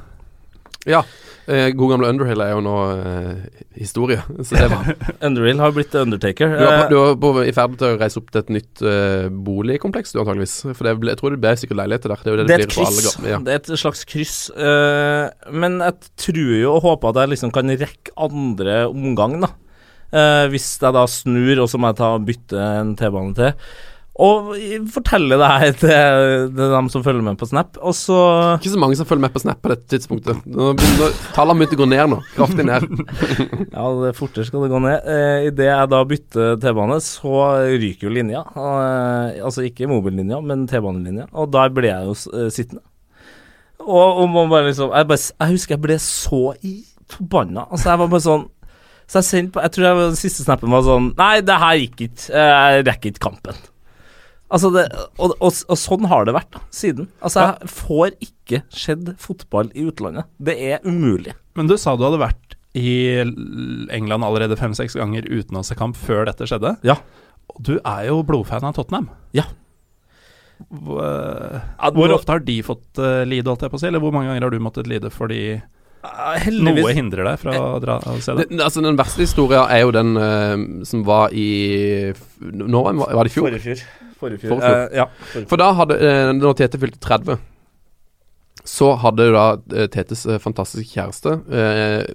Ja. 0.97 1.05
Eh, 1.47 1.67
god 1.77 1.91
gamle 1.93 2.09
Underhill 2.09 2.41
er 2.41 2.53
jo 2.55 2.61
nå 2.65 2.75
eh, 2.95 3.63
historie. 3.77 4.23
Så 4.41 4.57
det 4.57 4.69
var 4.73 4.87
Underhill 5.29 5.59
har 5.61 5.75
blitt 5.77 5.93
Undertaker. 6.01 6.55
Du 6.57 6.65
er, 6.65 6.71
Eh, 6.73 6.83
på, 6.85 6.89
du 6.89 6.97
er 7.03 7.19
på, 7.21 7.33
i 7.45 7.53
ferd 7.53 7.75
til 7.81 7.91
å 7.91 7.99
reise 8.01 8.21
opp 8.23 8.31
til 8.33 8.41
et 8.41 8.53
nytt 8.57 8.83
eh, 8.89 9.27
boligkompleks, 9.49 10.15
du 10.15 10.23
antageligvis. 10.23 10.55
For 10.73 10.89
det, 10.89 10.95
ble- 11.03 11.13
jeg 11.13 11.21
tror 11.21 11.35
det 11.37 11.41
blir 11.45 11.61
sikkert 11.61 11.81
leiligheter 11.83 12.15
der. 12.15 12.23
Det 12.25 12.33
er 12.33 12.41
det 12.41 12.47
det 12.49 12.57
er 12.57 12.65
et 12.65 12.77
kryss. 12.79 13.19
Ja. 13.29 13.41
Det 13.45 13.53
er 13.57 13.61
et 13.61 13.73
slags 13.85 14.05
kryss. 14.09 14.39
eh, 14.57 15.51
men 15.53 15.81
jeg 15.85 16.13
tror 16.25 16.55
jo 16.63 16.73
og 16.79 16.83
håper 16.89 17.13
at 17.13 17.23
jeg 17.25 17.35
liksom 17.37 17.53
kan 17.55 17.75
rekke 17.85 18.17
andre 18.29 18.79
omgang, 18.89 19.37
da. 19.45 19.53
Eh, 20.15 20.45
hvis 20.53 20.69
jeg 20.81 20.95
da 20.95 21.05
snur, 21.11 21.59
og 21.65 21.69
så 21.73 21.77
må 21.83 21.91
jeg 21.91 21.99
ta 22.01 22.13
bytte 22.23 22.65
en 22.81 22.95
T-bane 22.97 23.35
til. 23.37 23.53
Og 24.15 24.53
fortelle 24.95 25.35
det 25.41 25.47
her 25.51 25.73
til, 25.75 26.45
til 26.55 26.69
dem 26.71 26.89
som 26.93 27.03
følger 27.03 27.25
med 27.27 27.35
på 27.41 27.49
Snap. 27.51 27.81
Og 27.83 27.97
så 27.99 28.15
Ikke 28.61 28.71
så 28.71 28.79
mange 28.79 28.95
som 28.95 29.09
følger 29.09 29.25
med 29.25 29.33
på 29.35 29.43
Snap 29.43 29.59
på 29.65 29.73
dette 29.73 29.89
tidspunktet. 29.91 30.45
Nå 30.47 30.69
begynner 30.79 31.17
Tallene 31.35 31.65
begynte 31.65 31.75
å 31.75 31.83
gå 31.83 31.89
ned 31.91 32.13
nå. 32.13 32.21
Kraftig 32.37 32.69
ned. 32.69 32.87
Ja, 33.75 33.89
det 34.05 34.13
fortere 34.15 34.47
skal 34.47 34.63
det 34.63 34.71
gå 34.71 34.79
ned. 34.85 35.03
Eh, 35.11 35.49
Idet 35.49 35.67
jeg 35.67 35.91
da 35.91 36.03
bytter 36.07 36.55
T-bane, 36.63 37.01
så 37.03 37.35
ryker 37.75 38.07
jo 38.07 38.15
linja. 38.15 38.45
Eh, 38.55 39.43
altså 39.43 39.67
ikke 39.67 39.91
mobillinja, 39.91 40.39
men 40.47 40.63
T-banelinja. 40.71 41.27
Og 41.35 41.51
der 41.51 41.75
ble 41.75 41.91
jeg 41.91 42.07
jo 42.07 42.15
eh, 42.39 42.49
sittende. 42.55 42.85
Og, 43.83 44.23
og 44.23 44.31
man 44.31 44.49
bare 44.49 44.69
liksom 44.71 44.95
jeg, 44.95 45.09
bare, 45.11 45.23
jeg 45.43 45.57
husker 45.59 45.75
jeg 45.75 45.83
ble 45.89 45.99
så 46.07 46.43
i 46.63 46.77
forbanna. 47.11 47.67
Altså, 47.67 47.91
jeg 47.91 48.05
var 48.05 48.15
bare 48.15 48.25
sånn 48.31 48.47
Så 49.11 49.19
jeg 49.19 49.27
sendte 49.29 49.59
på 49.59 49.65
Jeg 49.67 49.75
tror 49.75 49.85
jeg, 49.91 49.99
den 50.07 50.17
siste 50.23 50.47
snappen 50.47 50.73
var 50.73 50.87
sånn 50.87 51.11
Nei, 51.19 51.35
det 51.45 51.59
her 51.67 51.75
gikk 51.83 52.07
ikke. 52.07 52.31
Jeg 52.33 52.87
rekker 52.89 53.11
ikke 53.13 53.27
kampen. 53.27 53.59
Altså 54.55 54.71
det, 54.71 54.85
og, 55.19 55.35
og, 55.43 55.51
og 55.51 55.79
sånn 55.81 56.07
har 56.11 56.29
det 56.29 56.35
vært 56.37 56.53
da, 56.55 56.61
siden. 56.75 57.09
Altså, 57.25 57.49
jeg 57.49 57.73
får 57.75 58.13
ikke 58.23 58.61
skjedd 58.71 59.11
fotball 59.23 59.73
i 59.75 59.89
utlandet. 59.89 60.31
Det 60.39 60.55
er 60.55 60.85
umulig. 60.87 61.35
Men 61.59 61.71
du 61.71 61.75
sa 61.81 61.97
du 61.99 62.07
hadde 62.07 62.23
vært 62.23 62.55
i 62.79 62.95
England 63.95 64.27
allerede 64.27 64.59
fem-seks 64.59 64.97
ganger 64.99 65.27
uten 65.31 65.59
å 65.59 65.65
se 65.67 65.77
kamp 65.79 65.99
før 65.99 66.27
dette 66.31 66.47
skjedde. 66.51 66.77
Ja. 66.87 67.01
Og 67.51 67.61
du 67.67 67.77
er 67.81 68.09
jo 68.09 68.23
blodfan 68.27 68.67
av 68.67 68.75
Tottenham. 68.79 69.11
Ja. 69.35 69.47
Hvor, 70.71 71.03
eh, 71.03 71.95
hvor 71.95 72.15
ofte 72.15 72.37
har 72.37 72.43
de 72.47 72.61
fått 72.67 73.03
uh, 73.03 73.23
lide, 73.27 73.51
holdt 73.51 73.67
jeg 73.67 73.75
på 73.75 73.79
å 73.79 73.83
si? 73.83 73.89
Eller 73.91 74.03
hvor 74.03 74.15
mange 74.15 74.31
ganger 74.31 74.47
har 74.47 74.55
du 74.55 74.63
måttet 74.63 74.91
lide 74.91 75.11
fordi 75.13 75.59
Eh, 76.05 76.41
Heldigvis 76.45 76.85
noe 76.85 76.95
hindrer 76.97 77.29
deg 77.31 77.41
fra 77.41 77.55
å 77.57 77.81
dra 77.83 77.97
og 78.11 78.21
se 78.25 78.35
det? 78.37 78.49
Det, 78.51 78.61
altså 78.65 78.83
Den 78.85 78.99
verste 78.99 79.25
historien 79.25 79.65
er 79.65 79.85
jo 79.85 79.93
den 79.95 80.17
uh, 80.21 80.85
som 80.89 81.05
var 81.07 81.33
i 81.33 82.13
Når 82.45 82.73
Nå 82.75 82.83
var, 82.85 82.99
var 83.01 83.25
det 83.25 83.33
i 83.33 83.35
fjor? 83.35 83.49
Forrige 83.49 83.65
fyr. 83.65 83.85
Forrige 84.25 84.45
fjor. 84.45 84.57
Forrige 84.57 84.71
fjor. 84.71 84.85
Eh, 84.85 85.01
ja. 85.03 85.09
forrige 85.33 85.51
For 85.53 85.61
da 85.63 85.73
hadde 85.81 85.99
eh, 86.01 86.31
Når 86.39 86.57
Tete 86.61 86.81
fylte 86.83 87.01
30, 87.05 87.43
så 88.65 88.95
hadde 88.97 89.27
da 89.35 89.45
eh, 89.77 89.89
Tetes 89.93 90.25
eh, 90.25 90.39
fantastiske 90.41 90.89
kjæreste 90.95 91.35
eh, 91.53 92.07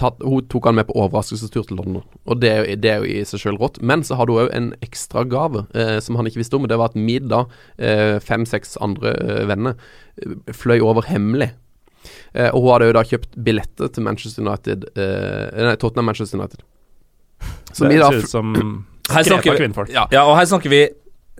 tatt, 0.00 0.18
Hun 0.26 0.48
tok 0.50 0.66
han 0.66 0.74
med 0.80 0.88
på 0.88 0.96
overraskelsestur 0.98 1.68
til 1.68 1.78
London. 1.78 2.02
Og 2.26 2.40
det 2.42 2.50
er 2.50 2.62
jo, 2.64 2.76
det 2.82 2.90
er 2.90 3.04
jo 3.04 3.10
i 3.12 3.22
seg 3.28 3.44
sjøl 3.44 3.60
rått. 3.60 3.78
Men 3.78 4.02
så 4.06 4.18
hadde 4.18 4.34
hun 4.34 4.42
òg 4.48 4.50
en 4.56 4.70
ekstra 4.82 5.22
gave 5.30 5.62
som 6.02 6.18
han 6.18 6.26
ikke 6.26 6.42
visste 6.42 6.58
om. 6.58 6.66
Det 6.66 6.78
var 6.80 6.90
at 6.90 6.98
middag, 6.98 7.46
da, 7.46 7.86
eh, 7.86 8.16
fem-seks 8.24 8.74
andre 8.82 9.14
eh, 9.14 9.44
venner, 9.52 9.78
fløy 10.50 10.80
over 10.82 11.06
hemmelig. 11.06 11.52
Eh, 12.34 12.50
og 12.50 12.64
hun 12.64 12.72
hadde 12.74 12.88
jo 12.90 12.96
da 12.96 13.04
kjøpt 13.06 13.36
billetter 13.46 13.92
til 13.92 14.06
Manchester 14.06 14.42
United 14.42 14.88
eh, 14.96 15.62
Nei, 15.68 15.76
Tottenham 15.78 16.10
Manchester 16.10 16.40
United. 16.40 16.64
Så 17.72 17.86
det 17.86 18.00
ser 18.02 18.18
ut 18.24 18.30
som 18.30 18.56
skrepa 19.06 19.54
kvinnfolk. 19.58 19.92
Ja. 19.92 20.06
Ja, 20.14 20.26
og 20.26 20.36
her 20.38 20.48
snakker 20.50 20.72
vi 20.72 20.82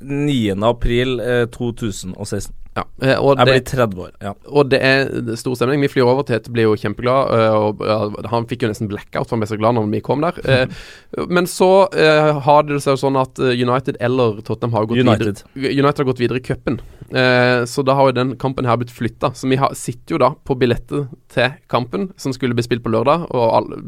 9. 0.00 0.62
april 0.64 1.20
eh, 1.20 1.44
2016. 1.52 2.54
ja. 2.76 2.82
eh, 3.02 3.18
og 3.20 3.36
Jeg 3.36 3.46
det, 3.46 3.52
blir 3.52 3.64
30 3.68 4.00
år. 4.00 4.10
Ja. 4.24 4.32
Og 4.48 4.70
det 4.72 4.78
er 4.82 5.36
stor 5.36 5.54
stemning. 5.54 5.82
Vi 5.84 5.90
flyr 5.92 6.08
over 6.08 6.22
til 6.24 6.38
Tete, 6.38 6.50
blir 6.54 6.64
jo 6.70 6.76
kjempeglad. 6.80 7.28
øh, 7.36 7.56
Og 7.68 8.24
han 8.32 8.46
fikk 8.48 8.62
jo 8.64 8.70
nesten 8.72 8.88
blackout, 8.88 9.28
for 9.28 9.36
han 9.36 9.40
ble 9.44 9.50
så 9.52 9.58
glad 9.60 9.76
når 9.76 9.90
vi 9.92 10.00
kom 10.00 10.24
der. 10.24 10.38
Eh, 10.48 10.66
Men 11.36 11.46
så 11.46 11.88
eh, 11.92 12.32
har 12.46 12.62
det 12.64 12.80
seg 12.82 12.96
jo 12.96 13.02
sånn 13.04 13.20
at 13.20 13.38
eh, 13.38 13.52
United 13.60 14.00
eller 14.00 14.40
Tottenham 14.40 14.72
har 14.78 14.86
gått 14.88 15.04
United. 15.04 15.44
videre 15.54 15.76
United 15.84 15.98
har 15.98 16.10
gått 16.12 16.22
videre 16.24 16.40
i 16.40 16.46
cupen. 16.48 16.80
Eh, 17.12 17.64
Så 17.68 17.82
da 17.84 17.94
har 17.94 18.08
jo 18.08 18.14
den 18.16 18.36
kampen 18.40 18.64
her 18.64 18.78
blitt 18.80 18.92
flytta. 18.92 19.32
Så 19.36 19.48
vi 19.50 19.56
har, 19.60 19.74
sitter 19.76 20.14
jo 20.16 20.18
da 20.22 20.30
på 20.48 20.56
billettet 20.58 21.10
til 21.32 21.52
kampen, 21.68 22.10
som 22.16 22.32
skulle 22.32 22.56
bli 22.56 22.64
spilt 22.64 22.82
på 22.84 22.92
lørdag. 22.92 23.26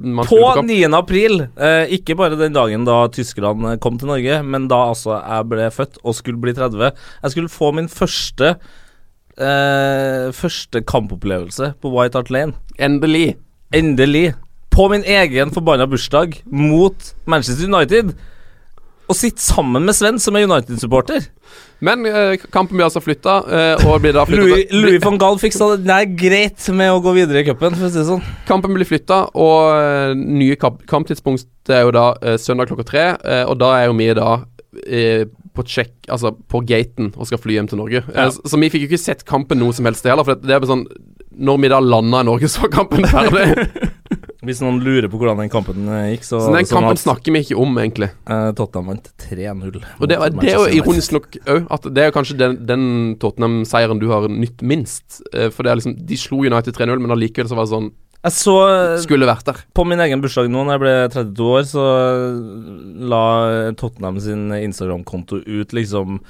Man 0.04 0.26
På 0.28 0.40
på 0.54 0.64
9. 0.66 0.92
april, 0.94 1.46
eh, 1.56 1.86
ikke 1.96 2.16
bare 2.16 2.36
den 2.36 2.52
dagen 2.52 2.84
da 2.84 3.06
Tyskland 3.08 3.80
kom 3.80 3.98
til 3.98 4.08
Norge, 4.08 4.42
men 4.44 4.68
da 4.68 4.82
altså 4.92 5.16
jeg 5.22 5.48
ble 5.48 5.70
født 5.72 5.98
og 6.04 6.14
skulle 6.14 6.40
bli 6.40 6.52
30. 6.52 6.92
Jeg 7.22 7.30
skulle 7.30 7.48
få 7.52 7.72
min 7.74 7.88
første 7.88 8.56
eh, 9.38 10.30
Første 10.34 10.82
kampopplevelse 10.86 11.74
på 11.80 11.90
White 11.94 12.18
Hart 12.18 12.30
Lane. 12.30 12.54
Endelig. 12.78 13.36
Endelig. 13.74 14.34
På 14.74 14.88
min 14.90 15.04
egen 15.06 15.50
forbanna 15.54 15.86
bursdag 15.86 16.42
mot 16.50 17.14
Manchester 17.26 17.66
United. 17.70 18.14
Og 19.04 19.16
sitte 19.18 19.42
sammen 19.44 19.84
med 19.84 19.96
Sven, 19.96 20.18
som 20.22 20.36
er 20.38 20.46
United-supporter. 20.48 21.26
Men 21.84 22.06
eh, 22.08 22.38
kampen 22.54 22.78
blir 22.78 22.86
altså 22.86 23.02
flytta, 23.04 23.34
eh, 23.44 23.84
og 23.84 23.98
blir 24.00 24.14
da 24.16 24.22
flytta 24.24 24.40
Louis, 24.46 24.70
Louis 24.72 25.02
van 25.04 25.18
Gaal 25.20 25.36
fiksa 25.42 25.74
det 25.74 25.84
der 25.84 26.06
greit 26.16 26.64
med 26.72 26.92
å 26.94 27.02
gå 27.04 27.12
videre 27.18 27.42
i 27.42 27.46
cupen, 27.48 27.76
for 27.76 27.88
å 27.88 27.92
si 27.92 28.00
det 28.00 28.06
sånn. 28.08 28.24
Kampen 28.48 28.72
blir 28.76 28.88
flytta, 28.88 29.18
og 29.36 29.74
eh, 29.76 30.14
nye 30.16 30.56
kamp 30.60 30.80
kamptidspunkt 30.88 31.72
er 31.74 31.84
jo 31.84 31.92
da 31.96 32.06
eh, 32.22 32.38
søndag 32.40 32.70
klokka 32.72 32.86
tre. 32.88 33.04
eh, 33.20 33.44
og 33.44 33.58
da 33.60 33.74
er 33.82 33.90
jo 33.90 33.98
vi 34.00 34.08
da 34.16 34.30
eh, 34.86 35.26
på 35.54 35.66
check, 35.68 35.92
altså 36.08 36.32
på 36.50 36.62
gaten 36.66 37.12
og 37.14 37.28
skal 37.28 37.38
fly 37.42 37.58
hjem 37.58 37.68
til 37.70 37.78
Norge. 37.78 38.00
Ja. 38.08 38.30
så, 38.32 38.40
så 38.48 38.58
vi 38.58 38.72
fikk 38.72 38.86
jo 38.86 38.90
ikke 38.94 39.04
sett 39.04 39.26
kampen 39.28 39.60
noe 39.62 39.76
som 39.76 39.86
helst 39.86 40.08
heller. 40.08 40.26
For 40.26 40.34
det, 40.40 40.48
det 40.48 40.56
er 40.56 40.66
sånn 40.66 40.88
Når 41.34 41.60
vi 41.62 41.70
da 41.70 41.78
landa 41.82 42.24
i 42.24 42.26
Norge, 42.30 42.48
så 42.50 42.64
var 42.64 42.72
kampen 42.80 43.06
ferdig. 43.10 43.68
Hvis 44.44 44.60
noen 44.62 44.78
lurer 44.84 45.08
på 45.10 45.18
hvordan 45.20 45.40
den 45.42 45.50
kampen 45.52 45.88
eh, 45.88 46.10
gikk, 46.14 46.24
så 46.28 46.40
så 46.44 46.52
den 46.54 46.66
sånn 46.68 46.76
kampen 46.78 46.98
at, 46.98 47.02
snakker 47.02 47.32
vi 47.34 47.42
ikke 47.46 47.58
om, 47.64 47.74
egentlig. 47.80 48.10
eh, 48.28 48.50
Tottenham 48.58 48.92
vant 48.92 49.10
3-0. 49.24 49.82
Og 50.00 50.08
det, 50.10 50.18
det 50.40 50.52
er 50.52 50.58
jo 50.60 50.66
ironisk 50.82 51.12
nok 51.16 51.28
òg 51.46 51.66
at 51.78 51.90
det 51.96 52.04
er 52.06 52.14
kanskje 52.14 52.38
den, 52.40 52.56
den 52.68 52.86
Tottenham-seieren 53.22 54.00
du 54.02 54.08
har 54.12 54.28
nytt 54.28 54.62
minst. 54.62 55.20
Eh, 55.32 55.50
for 55.50 55.62
det 55.64 55.72
er 55.74 55.80
liksom 55.82 55.96
De 56.06 56.16
slo 56.20 56.44
United 56.44 56.74
3-0, 56.76 56.98
men 57.00 57.14
allikevel 57.16 57.48
så 57.50 57.56
var 57.58 57.66
det 57.68 57.74
sånn 57.76 57.90
Jeg 58.24 58.32
så 58.38 58.54
eh, 58.68 58.96
Skulle 59.04 59.26
vært 59.28 59.44
der. 59.50 59.58
På 59.76 59.84
min 59.88 60.00
egen 60.00 60.22
bursdag 60.24 60.48
nå, 60.52 60.62
når 60.64 60.76
jeg 60.78 60.82
ble 60.84 60.94
32 61.18 61.50
år, 61.58 61.66
så 61.68 61.84
la 63.12 63.24
Tottenham 63.80 64.20
sin 64.22 64.48
Instagram-konto 64.52 65.42
ut 65.44 65.72
liksom 65.76 66.20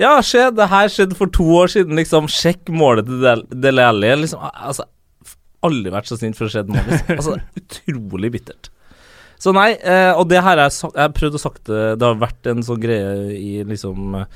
Ja, 0.00 0.16
se, 0.26 0.48
det 0.50 0.66
her 0.72 0.88
skjedde 0.90 1.14
for 1.18 1.30
to 1.30 1.44
år 1.60 1.70
siden, 1.70 1.94
liksom. 2.00 2.26
Sjekk 2.26 2.70
målet 2.74 3.06
til 3.06 3.20
Del- 3.22 3.44
Dele 3.62 3.84
Alli. 3.86 4.08
Liksom, 4.24 4.40
altså, 4.42 4.88
aldri 5.66 5.92
vært 5.94 6.10
så 6.10 6.18
sint 6.20 6.38
for 6.38 6.48
å 6.48 6.52
se 6.52 6.64
et 6.64 6.72
Altså, 7.16 7.36
det 7.36 7.40
er 7.40 7.62
utrolig 7.62 8.32
bittert. 8.36 8.70
Så 9.40 9.52
nei, 9.52 9.72
eh, 9.76 10.12
og 10.14 10.28
det 10.30 10.40
her 10.40 10.56
har 10.56 10.70
jeg, 10.70 10.92
har 10.96 11.12
prøvd 11.16 11.36
å 11.36 11.42
sagt 11.42 11.66
det 11.68 12.04
har 12.04 12.20
vært 12.20 12.46
en 12.48 12.62
sånn 12.64 12.80
greie 12.80 13.34
i 13.36 13.64
liksom 13.66 14.14
eh, 14.20 14.28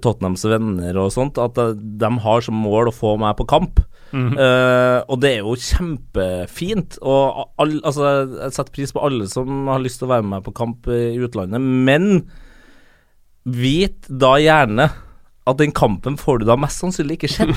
Tottenhams 0.00 0.44
venner 0.48 0.96
og 1.00 1.12
sånt, 1.14 1.38
at 1.40 1.58
eh, 1.60 1.74
de 1.76 2.10
har 2.24 2.44
som 2.44 2.56
mål 2.56 2.90
å 2.90 2.94
få 2.96 3.14
meg 3.20 3.36
på 3.38 3.48
kamp. 3.48 3.82
Mhm. 4.12 4.36
Eh, 4.36 4.98
og 5.08 5.20
det 5.22 5.30
er 5.32 5.40
jo 5.40 5.56
kjempefint. 5.56 6.98
Og 7.00 7.46
all, 7.60 7.78
altså, 7.80 8.10
jeg 8.28 8.56
setter 8.56 8.76
pris 8.76 8.92
på 8.92 9.04
alle 9.04 9.28
som 9.30 9.70
har 9.72 9.82
lyst 9.84 10.02
til 10.02 10.08
å 10.08 10.14
være 10.14 10.26
med 10.26 10.36
meg 10.36 10.46
på 10.48 10.56
kamp 10.56 10.88
i 10.92 11.16
utlandet, 11.22 11.60
men 11.60 12.26
vit 13.42 14.06
da 14.08 14.36
gjerne 14.38 14.90
at 15.44 15.58
den 15.58 15.72
kampen 15.74 16.14
får 16.16 16.38
du 16.38 16.44
da 16.46 16.54
mest 16.60 16.78
sannsynlig 16.78 17.16
ikke 17.18 17.30
sett. 17.32 17.50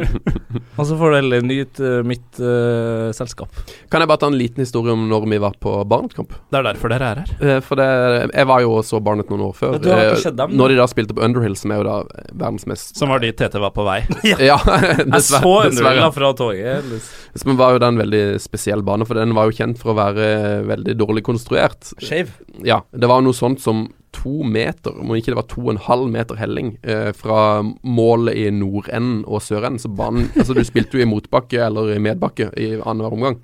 og 0.78 0.86
så 0.88 0.96
får 0.96 1.12
du 1.12 1.16
heller 1.18 1.42
nyte 1.44 1.84
eh, 1.84 2.06
mitt 2.06 2.40
uh, 2.40 3.10
selskap. 3.12 3.52
Kan 3.92 4.00
jeg 4.00 4.08
bare 4.08 4.22
ta 4.22 4.30
en 4.30 4.38
liten 4.40 4.64
historie 4.64 4.94
om 4.96 5.02
når 5.10 5.26
vi 5.28 5.40
var 5.42 5.58
på 5.60 5.74
Barnet-kamp? 5.90 6.32
Det 6.48 6.60
er 6.62 6.64
derfor 6.70 6.94
dere 6.94 7.10
er 7.12 7.20
her. 7.20 7.34
Uh, 7.42 7.58
For 7.64 7.76
det, 7.76 7.88
jeg 8.32 8.48
var 8.48 8.64
jo 8.64 8.72
og 8.78 8.86
så 8.88 9.02
Barnet 9.04 9.28
noen 9.28 9.44
år 9.50 9.52
før. 9.58 9.76
Du 9.76 9.90
har 9.92 10.06
ikke 10.06 10.24
sett 10.24 10.38
dem, 10.40 10.56
Når 10.56 10.72
de 10.72 10.80
da 10.80 10.88
spilte 10.88 11.18
på 11.18 11.24
Underhill, 11.26 11.58
som 11.60 11.74
er 11.74 11.82
jo 11.82 11.86
da 11.90 11.98
verdens 12.30 12.64
mest 12.70 12.96
Som 12.96 13.12
var 13.12 13.20
dit 13.20 13.36
TT 13.36 13.60
var 13.60 13.76
på 13.76 13.84
vei. 13.84 14.00
Ja, 14.50 14.56
Jeg 14.64 15.22
så. 15.26 15.42
Underhill 15.44 15.76
dessverre. 15.76 16.10
fra 16.16 16.32
toget. 16.40 17.12
Men 17.44 17.60
var 17.60 17.76
jo 17.76 17.84
da 17.84 17.92
en 17.92 18.00
veldig 18.00 18.24
spesiell 18.40 18.84
bane, 18.86 19.04
for 19.04 19.20
den 19.20 19.36
var 19.36 19.50
jo 19.50 19.58
kjent 19.60 19.80
for 19.82 19.92
å 19.92 20.00
være 20.00 20.30
veldig 20.70 20.96
dårlig 20.96 21.26
konstruert. 21.28 21.92
Skeiv. 22.00 22.32
Ja, 22.64 22.80
det 22.96 23.10
var 23.10 23.20
noe 23.24 23.36
sånt 23.36 23.60
som 23.60 23.90
to 24.16 24.42
meter, 24.46 24.96
om 25.00 25.12
ikke 25.16 25.32
det 25.32 25.38
var 25.38 25.48
to 25.50 25.62
og 25.66 25.74
en 25.74 25.84
halv 25.84 26.08
meter 26.12 26.38
helling, 26.40 26.74
eh, 26.82 27.10
fra 27.16 27.62
målet 27.82 28.38
i 28.40 28.48
nordenden 28.54 29.22
og 29.26 29.42
sørenden. 29.44 29.80
Så 29.82 29.92
banen 29.92 30.30
Altså, 30.36 30.54
du 30.56 30.64
spilte 30.66 30.98
jo 30.98 31.04
i 31.04 31.08
motbakke 31.10 31.62
eller 31.66 31.94
i 31.94 32.02
medbakke 32.02 32.50
i 32.56 32.72
annenhver 32.80 33.16
omgang. 33.16 33.40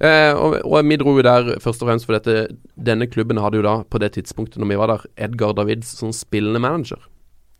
Eh, 0.00 0.32
og, 0.36 0.58
og 0.66 0.84
vi 0.84 0.98
dro 1.00 1.14
jo 1.16 1.24
der 1.24 1.54
først 1.62 1.80
og 1.80 1.88
fremst 1.88 2.08
fordi 2.08 2.20
at 2.20 2.56
denne 2.76 3.08
klubben 3.08 3.40
hadde 3.40 3.62
jo 3.62 3.64
da, 3.64 3.78
på 3.88 4.00
det 4.02 4.12
tidspunktet 4.18 4.60
når 4.60 4.72
vi 4.74 4.80
var 4.80 4.92
der, 4.92 5.06
Edgar 5.28 5.54
Davids 5.56 5.94
som 5.96 6.12
spillende 6.12 6.60
manager. 6.60 7.00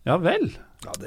Ja 0.07 0.19
vel. 0.23 0.53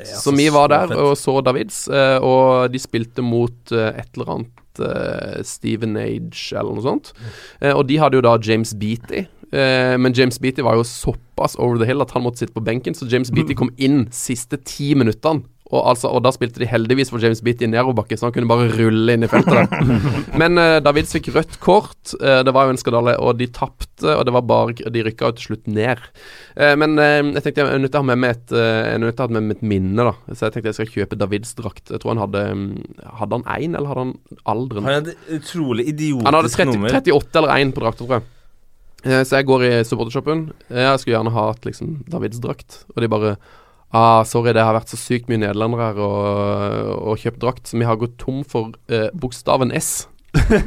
Så 0.03 0.33
vi 0.35 0.49
var 0.51 0.71
der 0.71 0.91
og 0.97 1.13
så 1.17 1.39
Davids, 1.45 1.87
eh, 1.87 2.17
og 2.25 2.71
de 2.73 2.81
spilte 2.81 3.23
mot 3.23 3.71
eh, 3.71 4.01
et 4.01 4.17
eller 4.17 4.33
annet 4.33 4.81
eh, 4.83 5.43
Steven 5.47 5.95
Age 6.01 6.49
eller 6.57 6.73
noe 6.75 6.83
sånt. 6.83 7.13
Eh, 7.61 7.71
og 7.75 7.85
de 7.87 7.99
hadde 8.01 8.19
jo 8.19 8.25
da 8.25 8.35
James 8.43 8.73
Beatty. 8.75 9.27
Eh, 9.51 9.95
men 9.97 10.13
James 10.13 10.39
Beatty 10.41 10.65
var 10.65 10.77
jo 10.77 10.85
såpass 10.85 11.57
over 11.57 11.79
the 11.81 11.87
hill 11.89 12.03
at 12.05 12.11
han 12.15 12.25
måtte 12.25 12.43
sitte 12.43 12.55
på 12.55 12.65
benken, 12.65 12.97
så 12.97 13.07
James 13.09 13.31
Beatty 13.33 13.57
kom 13.57 13.71
inn 13.77 14.05
siste 14.13 14.61
ti 14.61 14.93
minuttene. 14.97 15.45
Og, 15.69 15.83
altså, 15.91 16.09
og 16.09 16.23
da 16.25 16.31
spilte 16.33 16.63
de 16.63 16.65
heldigvis 16.65 17.11
for 17.13 17.21
James 17.21 17.43
Beatty 17.45 17.67
i 17.67 17.69
nedoverbakke, 17.69 18.17
så 18.17 18.25
han 18.25 18.33
kunne 18.33 18.49
bare 18.49 18.71
rulle 18.73 19.13
inn 19.13 19.25
i 19.25 19.29
feltet 19.29 19.53
der. 19.53 19.99
Men 20.41 20.57
eh, 20.57 20.79
Davids 20.81 21.13
fikk 21.13 21.29
rødt 21.35 21.59
kort, 21.61 22.15
eh, 22.17 22.39
det 22.45 22.53
var 22.55 22.65
jo 22.65 22.73
en 22.73 22.81
skandale, 22.81 23.13
og 23.21 23.37
de 23.37 23.45
tapte, 23.53 24.07
og 24.15 24.23
det 24.25 24.33
var 24.33 24.47
bare 24.49 24.89
De 24.89 25.03
rykka 25.05 25.29
jo 25.29 25.37
til 25.37 25.51
slutt 25.51 25.69
ned. 25.69 26.01
Eh, 26.55 26.73
men 26.79 26.97
eh, 27.03 27.19
jeg 27.35 27.43
tenkte 27.43 27.61
jeg 27.61 27.75
er 27.75 27.83
nødt 27.83 27.91
til 27.93 27.99
å 27.99 28.03
ha 28.05 28.09
med 28.09 28.21
meg 28.23 28.37
et, 28.37 28.55
eh, 28.55 29.27
med 29.29 29.37
meg 29.43 29.57
et 29.57 29.63
minne, 29.75 30.07
da. 30.09 30.15
Så 30.33 30.47
jeg 30.47 30.55
tenkte 30.55 30.71
jeg 30.71 30.79
skal 30.79 30.91
kjøpe 30.95 31.19
Davids 31.19 31.53
drakt. 31.59 31.85
Jeg 31.91 32.01
tror 32.01 32.15
han 32.15 32.23
hadde 32.23 32.43
mm, 32.55 32.65
Hadde 33.19 33.37
han 33.37 33.47
én, 33.59 33.77
eller 33.77 33.91
hadde 33.91 34.07
han 34.07 34.15
alderen? 34.55 34.89
Han 34.89 34.99
hadde 35.01 35.13
et 35.13 35.37
utrolig 35.37 35.85
idiotisk 35.91 36.17
nummer. 36.25 36.31
Han 36.31 36.39
hadde 36.39 36.53
30, 36.55 37.13
38 37.13 37.43
eller 37.43 37.55
1 37.59 37.75
på 37.77 37.85
drakta, 37.85 38.05
tror 38.07 38.17
jeg. 38.17 38.27
Eh, 39.05 39.23
så 39.23 39.39
jeg 39.39 39.47
går 39.47 39.65
i 39.67 39.71
supportershoppen. 39.87 40.49
Jeg 40.69 40.99
skulle 40.99 41.15
gjerne 41.15 41.35
ha 41.35 41.47
et 41.53 41.65
liksom 41.67 41.97
Davids-drakt, 42.11 42.83
og 42.95 43.03
de 43.03 43.11
bare 43.11 43.35
Ah, 43.89 44.21
sorry, 44.21 44.51
det 44.53 44.61
har 44.61 44.75
vært 44.75 44.91
så 44.91 44.99
sykt 45.01 45.31
mye 45.31 45.39
nederlendere 45.41 45.87
her 45.87 45.99
og, 46.05 47.07
og 47.09 47.21
kjøpt 47.23 47.39
drakt, 47.41 47.65
så 47.65 47.79
vi 47.79 47.87
har 47.89 47.97
gått 47.97 48.19
tom 48.21 48.43
for 48.45 48.75
eh, 48.85 49.07
bokstaven 49.17 49.73
S. 49.73 50.05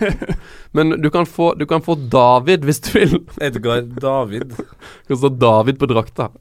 Men 0.76 0.97
du 0.99 1.07
kan, 1.14 1.28
få, 1.30 1.53
du 1.55 1.62
kan 1.70 1.85
få 1.87 1.95
David 2.11 2.66
hvis 2.66 2.83
du 2.83 2.89
vil. 2.97 3.14
Edgar 3.39 3.85
David. 3.87 4.57
Det 4.59 5.12
kan 5.12 5.20
stå 5.22 5.30
David 5.39 5.78
på 5.78 5.87
drakta. 5.93 6.33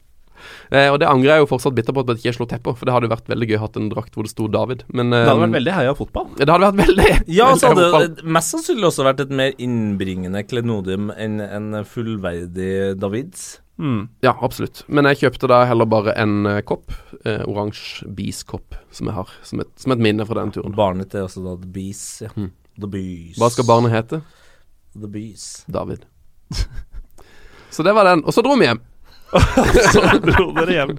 Eh, 0.71 0.87
og 0.91 0.99
det 1.01 1.09
angrer 1.09 1.35
jeg 1.35 1.45
jo 1.45 1.49
fortsatt 1.51 1.75
bitter 1.77 1.95
på 1.95 2.03
at 2.05 2.13
jeg 2.13 2.21
ikke 2.21 2.37
slår 2.39 2.51
teppet, 2.53 2.77
for 2.79 2.89
det 2.89 2.95
hadde 2.95 3.11
vært 3.11 3.31
veldig 3.31 3.49
gøy 3.49 3.57
å 3.59 3.63
ha 3.63 3.71
en 3.81 3.89
drakt 3.93 4.17
hvor 4.17 4.27
det 4.27 4.33
sto 4.33 4.47
David. 4.51 4.85
Men 4.89 5.13
eh, 5.13 5.23
Det 5.23 5.31
hadde 5.31 5.45
vært 5.45 5.57
veldig 5.57 5.75
heia 5.79 5.95
fotball. 5.97 6.29
Det 6.37 6.47
hadde 6.49 6.69
vært 6.69 6.79
veldig 6.83 7.09
Ja, 7.31 7.49
så 7.55 7.71
hadde 7.71 7.87
fotball. 7.87 8.07
det 8.19 8.29
mest 8.37 8.55
sannsynlig 8.55 8.87
også 8.91 9.07
vært 9.07 9.25
et 9.25 9.33
mer 9.41 9.57
innbringende 9.61 10.45
klenodium 10.47 11.11
enn 11.15 11.41
en 11.45 11.73
fullverdig 11.87 12.73
Davids. 13.01 13.59
Mm. 13.81 14.09
Ja, 14.21 14.35
absolutt. 14.45 14.83
Men 14.87 15.07
jeg 15.09 15.23
kjøpte 15.23 15.49
da 15.49 15.63
heller 15.65 15.87
bare 15.89 16.13
en 16.21 16.45
uh, 16.45 16.59
kopp. 16.67 16.93
Uh, 17.25 17.41
Oransje 17.49 18.05
Bees-kopp 18.13 18.75
som 18.93 19.09
jeg 19.09 19.15
har, 19.17 19.31
som 19.47 19.63
et, 19.63 19.71
som 19.81 19.95
et 19.95 20.03
minne 20.03 20.25
fra 20.29 20.37
den 20.41 20.53
turen. 20.53 20.75
Barnet 20.77 21.15
er 21.17 21.25
også 21.25 21.41
da 21.45 21.55
The 21.63 21.71
Bees. 21.73 22.03
Ja. 22.21 22.29
Mm. 22.37 22.51
The 22.77 22.89
Bees. 22.91 23.39
Hva 23.41 23.49
skal 23.53 23.67
barnet 23.67 23.93
hete? 23.95 24.21
The 24.93 25.09
Bees. 25.09 25.63
David. 25.71 26.05
Så 27.71 27.83
det 27.87 27.93
var 27.95 28.05
den. 28.09 28.23
Og 28.27 28.35
så 28.35 28.43
dro 28.43 28.57
vi 28.59 28.67
hjem. 28.67 28.81
Så 29.93 30.05
dro 30.25 30.47
dere 30.57 30.77
hjem. 30.79 30.95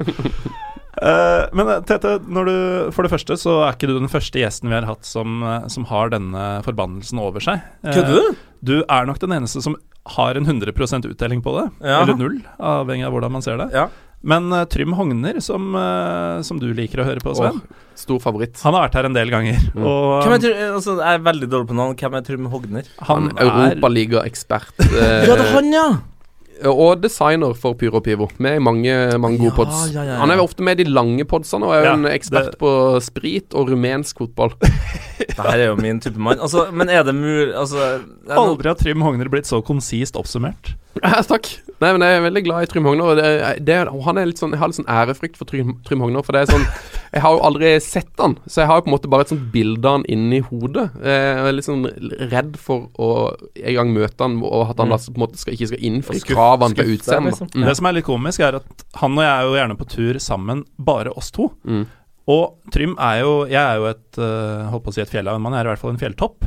Uh, 1.03 1.49
men 1.57 1.71
eh, 1.73 1.81
Tete, 1.89 2.19
når 2.31 2.49
du, 2.49 2.57
for 2.95 3.07
det 3.07 3.11
første 3.11 3.35
så 3.41 3.57
er 3.65 3.75
ikke 3.75 3.89
du 3.91 3.97
den 3.97 4.13
første 4.13 4.39
gjesten 4.39 4.69
vi 4.71 4.77
har 4.77 4.87
hatt 4.87 5.09
som, 5.09 5.41
eh, 5.41 5.65
som 5.73 5.87
har 5.89 6.13
denne 6.13 6.45
forbannelsen 6.67 7.19
over 7.23 7.43
seg. 7.43 7.65
Kødder 7.83 8.13
uh, 8.13 8.29
du? 8.29 8.45
Du 8.63 8.75
er 8.85 9.09
nok 9.09 9.19
den 9.23 9.35
eneste 9.35 9.65
som 9.65 9.79
har 10.17 10.39
en 10.39 10.47
100% 10.47 11.09
uttelling 11.09 11.43
på 11.43 11.57
det. 11.59 11.67
Ja. 11.81 12.03
Eller 12.03 12.19
null, 12.19 12.39
avhengig 12.59 13.09
av 13.09 13.17
hvordan 13.17 13.35
man 13.35 13.45
ser 13.45 13.59
det. 13.63 13.71
Ja. 13.75 13.89
Men 14.23 14.53
uh, 14.55 14.63
Trym 14.71 14.95
Hogner, 14.95 15.41
som, 15.43 15.73
uh, 15.75 16.39
som 16.47 16.61
du 16.63 16.69
liker 16.77 17.03
å 17.03 17.09
høre 17.09 17.23
på, 17.25 17.35
Sven, 17.35 17.59
oh, 17.59 17.83
stor 17.99 18.21
favoritt. 18.23 18.61
han 18.63 18.77
har 18.77 18.87
vært 18.87 19.01
her 19.01 19.09
en 19.09 19.17
del 19.17 19.33
ganger. 19.33 19.59
Mm. 19.75 19.83
Og 19.83 20.29
Hvem 20.29 20.37
er, 20.37 20.63
altså, 20.69 20.95
jeg 21.01 21.19
er 21.19 21.27
veldig 21.27 21.51
dårlig 21.51 21.71
på 21.73 21.79
navn. 21.81 21.97
Hvem 21.99 22.19
er 22.21 22.27
Trym 22.29 22.49
Hogner? 22.53 22.95
Han 23.09 23.33
han 23.33 23.33
er 23.35 23.51
er 23.51 23.67
Europaliga-ekspert. 23.73 24.77
Eh, 24.87 25.27
Ja, 25.27 25.35
det 25.35 25.49
er 25.49 25.55
han, 25.57 25.75
ja! 25.75 25.87
Og 26.71 27.01
designer 27.03 27.55
for 27.59 27.75
Pyro 27.75 28.01
Pivo, 28.01 28.29
med 28.39 28.61
mange, 28.63 28.93
mange 29.19 29.39
gode 29.39 29.51
Ja, 29.51 29.57
pods. 29.57 29.93
ja, 29.93 30.03
ja, 30.03 30.11
ja. 30.13 30.19
Han 30.21 30.31
er 30.31 30.43
ofte 30.43 30.63
med 30.63 30.79
i 30.81 30.85
de 30.85 30.91
lange 30.91 31.25
podsene, 31.25 31.65
og 31.67 31.75
er 31.75 31.81
jo 31.81 31.85
Ja, 31.91 31.95
en 31.95 32.05
ekspert 32.07 32.53
det- 32.53 32.59
på 32.59 33.01
sprit 33.03 33.55
og 33.55 33.71
rumensk 33.71 34.19
fotball. 34.19 34.53
Det 35.23 35.37
her 35.39 35.59
er 35.59 35.67
jo 35.71 35.77
min 35.77 36.01
type 36.01 36.19
mann. 36.19 36.39
Altså, 36.43 36.67
men 36.73 36.89
er 36.91 37.03
det 37.07 37.15
mulig 37.15 37.55
Altså 37.55 37.79
er 37.79 38.01
Aldri 38.37 38.69
har 38.69 38.75
Trym 38.75 39.01
Hogner 39.01 39.29
blitt 39.31 39.47
så 39.47 39.63
konsist 39.65 40.17
oppsummert. 40.19 40.75
Ja, 41.03 41.23
takk. 41.25 41.49
Nei, 41.83 41.89
men 41.97 42.03
Jeg 42.05 42.19
er 42.19 42.25
veldig 42.27 42.43
glad 42.47 42.63
i 42.65 42.69
Trym 42.71 42.85
Hogner. 42.87 43.09
Og 43.11 43.17
det, 43.19 43.29
det, 43.67 43.77
han 44.07 44.19
er 44.21 44.27
litt 44.29 44.39
sånn, 44.39 44.53
jeg 44.55 44.61
har 44.61 44.71
litt 44.71 44.79
sånn 44.79 44.91
ærefrykt 44.93 45.39
for 45.41 45.49
Trym, 45.51 45.73
Trym 45.87 46.03
Hogner. 46.05 46.23
For 46.27 46.37
det 46.37 46.45
er 46.45 46.53
sånn 46.53 46.67
Jeg 47.15 47.21
har 47.25 47.35
jo 47.37 47.41
aldri 47.45 47.71
sett 47.85 48.23
han, 48.23 48.39
så 48.49 48.63
jeg 48.63 48.69
har 48.71 48.79
jo 48.79 48.85
på 48.87 48.89
en 48.89 48.95
måte 48.95 49.09
bare 49.13 49.27
et 49.27 49.33
sånt 49.35 49.49
bilde 49.53 49.85
av 49.85 49.99
han 49.99 50.05
inni 50.09 50.39
hodet. 50.47 50.87
Eh, 51.03 51.13
Jeg 51.13 51.49
er 51.51 51.57
litt 51.59 51.67
sånn 51.67 51.83
redd 52.31 52.55
for 52.57 52.87
å 52.97 53.09
en 53.61 53.77
gang 53.77 53.91
møte 53.93 54.25
han, 54.25 54.39
og 54.49 54.71
at 54.73 54.81
han 54.81 54.95
da 54.95 54.97
på 54.97 55.13
en 55.19 55.25
måte 55.27 55.41
skal, 55.43 55.53
ikke 55.59 55.69
skal 55.75 55.85
innfri 55.91 56.23
kravene 56.25 56.79
til 56.79 56.95
utseendet. 56.95 57.35
liksom. 57.35 57.51
Mm. 57.53 57.67
Det 57.69 57.75
som 57.77 57.89
er 57.91 57.99
litt 57.99 58.09
komisk, 58.09 58.41
er 58.47 58.57
at 58.63 58.87
han 59.03 59.19
og 59.19 59.27
jeg 59.27 59.33
er 59.35 59.45
jo 59.51 59.59
gjerne 59.59 59.77
på 59.83 59.89
tur 59.93 60.21
sammen, 60.25 60.65
bare 60.81 61.13
oss 61.13 61.29
to. 61.37 61.51
Mm. 61.69 61.85
Og 62.31 62.71
Trym 62.71 62.93
er 63.03 63.23
jo 63.25 63.31
Jeg 63.51 63.59
er 63.59 63.81
jo 63.81 63.89
et 63.91 64.19
uh, 64.21 64.69
holdt 64.71 64.85
på 64.85 64.93
å 64.93 64.95
si 64.95 65.03
et 65.03 65.11
fjell 65.11 65.27
av 65.27 65.39
en 65.39 65.43
mann, 65.43 65.57
jeg 65.57 65.65
er 65.65 65.71
i 65.71 65.73
hvert 65.73 65.83
fall 65.83 65.95
en 65.95 66.01
fjelltopp. 66.01 66.47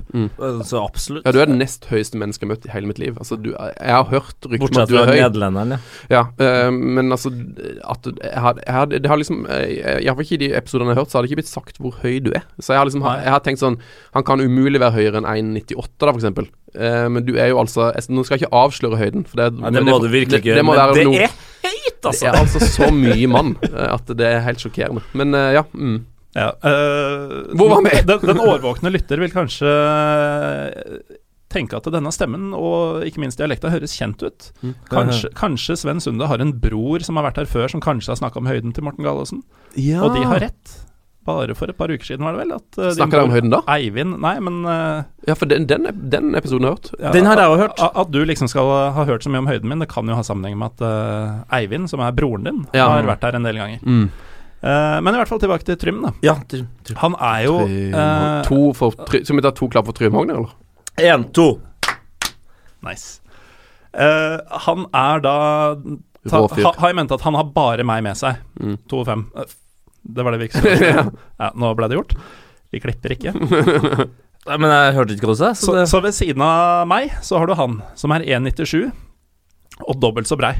Så 0.69 0.79
absolutt. 0.79 1.25
Ja, 1.25 1.33
du 1.35 1.41
er 1.43 1.49
det 1.49 1.57
nest 1.59 1.87
høyeste 1.89 2.19
mennesket 2.21 2.45
jeg 2.45 2.47
har 2.47 2.53
møtt 2.53 2.67
i 2.67 2.71
hele 2.71 2.89
mitt 2.91 3.01
liv. 3.01 3.17
Altså, 3.19 3.35
du, 3.41 3.51
jeg 3.51 3.95
har 3.97 4.07
hørt 4.11 4.47
rykter 4.47 4.71
om 4.71 4.81
at 4.83 4.91
du 4.91 4.95
er 4.95 5.09
høy. 5.09 5.11
Bortsett 5.11 5.11
fra 5.11 5.17
nederlenderen, 5.19 5.75
ja. 5.75 5.79
Ja, 6.15 6.23
uh, 6.39 6.71
men 6.71 7.11
altså 7.15 7.33
at 7.35 8.11
jeg 8.13 8.43
har, 8.45 8.61
jeg 8.61 8.77
har, 8.77 8.91
Det 8.93 9.11
har 9.11 9.19
liksom 9.19 9.45
Iallfall 9.49 10.27
ikke 10.27 10.37
i 10.37 10.43
de 10.45 10.51
episodene 10.61 10.93
jeg 10.93 10.99
har 10.99 11.03
hørt, 11.03 11.11
så 11.11 11.19
har 11.19 11.25
det 11.25 11.33
ikke 11.33 11.41
blitt 11.41 11.51
sagt 11.51 11.81
hvor 11.81 11.97
høy 12.03 12.19
du 12.23 12.31
er. 12.31 12.45
Så 12.59 12.73
jeg 12.73 12.81
har 12.81 12.87
liksom. 12.87 13.03
Jeg 13.05 13.33
har 13.35 13.43
tenkt 13.43 13.61
sånn 13.61 13.79
Han 14.15 14.25
kan 14.27 14.43
umulig 14.43 14.79
være 14.79 14.95
høyere 14.95 15.21
enn 15.21 15.57
1,98, 15.57 15.89
da, 15.99 16.11
for 16.13 16.21
eksempel. 16.21 16.47
Eh, 16.75 17.07
men 17.11 17.23
du 17.25 17.35
er 17.39 17.51
jo 17.53 17.59
altså 17.61 17.89
jeg, 17.95 18.07
Nå 18.11 18.25
skal 18.25 18.35
jeg 18.35 18.45
ikke 18.45 18.57
avsløre 18.63 18.99
høyden, 18.99 19.25
for 19.29 19.39
det, 19.39 19.51
ja, 19.61 19.71
det 19.71 19.83
må 19.87 19.99
du 20.03 20.09
virkelig 20.11 20.41
ikke 20.41 20.51
det, 20.51 20.57
det 20.57 20.63
gjøre. 20.63 20.67
må 20.67 20.75
være 20.75 20.97
det 20.97 21.05
noe, 21.07 21.27
er 21.27 21.35
høyt, 21.65 21.97
Det 21.99 22.11
altså! 22.11 22.29
er 22.31 22.39
altså 22.39 22.61
så 22.69 22.89
mye 22.93 23.29
mann 23.31 23.53
eh, 23.65 23.87
at 23.91 24.09
det 24.17 24.29
er 24.29 24.43
helt 24.45 24.63
sjokkerende. 24.63 25.03
Men 25.17 25.33
eh, 25.37 25.51
ja. 25.57 25.65
Mm. 25.73 25.99
Ja, 26.35 26.49
eh, 26.67 27.35
Hvor 27.55 27.69
var 27.71 27.85
vi? 27.85 27.93
Den, 28.07 28.25
den 28.31 28.41
årvåkne 28.43 28.91
lytter 28.91 29.21
vil 29.23 29.31
kanskje 29.33 29.71
tenke 31.55 31.77
at 31.79 31.85
denne 31.93 32.11
stemmen 32.11 32.49
og 32.57 33.05
ikke 33.07 33.21
minst 33.23 33.39
dialekta 33.39 33.71
høres 33.71 33.93
kjent 33.95 34.23
ut. 34.25 34.49
Mm. 34.59 34.73
Kanskje, 34.91 35.29
kanskje 35.37 35.77
Sven 35.79 36.01
Sunde 36.03 36.27
har 36.27 36.43
en 36.43 36.51
bror 36.59 37.05
som 37.05 37.15
har 37.19 37.29
vært 37.29 37.39
her 37.43 37.47
før, 37.47 37.69
som 37.71 37.83
kanskje 37.83 38.11
har 38.11 38.19
snakka 38.19 38.41
om 38.41 38.49
høyden 38.49 38.75
til 38.75 38.83
Morten 38.87 39.05
Galaasen. 39.07 39.45
Og 39.75 40.09
de 40.17 40.25
har 40.27 40.43
rett. 40.49 40.75
Bare 41.25 41.55
for 41.57 41.71
et 41.71 41.77
par 41.77 41.89
uker 41.89 42.05
siden, 42.05 42.21
var 42.27 42.35
det 42.35 42.43
vel? 42.43 42.51
At, 42.53 42.67
uh, 42.77 42.91
Snakker 42.93 43.17
dere 43.17 43.25
om 43.25 43.33
høyden 43.33 43.49
da? 43.55 43.59
Eivind 43.73 44.19
Nei, 44.21 44.35
men 44.45 44.59
uh, 44.67 45.01
Ja, 45.25 45.33
for 45.33 45.49
den, 45.49 45.65
den, 45.65 45.87
den 46.13 46.35
episoden 46.37 46.67
har 46.67 46.75
jeg 46.75 46.77
hørt. 46.77 46.91
ja, 47.01 47.11
Den 47.15 47.25
har 47.29 47.41
jeg 47.41 47.49
òg 47.55 47.57
hørt. 47.63 47.79
At, 47.81 47.97
at 48.03 48.11
du 48.13 48.19
liksom 48.29 48.47
skal 48.51 48.69
ha 48.93 49.05
hørt 49.09 49.25
så 49.25 49.31
mye 49.33 49.41
om 49.41 49.49
høyden 49.49 49.71
min, 49.71 49.81
det 49.81 49.89
kan 49.89 50.05
jo 50.05 50.13
ha 50.19 50.21
sammenheng 50.27 50.59
med 50.61 50.75
at 50.75 50.85
uh, 50.85 51.57
Eivind, 51.57 51.89
som 51.89 52.03
er 52.05 52.13
broren 52.15 52.45
din, 52.45 52.61
Ja. 52.77 52.87
har 52.93 53.09
vært 53.09 53.25
her 53.25 53.39
en 53.39 53.47
del 53.49 53.57
ganger. 53.57 53.81
Mm. 53.81 54.07
Eh, 54.65 54.99
men 55.05 55.13
i 55.13 55.17
hvert 55.19 55.29
fall 55.29 55.37
tilbake 55.43 55.65
til 55.67 55.75
Trym, 55.77 55.99
da. 56.01 56.09
Ja, 56.25 56.33
Trym. 56.49 56.65
Trym. 56.87 56.97
Han 57.03 57.15
er 57.21 57.41
jo 57.45 57.57
eh, 57.69 58.39
to 58.47 58.61
for, 58.73 58.95
try, 59.05 59.19
Skal 59.21 59.37
vi 59.37 59.43
ta 59.45 59.51
to 59.53 59.67
klapp 59.69 59.85
for 59.85 59.93
Trym 59.93 60.15
Hogner, 60.17 60.39
eller? 60.39 60.55
Én, 60.97 61.27
to. 61.35 61.59
Nice. 62.85 63.19
Eh, 63.93 64.37
han 64.65 64.87
er 64.93 65.21
da 65.21 65.35
ta, 66.29 66.41
ha, 66.41 66.71
Har 66.79 66.89
jeg 66.89 66.97
ment 66.97 67.13
at 67.13 67.21
han 67.27 67.37
har 67.37 67.45
bare 67.53 67.85
meg 67.87 68.01
med 68.07 68.17
seg? 68.17 68.41
Mm. 68.57 68.79
To 68.89 69.03
og 69.03 69.07
fem. 69.11 69.23
Det 70.05 70.25
var 70.25 70.35
det 70.35 70.41
vi 70.43 70.49
ikke 70.49 70.61
skulle 70.61 70.91
Ja. 70.99 71.05
ja, 71.41 71.49
Nå 71.57 71.71
ble 71.77 71.89
det 71.89 71.97
gjort. 71.97 72.13
Vi 72.73 72.81
klipper 72.83 73.15
ikke. 73.15 73.33
Nei, 74.45 74.57
men 74.61 74.69
jeg 74.69 74.93
hørte 74.99 75.15
ikke 75.15 75.29
hva 75.29 75.33
du 75.33 75.41
sa. 75.41 75.51
Så, 75.57 75.73
så 75.89 76.01
ved 76.05 76.13
siden 76.13 76.43
av 76.45 76.85
meg 76.89 77.15
så 77.25 77.39
har 77.41 77.49
du 77.49 77.55
han 77.57 77.79
som 77.97 78.13
er 78.13 78.25
1,97 78.37 78.91
og 79.85 79.97
dobbelt 79.99 80.29
så 80.29 80.37
brei. 80.39 80.53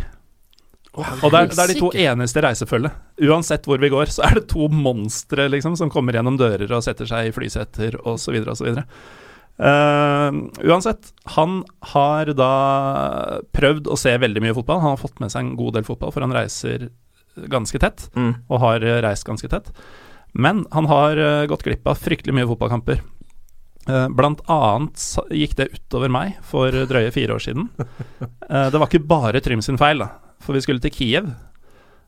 Og 0.96 1.28
det 1.28 1.39
er, 1.39 1.50
det 1.52 1.60
er 1.60 1.72
de 1.74 1.80
to 1.80 1.89
eneste 1.91 2.39
i 2.39 2.43
reisefølget. 2.46 2.96
Uansett 3.28 3.68
hvor 3.68 3.82
vi 3.82 3.91
går, 3.91 4.10
så 4.16 4.24
er 4.28 4.39
det 4.39 4.48
to 4.52 4.70
monstre 4.72 5.50
liksom, 5.52 5.76
som 5.80 5.91
kommer 5.91 6.16
gjennom 6.16 6.38
dører 6.39 6.72
og 6.72 6.84
setter 6.86 7.10
seg 7.10 7.30
i 7.30 7.34
flyseter 7.36 7.98
osv. 8.08 8.38
osv. 8.54 8.70
Uh, 9.56 10.39
uansett, 10.68 11.12
han 11.36 11.62
har 11.93 12.32
da 12.36 12.52
prøvd 13.56 13.91
å 13.91 14.00
se 14.00 14.16
veldig 14.24 14.43
mye 14.43 14.56
fotball. 14.56 14.82
Han 14.84 14.96
har 14.96 15.04
fått 15.04 15.20
med 15.24 15.34
seg 15.36 15.43
en 15.43 15.58
god 15.60 15.78
del 15.78 15.88
fotball, 15.88 16.16
for 16.16 16.24
han 16.24 16.36
reiser 16.36 16.89
ganske 17.36 17.80
tett, 17.82 18.10
mm. 18.16 18.32
og 18.50 18.62
har 18.64 18.86
eh, 18.86 19.02
reist 19.06 19.28
ganske 19.28 19.50
tett. 19.52 19.72
Men 20.36 20.66
han 20.72 20.90
har 20.92 21.18
eh, 21.18 21.46
gått 21.50 21.66
glipp 21.68 21.88
av 21.88 22.00
fryktelig 22.00 22.36
mye 22.36 22.48
fotballkamper. 22.50 23.02
Eh, 23.90 24.08
Blant 24.18 24.44
annet 24.52 25.02
gikk 25.32 25.56
det 25.60 25.72
utover 25.76 26.12
meg 26.12 26.40
for 26.46 26.74
drøye 26.90 27.14
fire 27.16 27.38
år 27.38 27.44
siden. 27.48 27.70
Det 28.72 28.80
var 28.80 28.88
ikke 28.90 29.08
bare 29.08 29.42
Trym 29.44 29.64
sin 29.66 29.80
feil, 29.82 30.04
da. 30.04 30.12
For 30.44 30.58
vi 30.58 30.64
skulle 30.66 30.84
til 30.84 30.94
Kiev 30.94 31.32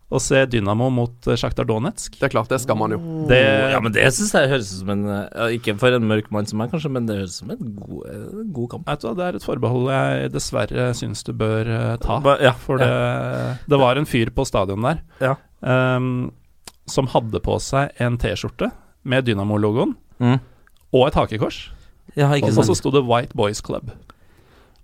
og 0.10 0.22
se 0.24 0.46
Dynamo 0.48 0.88
mot 0.94 1.28
eh, 1.28 1.36
Sjaktar 1.36 1.66
Donetsk. 1.68 2.14
Det 2.20 2.24
er 2.30 2.32
klart, 2.32 2.48
det 2.48 2.62
skal 2.64 2.78
man 2.80 2.94
jo. 2.96 3.00
Det, 3.28 3.40
Ja, 3.74 3.80
men 3.84 3.92
det 3.92 4.06
syns 4.16 4.32
jeg 4.38 4.48
høres 4.54 4.70
ut 4.72 4.80
som 4.86 4.92
en 4.94 5.04
Ikke 5.52 5.74
for 5.82 5.92
en 5.98 6.06
mørk 6.08 6.30
mann 6.32 6.48
som 6.48 6.62
meg, 6.62 6.72
kanskje, 6.72 6.92
men 6.96 7.06
det 7.10 7.18
høres 7.20 7.36
ut 7.36 7.42
som 7.42 7.52
en 7.52 7.74
god, 7.76 8.06
en 8.14 8.54
god 8.56 8.70
kamp. 8.72 8.88
vet 8.88 9.04
du, 9.04 9.10
det 9.20 9.26
er 9.28 9.36
et 9.42 9.44
forbehold 9.50 9.90
jeg 9.92 10.32
dessverre 10.32 10.88
syns 10.96 11.24
du 11.28 11.34
bør 11.36 11.68
eh, 11.68 11.98
ta. 12.04 12.20
Ba- 12.24 12.38
ja, 12.42 12.54
For 12.54 12.80
det, 12.80 12.88
det 13.68 13.80
var 13.84 14.00
en 14.00 14.08
fyr 14.08 14.32
på 14.32 14.46
stadion 14.48 14.82
der 14.88 15.04
Ja. 15.20 15.36
um, 15.62 16.32
som 16.88 17.08
hadde 17.12 17.42
på 17.44 17.60
seg 17.60 17.92
en 18.00 18.16
T-skjorte 18.18 18.72
med 19.04 19.26
Dynamo-logoen 19.28 19.96
Mm. 20.24 20.40
og 20.96 21.08
et 21.10 21.14
hakekors. 21.20 21.70
Ja, 22.16 22.32
Og 22.32 22.56
så 22.66 22.74
sto 22.74 22.90
det 22.90 23.04
White 23.06 23.36
Boys 23.36 23.60
Club. 23.62 23.92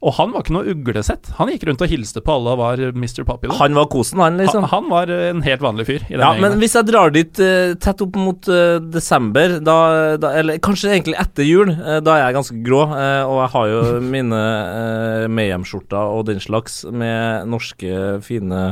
Og 0.04 0.16
han 0.18 0.34
var 0.34 0.44
ikke 0.44 0.56
noe 0.58 0.74
uglesett. 0.74 1.30
Han 1.38 1.48
gikk 1.54 1.64
rundt 1.70 1.84
og 1.86 1.92
hilste 1.92 2.20
på 2.24 2.34
alle 2.36 2.54
og 2.56 2.60
var 2.60 2.82
Mr. 2.92 3.24
Papillon. 3.28 3.56
Han 3.62 3.78
var 3.78 3.88
kosen, 3.94 4.20
han, 4.20 4.36
liksom. 4.42 4.66
han, 4.68 4.72
han 4.74 4.90
var 4.92 5.14
en 5.16 5.44
helt 5.46 5.64
vanlig 5.64 5.86
fyr. 5.88 6.04
I 6.10 6.18
Ja, 6.18 6.34
men 6.34 6.50
gangen. 6.50 6.60
hvis 6.64 6.76
jeg 6.76 6.90
drar 6.90 7.14
dit 7.16 7.40
uh, 7.40 7.72
tett 7.80 8.04
opp 8.04 8.20
mot 8.20 8.50
uh, 8.52 8.82
desember, 8.94 9.58
da, 9.64 9.78
da 10.20 10.34
Eller 10.42 10.60
kanskje 10.64 10.92
egentlig 10.92 11.16
etter 11.24 11.48
jul, 11.48 11.72
uh, 11.72 12.02
da 12.04 12.18
er 12.18 12.26
jeg 12.28 12.38
ganske 12.40 12.60
grå, 12.68 12.82
eh, 12.98 13.24
og 13.24 13.40
jeg 13.46 13.54
har 13.56 13.72
jo 13.72 13.82
mine 14.18 14.44
uh, 14.44 15.26
Mayhem-skjorter 15.32 16.14
og 16.18 16.28
den 16.28 16.44
slags 16.44 16.84
med 16.92 17.50
norske, 17.54 18.20
fine 18.28 18.68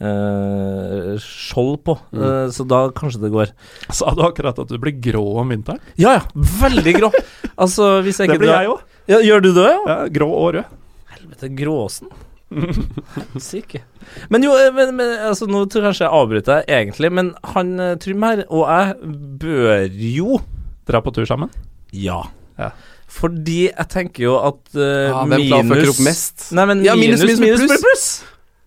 Uh, 0.00 1.18
skjold 1.20 1.82
på, 1.84 1.92
Mm. 2.16 2.22
Uh, 2.22 2.46
så 2.48 2.64
da 2.64 2.78
kanskje 2.96 3.20
det 3.20 3.30
går. 3.34 3.50
Sa 3.92 4.14
du 4.16 4.22
akkurat 4.24 4.56
at 4.58 4.70
du 4.72 4.78
blir 4.80 4.94
grå 4.96 5.20
om 5.42 5.52
vinteren? 5.52 5.76
Ja 6.00 6.14
ja, 6.16 6.22
veldig 6.32 6.94
grå. 6.96 7.10
altså, 7.62 8.00
hvis 8.00 8.22
jeg 8.22 8.32
Det 8.32 8.38
blir 8.40 8.48
drar 8.48 8.64
jeg 8.64 8.72
òg. 8.72 8.80
Ja, 9.10 9.20
Gjør 9.26 9.44
du 9.44 9.52
det, 9.56 9.70
ja? 9.70 9.96
Grå 10.14 10.28
og 10.30 10.52
rød. 10.56 10.76
Helvete, 11.14 11.50
gråsen. 11.58 12.10
Syke. 13.50 13.82
Men 14.30 14.44
jo, 14.46 14.54
eh, 14.58 14.72
men, 14.74 14.94
men, 14.98 15.12
altså, 15.28 15.46
nå 15.50 15.64
tror 15.70 15.84
jeg 15.84 15.90
kanskje 15.90 16.06
jeg 16.06 16.20
avbryter 16.20 16.60
deg 16.60 16.72
egentlig, 16.80 17.10
men 17.14 17.32
han 17.54 17.74
eh, 17.78 17.96
Trym 18.02 18.26
her 18.26 18.44
og 18.48 18.64
jeg 18.66 19.12
bør 19.42 20.00
jo 20.10 20.40
Dra 20.88 20.98
på 21.04 21.12
tur 21.14 21.28
sammen. 21.28 21.52
Ja. 21.94 22.24
Ja. 22.58 22.72
Fordi 23.10 23.60
jeg 23.68 23.86
tenker 23.90 24.24
jo 24.24 24.32
at 24.38 24.58
uh, 24.74 24.82
ja, 24.82 25.22
hvem 25.26 25.44
klarer 25.44 25.66
å 25.66 25.70
fucke 25.70 25.92
opp 25.92 26.02
mest? 26.06 26.48
Nei, 26.56 26.64
men 26.70 26.82
Ja, 26.86 26.96
minus, 26.98 27.22
minus, 27.22 27.42
minus, 27.42 27.62
minus, 27.62 27.84
pluss. 27.84 28.06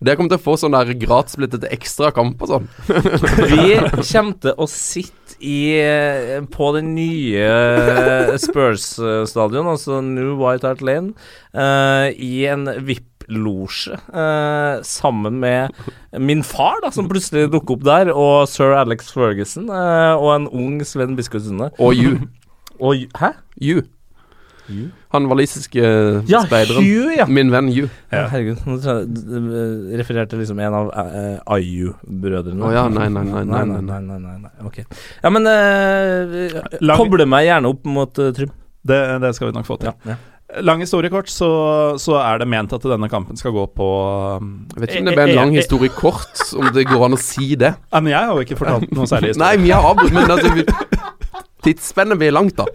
Det 0.04 0.16
kommer 0.18 0.34
til 0.34 0.40
å 0.40 0.44
få 0.44 0.56
sånn 0.60 0.74
der 0.74 0.90
gratisbillett 1.00 1.66
ekstrakamp 1.72 1.74
ekstra 1.76 2.10
kamp 2.12 2.42
og 2.44 2.50
sånn. 2.50 2.66
Vi 3.52 3.76
kommer 4.10 4.36
til 4.44 4.56
å 4.56 4.68
sitte 4.68 5.23
i 5.40 5.58
eh, 5.80 6.40
på 6.52 6.70
den 6.76 6.94
nye 6.96 7.48
Spurs-stadion, 8.40 9.68
altså 9.70 10.00
New 10.04 10.36
White 10.40 10.66
Hart 10.68 10.82
Lane, 10.84 11.14
uh, 11.56 12.08
i 12.12 12.44
en 12.50 12.68
VIP-losje 12.86 13.96
eh, 13.96 14.82
sammen 14.86 15.40
med 15.40 15.74
min 16.18 16.44
far, 16.46 16.80
da, 16.84 16.92
som 16.94 17.08
plutselig 17.10 17.48
dukker 17.52 17.78
opp 17.78 17.84
der, 17.86 18.12
og 18.12 18.48
sir 18.50 18.74
Alex 18.76 19.12
Ferguson 19.14 19.70
eh, 19.70 20.14
og 20.14 20.30
en 20.36 20.48
ung 20.52 20.78
Sven 20.84 21.16
Biskud 21.16 21.44
Sunde. 21.46 21.70
Og 21.78 21.94
you. 21.94 22.18
Og 22.80 23.06
Hæ? 23.18 23.34
You. 23.62 23.82
You? 24.72 24.86
Han 25.12 25.26
walisiske 25.28 25.82
Ja, 26.30 26.40
speideren. 26.46 26.82
Hugh, 26.86 27.12
ja. 27.18 27.26
Min 27.28 27.50
venn 27.52 27.68
Hugh. 27.68 27.90
Ja. 28.12 28.22
Herregud, 28.32 28.62
nå 28.64 28.78
d- 28.80 29.96
refererte 30.00 30.38
liksom 30.40 30.58
en 30.64 30.76
av 30.80 30.88
uh, 30.88 31.38
Ayu-brødrene. 31.56 32.64
Å 32.64 32.72
ja, 32.72 32.84
nei, 32.88 33.08
nei, 33.12 33.24
nei, 33.28 33.42
nei, 33.44 33.64
nei, 33.68 33.80
nei. 33.84 34.00
nei, 34.08 34.20
nei, 34.24 34.36
nei, 34.46 34.52
Ok. 34.68 34.80
Ja, 35.22 35.30
men 35.34 35.44
uh, 35.50 36.60
Lang- 36.80 37.02
koble 37.02 37.26
meg 37.28 37.48
gjerne 37.50 37.74
opp 37.74 37.84
mot 37.84 38.22
uh, 38.24 38.30
Trym. 38.36 38.54
Det, 38.84 39.00
det 39.24 39.34
skal 39.36 39.50
vi 39.50 39.56
nok 39.58 39.68
få 39.68 39.76
til. 39.80 39.92
Ja, 39.92 40.14
ja. 40.14 40.20
Lang 40.62 40.78
historie 40.84 41.10
kort, 41.10 41.26
så, 41.32 41.46
så 41.98 42.18
er 42.20 42.38
det 42.42 42.46
ment 42.52 42.70
at 42.76 42.84
denne 42.86 43.08
kampen 43.10 43.34
skal 43.40 43.50
gå 43.56 43.62
på 43.74 43.86
um, 44.38 44.50
Jeg 44.76 44.82
vet 44.84 44.92
ikke 44.92 45.00
om 45.00 45.08
det 45.08 45.14
ble 45.16 45.24
en 45.32 45.38
lang 45.38 45.54
historie 45.56 45.90
kort, 45.90 46.36
om 46.60 46.68
det 46.76 46.84
går 46.86 47.04
an 47.08 47.16
å 47.16 47.20
si 47.20 47.52
det. 47.58 47.72
Ja, 47.92 48.00
men 48.04 48.12
jeg 48.12 48.20
har 48.28 48.36
jo 48.36 48.44
ikke 48.44 48.58
fortalt 48.60 48.92
noe 48.94 49.08
særlig 49.10 49.32
Nei, 49.40 49.54
historie. 49.56 49.72
jeg 49.72 49.80
har 49.80 49.88
avbrutt, 49.92 50.14
men 50.14 50.36
altså 50.36 51.02
Tidsspennet 51.64 52.20
blir 52.20 52.34
langt, 52.36 52.58
da. 52.60 52.66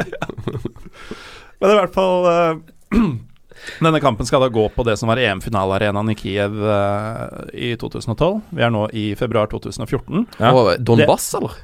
Men 1.59 1.73
i 1.73 1.79
hvert 1.79 1.95
fall 1.95 2.27
uh, 2.27 2.61
Denne 3.83 3.99
kampen 3.99 4.27
skal 4.27 4.43
da 4.45 4.47
gå 4.53 4.65
på 4.71 4.85
det 4.87 4.95
som 4.99 5.11
var 5.11 5.19
EM-finalearenaen 5.19 6.13
i 6.13 6.15
Kiev 6.17 6.55
uh, 6.63 7.49
i 7.51 7.73
2012. 7.79 8.39
Vi 8.55 8.63
er 8.63 8.71
nå 8.71 8.85
i 8.95 9.09
februar 9.19 9.51
2014. 9.51 10.23
Ja. 10.39 10.53
Og 10.55 10.71
Donbass, 10.79 11.27
eller? 11.37 11.57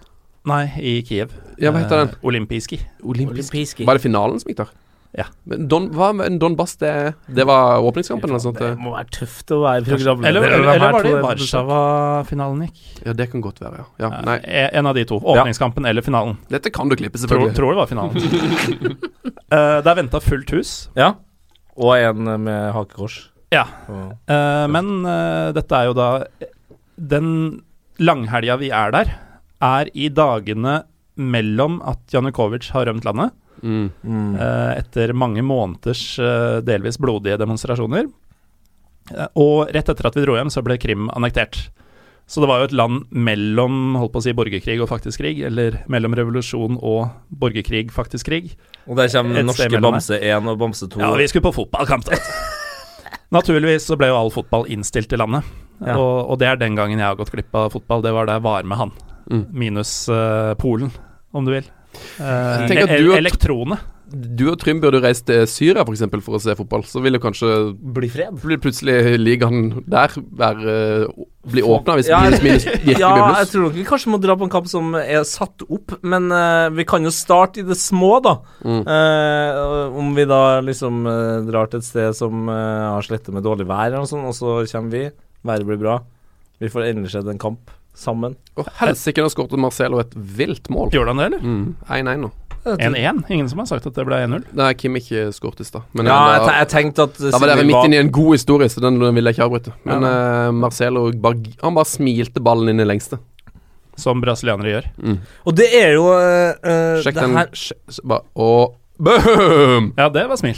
Nei, 0.46 0.66
i 0.78 0.98
Kiev. 1.08 1.32
Ja, 1.58 1.72
hva 1.72 1.86
heter 1.86 2.04
den? 2.04 2.12
Uh, 2.18 2.28
Olympiski. 2.28 2.82
Olympisk. 3.00 3.56
Olympiski. 3.56 3.88
Var 3.88 3.98
det 3.98 4.04
finalen 4.04 4.44
som 4.44 4.52
gikk 4.52 4.66
der? 4.66 4.74
Ja. 5.16 5.26
Men 5.48 5.68
Don, 5.72 5.86
hva 5.96 6.10
med 6.16 6.40
Donbass? 6.42 6.74
Det, 6.82 6.90
det 7.32 7.46
var 7.48 7.80
åpningskampen 7.88 8.28
eller 8.28 8.36
noe 8.40 8.44
sånt? 8.44 8.58
Det 8.60 8.74
det? 8.74 8.80
må 8.84 8.92
være 8.96 9.08
tøft 9.16 9.54
å 9.56 9.60
være 9.64 9.86
programleder. 9.88 10.28
Eller, 10.30 10.48
eller, 10.48 10.58
eller, 10.58 10.74
eller 10.76 10.96
var 10.98 11.06
det 11.08 11.12
i 11.14 11.22
Warszawa-finalen 11.24 12.66
gikk? 12.66 12.82
Ja, 13.06 13.14
det 13.16 13.30
kan 13.32 13.44
godt 13.46 13.62
være, 13.64 13.84
ja. 13.84 13.86
ja 14.06 14.10
nei, 14.28 14.38
Eh, 14.44 14.70
En 14.82 14.90
av 14.92 14.98
de 14.98 15.06
to. 15.08 15.20
Åpningskampen 15.24 15.88
eller 15.88 16.04
finalen. 16.06 16.36
dette 16.52 16.72
kan 16.76 16.90
du 16.92 16.96
klippe, 17.00 17.18
selvfølgelig. 17.22 17.56
tror 17.56 17.72
det 17.72 17.80
var 17.80 17.88
finalen. 17.88 18.18
uh, 19.52 19.80
det 19.86 19.94
er 19.94 20.00
venta 20.02 20.20
fullt 20.24 20.52
hus. 20.58 20.74
Ja. 21.00 21.14
Og 21.80 21.96
en 21.98 22.28
uh, 22.28 22.38
med 22.38 22.74
hakekors. 22.76 23.30
Ja. 23.56 23.66
Og- 23.88 24.12
Eh, 24.28 24.66
men 24.68 25.06
uh, 25.06 25.52
dette 25.56 25.72
er 25.78 25.86
jo 25.86 25.94
da 25.94 26.08
Den 26.98 27.62
langhelga 28.00 28.56
vi 28.60 28.70
er 28.74 28.92
der, 28.92 29.12
er 29.62 29.90
i 29.94 30.10
dagene 30.10 30.84
mellom 31.16 31.78
at 31.88 32.00
Janukovitsj 32.12 32.72
har 32.76 32.88
rømt 32.90 33.06
landet, 33.08 33.32
Mm. 33.66 33.88
Mm. 34.06 34.36
eh, 34.38 34.72
etter 34.80 35.16
mange 35.18 35.42
måneders 35.42 36.04
eh, 36.22 36.60
delvis 36.66 37.00
blodige 37.02 37.40
demonstrasjoner. 37.42 38.06
Eh, 39.12 39.32
og 39.42 39.74
rett 39.74 39.90
etter 39.90 40.10
at 40.10 40.18
vi 40.18 40.26
dro 40.26 40.38
hjem, 40.38 40.54
så 40.54 40.64
ble 40.66 40.78
Krim 40.82 41.10
annektert. 41.14 41.66
Så 42.26 42.42
det 42.42 42.50
var 42.50 42.64
jo 42.64 42.70
et 42.72 42.74
land 42.74 43.04
mellom 43.14 43.98
holdt 44.00 44.16
på 44.16 44.22
å 44.22 44.26
si 44.26 44.34
borgerkrig 44.34 44.80
og 44.82 44.90
faktisk 44.90 45.22
krig, 45.22 45.44
eller 45.46 45.78
mellom 45.92 46.16
revolusjon 46.18 46.80
og 46.82 47.12
borgerkrig, 47.30 47.92
faktisk 47.94 48.32
krig. 48.32 48.56
Og 48.90 48.98
der 48.98 49.12
kommer 49.14 49.44
Et 49.44 49.46
norske 49.46 49.70
Bamse 49.78 50.18
1 50.18 50.50
og 50.50 50.58
Bamse 50.58 50.90
2. 50.90 51.04
Ja, 51.04 51.12
vi 51.20 51.28
skulle 51.30 51.46
på 51.46 51.54
fotballkamp. 51.60 52.10
Naturligvis 53.36 53.86
så 53.86 53.98
ble 54.00 54.10
jo 54.10 54.18
all 54.18 54.34
fotball 54.34 54.66
innstilt 54.74 55.14
i 55.14 55.22
landet. 55.22 55.46
Ja. 55.84 56.00
Og, 56.00 56.32
og 56.34 56.42
det 56.42 56.50
er 56.50 56.62
den 56.62 56.78
gangen 56.78 56.98
jeg 56.98 57.06
har 57.06 57.20
gått 57.20 57.34
glipp 57.34 57.54
av 57.54 57.70
fotball. 57.76 58.02
Det 58.02 58.14
var 58.16 58.26
da 58.26 58.40
jeg 58.40 58.48
var 58.48 58.66
med 58.74 58.82
han. 58.82 58.96
Mm. 59.30 59.46
Minus 59.54 59.94
uh, 60.10 60.58
Polen, 60.58 60.90
om 61.30 61.46
du 61.46 61.54
vil. 61.54 61.70
Uh, 62.20 62.66
og- 63.12 63.20
elektrone. 63.20 63.82
Du 64.06 64.46
og 64.52 64.60
Trym 64.62 64.78
burde 64.80 65.00
reist 65.02 65.26
til 65.26 65.48
Syria 65.50 65.82
for, 65.84 65.96
eksempel, 65.96 66.22
for 66.24 66.38
å 66.38 66.42
se 66.42 66.54
fotball. 66.56 66.84
Så 66.88 67.02
vil 67.02 67.18
jo 67.18 67.22
kanskje 67.24 67.50
Bli 67.96 68.08
fred. 68.14 68.36
Blir 68.44 68.60
plutselig 68.62 69.18
ligaen 69.18 69.82
der 69.90 70.14
være, 70.14 70.76
bli 71.50 71.64
åpna 71.66 71.98
hvis 71.98 72.12
Ja, 72.12 72.22
minus 72.24 72.44
minus 72.46 72.68
virkelig 72.70 73.00
ja, 73.02 73.10
blir 73.16 73.40
jeg 73.42 73.50
tror 73.52 73.66
nok 73.66 73.76
vi 73.76 73.86
kanskje 73.90 74.14
må 74.14 74.20
dra 74.22 74.36
på 74.38 74.46
en 74.46 74.54
kamp 74.54 74.70
som 74.70 74.94
er 75.00 75.26
satt 75.28 75.66
opp, 75.66 75.98
men 76.06 76.30
uh, 76.32 76.70
vi 76.76 76.86
kan 76.88 77.06
jo 77.06 77.12
starte 77.14 77.62
i 77.62 77.68
det 77.68 77.78
små, 77.82 78.20
da. 78.26 78.38
Mm. 78.62 78.84
Uh, 78.86 79.98
om 80.02 80.14
vi 80.18 80.28
da 80.30 80.42
liksom 80.66 81.02
uh, 81.10 81.42
drar 81.50 81.72
til 81.72 81.82
et 81.82 81.88
sted 81.88 82.16
som 82.18 82.50
eh, 82.50 82.86
har 82.94 83.06
slettet 83.06 83.34
med 83.34 83.46
dårlig 83.46 83.68
vær, 83.70 83.90
eller 83.90 84.04
noe 84.04 84.10
sånt, 84.10 84.30
og 84.30 84.38
så 84.38 84.62
kommer 84.70 84.94
vi. 84.94 85.04
Været 85.46 85.68
blir 85.68 85.82
bra. 85.82 85.98
Vi 86.62 86.70
får 86.72 86.88
endelig 86.92 87.12
sett 87.14 87.28
en 87.30 87.42
kamp 87.42 87.74
sammen. 87.96 88.36
Og 88.60 88.68
helsike, 88.80 89.24
nå 89.24 89.30
skåret 89.34 89.56
Marcelo 89.60 90.00
et 90.04 90.14
vilt 90.16 90.70
mål. 90.74 90.92
Gjorde 90.96 91.14
han 91.14 91.22
det, 91.22 91.26
eller? 91.32 91.46
Mm. 91.46 91.76
1-1 91.88 92.20
nå. 92.26 92.32
1-1? 92.66 93.20
Ingen 93.30 93.50
som 93.52 93.60
har 93.62 93.68
sagt 93.70 93.86
at 93.86 93.94
det 93.94 94.06
ble 94.08 94.18
1-0? 94.26 94.46
Nei, 94.58 94.72
Kim 94.74 94.96
ikke 94.98 95.28
skåret 95.36 95.60
i 95.62 95.68
stad. 95.68 95.84
Men 95.94 96.08
ja, 96.10 96.16
jeg, 96.34 96.48
jeg 96.64 96.70
tenkte 96.72 97.06
at 97.06 97.20
da 97.22 97.38
var 97.38 97.52
dere 97.52 97.66
midt 97.68 97.86
inne 97.86 98.00
i 98.00 98.02
en 98.02 98.10
god 98.16 98.32
historie, 98.34 98.70
så 98.74 98.82
den 98.82 98.98
ville 99.04 99.30
jeg 99.30 99.38
ikke 99.38 99.46
avbryte. 99.46 99.74
Men 99.86 100.02
Ja. 100.08 100.14
uh, 100.50 100.56
Marcelo 100.64 101.04
bare, 101.22 101.54
han 101.62 101.78
bare 101.78 101.86
smilte 101.92 102.42
ballen 102.42 102.74
inn 102.74 102.82
i 102.82 102.88
lengste. 102.90 103.20
Som 104.02 104.20
brasilianere 104.20 104.72
gjør. 104.74 104.88
Mm. 104.98 105.20
Og 105.46 105.56
det 105.56 105.70
er 105.78 105.94
jo 105.96 106.08
eh, 106.18 106.58
eh, 106.68 106.98
Sjekk 107.06 107.16
det 107.16 107.22
den 107.30 107.38
her, 107.38 107.54
sj- 107.56 108.02
bare, 108.04 108.26
Og 108.36 108.74
boom! 109.00 109.94
Ja, 109.96 110.10
det 110.12 110.26
var 110.28 110.42
smil. 110.42 110.58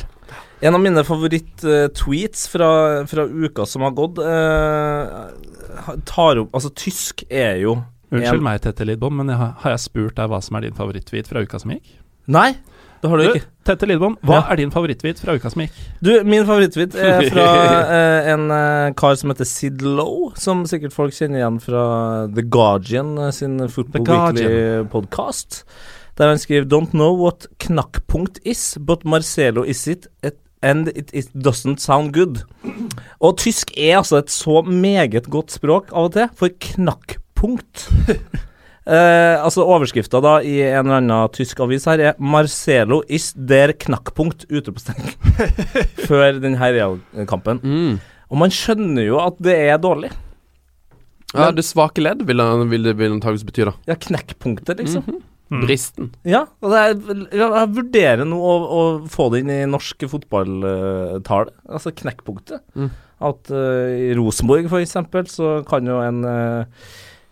En 0.62 0.74
av 0.74 0.82
mine 0.82 1.04
favoritt-tweets 1.06 2.48
fra, 2.50 2.70
fra 3.08 3.26
uka 3.30 3.66
som 3.70 3.84
har 3.86 3.92
gått, 3.98 4.18
eh, 4.18 5.92
tar 6.10 6.40
opp 6.42 6.56
Altså, 6.58 6.72
tysk 6.74 7.24
er 7.30 7.60
jo 7.62 7.76
Unnskyld 8.10 8.40
En- 8.40 8.44
meg, 8.44 8.62
Tette 8.64 8.86
Lidbom, 8.88 9.18
men 9.20 9.28
jeg 9.28 9.38
har, 9.38 9.52
har 9.60 9.72
jeg 9.76 9.80
spurt 9.84 10.16
deg 10.16 10.30
hva 10.32 10.42
som 10.42 10.56
er 10.56 10.62
din 10.62 10.74
favoritt-tweet 10.74 11.28
fra 11.28 11.42
uka 11.44 11.60
som 11.60 11.72
gikk? 11.76 11.90
Nei, 12.32 12.54
det 13.02 13.10
har 13.12 13.18
du 13.20 13.24
ikke. 13.34 13.44
Tette 13.68 13.86
Lidbom, 13.90 14.16
hva 14.24 14.34
Ja. 14.40 14.46
er 14.50 14.56
din 14.56 14.72
favoritt-tweet 14.72 15.20
fra 15.20 15.36
uka 15.36 15.52
som 15.52 15.62
gikk? 15.66 15.72
Du, 16.02 16.24
min 16.24 16.46
favoritttvit 16.48 16.96
er 16.96 17.22
fra 17.34 17.48
eh, 17.84 18.30
en 18.32 18.50
eh, 18.50 18.94
kar 18.96 19.16
som 19.20 19.30
heter 19.30 19.46
Sid 19.46 19.82
Lowe, 19.84 20.32
som 20.40 20.64
sikkert 20.66 20.94
folk 20.96 21.12
kjenner 21.14 21.44
igjen 21.44 21.60
fra 21.62 22.28
The 22.34 22.42
Guardian 22.48 23.18
eh, 23.20 23.32
sin 23.36 23.60
Football 23.68 24.08
Weekly-podkast. 24.08 25.64
Der 26.18 26.32
han 26.32 26.40
skriver 26.42 26.66
Don't 26.66 26.92
know 26.96 27.12
what 27.14 27.46
knakkpunkt 27.60 28.40
is, 28.48 28.78
but 28.80 29.04
Marcelo 29.06 29.64
is 29.68 29.84
it, 29.88 30.08
it 30.24 30.40
and 30.64 30.90
it, 30.90 31.12
it 31.14 31.30
doesn't 31.34 31.80
sound 31.84 32.14
good. 32.14 32.44
Og 33.20 33.38
tysk 33.38 33.72
er 33.78 34.00
altså 34.00 34.22
et 34.22 34.34
så 34.34 34.62
meget 34.66 35.30
godt 35.30 35.52
språk 35.52 35.94
av 35.94 36.10
og 36.10 36.18
til, 36.18 36.30
for 36.36 36.54
knakkpunkt 36.72 37.88
Eh, 38.88 39.36
altså 39.44 39.66
Overskrifta 39.68 40.22
da 40.24 40.38
i 40.48 40.62
en 40.64 40.86
eller 40.86 41.02
annen 41.02 41.32
tysk 41.36 41.60
avis 41.60 41.84
her 41.90 42.00
er 42.00 42.14
'Marcelo 42.24 43.02
is 43.12 43.34
der 43.36 43.74
knakkpunkt'. 43.76 44.46
Utropstegn. 44.48 45.10
Før 46.08 46.40
denne 46.40 46.56
Real-kampen. 46.56 47.60
Mm. 47.60 47.98
Og 48.32 48.40
man 48.40 48.54
skjønner 48.54 49.04
jo 49.10 49.20
at 49.20 49.36
det 49.44 49.58
er 49.60 49.82
dårlig. 49.84 50.14
Ja, 51.36 51.52
det 51.52 51.66
svake 51.68 52.00
ledd 52.00 52.24
vil, 52.24 52.40
det 52.40 52.96
antakeligvis 52.96 53.44
bety, 53.44 53.66
da. 53.68 53.74
Ja, 53.90 53.98
knekkpunktet, 54.00 54.80
liksom. 54.80 55.04
Mhm. 55.04 55.20
Mm. 55.48 55.64
Bristen. 55.64 56.12
Ja, 56.28 56.46
og 56.60 56.74
det 56.74 56.84
er, 56.84 57.26
jeg 57.40 57.74
vurderer 57.78 58.28
nå 58.28 58.38
å, 58.38 58.54
å 58.68 58.86
få 59.12 59.30
det 59.34 59.44
inn 59.44 59.52
i 59.54 59.60
norsk 59.70 60.08
fotballtale. 60.12 61.54
Altså 61.70 61.94
knekkpunktet. 61.96 62.64
Mm. 62.76 62.90
At 63.28 63.52
uh, 63.54 63.88
i 63.96 64.12
Rosenborg, 64.18 64.68
for 64.70 64.84
eksempel, 64.84 65.30
så 65.32 65.60
kan 65.68 65.88
jo 65.90 65.98
en 66.04 66.22
uh, 66.28 66.90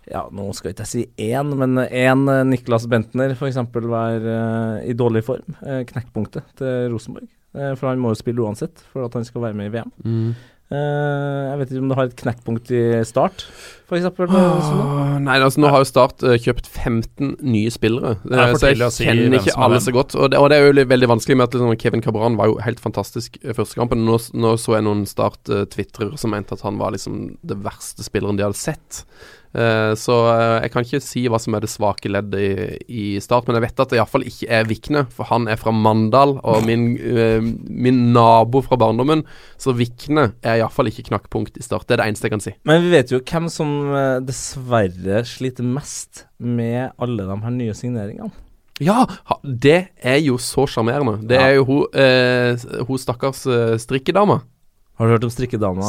Ja, 0.09 0.23
nå 0.33 0.47
skal 0.53 0.71
ikke 0.71 0.85
jeg 0.85 0.91
si 0.91 1.31
én, 1.33 1.53
men 1.59 1.77
én 1.85 2.25
Niklas 2.49 2.87
Bentner 2.89 3.33
eksempel 3.35 3.89
være 3.91 4.35
uh, 4.35 4.83
i 4.85 4.97
dårlig 4.97 5.25
form. 5.27 5.57
Knekkpunktet 5.61 6.55
til 6.61 6.93
Rosenborg. 6.93 7.29
Eh, 7.55 7.73
for 7.79 7.89
han 7.89 8.01
må 8.01 8.11
jo 8.11 8.19
spille 8.19 8.43
uansett, 8.43 8.83
for 8.91 9.07
at 9.07 9.15
han 9.15 9.25
skal 9.27 9.47
være 9.47 9.57
med 9.57 9.69
i 9.69 9.73
VM. 9.77 9.91
Mm. 10.03 10.35
Eh, 10.73 11.41
jeg 11.51 11.57
vet 11.59 11.71
ikke 11.71 11.81
om 11.83 11.89
du 11.91 11.93
har 11.93 12.07
et 12.09 12.15
knekkpunkt 12.17 12.71
i 12.73 12.79
start, 13.05 13.43
for 13.85 13.99
eksempel. 13.99 14.25
eh, 14.33 14.63
sånn 14.65 15.27
Nei, 15.27 15.35
altså 15.37 15.61
nå 15.61 15.69
har 15.69 15.83
jo 15.83 15.89
Start 15.89 16.25
eh, 16.25 16.39
kjøpt 16.41 16.65
15 16.65 17.35
nye 17.45 17.69
spillere. 17.69 18.15
Er 18.25 18.57
så 18.57 18.71
jeg 18.71 18.81
kjenner 18.81 19.37
ikke 19.37 19.53
alle 19.61 19.77
så 19.83 19.93
godt. 19.93 20.17
Og 20.17 20.33
det, 20.33 20.41
og 20.41 20.49
det 20.49 20.57
er 20.57 20.65
jo 20.65 20.87
veldig 20.89 21.11
vanskelig 21.13 21.37
med 21.37 21.45
at 21.45 21.57
liksom, 21.59 21.77
Kevin 21.83 22.01
Cabran 22.01 22.39
var 22.39 22.49
jo 22.49 22.57
helt 22.65 22.81
fantastisk 22.81 23.37
eh, 23.43 23.53
første 23.53 23.77
kampen. 23.77 24.07
Nå, 24.09 24.17
nå 24.33 24.55
så 24.57 24.79
jeg 24.79 24.87
noen 24.87 25.05
Start-twitrere 25.09 26.17
som 26.17 26.33
mente 26.33 26.57
at 26.57 26.65
han 26.65 26.81
var 26.81 26.97
liksom 26.97 27.35
det 27.45 27.61
verste 27.61 28.05
spilleren 28.05 28.41
de 28.41 28.47
hadde 28.47 28.57
sett. 28.57 29.03
Eh, 29.55 29.93
så 29.99 30.15
eh, 30.33 30.57
jeg 30.65 30.71
kan 30.73 30.85
ikke 30.85 31.01
si 31.03 31.23
hva 31.31 31.39
som 31.39 31.55
er 31.55 31.63
det 31.63 31.71
svake 31.71 32.11
leddet 32.11 32.41
i, 32.43 32.77
i 32.91 33.05
Start, 33.23 33.47
men 33.47 33.57
jeg 33.57 33.65
vet 33.69 33.83
at 33.83 33.93
det 33.93 33.99
iallfall 33.99 34.25
ikke 34.27 34.49
er 34.51 34.67
Vikne, 34.67 35.05
for 35.15 35.29
han 35.29 35.47
er 35.51 35.59
fra 35.59 35.71
Mandal, 35.75 36.37
og 36.43 36.65
min, 36.67 36.87
eh, 36.99 37.43
min 37.65 38.01
nabo 38.15 38.61
fra 38.65 38.79
barndommen. 38.81 39.23
Så 39.61 39.75
Vikne 39.77 40.33
er 40.43 40.59
iallfall 40.59 40.91
ikke 40.91 41.07
knakkpunkt 41.11 41.59
i 41.59 41.65
Start. 41.65 41.87
Det 41.87 41.95
er 41.95 42.03
det 42.03 42.09
eneste 42.11 42.27
jeg 42.27 42.35
kan 42.35 42.43
si. 42.43 42.55
Men 42.67 42.83
vi 42.83 42.91
vet 42.95 43.13
jo 43.13 43.21
hvem 43.23 43.47
som 43.51 43.75
dessverre 44.25 45.23
sliter 45.27 45.65
mest 45.65 46.25
med 46.39 46.91
alle 47.01 47.23
de 47.27 47.37
her 47.45 47.55
nye 47.55 47.75
signeringene. 47.77 48.33
Ja, 48.83 49.05
det 49.41 49.77
er 50.03 50.17
jo 50.19 50.35
så 50.41 50.65
sjarmerende. 50.67 51.21
Det 51.23 51.39
er 51.39 51.53
jo 51.55 51.63
hun, 51.69 51.85
eh, 51.95 52.59
hun 52.89 52.99
stakkars 52.99 53.45
strikkedama. 53.79 54.41
Har 54.95 55.07
du 55.07 55.11
hørt 55.11 55.25
om 55.27 55.31
strikkedama? 55.31 55.83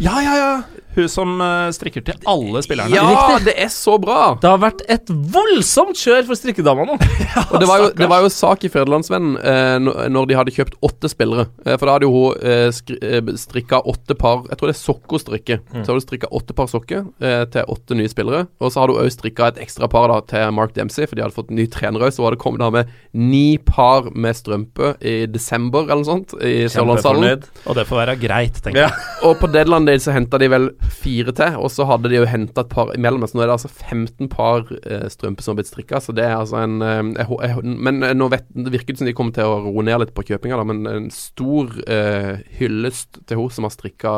Ja, 0.00 0.20
ja, 0.24 0.34
ja! 0.36 0.52
Hun 0.96 1.08
som 1.08 1.36
eh, 1.40 1.68
strikker 1.76 2.02
til 2.06 2.16
alle 2.28 2.62
spillerne. 2.66 2.90
Ja, 2.96 3.36
det 3.44 3.54
er 3.62 3.68
så 3.70 3.94
bra! 4.02 4.34
Det 4.42 4.48
har 4.50 4.58
vært 4.62 4.80
et 4.90 5.10
voldsomt 5.10 5.94
kjør 6.00 6.24
for 6.26 6.38
strikkedama 6.38 6.86
nå. 6.88 6.96
Og 7.52 7.56
det 7.62 7.68
var 7.70 7.82
jo, 7.84 7.90
det 7.94 8.08
var 8.10 8.24
jo 8.24 8.30
sak 8.34 8.64
i 8.66 8.70
Federlandsvennen 8.72 9.36
eh, 9.38 9.76
når- 9.82 10.28
de 10.30 10.36
hadde 10.36 10.52
kjøpt 10.54 10.74
åtte 10.84 11.08
spillere. 11.12 11.46
Eh, 11.64 11.76
for 11.78 11.86
da 11.86 11.94
hadde 11.96 12.08
jo 12.08 12.14
hun 12.14 12.42
eh, 12.42 12.70
eh, 13.06 13.30
strikka 13.38 13.80
åtte 13.88 14.16
par 14.18 14.42
Jeg 14.50 14.58
tror 14.60 14.70
det 14.70 14.74
er 14.76 14.80
sokkostrikke. 14.80 15.58
Så 15.70 15.84
hadde 15.84 15.96
hun 16.00 16.04
strikka 16.04 16.30
åtte 16.40 16.56
par 16.58 16.68
sokker 16.70 17.06
eh, 17.22 17.44
til 17.54 17.70
åtte 17.70 17.96
nye 17.98 18.10
spillere. 18.10 18.42
Og 18.60 18.72
så 18.74 18.82
hadde 18.82 18.96
hun 18.98 19.04
òg 19.06 19.14
strikka 19.14 19.50
et 19.54 19.62
ekstra 19.62 19.88
par 19.90 20.10
da 20.10 20.18
til 20.30 20.50
Mark 20.58 20.74
Dempsey, 20.76 21.06
for 21.06 21.14
de 21.18 21.24
hadde 21.24 21.36
fått 21.38 21.54
ny 21.54 21.68
trener 21.70 22.02
òg. 22.02 22.10
Så 22.14 22.22
hun 22.24 22.30
hadde 22.32 22.42
kommet 22.42 22.62
da 22.64 22.70
med 22.74 22.90
ni 23.14 23.56
par 23.62 24.10
med 24.14 24.36
strømpe 24.38 24.94
i 25.06 25.16
desember 25.30 25.86
eller 25.86 26.02
noe 26.02 26.10
sånt 26.10 26.34
i 26.42 26.66
Sørlandshallen. 26.70 27.46
Og 27.70 27.78
det 27.78 27.86
får 27.88 28.02
være 28.04 28.18
greit, 28.22 28.58
tenker 28.64 28.84
jeg. 28.88 28.90
Ja. 28.92 29.16
Og 29.30 29.38
på 29.40 29.48
Deadland 29.54 29.86
day 29.90 30.02
så 30.02 30.14
henta 30.14 30.38
de 30.42 30.50
vel 30.52 30.70
fire 30.90 31.32
til, 31.36 31.56
og 31.60 31.70
så 31.72 31.86
hadde 31.88 32.10
de 32.10 32.18
jo 32.20 32.28
henta 32.28 32.64
et 32.64 32.72
par 32.72 32.92
imellom. 32.96 33.24
Så 33.28 33.38
nå 33.38 33.44
er 33.44 33.50
det 33.50 33.56
altså 33.58 33.70
15 33.70 34.30
par 34.32 34.66
eh, 34.80 35.06
strømper 35.12 35.44
som 35.44 35.54
har 35.54 35.60
blitt 35.60 35.70
strikka, 35.70 36.02
så 36.02 36.14
det 36.16 36.26
er 36.26 36.36
altså 36.38 36.60
en 36.62 36.80
eh, 36.84 37.00
jeg, 37.20 37.38
jeg, 37.46 37.76
Men 37.88 38.02
eh, 38.06 38.16
nå 38.16 38.30
vet, 38.32 38.50
det 38.54 38.74
virker 38.74 38.94
det 38.94 39.02
som 39.02 39.10
de 39.10 39.16
kommer 39.16 39.36
til 39.36 39.48
å 39.48 39.62
roe 39.66 39.86
ned 39.86 40.02
litt 40.02 40.14
på 40.16 40.26
kjøpinga, 40.30 40.60
da, 40.60 40.68
men 40.68 40.84
en 40.90 41.08
stor 41.14 41.72
eh, 41.86 42.44
hyllest 42.60 43.22
til 43.26 43.42
hun 43.42 43.50
som 43.54 43.68
har 43.68 43.74
strikka 43.74 44.14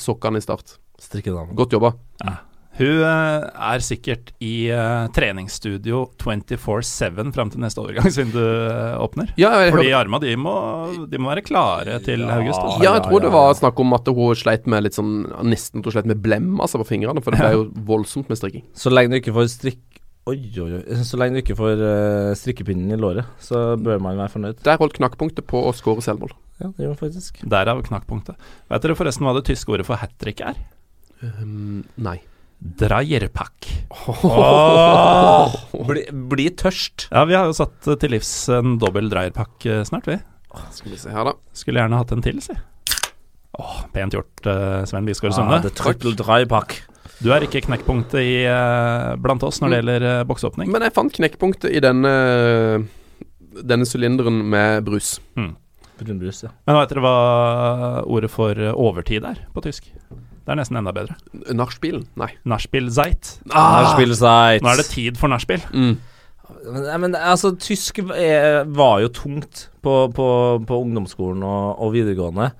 sokkene 0.00 0.40
i 0.40 0.44
start. 0.44 0.78
Strikkedame. 1.02 1.56
Godt 1.58 1.76
jobba. 1.76 1.96
Hun 2.74 3.04
eh, 3.06 3.44
er 3.70 3.82
sikkert 3.86 4.32
i 4.42 4.66
uh, 4.74 5.06
treningsstudio 5.14 6.00
24-7 6.18 7.30
fram 7.36 7.52
til 7.52 7.62
neste 7.62 7.82
overgangsvindu 7.82 8.34
du 8.34 8.46
åpner. 9.04 9.30
Ja, 9.38 9.52
jeg, 9.62 9.74
Fordi 9.76 9.92
armene 9.94 10.18
arma 10.18 10.20
de 10.24 10.34
må, 10.40 10.54
de 11.10 11.20
må 11.22 11.30
være 11.30 11.44
klare 11.46 12.00
til 12.02 12.24
Ja. 12.24 12.40
august. 12.40 12.58
Da. 12.58 12.82
ja, 12.82 12.94
jeg 12.98 13.06
tror 13.06 13.22
det 13.22 13.30
ja, 13.30 13.36
var 13.36 13.54
snakk 13.58 13.80
om 13.84 13.94
at 13.94 14.10
hun 14.10 14.38
sleit 14.38 14.66
med 14.70 14.86
litt 14.86 14.98
sånn 14.98 15.12
Nesten 15.46 15.84
hun 15.84 15.94
sleit 15.94 16.08
med 16.10 16.22
blem 16.24 16.58
altså, 16.58 16.80
på 16.82 16.88
fingrene, 16.90 17.22
for 17.22 17.34
det 17.34 17.44
ble 17.44 17.52
jo 17.54 17.66
voldsomt 17.86 18.30
med 18.32 18.40
strikking. 18.40 18.66
Så 18.74 18.92
lenge 18.92 19.14
du 19.14 19.20
ikke 19.22 19.36
får 19.36 19.50
strikk... 19.54 19.82
Oi, 20.30 20.38
oi, 20.56 20.70
oi. 20.80 20.82
Så 21.04 21.18
lenge 21.20 21.36
du 21.36 21.42
ikke 21.44 21.58
får 21.58 21.78
uh, 21.84 22.34
strikkepinnen 22.38 22.94
i 22.96 22.98
låret, 22.98 23.28
så 23.44 23.74
bør 23.76 24.02
man 24.02 24.18
være 24.18 24.32
fornøyd. 24.32 24.62
Der 24.66 24.80
holdt 24.80 24.96
knakkpunktet 24.98 25.46
på 25.46 25.62
å 25.68 25.72
skåre 25.76 26.02
selvmål. 26.04 26.32
Ja, 26.62 26.70
det 26.70 26.86
gjør 26.86 26.94
man 26.94 27.02
faktisk. 27.02 27.42
Derav 27.54 27.82
knakkpunktet. 27.86 28.52
Vet 28.72 28.86
dere 28.86 28.98
forresten 28.98 29.26
hva 29.28 29.34
det 29.36 29.46
tyske 29.50 29.74
ordet 29.74 29.86
for 29.86 30.00
hat 30.00 30.14
trick 30.22 30.40
er? 30.42 30.56
Um, 31.20 31.84
nei. 32.00 32.18
Dreierpack. 32.64 33.66
Bli, 35.84 36.04
bli 36.32 36.46
tørst. 36.56 37.08
Ja, 37.12 37.24
vi 37.28 37.36
har 37.36 37.50
jo 37.50 37.56
satt 37.56 37.84
til 38.00 38.14
livs 38.14 38.30
en 38.52 38.78
dobbel 38.80 39.10
dreierpack 39.12 39.66
eh, 39.68 39.82
snart, 39.84 40.08
vi. 40.08 40.16
Skal 40.72 40.94
vi 40.94 41.00
se 41.02 41.12
her, 41.12 41.28
da. 41.28 41.34
Skulle 41.56 41.82
gjerne 41.82 41.98
hatt 42.00 42.14
en 42.14 42.24
til, 42.24 42.40
si. 42.44 42.56
Åh, 43.60 43.76
pent 43.94 44.16
gjort, 44.16 44.46
eh, 44.50 44.80
Sven 44.88 45.06
Bisgaard 45.06 45.34
Ah, 45.36 45.60
Sunde. 45.60 45.74
triple 45.76 46.14
dry. 46.18 46.42
Du 47.22 47.28
er 47.36 47.44
ikke 47.46 47.62
knekkpunktet 47.68 48.20
i, 48.24 48.34
eh, 48.48 49.12
blant 49.22 49.44
oss 49.46 49.60
når 49.62 49.70
det 49.70 49.78
gjelder 49.82 50.24
boksåpning. 50.30 50.72
Men 50.72 50.82
jeg 50.88 50.94
fant 50.96 51.12
knekkpunktet 51.20 51.70
i 51.70 51.80
denne 51.84 52.14
Denne 53.54 53.86
sylinderen 53.86 54.40
med 54.50 54.82
brus. 54.82 55.20
Brunbrus, 55.94 56.40
ja. 56.42 56.48
Men 56.66 56.74
vet 56.80 56.90
dere 56.90 57.04
hva 57.04 57.12
ordet 58.10 58.32
for 58.34 58.58
overtid 58.74 59.22
er 59.28 59.44
på 59.54 59.62
tysk? 59.62 59.92
Det 60.44 60.52
er 60.52 60.58
nesten 60.60 60.76
enda 60.76 60.92
bedre. 60.92 61.16
Nachspielen? 61.56 62.04
Nei. 62.20 62.34
Nachspielzeit. 62.48 63.38
Ah! 63.48 63.78
Nachspielzeit. 63.80 64.64
Nå 64.64 64.74
er 64.74 64.82
det 64.82 64.90
tid 64.90 65.16
for 65.20 65.32
nachspiel. 65.32 65.64
Mm. 65.72 65.94
Men, 66.68 66.88
men 67.00 67.16
altså, 67.16 67.54
tysk 67.56 68.02
er, 68.04 68.64
var 68.68 69.00
jo 69.00 69.08
tungt 69.16 69.68
på, 69.84 69.94
på, 70.12 70.28
på 70.68 70.80
ungdomsskolen 70.84 71.42
og, 71.48 71.80
og 71.80 71.94
videregående. 71.96 72.50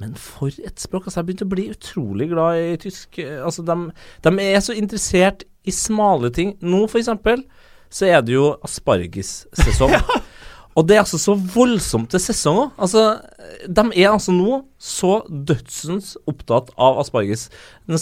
Men 0.00 0.16
for 0.20 0.48
et 0.48 0.80
språk. 0.80 1.06
Altså, 1.06 1.20
jeg 1.20 1.28
begynte 1.28 1.48
å 1.48 1.52
bli 1.52 1.68
utrolig 1.72 2.30
glad 2.32 2.62
i 2.62 2.80
tysk. 2.80 3.20
Altså, 3.20 3.64
de, 3.68 3.76
de 4.24 4.34
er 4.44 4.64
så 4.64 4.76
interessert 4.76 5.44
i 5.66 5.74
smale 5.74 6.32
ting. 6.32 6.54
Nå, 6.64 6.86
for 6.88 7.00
eksempel, 7.00 7.44
så 7.92 8.08
er 8.08 8.24
det 8.24 8.36
jo 8.36 8.54
aspargessesong. 8.64 9.96
Og 10.76 10.84
det 10.84 10.96
er 10.96 11.02
altså 11.02 11.18
så 11.20 11.32
voldsomt 11.54 12.10
til 12.12 12.20
sesong 12.20 12.58
òg. 12.60 12.72
Altså, 12.84 13.04
de 13.64 13.84
er 13.96 14.10
altså 14.10 14.34
nå 14.36 14.58
så 14.76 15.22
dødsens 15.26 16.14
opptatt 16.28 16.68
av 16.76 17.00
asparges. 17.00 17.46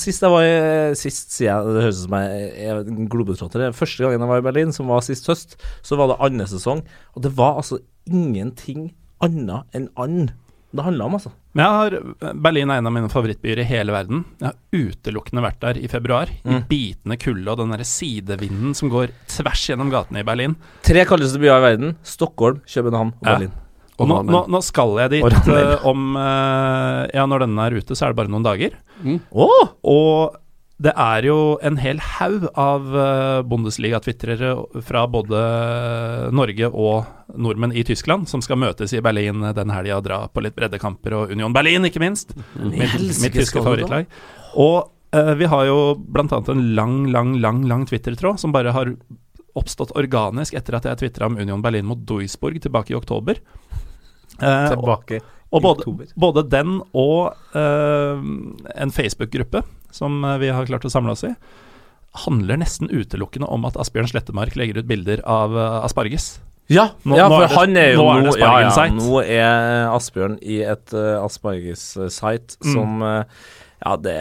Sist 0.00 0.24
jeg 0.26 0.32
var 0.32 0.42
i 0.42 0.96
Sist, 0.98 1.30
sier 1.36 1.52
jeg, 1.52 1.76
det 1.76 1.84
høres 1.86 2.02
ut 2.02 2.08
som 2.08 2.18
jeg 2.18 2.50
er 2.66 2.82
en 2.82 3.10
globetrotter. 3.10 3.68
Første 3.78 4.02
gangen 4.02 4.26
jeg 4.26 4.32
var 4.32 4.42
i 4.42 4.46
Berlin, 4.48 4.74
som 4.74 4.90
var 4.90 5.06
sist 5.06 5.30
høst, 5.30 5.54
så 5.86 5.98
var 6.00 6.10
det 6.10 6.20
andre 6.26 6.48
sesong. 6.50 6.82
Og 7.14 7.26
det 7.26 7.36
var 7.38 7.60
altså 7.62 7.78
ingenting 8.10 8.90
annet 9.22 9.70
enn 9.76 9.88
and 9.94 10.34
det 10.76 10.84
handla 10.86 11.04
om, 11.06 11.14
altså. 11.18 11.30
Men 11.54 11.64
jeg 11.64 11.72
har, 11.80 12.34
Berlin 12.44 12.70
er 12.70 12.80
en 12.82 12.86
av 12.90 12.92
mine 12.96 13.08
favorittbyer 13.12 13.60
i 13.62 13.66
hele 13.68 13.92
verden. 13.94 14.24
Jeg 14.40 14.50
har 14.50 14.56
utelukkende 14.74 15.42
vært 15.44 15.60
der 15.62 15.78
i 15.78 15.88
februar. 15.88 16.28
I 16.44 16.48
Mm. 16.56 16.62
bitende 16.68 17.16
kulde 17.22 17.48
og 17.52 17.58
den 17.58 17.70
derre 17.74 17.86
sidevinden 17.86 18.74
som 18.74 18.90
går 18.90 19.12
tvers 19.28 19.66
gjennom 19.70 19.90
gatene 19.90 20.20
i 20.20 20.26
Berlin. 20.26 20.56
Tre 20.82 21.04
kaldeste 21.06 21.38
byer 21.38 21.58
i 21.58 21.66
verden. 21.68 21.96
Stockholm, 22.02 22.60
København 22.66 23.12
og 23.20 23.22
Ja. 23.28 23.34
Berlin. 23.36 23.52
Og 23.96 24.08
Nå, 24.10 24.22
nå, 24.26 24.48
nå 24.50 24.58
skal 24.66 24.96
jeg 24.98 25.10
dit 25.10 25.48
eh, 25.54 25.84
om 25.86 26.16
uh, 26.18 27.06
Ja, 27.14 27.26
når 27.30 27.44
denne 27.46 27.62
er 27.68 27.76
ute, 27.78 27.94
så 27.94 28.06
er 28.06 28.08
det 28.10 28.16
bare 28.18 28.28
noen 28.32 28.42
dager. 28.42 28.72
Mm. 29.04 29.20
Åh! 29.30 29.68
Og 29.84 30.34
det 30.82 30.90
er 30.98 31.26
jo 31.28 31.54
en 31.62 31.76
hel 31.78 32.00
haug 32.02 32.48
av 32.58 32.86
uh, 32.90 33.42
Bundesliga-tvitrere 33.46 34.54
fra 34.82 35.04
både 35.06 35.42
Norge 36.34 36.70
og 36.70 37.36
nordmenn 37.38 37.74
i 37.76 37.84
Tyskland 37.86 38.26
som 38.30 38.42
skal 38.42 38.58
møtes 38.58 38.92
i 38.92 39.02
Berlin 39.04 39.44
den 39.54 39.70
helga 39.70 40.00
og 40.00 40.08
dra 40.08 40.18
på 40.26 40.42
litt 40.42 40.56
breddekamper, 40.58 41.14
og 41.14 41.34
Union 41.34 41.54
Berlin, 41.54 41.86
ikke 41.86 42.02
minst. 42.02 42.34
Mitt, 42.58 42.96
mitt 43.22 43.36
tyske 43.36 43.62
favorittlag. 43.62 44.10
Og 44.58 44.90
uh, 45.14 45.34
vi 45.38 45.50
har 45.52 45.68
jo 45.70 45.78
annet 46.18 46.50
en 46.50 46.64
lang, 46.74 46.96
lang, 47.14 47.36
lang 47.44 47.62
lang 47.70 47.86
Twitter-tråd 47.86 48.42
som 48.42 48.54
bare 48.54 48.74
har 48.74 48.90
oppstått 49.54 49.94
organisk 49.94 50.56
etter 50.58 50.74
at 50.80 50.90
jeg 50.90 51.04
tvitra 51.04 51.30
om 51.30 51.38
Union 51.38 51.62
Berlin 51.62 51.86
mot 51.86 52.02
Duisburg 52.02 52.58
tilbake 52.62 52.90
i 52.90 52.98
oktober. 52.98 53.38
Uh, 54.42 54.66
Tilbake 54.74 55.22
og 55.54 55.60
i 55.60 55.62
både, 55.62 55.84
oktober. 55.84 56.10
både 56.18 56.42
den 56.50 56.80
og 56.98 57.36
uh, 57.54 58.18
en 58.74 58.90
Facebook-gruppe 58.90 59.62
som 59.94 60.18
eh, 60.26 60.38
vi 60.42 60.50
har 60.54 60.66
klart 60.68 60.86
å 60.88 60.92
samle 60.92 61.14
oss 61.14 61.22
i, 61.28 61.32
handler 62.24 62.60
nesten 62.62 62.90
utelukkende 62.94 63.48
om 63.50 63.64
at 63.66 63.78
Asbjørn 63.80 64.10
Slettemark 64.10 64.54
legger 64.58 64.82
ut 64.82 64.90
bilder 64.90 65.22
av 65.26 65.54
eh, 65.58 65.78
asparges. 65.86 66.34
Ja, 66.72 66.86
Nå- 67.04 67.16
ja 67.18 67.26
nå 67.28 67.34
for 67.36 67.42
er 67.44 67.48
det- 67.48 67.56
han 67.58 67.76
er 67.76 67.90
jo 67.92 68.04
nå 68.04 68.30
er 68.32 68.38
ja, 68.40 68.52
ja, 68.64 68.84
nå 68.96 69.18
er 69.24 69.90
Asbjørn 69.92 70.38
i 70.40 70.62
et 70.64 70.94
uh, 70.96 71.18
asparges-site 71.26 72.56
Mm. 72.64 72.72
som 72.72 73.02
uh, 73.04 73.24
Ja, 73.84 73.96
det 74.00 74.14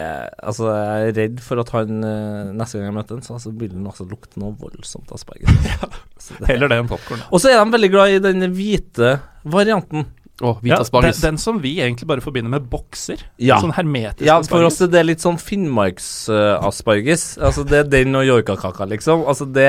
Altså, 0.44 0.66
jeg 0.68 1.08
er 1.08 1.14
redd 1.22 1.38
for 1.40 1.62
at 1.62 1.70
han 1.72 2.02
uh, 2.04 2.50
neste 2.52 2.76
gang 2.76 2.90
jeg 2.90 2.96
møter 2.98 3.16
ham, 3.16 3.22
så 3.24 3.38
altså, 3.38 3.52
vil 3.56 3.72
han 3.72 3.86
altså 3.88 4.04
lukte 4.10 4.36
noe 4.42 4.52
voldsomt 4.60 5.08
asparges. 5.16 5.48
Så 6.24 6.36
det- 6.38 6.50
Heller 6.52 6.68
det 6.68 6.78
enn 6.82 6.90
popkorn. 6.90 7.22
Og 7.32 7.40
så 7.40 7.48
er 7.54 7.62
de 7.64 7.72
veldig 7.72 7.90
glad 7.94 8.12
i 8.12 8.20
den 8.26 8.44
hvite 8.52 9.14
varianten. 9.44 10.04
Å, 10.42 10.56
hvit 10.60 10.70
Ja, 10.72 10.76
den, 10.76 10.82
asparges. 10.82 11.20
den 11.22 11.36
som 11.38 11.60
vi 11.62 11.76
egentlig 11.78 12.06
bare 12.10 12.20
forbinder 12.20 12.50
med 12.50 12.64
bokser. 12.70 13.20
Ja. 13.38 13.60
Sånn 13.62 13.72
hermetisk 13.76 14.26
Ja, 14.26 14.40
for 14.42 14.64
oss 14.66 14.74
asparges. 14.74 14.80
er 14.82 14.88
det 14.96 15.04
litt 15.06 15.20
sånn 15.22 15.38
Finnmarks-asparges. 15.38 17.26
altså, 17.38 17.62
det 17.68 17.78
er 17.84 17.88
den 17.92 18.14
og 18.18 18.24
joikakaka, 18.26 18.86
liksom. 18.90 19.22
Altså, 19.30 19.46
det, 19.52 19.68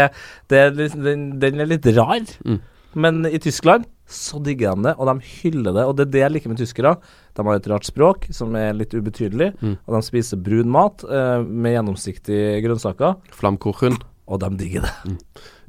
det 0.50 0.58
er 0.64 0.72
litt, 0.72 0.96
den, 1.04 1.28
den 1.42 1.60
er 1.62 1.66
litt 1.70 1.86
rar. 1.96 2.20
Mm. 2.46 2.60
Men 2.96 3.26
i 3.28 3.38
Tyskland 3.44 3.86
så 4.08 4.38
digger 4.44 4.76
de 4.78 4.84
det, 4.88 4.94
og 5.02 5.08
de 5.10 5.16
hyller 5.42 5.74
det. 5.76 5.84
Og 5.90 5.96
det 5.98 6.06
er 6.08 6.12
det 6.14 6.20
jeg 6.22 6.32
liker 6.36 6.50
med 6.54 6.60
tyskere. 6.62 6.92
De 7.36 7.44
har 7.48 7.56
et 7.58 7.68
rart 7.72 7.86
språk 7.88 8.28
som 8.34 8.54
er 8.56 8.74
litt 8.78 8.94
ubetydelig, 8.94 9.52
Mm. 9.62 9.78
og 9.88 9.96
de 9.98 10.02
spiser 10.06 10.38
brun 10.42 10.70
mat 10.72 11.04
uh, 11.04 11.42
med 11.44 11.74
gjennomsiktige 11.76 12.62
grønnsaker, 12.64 13.16
Flamkuchen. 13.34 13.98
og 14.28 14.40
de 14.42 14.50
digger 14.58 14.82
det. 14.86 15.18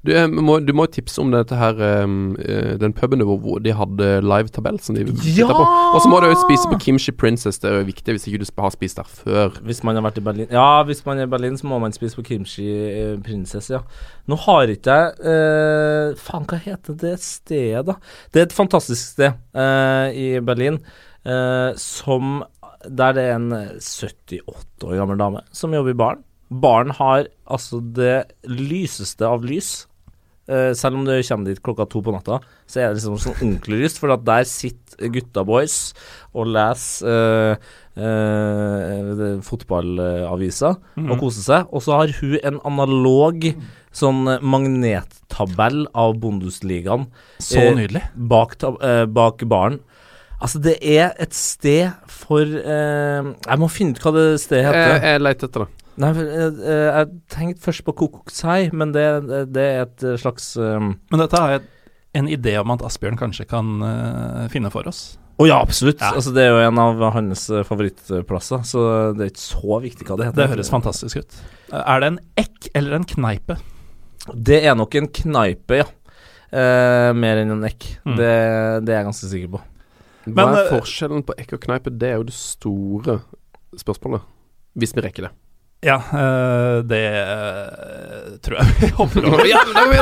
Du, 0.06 0.12
eh, 0.14 0.26
må, 0.30 0.58
du 0.64 0.72
må 0.76 0.86
tipse 0.92 1.18
om 1.22 1.32
dette 1.34 1.56
her 1.58 1.80
um, 2.04 2.34
Den 2.80 2.94
puben 2.96 3.20
hvor- 3.26 3.60
de 3.62 3.72
hadde 3.74 4.08
live-tabell 4.22 4.78
som 4.82 4.94
de 4.94 5.04
Ja! 5.36 5.46
på. 5.50 5.64
Og 5.96 6.00
så 6.02 6.10
må 6.10 6.20
du 6.22 6.28
spise 6.46 6.68
på 6.70 6.78
Kimchi 6.82 7.12
Princess. 7.12 7.58
Det 7.58 7.70
er 7.70 7.80
jo 7.80 7.86
viktig 7.88 8.14
hvis 8.16 8.26
ikke 8.30 8.42
du 8.44 8.46
har 8.62 8.70
spist 8.74 8.96
der 9.00 9.08
før. 9.08 9.56
Hvis 9.66 9.82
man 9.84 9.96
har 9.98 10.04
vært 10.06 10.18
i 10.20 10.24
Berlin 10.26 10.48
Ja, 10.52 10.82
hvis 10.86 11.04
man 11.06 11.18
er 11.18 11.26
i 11.26 11.32
Berlin, 11.32 11.56
så 11.58 11.66
må 11.66 11.78
man 11.82 11.92
spise 11.96 12.16
på 12.18 12.24
Kimchi 12.26 12.66
eh, 12.66 13.16
Princess, 13.24 13.70
ja. 13.70 13.80
Nå 14.28 14.36
har 14.46 14.70
ikke 14.72 14.94
jeg 14.96 15.12
uh, 15.22 16.14
Faen, 16.18 16.46
hva 16.46 16.58
heter 16.62 16.96
det 16.98 17.16
stedet, 17.22 17.84
da? 17.86 17.96
Det 18.32 18.40
er 18.42 18.46
et 18.48 18.56
fantastisk 18.56 19.12
sted 19.16 19.34
uh, 19.56 20.08
i 20.14 20.38
Berlin 20.44 20.78
uh, 21.26 21.72
som 21.80 22.42
Der 22.86 23.12
det 23.16 23.24
er 23.26 23.34
en 23.40 23.50
78 23.80 24.86
år 24.86 24.96
gammel 25.00 25.18
dame 25.18 25.42
som 25.50 25.74
jobber 25.74 25.90
i 25.94 25.98
baren. 25.98 26.22
Baren 26.62 26.92
har 26.94 27.26
altså 27.50 27.80
det 27.82 28.24
lyseste 28.46 29.26
av 29.26 29.42
lys. 29.42 29.86
Eh, 30.48 30.72
selv 30.78 30.94
om 30.94 31.04
du 31.04 31.10
kommer 31.26 31.44
dit 31.50 31.58
klokka 31.62 31.88
to 31.90 32.00
på 32.06 32.12
natta, 32.14 32.38
så 32.70 32.78
er 32.80 32.92
det 32.92 33.00
liksom 33.00 33.16
sånn 33.18 33.34
ordentlig 33.40 33.80
lyst, 33.82 33.98
for 33.98 34.12
at 34.14 34.22
der 34.24 34.44
sitter 34.46 35.10
gutta 35.12 35.42
boys 35.44 35.92
og 36.34 36.46
leser 36.54 37.58
uh, 37.98 38.00
eh, 38.00 39.40
fotballaviser 39.44 40.76
Mhm. 40.96 41.10
og 41.10 41.20
koser 41.20 41.42
seg. 41.42 41.66
Og 41.72 41.82
så 41.82 41.92
har 41.98 42.12
hun 42.20 42.38
en 42.44 42.60
analog 42.64 43.44
sånn 43.92 44.24
magnettabell 44.42 45.86
av 45.94 46.14
Bundesligaen 46.20 47.06
Så 47.40 47.74
nydelig. 47.74 48.02
bak, 48.16 48.56
bak 49.12 49.38
baren. 49.48 49.80
Altså, 50.40 50.60
det 50.60 50.78
er 50.82 51.14
et 51.18 51.32
sted 51.32 51.92
for 52.06 52.44
Jeg 52.44 53.58
må 53.58 53.70
finne 53.72 53.96
ut 53.96 54.00
hva 54.04 54.12
det 54.12 54.40
stedet 54.40 54.64
Jeg, 54.64 54.74
heter. 54.74 55.00
jeg 55.02 55.20
leter 55.22 55.48
etter 55.48 55.64
det. 55.64 55.68
Nei, 56.00 56.10
jeg, 56.12 56.26
eh, 56.28 56.56
eh, 56.60 56.86
jeg 56.90 57.12
tenkte 57.32 57.64
først 57.64 57.84
på 57.86 57.94
Kokoksei, 58.02 58.68
men 58.76 58.92
det, 58.92 59.04
det 59.52 59.64
er 59.64 59.84
et 59.86 60.04
eh, 60.04 60.18
slags 60.20 60.50
um... 60.60 60.94
Men 61.12 61.22
dette 61.22 61.40
er 61.40 61.62
en 62.16 62.28
idé 62.32 62.56
om 62.60 62.72
at 62.72 62.84
Asbjørn 62.84 63.18
kanskje 63.20 63.44
kan 63.48 63.78
uh, 63.84 64.44
finne 64.52 64.70
for 64.72 64.88
oss. 64.88 65.18
ja, 65.44 65.58
absolutt! 65.60 66.00
Ja. 66.00 66.14
Altså, 66.16 66.32
det 66.36 66.46
er 66.46 66.54
jo 66.54 66.62
en 66.64 66.80
av 66.80 67.02
hans 67.12 67.46
favorittplasser, 67.68 68.64
så 68.64 68.84
det 69.16 69.24
er 69.24 69.32
ikke 69.34 69.44
så 69.44 69.80
viktig 69.84 70.08
hva 70.08 70.16
det 70.16 70.30
heter. 70.30 70.40
Det 70.40 70.50
høres 70.54 70.72
fantastisk 70.72 71.20
ut. 71.20 71.38
Er 71.76 72.00
det 72.00 72.12
en 72.14 72.20
ekk 72.40 72.70
eller 72.72 72.96
en 72.96 73.08
kneipe? 73.08 73.58
Det 74.32 74.62
er 74.64 74.76
nok 74.78 74.96
en 74.96 75.08
kneipe, 75.20 75.80
ja. 75.84 75.88
Uh, 76.46 77.12
mer 77.16 77.42
enn 77.42 77.56
en 77.56 77.66
ekk. 77.68 77.88
Mm. 78.06 78.16
Det, 78.16 78.34
det 78.86 78.94
er 78.94 79.00
jeg 79.00 79.08
ganske 79.10 79.32
sikker 79.32 79.56
på. 79.56 79.64
Hva 80.26 80.44
Men, 80.46 80.56
er 80.56 80.64
eh, 80.64 80.72
forskjellen 80.74 81.24
på 81.26 81.36
ekk 81.38 81.56
og 81.56 81.64
kneipe? 81.66 81.92
Det 81.94 82.08
er 82.10 82.16
jo 82.20 82.26
det 82.26 82.36
store 82.36 83.20
spørsmålet. 83.78 84.24
Hvis 84.76 84.96
vi 84.96 85.04
rekker 85.04 85.28
det. 85.28 85.34
Ja, 85.84 85.96
eh, 86.12 86.78
det 86.88 87.02
eh, 87.20 88.36
tror 88.42 88.56
jeg 88.58 88.76
vi 88.80 88.88
hopper 88.96 89.26
over. 89.28 89.44
ja, 89.48 89.60
da 89.74 89.84
vi. 89.90 90.00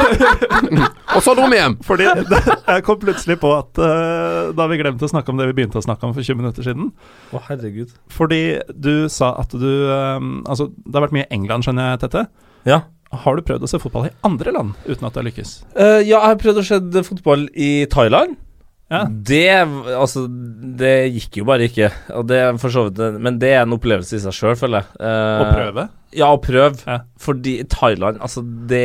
Og 1.17 1.25
så 1.25 1.35
dro 1.35 1.49
vi 1.51 1.59
hjem. 1.59 1.77
Fordi 1.85 2.07
det, 2.31 2.41
jeg 2.77 2.85
kom 2.87 3.01
plutselig 3.03 3.37
på 3.43 3.51
at 3.57 3.83
eh, 3.83 4.55
da 4.55 4.69
vi 4.71 4.79
glemte 4.81 5.09
å 5.09 5.11
snakke 5.11 5.35
om 5.35 5.41
det 5.41 5.49
vi 5.51 5.57
begynte 5.59 5.81
å 5.83 5.85
snakke 5.85 6.07
om 6.07 6.15
for 6.15 6.23
20 6.25 6.41
minutter 6.41 6.67
siden 6.67 6.93
Å, 7.35 7.43
herregud. 7.51 7.93
Fordi 8.13 8.43
du 8.71 9.11
sa 9.13 9.35
at 9.43 9.53
du 9.55 9.71
Altså, 9.85 10.71
det 10.87 10.95
har 10.95 11.09
vært 11.09 11.17
mye 11.17 11.31
England, 11.35 11.67
skjønner 11.67 11.95
jeg, 11.95 12.05
Tette. 12.05 12.27
Ja. 12.69 12.85
Har 13.25 13.37
du 13.37 13.45
prøvd 13.47 13.67
å 13.67 13.71
se 13.71 13.79
fotball 13.83 14.09
i 14.09 14.15
andre 14.27 14.55
land 14.55 14.79
uten 14.87 15.07
at 15.07 15.15
det 15.15 15.21
har 15.21 15.29
lykkes? 15.29 15.53
Uh, 15.77 16.01
ja, 16.03 16.17
jeg 16.17 16.33
har 16.33 16.41
prøvd 16.41 16.63
å 16.63 16.67
se 16.67 16.81
fotball 17.07 17.47
i 17.55 17.71
Thailand. 17.91 18.39
Ja. 18.95 19.01
Det 19.11 19.43
Altså, 19.99 20.25
det 20.79 20.93
gikk 21.17 21.41
jo 21.41 21.47
bare 21.49 21.67
ikke. 21.67 21.91
Og 22.15 22.29
det 22.31 22.39
for 22.63 22.71
så 22.75 22.87
vidt 22.87 23.19
Men 23.25 23.41
det 23.43 23.51
er 23.57 23.65
en 23.65 23.75
opplevelse 23.77 24.15
i 24.19 24.23
seg 24.23 24.37
sjøl, 24.37 24.55
føler 24.61 24.85
jeg. 24.85 25.01
Eh, 25.03 25.43
Å 25.43 25.51
prøve? 25.51 25.87
Ja, 26.15 26.29
å 26.31 26.39
prøve. 26.39 26.79
Ja. 26.87 27.01
Fordi 27.19 27.57
Thailand, 27.73 28.21
altså, 28.23 28.45
det 28.71 28.85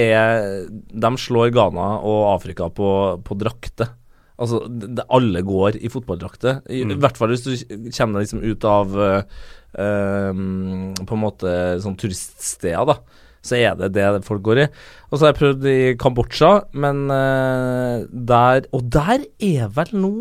De 0.97 1.11
slår 1.21 1.53
Ghana 1.53 1.91
og 2.01 2.23
Afrika 2.33 2.71
på, 2.73 2.89
på 3.25 3.37
drakter. 3.37 3.93
Altså, 4.39 4.63
det, 4.71 5.03
alle 5.11 5.41
går 5.43 5.77
i 5.83 5.91
fotballdrakter. 5.91 6.61
I, 6.71 6.83
Mm. 6.87 6.97
Hvert 7.03 7.17
fall 7.19 7.33
hvis 7.33 7.43
du 7.43 7.51
kommer 7.91 8.19
deg 8.19 8.25
liksom 8.25 8.43
ut 8.47 8.65
av 8.65 8.93
uh, 8.95 9.39
um, 9.75 10.93
På 11.05 11.17
en 11.17 11.23
måte 11.25 11.51
sånn 11.83 11.97
turiststeder, 11.99 12.87
da. 12.87 12.95
Så 13.45 13.55
er 13.59 13.77
det 13.79 13.93
det 13.95 14.07
folk 14.27 14.43
går 14.43 14.63
i. 14.65 14.67
Og 15.09 15.15
så 15.15 15.25
har 15.25 15.31
jeg 15.31 15.39
prøvd 15.39 15.67
i 15.71 15.79
Kambodsja, 15.99 16.51
men 16.75 17.05
uh, 17.07 18.05
der 18.09 18.67
Og 18.75 18.83
der 18.91 19.25
er 19.39 19.71
vel 19.73 19.95
nå 19.95 20.13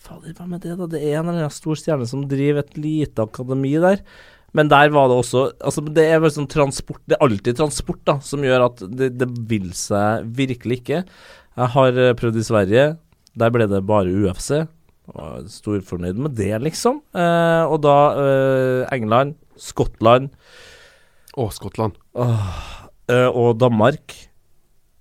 Fader, 0.00 0.32
hva 0.32 0.46
med 0.48 0.62
det, 0.64 0.78
da? 0.78 0.86
Det 0.88 1.00
er 1.04 1.18
en 1.18 1.28
eller 1.28 1.44
annen 1.44 1.52
stor 1.52 1.76
stjerne 1.76 2.06
som 2.08 2.24
driver 2.28 2.62
et 2.62 2.78
lite 2.80 3.20
akademi 3.20 3.74
der. 3.82 4.00
Men 4.56 4.70
der 4.70 4.90
var 4.94 5.10
det 5.10 5.18
også 5.20 5.44
Altså, 5.60 5.84
det 5.84 6.06
er 6.10 6.22
vel 6.22 6.32
sånn 6.34 6.48
transport 6.50 7.02
Det 7.06 7.16
er 7.16 7.26
alltid 7.26 7.58
transport, 7.60 8.00
da, 8.08 8.16
som 8.24 8.42
gjør 8.44 8.66
at 8.70 8.82
det, 8.88 9.12
det 9.20 9.28
vil 9.50 9.70
seg 9.76 10.26
virkelig 10.40 10.80
ikke. 10.80 11.04
Jeg 11.60 11.72
har 11.76 12.00
eh, 12.00 12.16
prøvd 12.16 12.40
i 12.40 12.46
Sverige. 12.46 12.84
Der 13.38 13.52
ble 13.52 13.66
det 13.70 13.82
bare 13.86 14.10
UFC. 14.10 14.62
Var 15.10 15.46
storfornøyd 15.50 16.20
med 16.22 16.36
det, 16.38 16.52
liksom. 16.64 17.02
Eh, 17.12 17.64
og 17.66 17.80
da 17.84 17.96
eh, 18.22 18.82
England, 18.96 19.36
Skottland 19.60 20.30
Å, 21.36 21.50
Skottland. 21.54 21.99
Eh, 22.16 23.28
og 23.30 23.54
Danmark. 23.60 24.16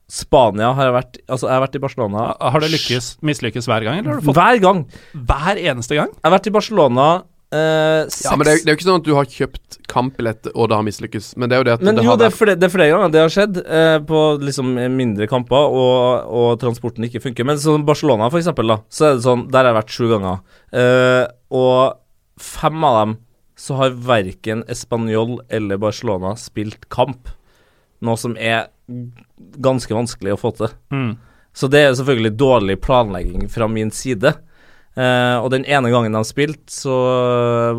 Spania 0.10 0.72
har 0.74 0.88
jeg 0.88 0.94
vært 0.96 1.18
Altså, 1.30 1.46
jeg 1.46 1.54
har 1.54 1.62
vært 1.62 1.76
i 1.78 1.82
Barcelona 1.84 2.22
Har 2.34 2.64
det 2.64 2.72
lykkes, 2.74 3.10
mislykkes 3.22 3.68
hver 3.70 3.84
gang, 3.86 4.00
eller 4.00 4.16
har 4.16 4.24
du 4.24 4.26
fått 4.26 4.40
hver 4.40 4.62
gang. 4.64 4.80
hver 5.14 5.60
eneste 5.62 6.00
gang? 6.00 6.10
Jeg 6.16 6.26
har 6.26 6.34
vært 6.34 6.50
i 6.50 6.56
Barcelona 6.56 7.10
Uh, 7.50 8.06
seks 8.06 8.28
Ja, 8.28 8.36
men 8.38 8.46
det 8.46 8.52
er, 8.52 8.60
det 8.62 8.70
er 8.70 8.76
jo 8.76 8.78
ikke 8.78 8.86
sånn 8.86 9.00
at 9.00 9.06
du 9.08 9.16
har 9.18 9.26
kjøpt 9.26 9.78
kampbillett 9.90 10.50
og 10.52 10.68
det 10.70 10.78
har 10.78 10.86
mislykkes. 10.86 11.32
Men 11.42 11.50
det 11.50 11.56
er 11.58 11.62
jo 11.64 11.66
det 11.66 11.74
at 11.80 11.86
Men 11.86 11.98
det 11.98 12.04
jo, 12.06 12.12
har 12.12 12.20
det 12.22 12.28
er, 12.28 12.36
flere, 12.38 12.54
det 12.62 12.68
er 12.68 12.74
flere 12.76 12.92
ganger 12.94 13.14
det 13.16 13.24
har 13.24 13.34
skjedd 13.34 13.58
uh, 13.64 13.96
på 14.06 14.20
liksom 14.46 14.76
mindre 14.94 15.26
kamper, 15.32 15.74
og, 15.80 16.30
og 16.30 16.50
transporten 16.62 17.08
ikke 17.08 17.24
funker. 17.24 17.48
Men 17.50 17.58
sånn 17.62 17.88
Barcelona, 17.88 18.30
for 18.30 18.42
eksempel, 18.42 18.70
da, 18.70 18.78
så 18.94 19.08
er 19.08 19.18
det 19.18 19.26
sånn 19.26 19.48
Der 19.50 19.64
har 19.64 19.72
jeg 19.72 19.80
vært 19.80 19.96
sju 19.96 20.06
ganger. 20.12 20.44
Uh, 20.70 21.24
og 21.58 21.98
fem 22.40 22.86
av 22.86 23.00
dem 23.00 23.18
så 23.60 23.76
har 23.76 23.98
verken 24.08 24.64
Español 24.72 25.40
eller 25.52 25.80
Barcelona 25.82 26.36
spilt 26.40 26.88
kamp. 26.90 27.28
Noe 28.00 28.16
som 28.20 28.38
er 28.40 28.70
ganske 29.60 29.96
vanskelig 29.96 30.38
å 30.38 30.40
få 30.40 30.54
til. 30.56 30.72
Mm. 30.96 31.18
Så 31.52 31.68
det 31.68 31.82
er 31.84 31.98
selvfølgelig 31.98 32.38
dårlig 32.40 32.78
planlegging 32.86 33.50
fra 33.52 33.68
min 33.68 33.92
side. 33.92 34.32
Eh, 35.00 35.36
og 35.40 35.52
den 35.54 35.68
ene 35.70 35.92
gangen 35.92 36.16
de 36.16 36.22
spilte, 36.28 36.72
så 36.72 36.96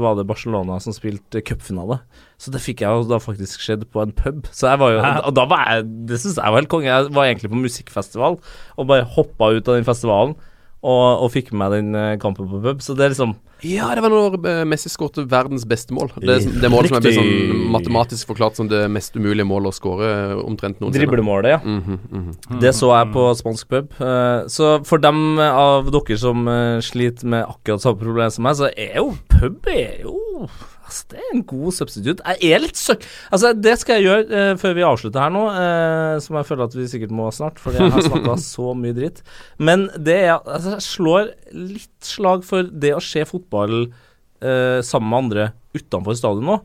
var 0.01 0.19
det 0.19 0.29
Barcelona 0.29 0.77
som 0.85 0.95
spilte 0.95 1.43
cupfinale. 1.45 2.01
Så 2.41 2.53
det 2.53 2.63
fikk 2.65 2.85
jeg 2.85 3.01
jo 3.01 3.09
da 3.09 3.19
faktisk 3.21 3.65
skjedd 3.65 3.89
på 3.93 4.05
en 4.05 4.15
pub. 4.17 4.47
Så 4.53 4.69
jeg 4.69 4.81
var 4.81 4.95
jo 4.95 5.03
Hæ? 5.05 5.15
Og 5.29 5.35
da 5.37 5.45
var 5.49 5.67
jeg 5.69 5.89
Det 6.09 6.21
syns 6.21 6.39
jeg 6.39 6.53
var 6.53 6.61
helt 6.61 6.73
konge. 6.73 6.89
Jeg 6.93 7.13
var 7.17 7.29
egentlig 7.29 7.53
på 7.53 7.65
musikkfestival 7.65 8.39
og 8.41 8.89
bare 8.89 9.09
hoppa 9.17 9.53
ut 9.57 9.69
av 9.69 9.81
den 9.81 9.89
festivalen. 9.89 10.37
Og, 10.81 11.25
og 11.27 11.29
fikk 11.35 11.51
med 11.53 11.61
meg 11.61 11.73
den 11.75 11.97
eh, 11.99 12.19
kampen 12.21 12.47
på 12.49 12.59
pub. 12.65 12.79
Så 12.81 12.95
det 12.97 13.05
er 13.05 13.13
liksom 13.13 13.35
Ja, 13.69 13.91
det 13.93 14.01
var 14.01 14.13
når 14.15 14.39
uh, 14.41 14.63
Messi 14.65 14.89
skåret 14.89 15.19
verdens 15.29 15.67
beste 15.69 15.93
mål. 15.93 16.09
Det, 16.17 16.39
det 16.63 16.71
målet 16.73 16.89
som 16.89 16.97
er 16.97 17.05
blitt 17.05 17.19
sånn 17.19 17.67
matematisk 17.75 18.31
forklart 18.33 18.57
som 18.57 18.71
det 18.71 18.87
mest 18.89 19.19
umulige 19.19 19.45
målet 19.45 19.75
å 19.75 19.77
skåre 19.77 20.09
eh, 20.09 20.33
omtrent 20.41 20.81
noensinne. 20.81 21.05
driblemålet, 21.05 21.59
ja. 21.59 21.61
Mhm, 21.61 22.01
mhm. 22.09 22.59
Det 22.65 22.73
så 22.79 22.95
jeg 22.95 23.13
på 23.13 23.27
spansk 23.43 23.69
pub. 23.69 23.93
Eh, 24.01 24.49
så 24.49 24.73
for 24.89 25.05
dem 25.05 25.37
av 25.45 25.93
dere 25.93 26.21
som 26.25 26.49
eh, 26.49 26.81
sliter 26.85 27.29
med 27.37 27.45
akkurat 27.45 27.85
samme 27.85 28.01
problem 28.01 28.33
som 28.33 28.49
meg, 28.49 28.57
så 28.57 28.73
er 28.73 29.03
jo 29.03 29.13
pub 29.37 29.69
er 29.69 30.01
jo 30.07 30.49
altså, 30.91 31.07
Det 31.11 31.21
er 31.21 31.31
en 31.35 31.45
god 31.53 31.77
substitute. 31.77 32.35
Jeg 32.35 32.53
er 32.55 32.63
litt 32.65 32.79
søk... 32.79 33.07
Altså, 33.31 33.53
det 33.55 33.77
skal 33.81 33.99
jeg 33.99 34.07
gjøre 34.09 34.41
eh, 34.41 34.53
før 34.61 34.77
vi 34.77 34.87
avslutter 34.87 35.25
her 35.25 35.33
nå, 35.35 35.45
eh, 35.55 36.17
som 36.25 36.39
jeg 36.39 36.49
føler 36.51 36.67
at 36.67 36.77
vi 36.77 36.89
sikkert 36.91 37.15
må 37.15 37.31
snart, 37.35 37.63
fordi 37.63 37.81
jeg 37.81 37.95
har 37.95 38.07
snakka 38.09 38.37
så 38.51 38.75
mye 38.79 38.97
dritt. 38.97 39.25
Men 39.59 39.89
det 39.97 40.19
er 40.27 40.37
Altså, 40.41 40.77
jeg 40.77 40.87
slår 40.87 41.33
litt 41.55 42.07
slag 42.07 42.45
for 42.47 42.69
det 42.83 42.95
å 42.97 43.03
se 43.05 43.25
fotball 43.29 43.83
eh, 43.87 44.81
sammen 44.87 45.11
med 45.11 45.21
andre 45.25 45.49
utenfor 45.77 46.19
stadion 46.19 46.49
nå. 46.49 46.61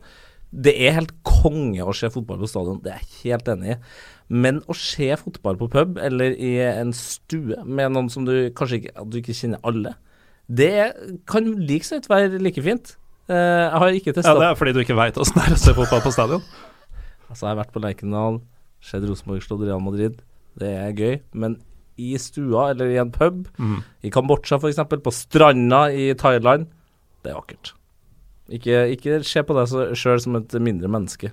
Det 0.56 0.72
er 0.86 0.96
helt 0.96 1.12
konge 1.26 1.84
å 1.84 1.94
se 1.94 2.08
fotball 2.12 2.38
på 2.40 2.50
stadion, 2.50 2.78
det 2.82 2.94
er 2.94 3.02
jeg 3.02 3.32
helt 3.32 3.50
enig 3.52 3.74
i. 3.74 3.78
Men 4.26 4.62
å 4.66 4.74
se 4.74 5.12
fotball 5.20 5.58
på 5.60 5.68
pub 5.70 6.00
eller 6.02 6.34
i 6.34 6.56
en 6.64 6.92
stue 6.96 7.60
med 7.62 7.92
noen 7.94 8.08
som 8.10 8.26
du 8.26 8.48
kanskje 8.56 8.80
ikke, 8.80 9.04
du 9.06 9.20
ikke 9.20 9.36
kjenner 9.36 9.62
alle, 9.66 9.94
det 10.46 10.94
kan 11.26 11.46
like 11.66 11.86
så 11.86 11.98
godt 11.98 12.10
være 12.10 12.42
like 12.42 12.62
fint. 12.62 12.94
Eh, 13.26 13.34
jeg 13.36 13.78
har 13.82 13.96
ikke 13.98 14.12
testa 14.14 14.32
Ja, 14.32 14.38
det 14.38 14.48
er 14.52 14.58
fordi 14.60 14.72
du 14.76 14.80
ikke 14.84 14.96
veit 14.98 15.16
åssen 15.18 15.34
det 15.40 15.46
er 15.48 15.56
å 15.56 15.62
se 15.64 15.74
fotball 15.76 16.04
på 16.04 16.12
stadion. 16.14 16.42
Altså, 17.26 17.42
jeg 17.48 17.50
har 17.50 17.58
vært 17.58 17.72
på 17.74 17.80
Lerkendal, 17.82 18.36
sett 18.86 19.02
Rosenborg 19.02 19.42
slå 19.42 19.56
Real 19.64 19.80
Madrid. 19.82 20.20
Det 20.62 20.68
er 20.78 20.92
gøy. 20.94 21.16
Men 21.34 21.56
i 21.98 22.12
stua 22.22 22.68
eller 22.70 22.92
i 22.92 23.00
en 23.02 23.10
pub, 23.10 23.48
Mm. 23.58 23.80
i 24.06 24.12
Kambodsja 24.14 24.60
f.eks., 24.62 24.78
på 25.02 25.12
stranda 25.12 25.88
i 25.90 26.12
Thailand, 26.14 26.68
det 27.26 27.32
er 27.32 27.40
vakkert. 27.40 27.72
Ikke, 28.46 28.78
ikke 28.94 29.18
se 29.26 29.42
på 29.42 29.56
deg 29.58 29.96
sjøl 29.98 30.22
som 30.22 30.38
et 30.38 30.54
mindre 30.62 30.86
menneske, 30.86 31.32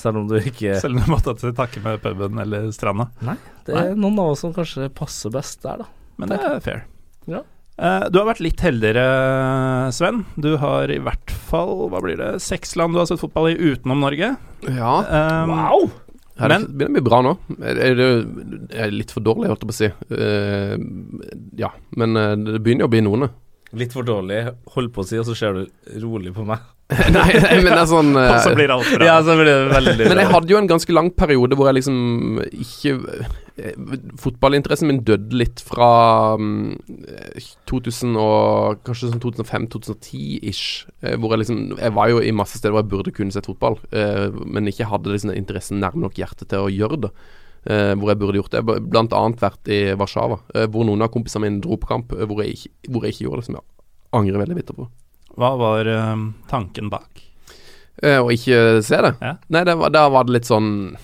selv 0.00 0.22
om 0.22 0.30
du 0.32 0.38
ikke 0.40 0.78
Selv 0.80 0.96
om 0.96 1.04
du 1.04 1.12
måtte 1.12 1.36
til 1.42 1.52
takke 1.52 1.82
med 1.84 2.00
puben 2.00 2.40
eller 2.40 2.70
stranda. 2.72 3.10
Nei, 3.20 3.36
Det 3.68 3.76
er 3.76 3.92
noen 4.00 4.16
av 4.24 4.32
oss 4.32 4.46
som 4.46 4.54
kanskje 4.56 4.88
passer 4.96 5.28
best 5.34 5.60
der, 5.66 5.84
da. 5.84 5.90
Men 6.16 6.32
det 6.32 6.40
er 6.40 6.56
fair. 6.64 6.86
Ja. 7.28 7.44
Eh, 7.74 8.04
du 8.10 8.20
har 8.20 8.28
vært 8.28 8.42
litt 8.44 8.62
heldigere, 8.62 9.04
Sven. 9.94 10.22
Du 10.38 10.54
har 10.62 10.90
i 10.94 11.00
hvert 11.02 11.34
fall 11.50 11.88
hva 11.90 12.02
blir 12.04 12.18
det, 12.20 12.30
seks 12.44 12.76
land 12.78 12.94
du 12.94 13.00
har 13.02 13.08
sett 13.10 13.22
fotball 13.22 13.50
i 13.50 13.58
utenom 13.58 14.04
Norge. 14.04 14.34
Ja. 14.68 14.96
Um, 15.10 15.54
Wow! 15.54 15.86
Ja, 16.34 16.48
det 16.50 16.64
begynner 16.66 16.90
å 16.90 16.98
bli 16.98 17.06
bra 17.06 17.18
nå. 17.22 17.32
Jeg 17.62 17.92
er 17.92 17.98
det 18.00 18.78
er 18.82 18.90
litt 18.90 19.12
for 19.14 19.22
dårlig, 19.22 19.52
holdt 19.52 19.62
jeg 19.62 19.70
på 19.70 19.74
å 19.74 19.78
si. 19.78 19.90
Uh, 20.10 20.74
ja, 21.58 21.70
men 21.94 22.18
eh, 22.18 22.32
det 22.42 22.62
begynner 22.62 22.86
jo 22.86 22.90
å 22.90 22.94
bli 22.94 23.02
noen. 23.06 23.28
Litt 23.74 23.94
for 23.94 24.06
dårlig, 24.06 24.40
hold 24.74 24.90
på 24.94 25.02
å 25.02 25.06
si, 25.06 25.18
og 25.18 25.28
så 25.28 25.36
ser 25.38 25.58
du 25.58 26.00
rolig 26.02 26.34
på 26.34 26.46
meg. 26.46 26.62
nei, 27.14 27.30
nei, 27.40 27.54
men 27.62 27.70
det 27.70 27.78
er 27.80 27.86
sånn 27.88 28.10
Og 28.20 28.34
så 28.44 28.50
blir 28.52 28.70
alt 28.74 28.90
bra. 28.92 29.06
Ja, 29.08 29.14
så 29.24 29.38
blir 29.38 29.48
det 29.48 29.54
veldig 29.70 30.08
Men 30.10 30.18
jeg 30.20 30.28
hadde 30.34 30.52
jo 30.52 30.58
en 30.58 30.68
ganske 30.68 30.92
lang 30.92 31.08
periode 31.16 31.56
hvor 31.56 31.70
jeg 31.70 31.78
liksom 31.78 32.42
ikke 32.52 32.92
Fotballinteressen 34.18 34.88
min 34.90 34.98
døde 35.06 35.36
litt 35.38 35.60
fra 35.62 36.34
mm, 36.40 36.72
eh, 37.06 37.44
2000 37.70 38.16
og 38.18 38.80
kanskje 38.86 39.12
sånn 39.12 39.22
2005-2010-ish. 39.22 40.86
eh, 41.02 41.14
Hvor 41.20 41.34
jeg 41.34 41.44
liksom 41.44 41.78
Jeg 41.78 41.94
var 41.94 42.10
jo 42.10 42.18
i 42.18 42.32
masse 42.34 42.58
steder 42.58 42.74
hvor 42.74 42.82
jeg 42.82 42.90
burde 42.90 43.14
kunne 43.14 43.34
sett 43.34 43.46
fotball, 43.46 43.78
eh, 43.94 44.26
men 44.46 44.66
ikke 44.70 44.88
hadde 44.90 45.12
liksom 45.12 45.34
interessen 45.34 45.78
nærme 45.82 46.02
nok 46.02 46.18
hjertet 46.18 46.48
til 46.50 46.66
å 46.66 46.72
gjøre 46.72 47.00
det. 47.06 47.12
eh, 47.66 47.94
hvor 47.96 48.10
jeg 48.10 48.18
burde 48.20 48.36
gjort 48.42 48.52
det. 48.52 48.60
Blant 48.90 49.14
annet 49.16 49.40
vært 49.40 49.68
i 49.72 49.78
Warszawa, 49.96 50.40
eh, 50.54 50.66
hvor 50.68 50.84
noen 50.84 51.00
av 51.00 51.08
kompisene 51.14 51.46
mine 51.46 51.62
dro 51.64 51.78
på 51.80 51.88
kamp, 51.88 52.12
eh, 52.12 52.26
hvor 52.28 52.42
jeg, 52.44 52.58
ikke, 52.58 52.90
hvor 52.92 53.06
jeg 53.06 53.14
ikke 53.14 53.24
gjorde 53.24 53.40
det, 53.40 53.46
som 53.46 53.54
jeg 53.54 53.64
angrer 54.12 54.42
veldig 54.42 54.56
bitter 54.58 54.74
på. 54.76 54.88
Hva 55.38 55.56
var 55.56 55.86
eh, 55.88 56.26
tanken 56.50 56.90
bak? 56.92 57.22
å 58.04 58.26
ikke 58.34 58.82
se 58.82 58.98
det. 59.00 59.14
Ja. 59.22 59.36
Nei, 59.48 59.62
da 59.64 59.76
var, 59.78 59.94
var 60.10 60.24
det 60.26 60.32
litt 60.34 60.48
sånn 60.48 60.96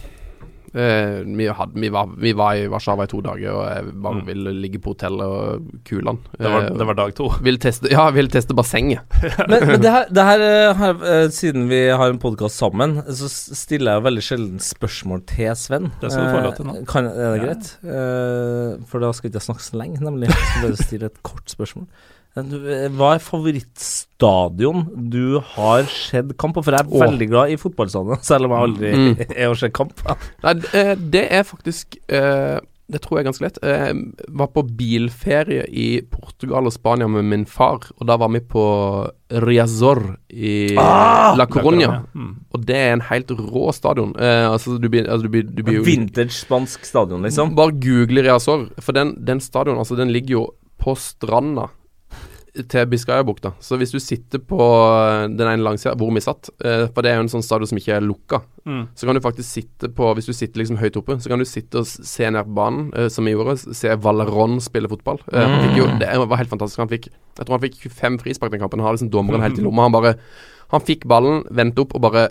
eh, 0.74 1.22
vi, 1.26 1.46
hadde, 1.48 1.74
vi, 1.80 1.88
var, 1.90 2.06
vi 2.20 2.32
var 2.38 2.54
i 2.54 2.66
Warszawa 2.70 3.04
i 3.04 3.10
to 3.10 3.20
dager, 3.20 3.50
og 3.52 3.64
jeg 3.70 3.94
bare 4.02 4.14
Mm. 4.20 4.26
ville 4.26 4.52
ligge 4.60 4.78
på 4.82 4.92
hotellet 4.94 5.22
og 5.26 5.66
kule 5.88 6.06
han. 6.06 6.18
Det 6.38 6.50
var, 6.50 6.62
Eh, 6.68 6.76
det 6.78 6.86
var 6.86 6.94
dag 6.94 7.14
to. 7.14 7.28
Vil 7.46 7.58
teste, 7.58 7.90
ja, 7.90 8.08
vil 8.10 8.28
teste 8.28 8.54
bassenget. 8.54 9.00
Men, 9.50 9.66
men 9.66 9.80
det 9.82 9.90
her, 9.90 10.06
det 10.10 10.24
her, 10.24 10.44
her, 10.74 10.94
eh, 11.14 11.28
siden 11.30 11.68
vi 11.70 11.80
har 11.90 12.10
en 12.10 12.18
podkast 12.18 12.56
sammen, 12.60 13.02
så 13.08 13.28
stiller 13.30 13.96
jeg 13.98 14.02
veldig 14.08 14.22
sjelden 14.26 14.60
spørsmål 14.60 15.24
til 15.26 15.54
Sven. 15.56 15.90
Det 16.00 16.10
skal 16.12 16.26
du 16.26 16.30
få 16.36 16.44
lov 16.44 16.54
til 16.56 16.66
nå. 16.70 16.76
Eh, 16.80 16.84
Kan, 16.90 17.06
er 17.10 17.34
det 17.34 17.40
Ja. 17.40 17.44
greit? 17.46 17.74
Eh, 17.84 18.84
for 18.86 19.00
da 19.00 19.12
skal 19.12 19.30
ikke 19.30 19.40
jeg 19.40 19.48
snakke 19.48 19.62
så 19.66 19.76
lenge, 19.80 20.00
nemlig. 20.00 20.28
Jeg 20.30 20.36
skal 20.46 20.68
bare 20.68 20.84
stille 20.86 21.06
et 21.10 21.22
kort 21.22 21.46
spørsmål. 21.50 21.86
Eh, 22.38 22.88
Hva 22.94 23.14
er 23.16 23.22
favorittstadion 23.24 24.84
du 25.10 25.40
har 25.56 25.82
sett 25.90 26.36
kamp 26.38 26.54
på? 26.56 26.62
For 26.64 26.76
jeg 26.76 26.86
er 26.86 26.92
Åh. 26.94 27.02
veldig 27.08 27.28
glad 27.32 27.50
i 27.54 27.56
fotballstadion, 27.60 28.20
selv 28.30 28.46
om 28.46 28.54
jeg 28.54 28.66
aldri 28.68 28.90
Mm. 29.00 29.14
er 29.40 29.48
og 29.50 29.56
ser 29.58 29.72
kamp. 29.74 29.94
Nei, 30.44 30.52
eh, 30.78 30.94
det 30.96 31.24
er 31.32 31.42
faktisk 31.48 31.96
eh, 32.08 32.58
Det 32.90 32.98
tror 33.04 33.18
jeg 33.18 33.22
er 33.22 33.28
ganske 33.30 33.44
lett. 33.44 33.58
Jeg 33.62 33.98
var 34.34 34.48
på 34.50 34.64
bilferie 34.66 35.62
i 35.70 36.00
Portugal 36.10 36.66
og 36.66 36.72
Spania 36.74 37.06
med 37.06 37.22
min 37.30 37.44
far, 37.46 37.84
og 38.00 38.06
da 38.08 38.16
var 38.18 38.32
vi 38.34 38.40
på 38.42 38.64
Riazor 39.44 40.00
i 40.34 40.74
Ah! 40.76 41.36
La 41.38 41.46
Coronia. 41.46 42.00
Mm. 42.18 42.32
Og 42.50 42.64
det 42.66 42.74
er 42.80 42.92
en 42.96 43.04
helt 43.12 43.30
rå 43.30 43.70
stadion. 43.76 44.10
Eh, 44.18 44.46
altså, 44.50 44.74
du 44.82 44.88
blir, 44.90 45.06
altså, 45.06 45.22
du 45.28 45.30
blir, 45.36 45.46
du 45.46 45.62
blir 45.62 45.78
jo 45.78 45.84
Vintage 45.86 46.34
spansk 46.34 46.82
stadion, 46.84 47.22
liksom. 47.22 47.54
Bare 47.54 47.76
google 47.78 48.22
Riazor, 48.26 48.66
for 48.82 48.92
den, 48.98 49.14
den 49.22 49.38
stadion 49.40 49.78
altså, 49.78 49.94
den 49.98 50.10
ligger 50.10 50.40
jo 50.40 50.44
på 50.82 50.96
stranda 50.98 51.68
til 52.68 52.86
Biscayabukta. 52.90 53.52
Så 53.62 53.76
hvis 53.78 53.92
du 53.94 53.98
sitter 54.02 54.38
på 54.42 54.58
eh, 54.60 55.28
den 55.30 55.46
ene 55.48 55.62
langsida, 55.62 55.94
hvor 55.98 56.10
vi 56.14 56.20
satt, 56.24 56.50
eh, 56.64 56.86
for 56.90 57.02
det 57.02 57.12
er 57.12 57.20
jo 57.20 57.24
en 57.26 57.32
sånn 57.32 57.44
stadion 57.46 57.70
som 57.70 57.78
ikke 57.80 57.96
er 57.98 58.06
lukka, 58.06 58.42
Mm. 58.60 58.88
så 58.94 59.06
kan 59.08 59.16
du 59.16 59.22
faktisk 59.24 59.48
sitte 59.48 59.88
på 59.96 60.10
Hvis 60.14 60.26
du 60.28 60.34
sitter 60.36 60.60
liksom 60.60 60.76
høyt 60.76 60.96
oppe, 61.00 61.14
så 61.18 61.30
kan 61.32 61.38
du 61.40 61.46
sitte 61.48 61.78
og 61.80 61.86
se 61.86 62.28
ned 62.28 62.44
på 62.44 62.54
banen, 62.58 62.90
eh, 62.94 63.08
som 63.08 63.24
vi 63.24 63.32
gjorde. 63.32 63.56
Se 63.74 63.88
Valeron 63.96 64.60
spille 64.60 64.86
fotball. 64.86 65.18
Eh, 65.32 65.40
han 65.40 65.64
fikk 65.64 65.78
jo, 65.78 65.86
det 65.98 66.10
var 66.28 66.36
helt 66.36 66.50
fantastisk. 66.52 66.76
Han 66.78 66.88
fikk 66.92 67.08
Jeg 67.38 67.46
tror 67.46 67.56
han 67.58 67.64
fikk 67.64 67.78
25 67.88 68.18
frispark 68.20 68.50
den 68.52 68.60
kampen. 68.60 68.78
Han 68.80 68.86
har 68.90 68.98
liksom 68.98 69.10
dommeren 69.10 69.40
helt 69.40 69.58
i 69.58 69.62
lomma. 69.62 69.88
Han 69.88 69.92
bare 69.92 70.16
Han 70.70 70.80
fikk 70.82 71.06
ballen, 71.08 71.42
vendte 71.50 71.80
opp 71.80 71.94
og 71.96 72.02
bare 72.02 72.28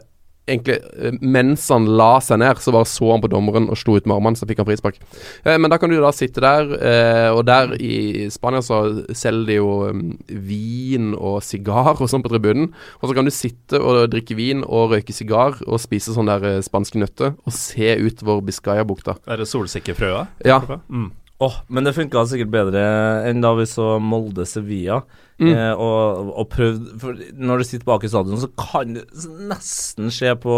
Egentlig, 0.50 0.80
eh, 0.98 1.18
mens 1.22 1.68
han 1.74 1.86
la 2.00 2.12
seg 2.24 2.42
ned, 2.42 2.60
så 2.62 2.74
bare 2.76 2.90
så 2.90 3.12
han 3.14 3.24
på 3.24 3.30
dommeren 3.32 3.70
og 3.70 3.78
slo 3.80 3.98
ut 3.98 4.10
med 4.10 4.18
armene, 4.18 4.40
så 4.40 4.48
fikk 4.50 4.64
han 4.64 4.70
frispark. 4.70 5.00
Eh, 5.46 5.58
men 5.62 5.72
da 5.72 5.78
kan 5.82 5.92
du 5.92 6.00
da 6.02 6.12
sitte 6.16 6.44
der, 6.44 6.74
eh, 6.80 7.30
og 7.30 7.44
der 7.50 7.76
i 7.78 8.28
Spania 8.34 8.64
så 8.66 8.82
selger 9.16 9.48
de 9.50 9.60
jo 9.60 9.70
um, 9.90 10.04
vin 10.28 11.14
og 11.16 11.40
sigar 11.46 11.96
og 11.96 12.10
sånn 12.12 12.26
på 12.26 12.34
tribunen. 12.34 12.72
Og 13.00 13.10
så 13.10 13.18
kan 13.18 13.28
du 13.28 13.34
sitte 13.34 13.80
og 13.80 14.10
drikke 14.14 14.38
vin 14.38 14.66
og 14.66 14.96
røyke 14.96 15.16
sigar 15.16 15.62
og 15.66 15.82
spise 15.82 16.16
sånne 16.16 16.40
der 16.40 16.58
eh, 16.60 16.66
spanske 16.66 17.00
nøtter 17.02 17.36
og 17.38 17.56
se 17.56 17.96
utover 18.02 18.44
Biscayabukta. 18.50 19.20
Er 19.30 19.42
det 19.42 19.50
solsikkefrøa? 19.50 20.28
Ja. 20.48 20.62
Mm. 20.90 21.12
Åh, 21.40 21.56
men 21.72 21.88
det 21.88 21.96
funka 21.96 22.26
sikkert 22.28 22.52
bedre 22.52 22.84
enn 23.30 23.40
da 23.40 23.54
vi 23.56 23.64
så 23.70 23.94
Molde 24.04 24.44
Sevilla. 24.50 24.98
Mm. 25.40 25.54
Eh, 25.54 25.72
og, 25.72 26.34
og 26.36 26.50
prøvd 26.52 26.88
For 27.00 27.20
når 27.40 27.62
du 27.62 27.68
sitter 27.70 27.88
bak 27.88 28.04
i 28.04 28.10
stadion, 28.12 28.42
så 28.42 28.50
kan 28.60 28.98
det 28.98 29.06
nesten 29.48 30.12
skje 30.12 30.34
på, 30.44 30.56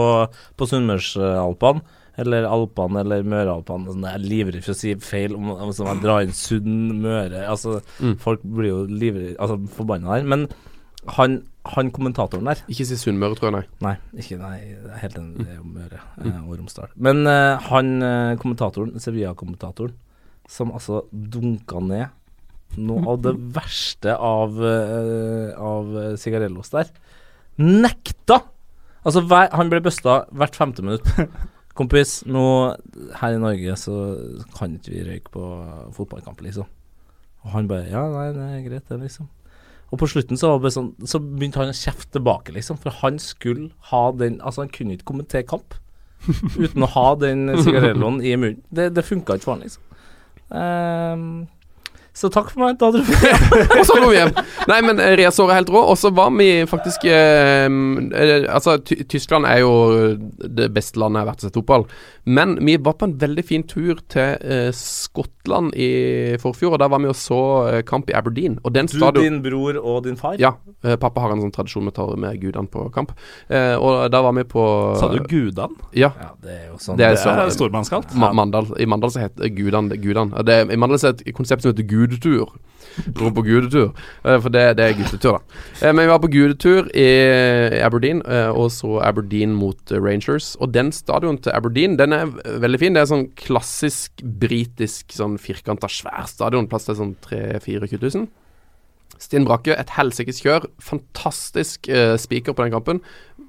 på 0.58 0.68
Sunnmørsalpene. 0.72 1.84
Eller 2.20 2.44
Alpene 2.44 3.00
eller 3.06 3.24
Mørealpene. 3.24 3.94
Sånn, 3.94 4.04
jeg 4.10 4.18
er 4.20 4.26
livredd 4.26 4.66
for 4.66 4.74
å 4.74 4.80
si 4.82 4.92
feil 5.00 5.38
om, 5.38 5.54
om 5.54 5.70
sånn 5.74 5.88
jeg 5.94 6.02
drar 6.04 6.26
inn 6.26 6.34
Sunnmøre 6.36 7.46
Altså, 7.48 7.78
Mm. 8.02 8.18
Folk 8.22 8.42
blir 8.44 8.72
jo 8.72 8.82
livredd 8.90 9.38
Altså 9.38 9.60
forbanna 9.78 10.18
der. 10.18 10.28
Men 10.28 10.48
han, 11.16 11.40
han 11.76 11.90
kommentatoren 11.94 12.50
der 12.50 12.62
Ikke 12.70 12.86
si 12.90 12.98
Sunnmøre, 13.00 13.38
tror 13.38 13.50
jeg, 13.52 13.56
nei. 13.56 13.64
Nei, 13.86 14.22
ikke, 14.22 14.38
nei, 14.42 14.58
helt 15.02 15.18
enig, 15.22 15.46
Møre 15.66 16.02
eh, 16.22 16.42
og 16.42 16.58
Romsdal. 16.60 16.92
Men 16.98 17.24
eh, 17.30 17.70
han 17.70 17.94
eh, 18.06 18.34
kommentatoren, 18.42 18.98
Sevilla-kommentatoren, 19.02 19.96
som 20.52 20.74
altså 20.76 21.06
dunka 21.12 21.80
ned 21.84 22.10
noe 22.80 23.04
av 23.14 23.22
det 23.26 23.34
verste 23.58 24.16
av, 24.16 24.56
uh, 24.56 25.52
av 25.58 25.96
eh, 26.00 26.14
Sigarellos 26.20 26.72
der, 26.74 26.92
nekta! 27.60 28.42
Altså, 29.02 29.24
hver, 29.26 29.50
han 29.58 29.72
ble 29.72 29.82
busta 29.84 30.22
hvert 30.38 30.56
femte 30.56 30.86
minutt. 30.86 31.08
Kompis, 31.78 32.20
nå 32.30 32.44
her 33.18 33.36
i 33.36 33.42
Norge 33.42 33.76
så 33.80 33.96
kan 34.54 34.76
ikke 34.78 34.94
vi 34.94 35.04
røyke 35.08 35.34
på 35.34 35.44
fotballkamp, 35.96 36.44
liksom. 36.46 36.68
Og 37.42 37.54
han 37.56 37.70
bare 37.72 37.90
Ja, 37.90 38.04
nei, 38.12 38.28
det 38.36 38.48
er 38.48 38.66
greit, 38.68 38.90
det, 38.90 39.00
liksom. 39.02 39.30
Og 39.92 40.00
på 40.00 40.08
slutten 40.08 40.40
så, 40.40 40.54
var 40.54 40.70
det 40.70 40.76
sånn, 40.76 40.92
så 41.04 41.20
begynte 41.20 41.60
han 41.60 41.74
å 41.74 41.76
kjefte 41.76 42.20
tilbake, 42.20 42.54
liksom. 42.56 42.78
For 42.84 42.94
han 43.02 43.18
skulle 43.24 43.72
ha 43.90 44.04
den 44.16 44.38
Altså, 44.40 44.66
han 44.66 44.74
kunne 44.76 44.96
ikke 44.96 45.10
kommentere 45.14 45.48
kamp 45.50 45.76
uten 46.62 46.86
å 46.86 46.92
ha 46.94 47.08
den 47.18 47.50
sigarelloen 47.64 48.22
i 48.22 48.36
munnen. 48.38 48.62
Det, 48.70 48.92
det 48.94 49.08
funka 49.08 49.40
ikke 49.40 49.50
for 49.50 49.58
han, 49.58 49.66
liksom. 49.66 49.91
Um, 50.52 51.48
så 52.14 52.30
takk 52.34 52.50
for 52.52 52.60
meg. 52.66 52.78
Da 52.82 52.90
dro 52.92 53.02
vi 53.08 53.16
Og 53.80 53.86
så 53.88 53.96
dro 54.00 54.10
vi 54.12 54.18
hjem. 54.20 54.34
Nei, 54.68 54.80
men 54.84 55.00
eh, 55.00 55.14
Riazor 55.20 55.50
er 55.52 55.62
helt 55.62 55.70
rå. 55.72 55.82
Og 55.94 55.98
så 55.98 56.12
var 56.14 56.32
vi 56.36 56.50
faktisk 56.70 57.06
eh, 57.08 57.66
eh, 57.68 58.48
Altså, 58.52 58.78
Tyskland 58.84 59.46
er 59.48 59.62
jo 59.64 59.72
det 60.44 60.72
beste 60.76 61.00
landet 61.00 61.22
jeg 61.22 61.26
har 61.26 61.32
vært 61.32 61.44
og 61.44 61.48
sett 61.48 61.60
fotball. 61.62 61.86
Men 62.26 62.58
vi 62.62 62.76
var 62.78 62.94
på 63.00 63.08
en 63.10 63.16
veldig 63.22 63.44
fin 63.48 63.64
tur 63.66 63.98
til 64.12 64.36
eh, 64.44 64.70
Skottland 64.76 65.72
i 65.74 66.36
forfjor, 66.42 66.76
og 66.76 66.82
der 66.84 66.92
var 66.94 67.02
vi 67.02 67.10
og 67.10 67.18
så 67.18 67.40
eh, 67.72 67.80
kamp 67.88 68.12
i 68.12 68.16
Aberdeen. 68.18 68.60
Og 68.64 68.76
den 68.76 68.90
Du, 68.92 69.00
din 69.18 69.40
bror 69.42 69.80
og 69.82 70.04
din 70.06 70.18
far? 70.20 70.36
Ja. 70.40 70.52
eh, 70.84 70.98
pappa 71.02 71.24
har 71.24 71.34
en 71.34 71.42
sånn 71.42 71.54
tradisjon 71.56 71.88
med 71.88 71.96
å 71.96 71.98
ta 71.98 72.20
med 72.20 72.38
gudene 72.44 72.68
på 72.70 72.86
kamp. 72.94 73.16
Eh, 73.50 73.74
og 73.80 74.12
da 74.14 74.22
var 74.28 74.36
vi 74.38 74.44
på 74.52 74.66
Sa 75.00 75.10
du 75.14 75.20
Gudan? 75.32 75.74
Ja. 75.98 76.12
Ja, 76.22 76.30
det 76.44 76.54
er 76.60 76.68
jo 76.74 76.78
sånn 76.82 76.98
Det 77.00 77.08
er 77.08 77.16
Det 77.16 77.24
så- 77.24 77.34
er 77.48 77.50
stormannskalt. 77.56 78.14
Ma 78.20 78.32
Mandal. 78.36 78.68
I 78.80 78.86
Mandal 78.86 79.12
så 79.16 79.24
heter 79.26 79.50
gudene 79.56 79.98
gudene. 79.98 80.46
I 80.72 80.78
Mandal 80.78 81.00
så 81.02 81.10
er 81.10 81.18
det 81.18 81.28
et 81.28 81.36
konsept 81.36 81.64
som 81.64 81.72
heter 81.74 81.88
gudetur. 82.02 82.58
Dro 83.16 83.30
på 83.32 83.44
gudetur. 83.46 83.94
Eh, 84.26 84.38
For 84.44 84.52
det, 84.52 84.64
det 84.78 84.86
er 84.86 84.98
guttetur, 84.98 85.38
da. 85.38 85.60
Eh, 85.80 85.94
Men 85.94 86.04
vi 86.04 86.10
var 86.12 86.20
på 86.20 86.32
gudetur 86.34 86.90
i 86.98 87.06
Aberdeen, 87.86 88.22
eh, 88.26 88.50
og 88.52 88.68
så 88.76 88.98
Aberdeen 89.06 89.54
mot 89.56 89.78
Rangers. 89.96 90.56
Og 90.60 90.74
den 90.74 90.92
stadion 90.92 91.40
til 91.40 91.54
Aberdeen, 91.56 91.96
den 91.98 92.14
er 92.14 92.26
veldig 92.60 92.80
fin. 92.82 92.94
Det 92.98 93.04
er 93.06 93.12
sånn 93.14 93.30
klassisk 93.40 94.22
britisk 94.22 95.16
sånn 95.16 95.38
firkanta, 95.40 95.88
svær 95.88 96.28
stadion. 96.28 96.68
Plass 96.68 96.90
til 96.90 97.00
sånn 97.00 97.16
3000-4000 97.30 98.04
000. 98.18 98.28
Stinn 99.22 99.46
Brakke, 99.46 99.76
et 99.78 99.92
helsikes 99.96 100.42
kjør. 100.42 100.66
Fantastisk 100.82 101.86
spiker 102.18 102.56
på 102.58 102.64
den 102.66 102.74
kampen. 102.74 103.02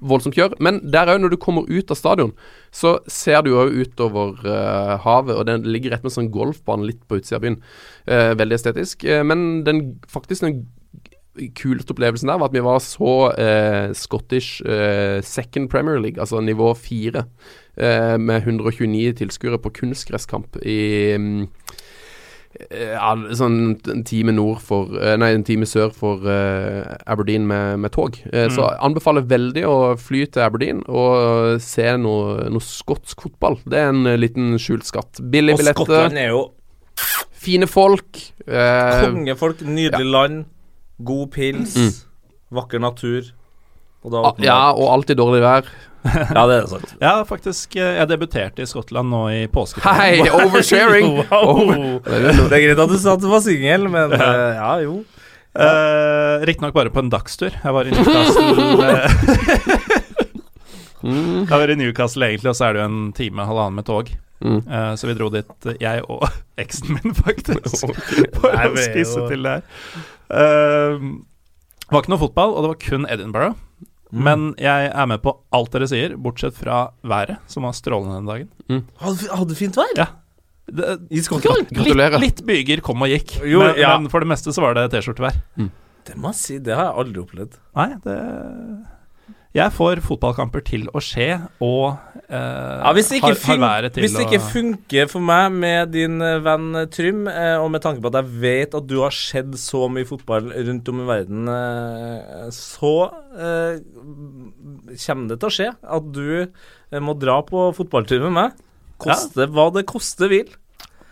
Voldsomt 0.03 0.37
kjør. 0.37 0.55
Men 0.63 0.81
der 0.93 1.11
òg, 1.13 1.21
når 1.23 1.33
du 1.33 1.39
kommer 1.41 1.67
ut 1.69 1.91
av 1.93 1.99
stadion, 1.99 2.33
så 2.75 2.97
ser 3.11 3.43
du 3.45 3.53
òg 3.55 3.73
utover 3.79 4.37
uh, 4.45 4.95
havet, 5.03 5.37
og 5.37 5.47
den 5.49 5.65
ligger 5.67 5.95
rett 5.95 6.05
med 6.05 6.15
sånn 6.15 6.31
golfbane 6.33 6.87
litt 6.89 7.01
på 7.07 7.19
utsida 7.19 7.39
av 7.39 7.45
byen. 7.45 7.59
Uh, 8.07 8.31
veldig 8.39 8.59
estetisk. 8.59 9.07
Uh, 9.07 9.23
men 9.27 9.63
den 9.67 9.83
faktisk 10.11 10.47
den 10.47 10.63
kuleste 11.57 11.95
opplevelsen 11.95 12.29
der 12.29 12.37
var 12.37 12.51
at 12.51 12.53
vi 12.53 12.61
var 12.61 12.77
så 12.85 13.13
Scottish 13.97 14.61
second 15.25 15.65
Premier 15.71 15.97
League, 15.97 16.21
altså 16.21 16.37
nivå 16.45 16.67
fire, 16.77 17.23
med 17.73 18.45
129 18.45 19.15
tilskuere 19.17 19.57
på 19.57 19.71
kunstgresskamp 19.79 20.59
i 20.61 21.17
ja, 21.17 21.17
sånn 23.35 23.55
en 23.89 24.03
time 24.05 24.31
nord 24.35 24.59
for 24.61 24.91
eh, 24.99 25.15
Nei, 25.17 25.31
en 25.33 25.43
time 25.43 25.65
sør 25.65 25.91
for 25.95 26.21
uh, 26.27 26.95
Aberdeen 27.09 27.47
med, 27.49 27.79
med 27.79 27.91
tog. 27.91 28.17
Eh, 28.31 28.49
Så 28.53 28.61
Mm. 28.63 28.77
anbefaler 28.89 29.25
veldig 29.27 29.63
å 29.65 29.75
fly 29.97 30.25
til 30.31 30.43
Aberdeen 30.45 30.83
og 30.87 31.59
se 31.61 31.85
noe, 31.97 32.49
noe 32.49 32.61
skotsk 32.61 33.21
fotball. 33.25 33.57
Det 33.65 33.79
er 33.79 33.89
en 33.89 34.05
eh, 34.07 34.17
liten 34.17 34.53
skjult 34.61 34.85
skatt. 34.85 35.19
Billige 35.21 35.53
Og 35.57 35.59
billetter, 35.63 35.83
Skottland 35.85 36.17
er 36.17 36.29
jo 36.29 36.43
fine 37.43 37.67
folk. 37.67 38.19
Uh, 38.47 39.01
kongefolk, 39.09 39.61
nydelig 39.65 40.05
land, 40.11 40.45
god 41.03 41.31
pils, 41.31 41.75
Mm. 41.75 41.91
vakker 42.53 42.79
natur. 42.79 43.31
Og 44.03 44.11
da 44.11 44.21
ah, 44.27 44.39
ja, 44.43 44.59
og 44.75 44.89
alltid 44.97 45.17
dårlig 45.19 45.41
vær. 45.43 45.67
ja, 46.35 46.41
det 46.49 46.55
er 46.57 46.65
sant. 46.67 46.89
Ja, 46.99 47.13
faktisk. 47.27 47.77
eh, 47.79 47.93
Jeg 48.01 48.09
debuterte 48.11 48.65
i 48.65 48.67
Skottland 48.67 49.07
nå 49.13 49.21
i 49.31 49.41
påske. 49.47 49.79
Hei, 49.85 50.19
oversharing! 50.43 51.21
Wow. 51.31 52.01
Det 52.03 52.51
er 52.51 52.65
greit 52.67 52.81
at 52.83 52.91
du 52.91 52.97
sa 52.99 53.13
at 53.15 53.23
du 53.23 53.29
var 53.31 53.39
singel, 53.45 53.87
men 53.91 54.11
uh, 54.11 54.51
ja, 54.59 54.71
jo. 54.83 54.97
Uh, 55.55 56.41
Riktignok 56.49 56.73
bare 56.75 56.91
på 56.91 56.99
en 57.03 57.11
dagstur. 57.13 57.53
Jeg 57.55 57.73
var 57.77 57.87
i 57.87 57.93
Newcastle 57.95 58.89
eh, 58.89 60.03
Mm. 61.03 61.41
Jeg 61.49 61.51
var 61.59 61.67
i 61.67 61.75
Newcastle 61.75 62.27
egentlig, 62.29 62.47
og 62.53 62.55
så 62.55 62.69
er 62.69 62.77
det 62.77 62.79
jo 62.79 62.87
en 62.87 62.99
time, 63.17 63.43
halvannen 63.43 63.75
med 63.75 63.83
tog. 63.89 64.07
Mm. 64.43 64.61
Eh, 64.63 64.93
så 64.99 65.09
vi 65.09 65.15
dro 65.17 65.27
dit, 65.33 65.49
eh, 65.67 65.75
jeg 65.81 66.03
og 66.07 66.23
eksen 66.63 66.95
min, 66.95 67.11
faktisk, 67.17 67.83
Ok. 67.89 68.13
for 68.39 68.55
Nei, 68.55 68.69
å 68.69 68.77
spise 68.79 69.19
jo- 69.19 69.27
til 69.27 69.43
der. 69.43 69.65
Eh, 70.31 71.03
det 71.03 71.91
var 71.91 72.05
ikke 72.05 72.13
noe 72.15 72.23
fotball, 72.23 72.55
og 72.55 72.63
det 72.63 72.71
var 72.71 72.79
kun 72.87 73.05
Edinburgh. 73.11 73.57
Men 74.13 74.51
jeg 74.61 74.89
er 74.93 75.07
med 75.09 75.21
på 75.23 75.31
alt 75.57 75.71
dere 75.73 75.87
sier, 75.89 76.13
bortsett 76.21 76.53
fra 76.57 76.83
været, 77.01 77.39
som 77.49 77.65
var 77.65 77.73
strålende 77.77 78.19
den 78.19 78.29
dagen. 78.29 78.83
Hadde, 79.01 79.29
hadde 79.33 79.57
fint 79.57 79.79
vær? 79.79 79.93
Ja. 79.97 80.07
Det, 80.69 80.93
I 81.11 81.19
Skottland? 81.25 81.67
Gratulerer. 81.73 82.19
Litt, 82.21 82.39
litt 82.39 82.47
byger 82.47 82.83
kom 82.85 83.01
og 83.03 83.09
gikk, 83.11 83.39
Jo, 83.43 83.63
men, 83.65 83.79
ja. 83.81 83.95
men 83.99 84.11
for 84.13 84.23
det 84.23 84.29
meste 84.31 84.53
så 84.55 84.63
var 84.63 84.77
det 84.77 84.85
T-skjortevær. 84.93 85.39
Det 86.07 86.15
må 86.19 86.31
jeg 86.33 86.39
si, 86.39 86.59
det 86.63 86.75
har 86.77 86.91
jeg 86.91 86.99
aldri 87.03 87.23
opplevd. 87.23 87.57
Nei, 87.79 87.89
det 88.05 88.17
Jeg 89.53 89.69
får 89.75 89.99
fotballkamper 90.01 90.63
til 90.65 90.87
å 90.97 91.01
skje, 91.03 91.27
og 91.61 91.99
eh, 92.25 92.37
Ja, 92.81 92.89
hvis 92.97 93.11
det 93.11 93.19
ikke, 93.19 93.27
har, 93.27 93.35
har 93.37 93.43
fun 93.43 93.61
været 93.61 93.93
til 93.93 94.01
hvis 94.01 94.15
det 94.17 94.23
ikke 94.25 94.39
å 94.39 94.47
funker 94.49 95.11
for 95.11 95.25
meg 95.29 95.59
med 95.61 95.91
din 95.93 96.15
eh, 96.25 96.39
venn 96.41 96.79
eh, 96.79 96.87
Trym, 96.89 97.27
eh, 97.29 97.53
og 97.61 97.69
med 97.75 97.83
tanke 97.83 98.01
på 98.01 98.09
at 98.09 98.17
jeg 98.17 98.41
vet 98.41 98.73
at 98.79 98.87
du 98.89 98.95
har 99.03 99.13
sett 99.13 99.53
så 99.61 99.83
mye 99.93 100.09
fotball 100.09 100.49
rundt 100.57 100.89
om 100.89 101.03
i 101.03 101.07
verden, 101.11 101.45
eh, 101.53 102.49
så 102.57 102.95
eh, 103.37 103.77
kommer 105.05 105.35
det 105.35 105.37
til 105.43 105.51
å 105.51 105.55
skje 105.59 105.69
at 105.99 106.09
du 106.17 106.99
må 107.05 107.13
dra 107.21 107.37
på 107.45 107.69
fotballtur 107.77 108.25
med 108.25 108.37
meg. 108.39 108.59
Koste 109.05 109.45
hva 109.53 109.69
det 109.75 109.85
koste 109.89 110.29
vil. 110.33 110.49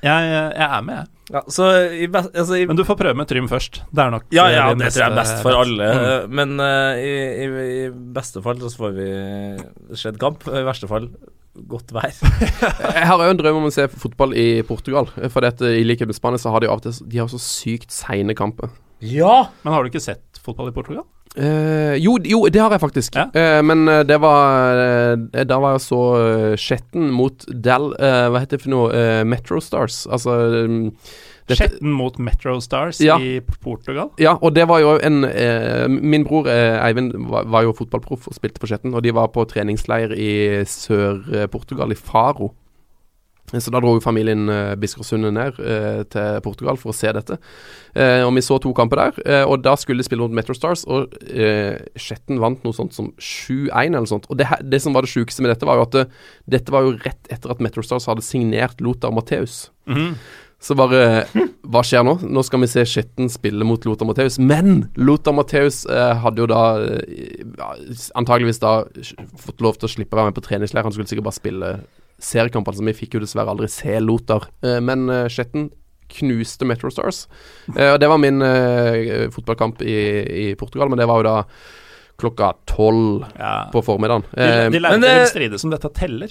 jeg, 0.01 0.34
jeg 0.34 0.65
er 0.65 0.81
med, 0.88 1.03
jeg. 1.03 1.20
Ja, 1.32 1.41
så 1.48 1.68
i, 1.95 2.08
best, 2.12 2.34
altså, 2.36 2.58
i 2.60 2.66
Men 2.68 2.80
du 2.80 2.84
får 2.88 2.98
prøve 2.99 3.16
med 3.16 3.30
Trym 3.30 3.48
først. 3.52 3.82
Det 3.88 4.03
er 4.03 4.12
nok 4.12 4.26
Ja, 4.36 4.48
eh, 4.49 4.56
ja, 4.58 4.66
det 4.74 4.84
det 4.84 4.94
tror 4.94 5.06
jeg 5.06 5.12
er 5.12 5.20
best 5.22 5.44
for 5.45 5.60
alle. 5.62 5.91
Mm. 5.91 6.08
eh, 6.08 6.26
Men 6.40 6.56
uh, 6.60 6.99
i, 6.99 7.14
i, 7.45 7.45
i 7.86 7.86
beste 8.18 8.44
fall 8.44 8.60
så 8.64 8.74
får 8.82 8.98
vi 8.98 9.08
skjedd 10.02 10.20
kamp. 10.22 10.44
I 10.52 10.66
verste 10.68 10.90
fall 10.91 11.08
godt 11.72 11.91
vær. 11.95 12.12
Jeg 12.98 13.08
har 13.10 13.20
òg 13.20 13.34
en 13.34 13.40
drøm 13.41 13.60
om 13.60 13.68
å 13.68 13.74
se 13.76 13.88
fotball 13.91 14.36
i 14.40 14.62
Portugal. 14.68 15.10
For 15.32 15.44
dette, 15.44 15.68
i 15.76 15.84
likhet 15.88 16.08
med 16.08 16.16
Spania 16.16 16.40
så 16.40 16.53
har 16.53 16.64
de 16.64 16.70
av 16.72 16.80
og 16.80 16.86
til 16.86 16.99
De 17.12 17.20
har 17.20 17.32
så 17.32 17.40
sykt 17.44 17.91
seine 17.95 18.36
kamper. 18.38 18.72
Ja! 19.03 19.49
Men 19.64 19.76
har 19.76 19.84
du 19.84 19.91
ikke 19.91 20.03
sett 20.03 20.40
fotball 20.44 20.72
i 20.72 20.76
Portugal? 20.76 21.08
Eh, 21.38 21.95
jo, 22.03 22.18
jo, 22.28 22.44
det 22.52 22.60
har 22.60 22.74
jeg 22.76 22.84
faktisk. 22.84 23.16
Ja. 23.16 23.30
Uh, 23.32 23.64
men 23.64 23.88
uh, 23.88 24.02
det 24.03 24.18
var 24.20 25.16
Da 25.48 25.60
var 25.64 25.78
jeg 25.78 25.84
så 25.86 25.99
uh, 26.20 26.56
Skjetten 26.60 27.08
mot 27.16 27.45
Dal 27.48 27.94
Hva 27.95 28.41
heter 28.41 28.58
det 28.58 28.66
for 28.66 28.74
noe? 28.74 29.03
Metro 29.28 29.62
Stars. 29.64 30.03
Altså 30.12 30.36
um, 30.68 30.90
Skjetten 31.52 31.91
mot 31.91 32.16
Metro 32.20 32.58
Stars 32.64 33.02
Ja. 33.03 33.18
i 33.20 33.40
Portugal. 33.64 34.12
Ja, 34.20 34.38
og 34.40 34.56
det 34.56 34.68
var 34.70 34.80
jo 34.84 34.94
en 35.03 35.26
Min 35.91 36.24
bror 36.28 36.48
Eivind 36.48 37.16
var, 37.28 37.48
var 37.52 37.66
jo 37.68 37.76
fotballproff 37.76 38.30
og 38.30 38.38
spilte 38.38 38.62
for 38.62 38.72
Skjetten, 38.72 38.94
og 38.95 39.03
de 39.03 39.12
var 39.16 39.32
på 39.36 39.44
treningsleir 39.49 40.14
i 40.16 40.64
Sør-Portugal, 40.68 41.91
i 41.91 41.99
Faro. 41.99 42.53
Så 43.60 43.72
da 43.73 43.82
dro 43.84 43.98
familien 44.03 44.48
eh, 44.49 44.73
Biskersundet 44.80 45.34
ned 45.36 45.57
eh, 45.60 46.02
til 46.11 46.40
Portugal 46.45 46.80
for 46.80 46.94
å 46.94 46.95
se 46.95 47.11
dette. 47.15 47.38
Eh, 47.95 48.22
og 48.23 48.32
vi 48.38 48.44
så 48.45 48.60
to 48.64 48.72
kamper 48.78 49.02
der, 49.02 49.18
eh, 49.26 49.44
og 49.44 49.65
da 49.65 49.76
skulle 49.80 49.99
de 49.99 50.07
spille 50.07 50.23
mot 50.23 50.36
Metro 50.38 50.56
Stars, 50.56 50.86
og 50.88 51.18
eh, 51.28 51.82
Skjetten 51.99 52.40
vant 52.40 52.64
noe 52.64 52.78
sånt 52.78 52.95
som 52.95 53.11
7-1 53.19 53.91
eller 53.91 54.07
sånt. 54.10 54.30
Og 54.32 54.40
det, 54.40 54.48
det 54.64 54.80
som 54.84 54.95
var 54.95 55.03
det 55.03 55.11
sjukeste 55.11 55.44
med 55.44 55.52
dette, 55.52 55.68
var 55.68 55.82
jo 55.82 55.88
at 55.90 55.98
det, 55.98 56.06
dette 56.60 56.72
var 56.72 56.88
jo 56.88 56.95
rett 57.02 57.34
etter 57.34 57.52
at 57.52 57.64
Metro 57.64 57.84
Stars 57.86 58.07
hadde 58.07 58.23
signert 58.26 58.80
Lothar 58.84 59.11
Matheus. 59.15 59.65
Mhm. 59.90 60.15
Så 60.61 60.76
bare 60.78 61.26
Hva 61.73 61.82
skjer 61.86 62.03
nå? 62.06 62.19
Nå 62.22 62.44
skal 62.45 62.61
vi 62.61 62.69
se 62.69 62.84
Skitten 62.86 63.32
spille 63.34 63.65
mot 63.65 63.82
Lothar 63.88 64.06
Matheus. 64.06 64.38
Men 64.38 64.91
Lothar 64.99 65.34
Matheus 65.34 65.84
eh, 65.90 66.11
hadde 66.22 66.44
jo 66.44 66.48
da 66.52 66.61
eh, 66.86 67.41
antageligvis 68.19 68.61
da 68.61 68.76
fått 69.41 69.64
lov 69.65 69.80
til 69.80 69.90
å 69.90 69.94
slippe 69.95 70.14
å 70.14 70.22
være 70.22 70.32
med 70.32 70.38
på 70.38 70.45
treningsleir. 70.45 70.86
Han 70.86 70.94
skulle 70.94 71.10
sikkert 71.10 71.30
bare 71.30 71.40
spille 71.40 71.72
seriekamp. 72.22 72.68
Altså, 72.69 72.85
vi 72.85 72.93
fikk 72.98 73.18
jo 73.18 73.22
dessverre 73.23 73.52
aldri 73.53 73.68
se 73.72 73.99
Lothar. 74.03 74.48
Eh, 74.64 74.80
men 74.84 75.07
eh, 75.10 75.27
Skjetten 75.31 75.69
knuste 76.11 76.68
Metro 76.68 76.89
Stars. 76.91 77.26
Eh, 77.76 77.93
og 77.93 77.99
det 78.03 78.10
var 78.11 78.19
min 78.19 78.41
fotballkamp 79.31 79.81
i, 79.88 79.95
i 80.52 80.56
Portugal, 80.60 80.89
men 80.91 80.99
det 80.99 81.07
var 81.10 81.22
jo 81.22 81.27
da 81.30 81.35
klokka 82.22 82.52
tolv 82.69 83.23
Ja. 83.39 83.69
på 83.73 83.81
formiddagen. 83.85 84.26
De, 84.35 84.43
Eh, 84.43 84.69
de 84.69 84.80
lærte 84.84 84.99
men 84.99 85.02
det- 85.07 85.30
stride 85.31 85.57
som 85.60 85.72
dette 85.72 85.89
teller. 85.95 86.30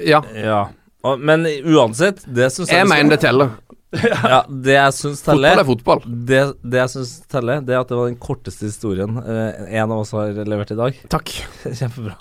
ja, 0.00 0.22
Ja. 0.34 0.68
Og, 1.04 1.20
men 1.20 1.44
uansett, 1.46 2.24
det 2.26 2.48
syns 2.50 2.72
jeg 2.72 2.88
mener 2.90 3.10
det 3.14 3.20
teller. 3.22 3.50
Ja, 3.92 4.42
det 4.50 4.74
jeg 4.74 4.92
syns 4.92 5.22
Fotball 5.22 5.44
er 5.46 5.64
fotball. 5.64 6.00
det, 6.26 6.40
det 6.64 6.80
jeg 6.82 6.90
syns 6.96 7.12
teller, 7.30 7.60
det 7.64 7.72
er 7.76 7.80
at 7.80 7.88
det 7.88 7.96
var 7.96 8.08
den 8.10 8.18
korteste 8.20 8.66
historien 8.66 9.14
eh, 9.22 9.78
en 9.78 9.92
av 9.94 10.00
oss 10.02 10.10
har 10.12 10.32
levert 10.44 10.72
i 10.74 10.76
dag. 10.76 10.98
Takk. 11.08 11.30
Kjempebra. 11.78 12.16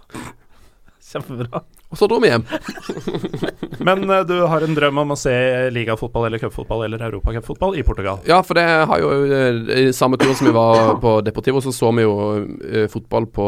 Kjempebra. 1.04 1.64
Og 1.88 2.00
så 2.00 2.08
dro 2.10 2.20
vi 2.20 2.32
hjem. 2.32 2.44
Men 3.88 4.04
uh, 4.10 4.22
du 4.28 4.36
har 4.52 4.64
en 4.66 4.76
drøm 4.76 5.04
om 5.04 5.14
å 5.16 5.20
se 5.20 5.34
ligafotball 5.72 6.28
eller 6.28 6.42
cupfotball 6.42 6.84
eller 6.88 7.06
europacupfotball 7.08 7.78
i 7.80 7.86
Portugal. 7.88 8.20
Ja, 8.28 8.42
for 8.44 8.60
det 8.60 8.66
har 8.90 9.04
jo 9.04 9.12
uh, 9.32 9.72
I 9.72 9.86
samme 9.96 10.20
tur 10.20 10.34
som 10.36 10.50
vi 10.50 10.56
var 10.56 10.98
på 11.04 11.18
Deportivo, 11.24 11.62
så 11.64 11.72
så 11.76 11.94
vi 11.96 12.04
jo 12.04 12.18
uh, 12.44 12.88
fotball 12.92 13.30
på, 13.32 13.48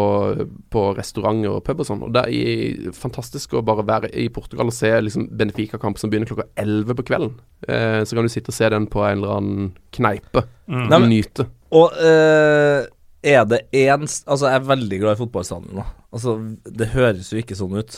på 0.72 0.86
restauranter 0.98 1.58
og 1.58 1.64
pub 1.68 1.84
og 1.84 1.90
sånn. 1.90 2.06
Og 2.08 2.16
det 2.16 2.26
er 2.30 2.96
fantastisk 2.96 3.58
å 3.58 3.66
bare 3.66 3.88
være 3.88 4.14
i 4.16 4.30
Portugal 4.34 4.72
og 4.72 4.76
se 4.76 4.92
liksom 5.04 5.28
Benfica-kamp 5.40 6.00
som 6.00 6.12
begynner 6.12 6.30
klokka 6.30 6.48
11 6.60 6.96
på 6.96 7.06
kvelden. 7.12 7.36
Eh, 7.68 8.04
så 8.06 8.16
kan 8.16 8.26
du 8.26 8.32
sitte 8.32 8.54
og 8.54 8.58
se 8.58 8.70
den 8.72 8.88
på 8.92 9.04
en 9.06 9.20
eller 9.20 9.36
annen 9.38 9.70
kneipe. 9.96 10.46
Mm. 10.70 11.10
Nyte. 11.10 11.48
Og 11.76 11.96
eh, 12.04 12.86
er 13.26 13.44
det 13.50 13.60
én 13.76 14.06
Altså, 14.08 14.48
jeg 14.48 14.56
er 14.62 14.68
veldig 14.70 15.00
glad 15.02 15.18
i 15.18 15.20
fotballstadion. 15.20 15.82
Altså, 16.16 16.36
det 16.66 16.88
høres 16.94 17.32
jo 17.34 17.40
ikke 17.42 17.58
sånn 17.60 17.76
ut. 17.82 17.98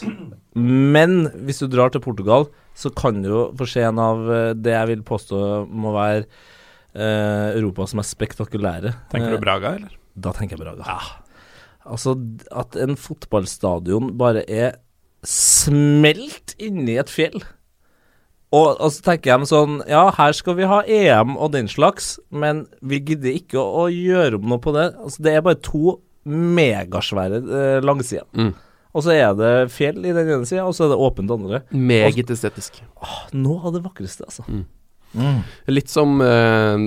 Men 0.58 1.28
hvis 1.46 1.62
du 1.62 1.68
drar 1.72 1.92
til 1.94 2.02
Portugal, 2.04 2.48
så 2.76 2.90
kan 2.96 3.22
du 3.24 3.30
jo 3.30 3.42
få 3.60 3.68
se 3.70 3.84
en 3.86 4.00
av 4.02 4.24
eh, 4.32 4.54
det 4.58 4.74
jeg 4.74 4.90
vil 4.96 5.04
påstå 5.08 5.42
må 5.70 5.94
være 5.96 6.26
eh, 6.26 7.58
Europas 7.60 7.94
mest 7.98 8.16
spektakulære. 8.18 8.96
Tenker 9.14 9.30
Eh, 9.30 9.38
du 9.38 9.44
Braga, 9.46 9.76
eller? 9.80 9.94
Da 10.16 10.34
tenker 10.36 10.58
jeg 10.58 10.66
Braga. 10.66 10.98
Altså, 11.86 12.18
at 12.52 12.76
en 12.82 12.98
fotballstadion 13.00 14.12
bare 14.20 14.44
er 14.50 14.76
smelt 15.26 16.56
inni 16.62 16.98
et 17.00 17.10
fjell. 17.14 17.40
Og, 18.52 18.68
og 18.84 18.90
så 18.92 19.04
tenker 19.06 19.32
jeg 19.32 19.48
sånn 19.48 19.78
Ja, 19.88 20.10
her 20.18 20.34
skal 20.36 20.58
vi 20.58 20.66
ha 20.68 20.82
EM 20.84 21.38
og 21.40 21.54
den 21.54 21.70
slags, 21.72 22.18
men 22.36 22.66
vi 22.84 23.00
gidder 23.00 23.32
ikke 23.38 23.62
å, 23.62 23.86
å 23.86 23.92
gjøre 23.92 24.42
om 24.42 24.50
noe 24.52 24.60
på 24.64 24.74
det. 24.76 24.90
Altså, 25.00 25.24
det 25.24 25.38
er 25.38 25.46
bare 25.46 25.62
to 25.64 25.96
megasvære 26.28 27.40
eh, 27.42 27.80
langsider. 27.86 28.28
Mm. 28.38 28.52
Og 28.92 29.06
så 29.06 29.14
er 29.16 29.32
det 29.40 29.54
fjell 29.72 30.04
i 30.04 30.12
den 30.12 30.28
ene 30.28 30.46
sida, 30.50 30.66
og 30.68 30.76
så 30.76 30.84
er 30.86 30.92
det 30.92 31.00
åpent 31.00 31.32
andre. 31.32 31.62
Meget 31.72 32.30
estetisk. 32.36 32.82
Noe 33.32 33.62
av 33.70 33.78
det 33.78 33.86
vakreste, 33.86 34.28
altså. 34.28 34.44
Mm. 34.52 34.68
Litt 35.72 35.92
som 35.92 36.20
eh, 36.24 36.84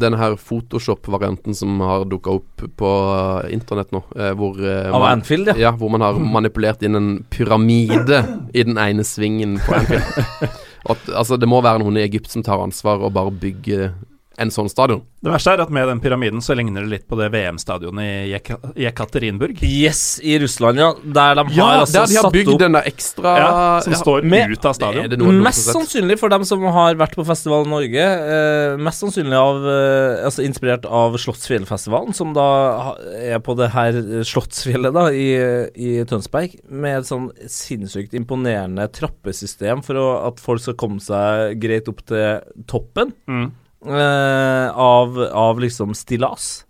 denne 0.00 0.16
her 0.20 0.36
Photoshop-varianten 0.40 1.56
som 1.56 1.74
har 1.84 2.04
dukka 2.08 2.36
opp 2.38 2.62
på 2.80 2.92
eh, 3.16 3.50
internett 3.56 3.90
nå. 3.92 4.00
eh, 4.16 4.30
hvor, 4.36 4.60
eh, 4.64 4.86
Av 4.92 5.00
man- 5.02 5.18
Anfield, 5.18 5.48
ja. 5.52 5.56
Ja, 5.66 5.72
hvor 5.76 5.92
man 5.92 6.04
har 6.04 6.16
manipulert 6.20 6.84
inn 6.84 6.96
en 6.96 7.10
pyramide 7.32 8.22
i 8.56 8.64
den 8.68 8.76
ene 8.80 9.04
svingen 9.04 9.58
på 9.64 9.76
Anfield. 9.80 10.46
At, 10.92 11.08
altså, 11.10 11.38
det 11.40 11.48
må 11.50 11.62
være 11.64 11.82
noen 11.82 11.98
i 11.98 12.04
Egypt 12.04 12.30
som 12.32 12.44
tar 12.46 12.62
ansvar 12.62 13.02
og 13.02 13.14
bare 13.16 13.34
bygger 13.34 13.90
en 14.38 14.50
sånn 14.52 14.68
stadion. 14.68 15.00
Det 15.24 15.30
verste 15.32 15.52
er 15.56 15.60
at 15.64 15.70
med 15.72 15.88
den 15.88 16.00
pyramiden 16.04 16.42
så 16.44 16.54
ligner 16.54 16.84
det 16.84 16.90
litt 16.92 17.04
på 17.08 17.16
det 17.18 17.30
VM-stadionet 17.32 18.04
i 18.04 18.32
Jek- 18.34 18.76
Jekaterinburg. 18.76 19.62
Yes, 19.64 20.20
i 20.22 20.36
Russland, 20.42 20.78
ja. 20.78 20.90
Der 21.02 21.34
de 21.38 21.44
har 21.44 21.54
Ja, 21.56 21.68
altså 21.80 22.02
der 22.02 22.06
de 22.12 22.16
har 22.20 22.30
bygd 22.34 22.50
opp 22.52 22.60
den 22.60 22.76
der 22.76 22.82
ekstra 22.90 23.32
Ja, 23.38 23.80
som 23.80 23.94
står 23.96 24.22
Med- 24.28 24.50
ut 24.52 24.64
av 24.68 24.74
stadion. 24.76 25.08
det 25.08 25.18
noe 25.18 25.32
Mest 25.32 25.66
sannsynlig 25.72 26.18
for 26.20 26.28
dem 26.28 26.44
som 26.44 26.62
har 26.62 26.94
vært 26.94 27.16
på 27.16 27.24
festival 27.26 27.64
i 27.66 27.70
Norge. 27.70 28.06
Eh, 28.06 28.76
mest 28.76 29.00
sannsynlig 29.02 29.36
av 29.40 29.66
eh, 29.66 30.24
Altså 30.26 30.44
inspirert 30.44 30.84
av 30.84 31.16
Slottsfjellfestivalen, 31.16 32.14
som 32.14 32.32
da 32.36 32.94
er 33.16 33.38
på 33.40 33.56
det 33.56 33.70
her 33.72 33.96
eh, 33.96 34.22
Slottsfjellet 34.26 34.92
da 34.92 35.08
i, 35.12 35.30
i 35.74 36.04
Tønsberg, 36.04 36.58
med 36.70 36.98
et 37.00 37.08
sånn 37.08 37.30
sinnssykt 37.48 38.12
imponerende 38.14 38.86
trappesystem 38.92 39.82
for 39.82 39.94
å, 40.00 40.06
at 40.28 40.40
folk 40.42 40.60
skal 40.60 40.74
komme 40.74 41.00
seg 41.00 41.58
greit 41.62 41.88
opp 41.88 42.04
til 42.06 42.40
toppen 42.66 43.12
Mm. 43.28 43.50
Eh, 43.88 44.68
av, 44.72 45.18
av 45.30 45.60
liksom 45.62 45.94
stillas. 45.96 46.66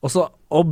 Og 0.00 0.12
så 0.12 0.26
å, 0.52 0.62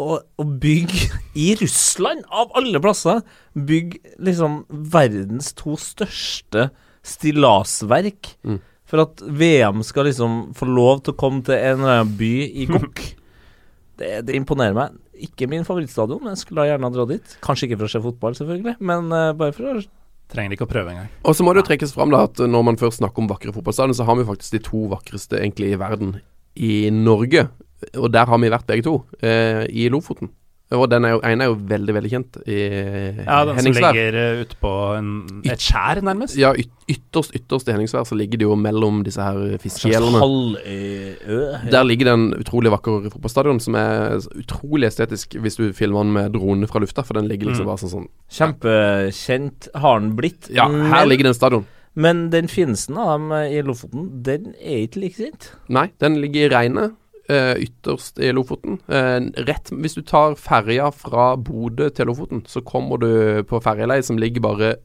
å, 0.00 0.18
å 0.20 0.44
bygge 0.44 1.08
i 1.46 1.50
Russland, 1.60 2.24
av 2.30 2.54
alle 2.58 2.82
plasser, 2.82 3.22
bygge 3.54 4.16
liksom 4.24 4.62
verdens 4.68 5.52
to 5.58 5.78
største 5.80 6.68
stillasverk. 7.04 8.34
Mm. 8.46 8.60
For 8.88 9.04
at 9.06 9.22
VM 9.24 9.82
skal 9.86 10.08
liksom 10.10 10.54
få 10.56 10.68
lov 10.68 11.04
til 11.04 11.14
å 11.14 11.20
komme 11.20 11.44
til 11.46 11.56
en 11.56 11.80
eller 11.80 12.00
annen 12.00 12.16
by 12.18 12.34
i 12.46 12.68
Gokk. 12.72 13.04
Det, 13.94 14.14
det 14.26 14.36
imponerer 14.36 14.76
meg. 14.76 14.94
Ikke 15.24 15.46
min 15.50 15.66
favorittstadion, 15.66 16.22
men 16.22 16.34
jeg 16.34 16.42
skulle 16.42 16.66
gjerne 16.66 16.88
ha 16.88 16.94
dratt 16.94 17.12
dit. 17.12 17.36
Kanskje 17.44 17.68
ikke 17.68 17.78
for 17.78 17.88
å 17.88 17.92
se 17.92 18.02
fotball, 18.02 18.34
selvfølgelig, 18.38 18.74
men 18.82 19.12
uh, 19.14 19.30
bare 19.38 19.54
for 19.54 19.70
å 19.70 19.84
Trenger 20.34 20.56
ikke 20.56 20.66
å 20.66 20.70
prøve 20.70 20.92
engang. 20.92 21.10
Og 21.22 21.36
så 21.36 21.46
må 21.46 21.54
det 21.54 21.62
jo 21.62 21.68
trekkes 21.70 21.94
fram 21.94 22.10
da 22.12 22.24
at 22.26 22.40
når 22.42 22.64
man 22.66 22.78
først 22.80 23.00
snakker 23.00 23.22
om 23.22 23.30
vakre 23.30 23.54
fotballstadioner, 23.54 23.98
så 23.98 24.06
har 24.08 24.18
vi 24.18 24.28
faktisk 24.28 24.56
de 24.56 24.62
to 24.66 24.86
vakreste 24.90 25.38
egentlig 25.38 25.72
i 25.72 25.78
verden 25.80 26.16
i 26.54 26.74
Norge. 26.94 27.48
Og 27.94 28.08
der 28.14 28.26
har 28.30 28.40
vi 28.42 28.50
vært 28.52 28.66
begge 28.66 28.86
to, 28.86 28.96
eh, 29.22 29.64
i 29.70 29.88
Lofoten. 29.92 30.32
Og 30.72 30.88
den 30.90 31.04
er 31.04 31.10
jo, 31.12 31.18
ene 31.28 31.44
er 31.44 31.50
jo 31.50 31.58
veldig, 31.68 31.94
veldig 31.94 32.10
kjent 32.10 32.36
i 32.48 32.54
Ja, 32.64 33.44
den 33.44 33.50
som 33.52 33.58
Henningsvær. 33.58 33.92
ligger 33.94 34.16
uh, 34.16 34.40
ute 34.40 34.56
på 34.58 34.70
en, 34.96 35.10
et 35.44 35.60
skjær, 35.60 36.00
nærmest. 36.02 36.38
Ja, 36.40 36.54
yt 36.56 36.70
ytterst, 36.90 37.34
ytterst 37.36 37.68
i 37.68 37.72
Henningsvær 37.76 38.04
så 38.08 38.16
ligger 38.16 38.40
det 38.40 38.46
jo 38.48 38.56
mellom 38.56 39.02
disse 39.04 39.22
her 39.22 39.58
fiskegjellene. 39.60 40.18
halvøy 40.24 41.70
Der 41.70 41.84
ligger 41.86 42.08
det 42.10 42.14
en 42.16 42.26
utrolig 42.40 42.72
vakker 42.74 43.06
fotballstadion 43.12 43.60
som 43.60 43.76
er 43.78 44.18
utrolig 44.40 44.88
estetisk 44.88 45.36
hvis 45.40 45.56
du 45.60 45.68
filmer 45.76 46.02
den 46.04 46.12
med 46.16 46.32
drone 46.34 46.66
fra 46.68 46.80
lufta, 46.82 47.04
for 47.04 47.14
den 47.20 47.28
ligger 47.30 47.52
liksom 47.52 47.64
Mm. 47.64 47.70
bare 47.70 47.80
sånn 47.84 47.92
sånn 47.94 48.08
Kjempekjent 48.74 49.68
har 49.74 50.00
den 50.00 50.12
blitt. 50.16 50.48
Ja, 50.50 50.66
her 50.68 51.04
men, 51.04 51.08
ligger 51.08 51.24
det 51.28 51.32
en 51.34 51.38
stadion. 51.38 51.66
men 51.94 52.30
den 52.30 52.48
finsten 52.48 52.96
av 52.98 53.14
dem 53.18 53.32
eh, 53.32 53.58
i 53.58 53.62
Lofoten, 53.62 54.08
den 54.26 54.54
er 54.60 54.86
ikke 54.88 55.00
like 55.04 55.16
kjent. 55.22 55.50
Nei, 55.68 55.90
den 56.00 56.18
ligger 56.20 56.48
i 56.48 56.52
regnet. 56.54 56.94
Eh, 57.28 57.54
ytterst 57.64 58.18
i 58.18 58.32
Lofoten. 58.34 58.80
Eh, 58.88 59.20
rett 59.48 59.70
Hvis 59.72 59.96
du 59.96 60.02
tar 60.02 60.36
ferja 60.40 60.90
fra 60.94 61.34
Bodø 61.36 61.88
til 61.90 62.06
Lofoten, 62.10 62.44
så 62.46 62.60
kommer 62.60 63.00
du 63.00 63.42
på 63.48 63.62
ferjeleie 63.64 64.02
som 64.02 64.18
ligger 64.18 64.44
bare 64.44 64.76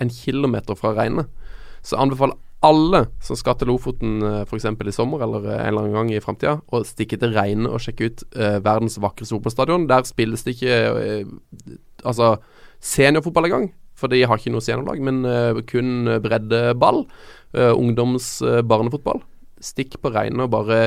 en 0.00 0.10
kilometer 0.10 0.74
fra 0.78 0.94
regnet. 0.96 1.28
Så 1.82 1.98
anbefaler 1.98 2.38
alle 2.62 3.06
som 3.22 3.36
skal 3.38 3.56
til 3.58 3.72
Lofoten 3.72 4.22
uh, 4.22 4.42
f.eks. 4.46 4.68
i 4.70 4.94
sommer 4.94 5.22
eller 5.24 5.48
eh, 5.50 5.58
en 5.58 5.72
eller 5.72 5.82
annen 5.82 5.96
gang 5.96 6.12
i 6.14 6.22
framtida, 6.22 6.60
å 6.70 6.84
stikke 6.86 7.18
til 7.18 7.34
Reine 7.34 7.66
og 7.66 7.82
sjekke 7.82 8.06
ut 8.06 8.22
eh, 8.38 8.60
verdens 8.62 9.00
vakreste 9.02 9.34
fotballstadion. 9.34 9.88
Der 9.90 10.06
spilles 10.06 10.46
det 10.46 10.54
ikke 10.54 10.76
eh, 11.02 11.72
altså 12.06 12.36
seniorfotball 12.78 13.50
engang, 13.50 13.66
for 13.98 14.10
de 14.10 14.22
har 14.22 14.38
ikke 14.38 14.54
noe 14.54 14.62
seniorlag, 14.62 15.02
men 15.02 15.24
eh, 15.26 15.62
kun 15.66 16.20
breddeball. 16.22 17.02
Uh, 17.52 17.74
ungdoms 17.76 18.40
eh, 18.40 18.62
barnefotball. 18.64 19.18
Stikk 19.62 19.94
på 20.02 20.10
regnet 20.10 20.42
og 20.42 20.50
bare 20.56 20.78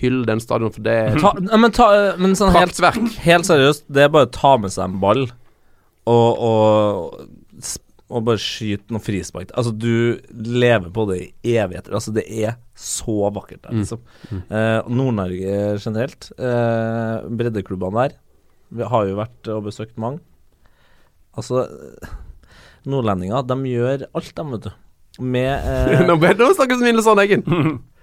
hyll 0.00 0.22
den 0.28 0.40
stadion, 0.40 0.72
for 0.72 0.80
det 0.86 0.92
er 0.96 1.18
Ta, 1.20 1.34
men, 1.36 1.70
ta, 1.76 1.86
men 2.16 2.32
sånn 2.38 2.54
helt, 2.56 2.78
helt 3.26 3.48
seriøst, 3.48 3.84
det 3.92 4.06
er 4.06 4.12
bare 4.14 4.28
å 4.30 4.32
ta 4.32 4.54
med 4.62 4.72
seg 4.72 4.86
en 4.88 4.94
ball 5.02 5.26
og, 6.08 6.40
og, 6.42 7.26
og 8.10 8.24
bare 8.26 8.40
skyte 8.42 8.90
noe 8.92 9.04
frispark. 9.04 9.52
Altså, 9.54 9.70
du 9.76 10.18
lever 10.32 10.88
på 10.96 11.04
det 11.12 11.18
i 11.46 11.54
evigheter. 11.60 11.94
Altså, 11.94 12.10
det 12.16 12.24
er 12.42 12.56
så 12.74 13.28
vakkert 13.36 13.62
der, 13.68 13.76
Mm. 13.76 13.84
liksom. 13.84 14.00
Eh, 14.50 14.90
Nord-Norge 14.90 15.60
generelt. 15.84 16.32
Eh, 16.36 17.28
breddeklubbene 17.38 18.02
der. 18.08 18.16
Vi 18.72 18.88
har 18.88 19.06
jo 19.06 19.16
vært 19.20 19.52
og 19.54 19.62
besøkt 19.68 19.94
mange. 20.00 20.18
Altså, 21.36 21.66
nordlendinger, 22.88 23.44
de 23.46 23.56
gjør 23.70 24.06
alt, 24.16 24.34
de, 24.36 24.44
vet 24.56 24.66
du. 24.66 24.72
Med 25.22 25.52
eh, 25.68 26.02
Nå 26.08 26.16
ble 26.20 26.32
det 26.36 26.46
å 26.50 26.54
snakke 26.56 26.76
som 26.78 26.86
Mille 26.88 27.04
Sandeggen. 27.04 27.44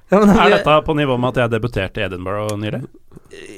ja, 0.09 0.19
men 0.19 0.31
Er 0.33 0.55
dette 0.57 0.75
på 0.85 0.95
nivå 0.97 1.17
med 1.21 1.33
at 1.33 1.43
jeg 1.43 1.53
debuterte 1.53 2.01
i 2.01 2.05
Edinburgh 2.07 2.55
nylig? 2.59 2.81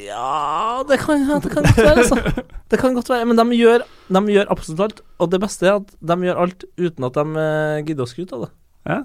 Ja, 0.07 0.83
det 0.87 0.97
kan, 0.99 1.23
det 1.43 1.51
kan 1.53 1.63
godt 1.63 1.77
være, 1.77 2.03
altså. 2.03 2.45
Det 2.71 2.79
kan 2.79 2.95
godt 2.95 3.09
være, 3.11 3.25
men 3.29 3.39
de 3.39 3.57
gjør, 3.57 3.85
de 4.11 4.21
gjør 4.33 4.51
absolutt 4.51 4.83
alt. 4.85 5.01
Og 5.19 5.31
det 5.31 5.39
beste 5.43 5.67
er 5.67 5.77
at 5.79 5.93
de 6.11 6.17
gjør 6.27 6.41
alt 6.45 6.65
uten 6.79 7.07
at 7.07 7.19
de 7.19 7.43
eh, 7.43 7.83
gidder 7.87 8.03
å 8.03 8.11
skryte 8.11 8.35
av 8.37 8.45
det. 8.45 8.51
Ja. 8.91 8.97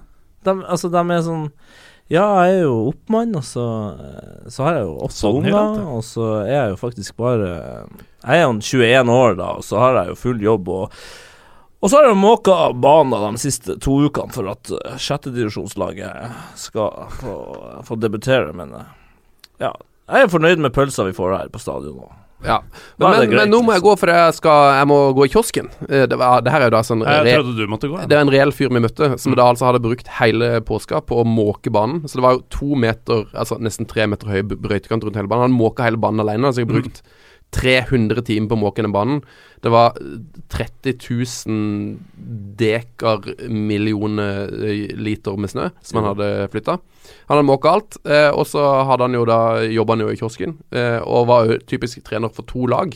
De, 0.47 0.55
altså, 0.65 0.91
de 0.93 1.03
er 1.03 1.23
sånn 1.27 1.47
Ja, 2.13 2.25
jeg 2.47 2.61
er 2.61 2.67
jo 2.69 2.75
oppmann, 2.93 3.35
og 3.39 3.43
så, 3.47 3.67
eh, 3.99 4.51
så 4.53 4.67
har 4.67 4.79
jeg 4.79 4.87
jo 4.87 4.93
åtte 5.07 5.19
Sånn 5.19 5.41
unger, 5.41 5.81
og 5.91 6.05
så 6.07 6.29
er 6.45 6.53
jeg 6.53 6.75
jo 6.75 6.81
faktisk 6.81 7.17
bare 7.19 7.49
Jeg 7.51 8.37
er 8.37 8.45
jo 8.45 8.53
21 8.59 9.15
år, 9.17 9.39
da, 9.41 9.49
og 9.59 9.67
så 9.67 9.81
har 9.83 10.01
jeg 10.01 10.13
jo 10.13 10.21
full 10.23 10.43
jobb, 10.47 10.71
og 10.71 11.01
og 11.87 11.91
så 11.93 12.01
har 12.01 12.09
de 12.11 12.19
måka 12.19 12.55
banen 12.75 13.37
de 13.37 13.39
siste 13.39 13.77
to 13.79 13.93
ukene 14.09 14.35
for 14.35 14.51
at 14.51 14.71
uh, 14.75 14.97
sjettedivisjonslaget 14.99 16.33
skal 16.59 17.13
få, 17.21 17.35
få 17.87 17.99
debutere, 18.03 18.51
men 18.59 18.73
eh, 18.75 18.89
ja. 19.63 19.71
Jeg 20.11 20.27
er 20.27 20.31
fornøyd 20.31 20.63
med 20.63 20.75
pølsa 20.75 21.07
vi 21.07 21.15
får 21.15 21.35
her 21.37 21.53
på 21.55 21.61
stadion. 21.63 22.01
Og. 22.03 22.11
Ja. 22.43 22.57
Men, 22.97 23.07
men, 23.07 23.21
greit, 23.31 23.39
men 23.39 23.53
nå 23.55 23.61
må 23.63 23.77
jeg 23.77 23.81
liksom. 23.81 23.87
gå, 23.87 23.95
for 24.03 24.13
jeg, 24.13 24.35
skal, 24.37 24.65
jeg 24.81 24.89
må 24.91 24.97
gå 25.17 25.27
i 25.29 25.31
kiosken. 25.33 25.71
Eh, 25.87 26.05
Det, 26.11 26.19
var, 26.19 26.43
det 26.43 26.55
her 26.55 26.65
er 26.65 26.71
jo 26.71 26.75
da 26.75 26.81
sånn 26.87 27.05
re, 27.07 27.37
trodde 27.37 27.55
du 27.59 27.71
måtte 27.71 27.91
gå. 27.93 28.01
Det 28.03 28.19
er 28.19 28.25
en 28.27 28.33
reell 28.35 28.55
fyr 28.55 28.75
vi 28.75 28.83
møtte, 28.83 29.13
som 29.23 29.39
da 29.39 29.47
altså 29.53 29.69
hadde 29.71 29.83
brukt 29.87 30.11
hele 30.19 30.51
påska 30.67 31.05
på 31.07 31.21
å 31.23 31.27
måke 31.27 31.71
banen. 31.75 32.03
Så 32.07 32.19
det 32.19 32.27
var 32.27 32.41
jo 32.41 32.43
to 32.55 32.79
meter, 32.83 33.29
altså 33.31 33.61
nesten 33.63 33.87
tre 33.87 34.09
meter 34.11 34.31
høy 34.35 34.43
brøytekant 34.43 35.07
rundt 35.07 35.23
hele 35.23 35.31
banen. 35.31 35.49
Han 35.49 35.59
måka 35.59 35.87
hele 35.87 36.03
banen 36.03 36.27
alene. 36.27 36.51
Altså 36.51 36.63
jeg 36.65 36.71
har 36.71 36.75
brukt 36.81 37.03
300 37.57 38.23
timer 38.27 38.51
på 38.51 38.59
å 38.59 38.61
banen. 38.93 39.23
Det 39.65 39.73
var 39.73 39.97
30 40.53 40.99
000 41.49 41.97
dekar 42.61 43.25
millioner 43.49 44.53
eh, 44.69 44.93
liter 44.95 45.39
med 45.41 45.51
snø 45.51 45.71
som 45.81 46.01
han 46.01 46.11
hadde 46.13 46.31
flytta. 46.53 46.77
Han 47.27 47.39
hadde 47.39 47.49
måka 47.49 47.73
alt, 47.73 47.99
eh, 48.05 48.29
og 48.31 48.45
så 48.51 48.63
hadde 48.87 49.09
han 49.09 49.17
jo 49.17 49.25
da 49.29 49.41
jobba 49.65 49.99
i 50.13 50.21
kiosken, 50.21 50.59
eh, 50.77 50.99
og 51.03 51.29
var 51.33 51.51
jo 51.51 51.61
typisk 51.67 52.05
trener 52.07 52.33
for 52.33 52.47
to 52.49 52.69
lag. 52.71 52.95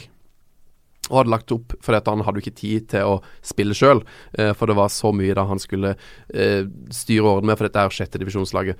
Og 1.10 1.16
hadde 1.16 1.32
lagt 1.32 1.54
opp 1.54 1.74
fordi 1.82 2.02
han 2.06 2.22
hadde 2.26 2.42
ikke 2.44 2.58
tid 2.60 2.90
til 2.92 3.16
å 3.16 3.16
spille 3.42 3.74
sjøl, 3.74 4.04
eh, 4.38 4.52
for 4.54 4.70
det 4.70 4.78
var 4.78 4.92
så 4.94 5.14
mye 5.16 5.34
da 5.34 5.48
han 5.48 5.62
skulle 5.62 5.96
eh, 5.96 6.68
styre 6.94 7.24
og 7.24 7.40
ordne 7.40 7.50
med, 7.50 7.58
for 7.58 7.66
dette 7.66 7.82
er 7.82 7.90
jo 7.90 7.98
sjette 7.98 8.20
divisjonslaget. 8.22 8.78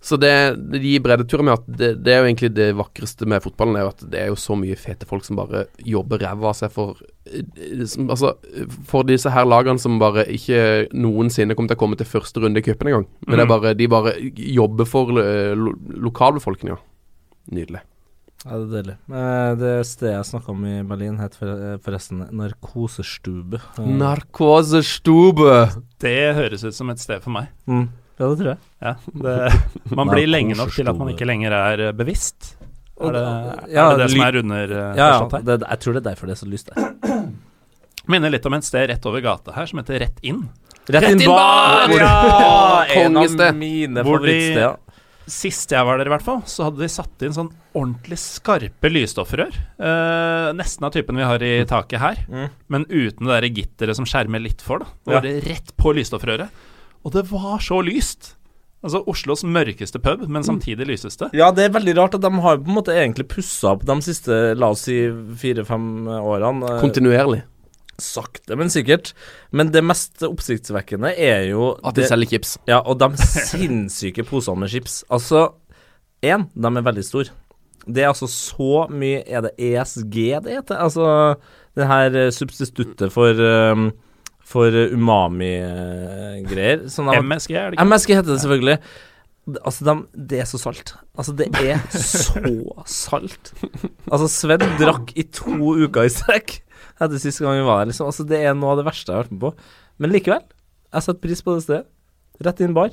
Så 0.00 0.16
det, 0.16 0.30
det 0.72 0.80
gir 0.80 1.02
breddeturer 1.04 1.44
med 1.44 1.58
at 1.58 1.66
det, 1.76 1.88
det 2.04 2.12
er 2.14 2.22
jo 2.22 2.28
egentlig 2.30 2.48
det 2.56 2.68
vakreste 2.78 3.26
med 3.28 3.42
fotballen, 3.44 3.76
er 3.76 3.82
jo 3.84 3.90
at 3.92 4.04
det 4.10 4.20
er 4.22 4.30
jo 4.30 4.36
så 4.40 4.56
mye 4.56 4.76
fete 4.80 5.04
folk 5.04 5.26
som 5.26 5.36
bare 5.36 5.66
jobber 5.84 6.22
ræva 6.24 6.48
av 6.48 6.56
seg 6.56 6.72
for 6.72 6.96
eh, 7.28 7.82
som, 7.84 8.08
Altså, 8.08 8.30
for 8.88 9.04
disse 9.04 9.28
her 9.34 9.44
lagene 9.44 9.78
som 9.78 9.98
bare 10.00 10.24
ikke 10.24 10.88
noensinne 10.96 11.52
kommer 11.54 11.68
til 11.68 11.76
å 11.76 11.82
komme 11.84 11.98
til 12.00 12.08
første 12.08 12.40
runde 12.40 12.62
i 12.62 12.64
cupen 12.64 12.88
engang. 12.88 13.06
Men 13.28 13.36
det 13.36 13.44
er 13.44 13.50
Mhm. 13.50 13.54
bare, 13.60 13.74
de 13.76 13.86
bare 13.92 14.14
jobber 14.56 14.86
for 14.88 15.12
lo, 15.12 15.22
lo, 15.54 15.76
lokalbefolkninga. 16.08 16.78
Nydelig. 17.52 17.82
Ja, 18.46 18.56
det 18.56 18.64
er 18.64 18.82
deilig. 18.82 18.96
Eh, 19.12 19.54
Det 19.60 19.86
stedet 19.86 20.14
jeg 20.16 20.24
snakka 20.32 20.48
om 20.48 20.64
i 20.64 20.82
Berlin, 20.82 21.18
het 21.20 21.36
eh, 21.42 21.76
forresten 21.84 22.24
Narkosestube. 22.32 23.60
Eh, 23.76 23.84
Narkosestube. 24.00 25.68
Det 26.00 26.34
høres 26.36 26.64
ut 26.64 26.74
som 26.74 26.88
et 26.90 26.98
sted 27.02 27.20
for 27.22 27.30
meg. 27.36 27.48
mm. 27.68 27.88
Ja, 28.20 28.26
det 28.28 28.36
tror 28.36 28.50
jeg. 28.50 28.58
Ja, 28.84 28.94
det, 29.24 29.36
man 29.96 30.10
blir 30.12 30.28
lenge 30.28 30.56
nok 30.58 30.74
til 30.76 30.88
at 30.92 30.98
man 31.00 31.08
ikke 31.14 31.28
lenger 31.28 31.54
er 31.56 31.84
eh, 31.88 31.92
bevisst. 31.96 32.54
Er 33.00 33.14
det 33.16 33.22
Ja, 33.72 33.86
er 33.86 33.96
det, 33.96 34.02
det 34.04 34.10
som 34.12 34.24
er 34.26 34.36
under 34.42 34.72
uh, 34.76 34.80
Ja, 34.98 35.06
ja. 35.16 35.38
Det, 35.40 35.54
jeg 35.64 35.80
tror 35.80 35.94
det 35.96 36.00
er 36.02 36.08
derfor 36.10 36.28
det 36.28 36.34
er 36.36 36.40
så 36.42 36.48
lyst 36.52 36.68
der. 36.68 37.30
Minner 38.12 38.32
litt 38.32 38.44
om 38.48 38.56
et 38.58 38.66
sted 38.66 38.90
rett 38.90 39.06
over 39.08 39.22
gata 39.24 39.54
her 39.56 39.68
som 39.70 39.80
heter 39.80 40.02
Rett 40.04 40.20
inn. 40.26 40.42
Rett 40.90 41.06
inn 41.08 41.22
inn 41.24 41.30
bar! 41.30 41.92
Ja! 41.96 42.84
En 43.00 43.16
av 43.16 43.56
mine 43.56 44.04
favorittsteder. 44.04 44.78
Sist 45.30 45.70
jeg 45.70 45.86
var 45.86 46.00
der, 46.00 46.08
i 46.08 46.10
hvert 46.10 46.24
fall, 46.26 46.40
så 46.50 46.64
hadde 46.66 46.80
de 46.82 46.88
satt 46.90 47.22
inn 47.22 47.34
sånn 47.36 47.50
ordentlig 47.78 48.16
skarpe 48.18 48.90
lysstoffrør. 48.90 49.52
Eh, 49.78 50.48
nesten 50.58 50.88
av 50.88 50.90
typen 50.96 51.20
vi 51.20 51.26
har 51.28 51.44
i 51.46 51.52
taket 51.70 52.02
her, 52.02 52.18
Mm. 52.26 52.48
men 52.66 52.86
uten 52.90 53.28
det 53.28 53.36
der 53.36 53.46
gitteret 53.60 53.96
som 54.00 54.08
skjermer 54.10 54.42
litt 54.42 54.60
for. 54.64 54.82
da 54.82 55.12
Ja. 55.14 55.20
det 55.22 55.44
rett 55.46 55.70
på 55.78 55.94
lysstoffrøret. 55.94 56.48
Og 57.04 57.12
det 57.14 57.24
var 57.30 57.58
så 57.64 57.80
lyst! 57.84 58.34
Altså 58.82 59.02
Oslos 59.12 59.42
mørkeste 59.44 60.00
pub, 60.00 60.22
men 60.32 60.42
samtidig 60.46 60.86
lyseste. 60.88 61.26
Ja, 61.36 61.50
det 61.52 61.66
er 61.66 61.74
veldig 61.74 61.94
rart 61.98 62.14
at 62.16 62.22
de 62.24 62.30
har 62.40 62.56
på 62.62 62.70
en 62.70 62.76
måte 62.78 62.94
egentlig 62.96 63.26
pussa 63.28 63.74
opp 63.74 63.82
de 63.84 63.96
siste, 64.06 64.54
la 64.56 64.70
oss 64.72 64.86
si, 64.88 65.02
fire-fem 65.42 66.06
årene. 66.08 66.64
eh, 66.64 66.80
Kontinuerlig. 66.80 67.42
Sakte, 68.00 68.56
men 68.56 68.70
sikkert. 68.72 69.12
Men 69.52 69.68
det 69.74 69.82
mest 69.84 70.22
oppsiktsvekkende 70.24 71.10
er 71.20 71.50
jo 71.50 71.74
At 71.84 71.94
de 71.94 72.00
det- 72.00 72.08
selger 72.08 72.30
chips. 72.32 72.54
Ja, 72.66 72.80
og 72.80 72.98
de 73.02 73.10
sinnssyke 73.20 74.24
posene 74.24 74.60
med 74.64 74.70
chips. 74.72 75.04
Altså, 75.10 75.52
én, 76.24 76.48
de 76.56 76.66
er 76.66 76.82
veldig 76.88 77.04
store. 77.04 77.28
Det 77.86 78.02
er 78.02 78.08
altså 78.12 78.28
så 78.28 78.88
mye 78.92 79.22
Er 79.26 79.40
det 79.42 79.52
ESG 79.58 80.40
det 80.44 80.52
heter? 80.52 80.76
Altså 80.80 81.36
det 81.76 81.86
her 81.86 82.16
eh, 82.16 82.30
substituttet 82.30 83.12
for 83.12 83.30
um, 83.40 83.90
For 84.50 84.74
umami-greier. 85.70 86.86
Sånn 86.90 87.10
MSG, 87.14 87.54
er 87.54 87.70
det 87.70 87.78
ikke? 87.78 87.86
MSG 87.86 88.14
heter 88.16 88.32
det 88.34 88.40
selvfølgelig. 88.42 88.78
Altså, 89.66 89.84
de, 89.86 89.94
det 90.30 90.40
er 90.42 90.48
så 90.50 90.58
salt. 90.62 90.92
Altså, 91.18 91.34
det 91.38 91.46
er 91.58 91.78
så 91.94 92.42
salt. 92.86 93.52
Altså, 94.10 94.26
Sven 94.30 94.64
drakk 94.80 95.12
i 95.18 95.24
to 95.34 95.54
uker 95.84 96.06
i 96.06 96.12
strekk 96.12 96.58
etter 97.00 97.16
siste 97.22 97.44
gang 97.46 97.56
vi 97.60 97.64
var 97.66 97.80
her, 97.82 97.88
liksom. 97.90 98.10
Altså, 98.10 98.26
det 98.28 98.42
er 98.44 98.54
noe 98.58 98.74
av 98.74 98.82
det 98.82 98.86
verste 98.90 99.08
jeg 99.10 99.16
har 99.16 99.24
vært 99.24 99.32
med 99.36 99.42
på. 99.46 99.52
Men 100.02 100.12
likevel, 100.14 100.42
jeg 100.92 101.06
setter 101.06 101.22
pris 101.24 101.42
på 101.46 101.54
det 101.56 101.64
stedet. 101.64 101.86
Rett 102.44 102.60
inn 102.64 102.74
bar. 102.76 102.92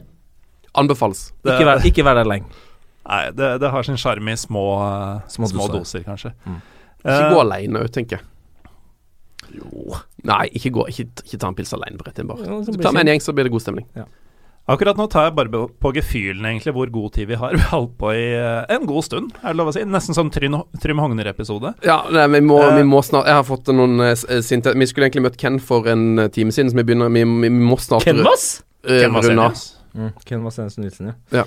Anbefales. 0.78 1.26
Det- 1.44 1.58
Ikke 1.58 1.68
vær, 1.68 1.84
ikke 1.90 2.06
vær 2.08 2.16
der 2.22 2.30
lenge. 2.30 2.48
Nei, 3.08 3.22
det, 3.32 3.52
det 3.64 3.70
har 3.72 3.84
sin 3.88 3.96
sjarm 4.00 4.28
i 4.30 4.36
små, 4.40 4.64
eh, 4.84 5.22
Små 5.32 5.48
små, 5.52 5.68
doser. 5.72 6.04
doser. 6.04 6.08
kanskje. 6.08 6.34
Mm. 6.46 6.58
Ikke 7.02 7.14
Eh, 7.18 7.30
gå 7.32 7.40
alene 7.40 7.80
òg, 7.86 7.92
tenker 7.96 8.18
jeg. 8.18 8.26
Jo 9.56 9.96
Nei, 10.28 10.48
ikke 10.58 10.72
gå 10.76 10.88
Ikke, 10.92 11.06
ikke 11.24 11.40
ta 11.40 11.48
en 11.52 11.56
pils 11.56 11.72
alene 11.78 11.98
på 12.00 12.08
rett 12.08 12.20
inn 12.20 12.28
bar. 12.28 12.40
Ja, 12.44 12.62
Ta 12.84 12.92
med 12.92 13.06
en 13.06 13.14
gjeng, 13.14 13.22
så 13.24 13.34
blir 13.36 13.48
det 13.48 13.52
god 13.54 13.64
stemning. 13.64 13.86
Akkurat 14.68 14.98
nå 15.00 15.06
tar 15.08 15.30
jeg 15.30 15.36
bare 15.38 15.48
på- 15.80 15.94
gefühlen 15.96 16.44
egentlig 16.44 16.74
hvor 16.76 16.90
god 16.92 17.14
tid 17.16 17.30
vi 17.30 17.36
har. 17.40 17.52
Vi 17.56 17.62
har 17.64 17.70
holdt 17.80 17.94
på 18.02 18.10
i 18.12 18.26
eh, 18.36 18.66
en 18.76 18.86
god 18.86 19.04
stund, 19.08 19.30
er 19.40 19.54
det 19.54 19.60
lov 19.62 19.70
å 19.72 19.74
si. 19.78 19.86
Nesten 19.88 20.14
som 20.18 20.28
Trym, 20.30 20.58
Trym 20.84 21.00
Hogner-episode. 21.00 21.72
Ja, 21.88 22.02
nei, 22.12 22.26
vi, 22.36 22.42
må, 22.44 22.58
Eh. 22.66 22.76
vi 22.76 22.84
må 22.84 23.00
snart 23.06 23.30
Jeg 23.32 23.38
har 23.40 23.46
fått 23.48 23.72
noen 23.72 23.96
uh, 24.04 24.12
sinte 24.44 24.74
Vi 24.76 24.86
skulle 24.90 25.08
egentlig 25.08 25.24
møtt 25.30 25.38
Ken 25.40 25.60
for 25.64 25.88
en 25.88 26.28
time 26.36 26.52
siden, 26.52 26.74
så 26.74 26.76
vi 26.82 26.84
begynner 26.84 27.08
Vi, 27.16 27.24
vi 27.24 27.50
må 27.56 27.78
snart 27.80 28.04
Ken 28.04 28.20
Vass? 28.28 28.62
Uh, 28.84 29.00
Ken. 29.00 29.16
Mm, 29.96 30.44
Vass 30.44 30.60
Jensen 30.60 30.84
Nilsen, 30.84 31.14
ja. 31.32 31.46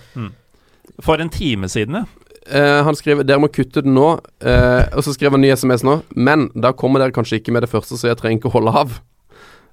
For 1.05 1.21
en 1.21 1.29
time 1.31 1.69
siden, 1.69 2.01
ja. 2.01 2.05
Eh, 2.49 2.83
han 2.85 2.97
skriver 2.97 3.25
'Dere 3.25 3.41
må 3.43 3.51
kutte 3.53 3.83
den 3.85 3.95
nå', 3.95 4.17
uh, 4.47 4.83
og 4.97 5.05
så 5.05 5.13
skriver 5.13 5.37
han 5.37 5.43
ny 5.45 5.51
SMS 5.53 5.85
nå. 5.85 6.03
Men 6.17 6.49
da 6.57 6.73
kommer 6.73 7.01
dere 7.01 7.13
kanskje 7.13 7.41
ikke 7.41 7.53
med 7.53 7.63
det 7.63 7.71
første, 7.71 7.99
så 7.99 8.09
jeg 8.09 8.17
trenger 8.17 8.41
ikke 8.41 8.53
holde 8.55 8.73
av. 8.73 9.01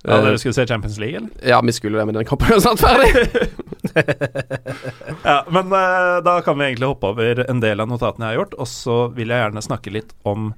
Ja, 0.05 0.19
Eh, 0.19 0.23
Dere 0.23 0.37
skulle 0.37 0.53
se 0.53 0.65
Champions 0.67 0.99
League, 0.99 1.17
eller? 1.17 1.29
ja, 1.43 1.59
vi 1.61 1.71
skulle 1.71 1.97
det, 1.97 2.05
men 2.05 2.15
den 2.15 2.25
kampen 2.25 2.51
er 2.53 2.59
snart 2.59 2.79
ferdig. 2.79 3.11
Ja, 5.25 5.43
men 5.49 5.71
uh, 5.73 6.21
da 6.23 6.41
kan 6.45 6.57
vi 6.59 6.65
egentlig 6.65 6.87
hoppe 6.87 7.09
over 7.09 7.49
en 7.49 7.59
del 7.59 7.79
av 7.81 7.87
notatene 7.89 8.27
jeg 8.27 8.35
har 8.35 8.43
gjort, 8.43 8.53
og 8.61 8.67
så 8.67 8.97
vil 9.15 9.27
jeg 9.33 9.41
gjerne 9.41 9.63
snakke 9.65 9.91
litt 9.91 10.13
om 10.23 10.51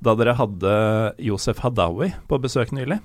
da 0.00 0.14
dere 0.14 0.36
hadde 0.38 0.72
Josef 1.18 1.58
Hadaoui 1.64 2.12
på 2.30 2.38
besøk 2.38 2.70
nylig. 2.70 3.00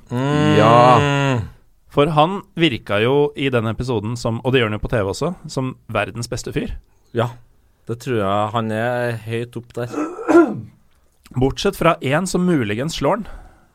Ja. 0.60 1.42
For 1.90 2.06
han 2.14 2.44
virka 2.56 3.00
jo 3.02 3.32
i 3.36 3.50
den 3.50 3.66
episoden 3.72 4.14
som, 4.16 4.40
og 4.46 4.54
det 4.54 4.62
gjør 4.62 4.70
han 4.70 4.78
jo 4.78 4.84
på 4.86 4.92
TV 4.94 5.10
også, 5.10 5.34
som 5.50 5.74
verdens 5.90 6.30
beste 6.30 6.54
fyr. 6.54 6.76
Ja, 7.18 7.32
det 7.90 7.98
tror 8.04 8.18
jeg 8.22 8.52
han 8.54 8.72
er 8.72 9.18
høyt 9.26 9.58
opp 9.60 9.74
der. 9.76 9.90
Bortsett 11.40 11.76
fra 11.80 11.96
én 12.06 12.28
som 12.30 12.46
muligens 12.46 12.96
slår 13.00 13.18
han. 13.22 13.28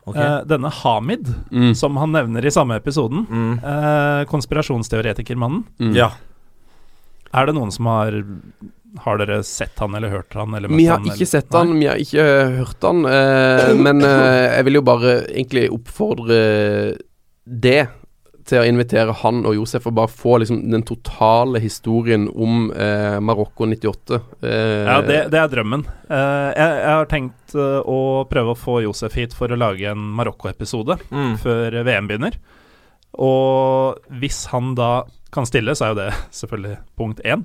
Okay. 0.09 0.25
Eh, 0.25 0.45
denne 0.49 0.71
Hamid, 0.73 1.27
Mm. 1.53 1.75
som 1.77 1.97
han 2.01 2.13
nevner 2.15 2.47
i 2.47 2.51
samme 2.55 2.77
episoden. 2.81 3.27
Mm. 3.29 3.59
Eh, 3.61 4.25
konspirasjonsteoretikermannen. 4.31 5.65
Mm. 5.81 5.95
Ja. 5.97 6.11
Er 7.35 7.47
det 7.51 7.55
noen 7.59 7.73
som 7.75 7.87
har 7.91 8.23
Har 9.05 9.19
dere 9.21 9.43
sett 9.45 9.77
han 9.83 9.93
eller 9.95 10.09
hørt 10.09 10.33
han? 10.33 10.55
Eller 10.57 10.69
Vi 10.73 10.87
har 10.89 10.97
han, 10.97 11.05
ikke 11.05 11.19
eller? 11.21 11.27
sett 11.29 11.53
han, 11.53 11.75
vi 11.79 11.85
har 11.91 11.97
ikke 12.01 12.23
eh, 12.25 12.55
hørt 12.65 12.83
han, 12.83 13.03
eh, 13.05 13.75
men 13.77 14.01
eh, 14.01 14.57
jeg 14.57 14.65
vil 14.65 14.79
jo 14.79 14.83
bare 14.83 15.13
egentlig 15.29 15.67
oppfordre 15.77 16.39
det 17.45 17.83
til 18.49 18.63
å 18.63 18.67
invitere 18.67 19.13
han 19.21 19.43
og 19.45 19.55
Josef 19.59 19.85
og 19.91 19.95
bare 19.99 20.09
få 20.09 20.39
liksom 20.41 20.63
den 20.73 20.83
totale 20.89 21.61
historien 21.61 22.25
om 22.33 22.71
eh, 22.73 23.19
Marokko 23.21 23.67
98. 23.69 24.21
Eh, 24.41 24.85
Ja, 24.89 24.99
det, 25.05 25.19
det 25.35 25.41
er 25.43 25.51
drømmen. 25.53 25.85
Eh, 26.09 26.49
jeg, 26.57 26.79
jeg 26.81 26.95
har 26.97 27.11
tenkt 27.13 27.55
eh, 27.55 27.81
å 27.85 27.99
prøve 28.31 28.55
å 28.55 28.59
få 28.59 28.79
Josef 28.87 29.15
hit 29.21 29.37
for 29.37 29.53
å 29.53 29.59
lage 29.61 29.91
en 29.93 30.07
Marokko-episode 30.19 30.97
Mm. 31.13 31.37
før 31.45 31.77
VM 31.85 32.09
begynner. 32.09 32.41
Og 33.19 33.99
hvis 34.21 34.47
han 34.53 34.75
da 34.79 35.05
kan 35.35 35.47
stille, 35.49 35.75
så 35.77 35.89
er 35.89 35.93
jo 35.95 36.01
det 36.03 36.11
selvfølgelig 36.41 36.77
punkt 36.99 37.21
én. 37.25 37.45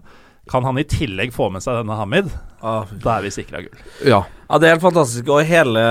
Kan 0.52 0.66
han 0.68 0.76
i 0.80 0.84
tillegg 0.84 1.32
få 1.36 1.50
med 1.54 1.64
seg 1.64 1.78
denne 1.82 1.96
Hamid, 2.00 2.32
Ah, 2.64 2.86
da 3.04 3.18
er 3.18 3.26
vi 3.26 3.32
sikra 3.36 3.60
gull. 3.66 3.80
ja. 4.08 4.22
Ja, 4.48 4.58
det 4.62 4.68
er 4.70 4.76
helt 4.78 4.84
fantastisk. 4.86 5.28
Og 5.34 5.42
hele, 5.50 5.82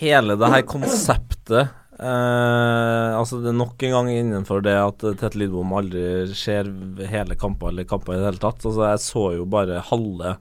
hele 0.00 0.34
det 0.40 0.48
her 0.50 0.62
konseptet 0.66 1.68
eh, 1.98 3.10
Altså, 3.16 3.40
det 3.42 3.52
er 3.52 3.58
nok 3.58 3.82
en 3.86 3.94
gang 3.96 4.10
innenfor 4.12 4.62
det 4.64 4.76
at 4.76 5.04
Tete 5.20 5.40
Lidbom 5.40 5.74
aldri 5.76 6.26
ser 6.36 6.68
hele 7.10 7.36
kamper 7.38 7.72
eller 7.72 7.88
kamper 7.88 8.14
i 8.16 8.20
det 8.20 8.30
hele 8.30 8.42
tatt. 8.42 8.64
Altså, 8.64 8.84
jeg 8.90 9.04
så 9.04 9.24
jo 9.38 9.48
bare 9.56 9.82
halve 9.90 10.36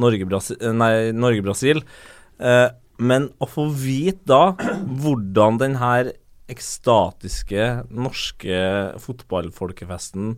Norge-Brasil 0.00 0.74
Nei, 0.76 1.10
Norge-Brasil. 1.16 1.82
Eh, 2.40 2.68
men 3.00 3.30
å 3.40 3.48
få 3.48 3.66
vite 3.72 4.26
da 4.28 4.54
hvordan 4.84 5.60
den 5.60 5.78
her 5.80 6.12
ekstatiske 6.50 7.66
norske 7.94 8.60
fotballfolkefesten 9.00 10.34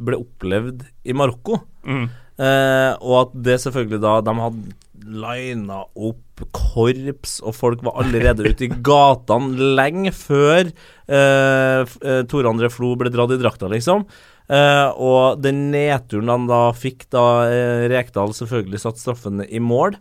ble 0.00 0.16
opplevd 0.22 0.86
i 1.04 1.16
Marokko 1.16 1.60
Mm. 1.80 2.10
Eh, 2.40 2.92
og 3.00 3.14
at 3.16 3.30
det 3.44 3.54
selvfølgelig 3.62 4.00
da 4.00 4.10
De 4.20 4.32
hadde 4.36 4.74
lina 5.10 5.82
opp 5.94 6.44
korps, 6.56 7.38
og 7.44 7.54
folk 7.56 7.82
var 7.84 7.98
allerede 8.00 8.46
ute 8.48 8.66
i 8.66 8.72
gatene 8.84 9.70
lenge 9.76 10.12
før 10.16 10.70
eh, 10.70 11.82
eh, 11.84 12.22
Tore 12.30 12.50
André 12.50 12.70
Flo 12.72 12.94
ble 12.98 13.12
dratt 13.12 13.34
i 13.34 13.40
drakta, 13.40 13.68
liksom. 13.72 14.06
Eh, 14.50 14.88
og 14.98 15.42
den 15.44 15.68
nedturen 15.74 16.30
han 16.32 16.46
da 16.50 16.62
fikk 16.74 17.04
da 17.14 17.24
eh, 17.46 17.84
Rekdal 17.92 18.32
selvfølgelig 18.34 18.80
satt 18.82 18.98
straffen 18.98 19.44
i 19.46 19.60
mål 19.62 19.94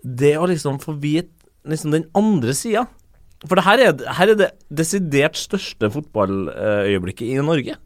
Det 0.00 0.30
å 0.40 0.46
liksom 0.48 0.78
få 0.80 0.94
vite 1.02 1.34
liksom 1.68 1.92
den 1.92 2.06
andre 2.16 2.54
sida 2.56 2.86
For 3.44 3.58
det 3.58 3.66
her 3.66 3.82
er, 3.84 4.06
her 4.16 4.32
er 4.32 4.40
det 4.40 4.48
desidert 4.72 5.36
største 5.36 5.90
fotballøyeblikket 5.92 7.28
i 7.28 7.44
Norge. 7.44 7.76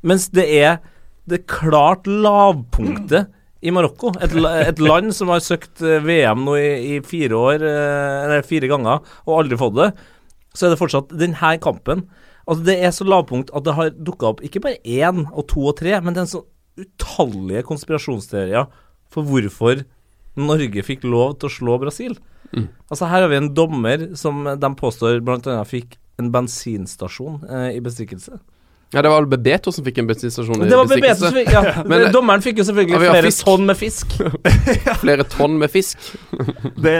Mens 0.00 0.30
det 0.32 0.46
er 0.48 0.80
det 1.28 1.44
klart 1.50 2.08
lavpunktet 2.08 3.28
i 3.62 3.72
Marokko. 3.74 4.12
Et, 4.22 4.34
et 4.66 4.82
land 4.82 5.14
som 5.14 5.30
har 5.32 5.42
søkt 5.44 5.82
eh, 5.86 6.02
VM 6.02 6.42
nå 6.46 6.56
i, 6.58 6.70
i 6.96 6.98
fire 7.06 7.38
år, 7.38 7.64
eh, 7.66 8.18
eller 8.26 8.46
fire 8.46 8.70
ganger, 8.70 9.14
og 9.26 9.38
aldri 9.38 9.58
fått 9.60 9.78
det. 9.78 9.88
Så 10.52 10.66
er 10.66 10.74
det 10.74 10.80
fortsatt 10.80 11.14
denne 11.16 11.54
kampen. 11.62 12.06
Altså 12.42 12.66
Det 12.66 12.76
er 12.82 12.94
så 12.94 13.06
lavpunkt 13.06 13.52
at 13.54 13.66
det 13.66 13.76
har 13.76 13.92
dukka 13.94 14.32
opp 14.32 14.42
ikke 14.44 14.64
bare 14.64 14.82
én 14.82 15.24
og 15.30 15.46
to 15.52 15.68
og 15.70 15.76
tre, 15.78 15.94
men 16.02 16.14
det 16.14 16.24
er 16.24 16.26
en 16.26 16.34
sånn 16.34 16.48
utallige 16.82 17.66
konspirasjonsteorier 17.68 18.68
for 19.12 19.28
hvorfor 19.28 19.84
Norge 20.40 20.84
fikk 20.84 21.04
lov 21.04 21.36
til 21.38 21.50
å 21.50 21.52
slå 21.52 21.76
Brasil. 21.82 22.16
Mm. 22.52 22.66
Altså 22.90 23.08
Her 23.08 23.24
har 23.24 23.30
vi 23.30 23.38
en 23.38 23.52
dommer 23.54 24.06
som 24.18 24.44
de 24.44 24.70
påstår 24.78 25.20
bl.a. 25.24 25.60
fikk 25.68 25.98
en 26.20 26.32
bensinstasjon 26.32 27.42
eh, 27.48 27.68
i 27.76 27.82
bestikkelse. 27.84 28.40
Ja, 28.92 29.00
det 29.02 29.08
var 29.10 29.22
vel 29.22 29.28
Bebeto 29.32 29.72
som 29.72 29.84
fikk 29.86 29.98
en 30.02 30.06
bensinstasjon 30.10 30.62
i 30.64 30.68
Det 30.68 30.76
var 30.76 30.88
Bebeto 30.90 31.24
som 31.26 31.32
fikk 31.36 31.48
ja. 31.54 31.62
Men- 31.88 32.12
Dommeren 32.12 32.42
fikk 32.44 32.58
jo 32.60 32.64
selvfølgelig 32.68 32.92
Ja, 32.98 33.00
flere 33.14 33.22
fisk. 33.30 33.44
tonn 33.48 33.66
med 33.66 33.76
fisk. 33.80 34.16
Flere 35.04 35.24
tonn 35.32 35.58
med 35.62 35.70
fisk. 35.72 35.98
Det, 36.84 36.94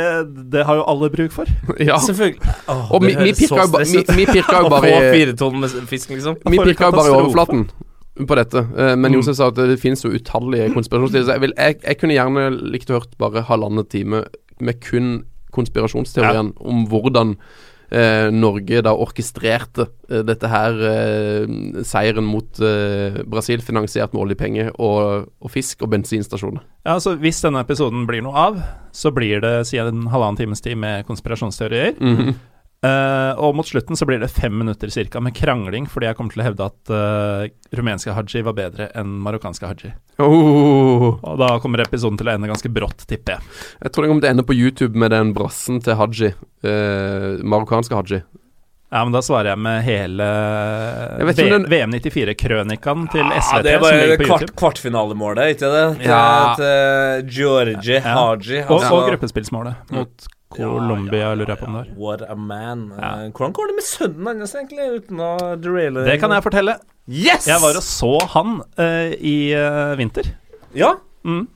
det 0.53 0.65
har 0.67 0.77
jo 0.81 0.85
alle 0.89 1.11
bruk 1.13 1.33
for. 1.35 1.47
ja. 1.79 1.99
Selvfølgelig. 2.01 2.41
Åh, 2.69 2.93
Og 2.95 3.03
vi, 3.05 3.13
vi 3.19 3.33
pirka 3.37 3.65
jo 3.67 3.83
vi, 3.83 4.05
vi 4.23 4.27
pirka 4.33 4.61
jo 4.65 4.69
bare 4.73 4.93
i 4.93 5.01
fire 5.19 5.37
tonn 5.37 5.59
med 5.61 5.75
fisk, 5.91 6.11
liksom. 6.15 6.37
Vi 6.49 6.59
pirka 6.65 6.89
jo 6.89 6.97
bare 6.97 7.11
i 7.11 7.17
overflaten 7.19 7.67
på 8.29 8.37
dette. 8.37 8.59
Eh, 8.77 8.95
men 8.97 9.11
Mm. 9.13 9.19
Josef 9.19 9.37
sa 9.39 9.47
at 9.53 9.57
det 9.57 9.79
finnes 9.81 10.03
jo 10.05 10.11
utallige 10.13 10.71
konspirasjonsteorier. 10.75 11.27
Så 11.29 11.33
jeg, 11.37 11.41
vil, 11.45 11.55
jeg, 11.59 11.77
jeg 11.85 11.99
kunne 12.01 12.17
gjerne 12.17 12.49
likt 12.73 12.91
å 12.93 12.99
hørt 13.01 13.15
bare 13.21 13.43
halvannen 13.49 13.85
time 13.89 14.25
med 14.61 14.81
kun 14.85 15.25
konspirasjonsteorien 15.53 16.53
om 16.61 16.87
hvordan 16.89 17.37
eh, 17.93 18.29
Norge 18.33 18.83
da 18.85 18.95
orkestrerte 18.97 19.87
eh, 20.09 20.23
dette 20.27 20.51
her 20.51 20.79
eh, 20.89 21.57
seieren 21.87 22.27
mot 22.27 22.61
eh, 22.65 23.21
Brasil, 23.29 23.63
finansiert 23.65 24.15
med 24.15 24.25
oljepenger 24.27 24.73
og, 24.79 25.29
og 25.39 25.53
fisk 25.53 25.85
og 25.85 25.93
bensinstasjoner. 25.95 26.65
Ja, 26.89 26.99
så 27.03 27.15
Hvis 27.21 27.43
denne 27.45 27.63
episoden 27.63 28.07
blir 28.09 28.25
noe 28.25 28.47
av, 28.49 28.63
så 28.93 29.13
blir 29.15 29.43
det 29.45 29.55
siden 29.71 30.03
en 30.07 30.11
halvannen 30.13 30.41
times 30.41 30.65
tid 30.65 30.81
med 30.81 31.07
konspirasjonsteorier. 31.11 31.95
Mhm. 32.01 32.35
Eh, 32.83 33.33
og 33.39 33.55
mot 33.55 33.67
slutten 33.69 33.95
så 33.95 34.07
blir 34.09 34.19
det 34.19 34.27
fem 34.35 34.55
minutter 34.59 34.91
cirka 34.91 35.21
med 35.23 35.37
krangling, 35.39 35.85
fordi 35.87 36.09
jeg 36.09 36.17
kommer 36.19 36.35
til 36.35 36.43
å 36.43 36.47
hevde 36.49 36.67
at 36.67 36.91
uh, 36.91 37.45
rumenske 37.79 38.11
haji 38.17 38.43
var 38.43 38.57
bedre 38.59 38.89
enn 38.99 39.13
marokkanske 39.23 39.71
haji. 39.71 39.93
oh. 40.19 41.13
Og 41.23 41.39
da 41.39 41.53
kommer 41.63 41.85
episoden 41.85 42.19
til 42.19 42.27
å 42.27 42.35
ende 42.35 42.51
ganske 42.51 42.73
brått, 42.75 43.07
tipper 43.07 43.37
jeg. 43.37 43.53
Jeg 43.85 43.95
tror 43.95 44.03
den 44.03 44.11
kommer 44.13 44.27
til 44.27 44.33
å 44.33 44.35
ende 44.35 44.47
på 44.51 44.59
YouTube 44.59 44.99
med 44.99 45.15
den 45.15 45.31
brassen 45.37 45.79
til 45.85 45.95
Haji. 46.01 46.33
Uh, 46.67 47.39
marokkanske 47.47 47.95
Haji. 48.01 48.23
Ja, 48.93 49.07
men 49.07 49.15
da 49.15 49.23
svarer 49.25 49.55
jeg 49.55 49.63
med 49.63 49.79
hele 49.87 50.27
den- 51.23 51.65
VM 51.71 51.95
94-krønikaen 51.97 53.07
til 53.15 53.25
SVT, 53.25 53.55
Ja, 53.55 53.63
det 53.65 53.73
er 53.73 53.81
bare 53.87 54.19
kvart, 54.21 54.51
kvartfinalemålet, 54.59 55.55
ikke 55.55 55.71
det? 55.73 55.87
Til, 56.03 56.11
Ja. 56.11 56.55
til 56.59 57.31
Georgie 57.31 58.03
Ja. 58.03 58.19
Haji. 58.19 58.61
Og, 58.67 58.83
altså- 58.83 58.93
og 58.99 59.09
gruppespillsmålet 59.09 59.75
mot 59.97 60.29
Colombia, 60.57 61.33
lurer 61.37 61.55
jeg 61.55 61.61
på 61.61 61.69
om 61.69 61.79
det 61.79 61.87
er. 61.87 61.95
What 62.01 62.27
a 62.27 62.37
man. 62.37 62.91
Ja. 62.97 63.15
Eh, 63.25 63.31
Hvordan 63.33 63.57
går 63.57 63.73
det 63.73 63.79
med 63.79 63.89
sønnen 63.89 64.43
hans, 64.43 64.55
egentlig, 64.59 64.91
uten 64.99 65.23
å 65.23 65.33
deraile 65.61 66.05
Det 66.09 66.19
kan 66.23 66.35
jeg 66.35 66.45
fortelle. 66.45 66.77
Yes! 67.11 67.49
Jeg 67.51 67.59
var 67.63 67.79
og 67.79 67.83
så 67.87 68.13
han 68.37 68.61
uh, 68.79 69.11
i 69.19 69.37
uh, 69.59 69.97
vinter. 69.99 70.31
Ja. 70.79 70.95
Mm. 71.27 71.49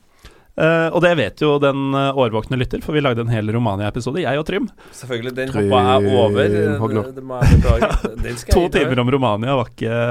Uh, 0.57 0.89
og 0.97 1.03
det 1.05 1.11
vet 1.19 1.43
jo 1.45 1.53
den 1.61 1.93
årvåkne 1.93 2.57
lytter, 2.57 2.81
for 2.83 2.97
vi 2.97 3.03
lagde 3.05 3.21
en 3.23 3.31
hel 3.31 3.53
Romania-episode, 3.53 4.23
jeg 4.25 4.41
og 4.41 4.47
Trym. 4.49 4.67
Selvfølgelig. 4.97 5.35
Den 5.37 5.53
hoppa 5.53 5.83
jeg 5.85 6.17
over. 6.17 6.41
Det, 6.41 6.65
det 7.19 7.25
må 7.27 7.39
jeg 7.43 7.61
beklage. 7.61 8.35
To 8.57 8.67
timer 8.73 9.05
om 9.05 9.13
Romania 9.13 9.61
var 9.61 9.71
ikke, 9.71 10.03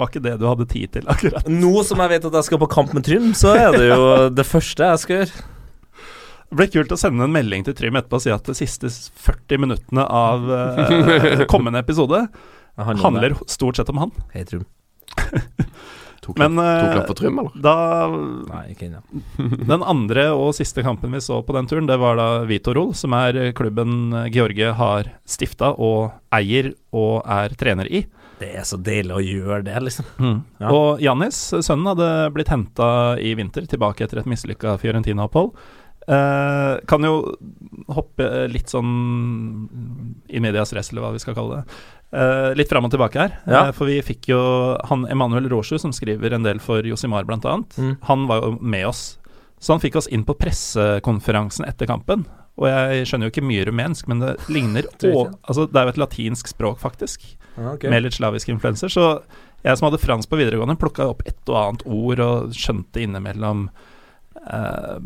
var 0.00 0.10
ikke 0.10 0.24
det 0.26 0.36
du 0.42 0.46
hadde 0.50 0.68
tid 0.74 0.98
til, 0.98 1.08
akkurat. 1.08 1.48
Nå 1.48 1.74
som 1.86 2.02
jeg 2.04 2.16
vet 2.16 2.30
at 2.30 2.38
jeg 2.42 2.50
skal 2.50 2.62
på 2.66 2.70
kamp 2.74 2.94
med 2.98 3.06
Trym, 3.06 3.32
så 3.38 3.54
er 3.54 3.74
det 3.78 3.90
jo 3.92 4.06
det 4.42 4.48
første 4.48 4.92
jeg 4.92 5.04
skal 5.06 5.22
gjøre. 5.22 5.50
Det 6.54 6.60
ble 6.60 6.70
kult 6.70 6.92
å 6.94 6.96
sende 7.00 7.26
en 7.26 7.32
melding 7.34 7.64
til 7.66 7.74
Trym 7.74 7.96
etterpå 7.98 8.20
og 8.20 8.22
si 8.22 8.30
at 8.30 8.46
de 8.46 8.54
siste 8.54 8.86
40 8.86 9.58
minuttene 9.58 10.04
av 10.06 10.44
uh, 10.46 11.40
kommende 11.50 11.80
episode 11.82 12.20
handler 12.78 13.02
handler 13.02 13.34
stort 13.50 13.80
sett 13.80 13.90
om 13.90 13.98
han. 13.98 14.12
Hei, 14.30 14.44
Trym. 14.46 14.62
Tok 16.22 16.38
Men 16.44 16.54
uh, 16.62 16.94
eh, 16.94 17.10
Trym, 17.18 17.42
eller? 17.42 17.58
da 17.58 17.74
Nei, 18.06 18.62
ikke 18.70 18.86
ennå. 18.86 19.02
Den 19.72 19.82
andre 19.82 20.28
og 20.30 20.54
siste 20.54 20.86
kampen 20.86 21.18
vi 21.18 21.24
så 21.26 21.40
på 21.42 21.58
den 21.58 21.66
turen, 21.66 21.90
det 21.90 21.98
var 21.98 22.22
da 22.22 22.30
Vitorol, 22.46 22.94
som 22.94 23.18
er 23.18 23.50
klubben 23.58 24.14
Georgie 24.30 24.70
har 24.78 25.10
stifta 25.26 25.74
og 25.74 26.14
eier 26.38 26.70
og 26.94 27.24
er 27.26 27.58
trener 27.58 27.90
i. 27.90 28.06
Det 28.38 28.54
er 28.60 28.66
så 28.66 28.78
deilig 28.78 29.14
å 29.18 29.22
gjøre 29.26 29.64
det, 29.66 29.80
liksom. 29.88 30.06
Ja. 30.62 30.70
Og 30.70 31.02
Jannis, 31.02 31.48
sønnen, 31.66 31.96
hadde 31.96 32.34
blitt 32.34 32.54
henta 32.54 32.88
i 33.18 33.34
vinter, 33.38 33.66
tilbake 33.66 34.06
etter 34.06 34.22
et 34.22 34.30
mislykka 34.30 34.78
Fiorentina-opphold. 34.78 35.56
Eh, 36.04 36.78
kan 36.86 37.04
jo 37.06 37.14
hoppe 37.88 38.46
litt 38.52 38.72
sånn 38.72 38.90
i 40.28 40.40
medias 40.42 40.74
race, 40.76 40.92
eller 40.92 41.06
hva 41.06 41.12
vi 41.14 41.22
skal 41.22 41.36
kalle 41.36 41.60
det. 41.62 41.78
Uh, 42.14 42.52
litt 42.54 42.70
fram 42.70 42.86
og 42.86 42.92
tilbake 42.92 43.18
her. 43.18 43.32
Ja. 43.50 43.64
Uh, 43.66 43.72
for 43.74 43.90
vi 43.90 43.96
fikk 44.04 44.28
jo 44.30 44.40
han 44.86 45.02
Emanuel 45.10 45.48
Rosju, 45.50 45.80
som 45.82 45.90
skriver 45.94 46.36
en 46.36 46.44
del 46.46 46.60
for 46.62 46.86
Josimar 46.86 47.26
bl.a. 47.26 47.56
Mm. 47.74 47.96
Han 48.06 48.28
var 48.30 48.44
jo 48.44 48.52
med 48.62 48.86
oss 48.86 49.16
Så 49.58 49.72
han 49.72 49.82
fikk 49.82 49.96
oss 49.98 50.06
inn 50.12 50.22
på 50.22 50.36
pressekonferansen 50.38 51.66
etter 51.66 51.88
kampen. 51.90 52.22
Og 52.60 52.68
jeg 52.70 53.08
skjønner 53.08 53.26
jo 53.26 53.32
ikke 53.34 53.46
mye 53.48 53.64
rumensk, 53.66 54.06
men 54.12 54.22
det 54.22 54.36
ligner 54.54 54.86
å, 54.86 55.24
altså 55.42 55.66
Det 55.66 55.80
er 55.80 55.88
jo 55.88 55.94
et 55.96 56.02
latinsk 56.04 56.52
språk, 56.52 56.78
faktisk, 56.84 57.26
ah, 57.56 57.72
okay. 57.74 57.90
med 57.90 58.04
litt 58.04 58.14
slaviske 58.14 58.54
influenser. 58.54 58.92
Så 58.92 59.08
jeg 59.64 59.80
som 59.80 59.88
hadde 59.88 60.02
fransk 60.04 60.30
på 60.30 60.38
videregående, 60.38 60.78
plukka 60.78 61.08
opp 61.10 61.24
et 61.26 61.40
og 61.48 61.58
annet 61.58 61.86
ord 61.88 62.22
og 62.22 62.54
skjønte 62.54 63.02
innimellom 63.02 63.66
eh, 64.44 64.98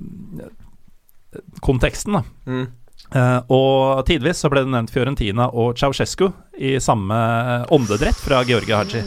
konteksten, 1.65 2.19
da. 2.19 2.23
Mm. 2.47 2.67
Uh, 3.09 3.41
og 3.55 4.07
tidvis 4.09 4.43
så 4.43 4.51
ble 4.53 4.67
det 4.67 4.73
nevnt 4.73 4.91
Fiorentina 4.93 5.47
og 5.49 5.79
Ceaucescu 5.81 6.27
i 6.61 6.75
samme 6.83 7.17
åndedrett 7.73 8.19
fra 8.21 8.43
Georgie 8.45 8.77
Haji. 8.77 9.05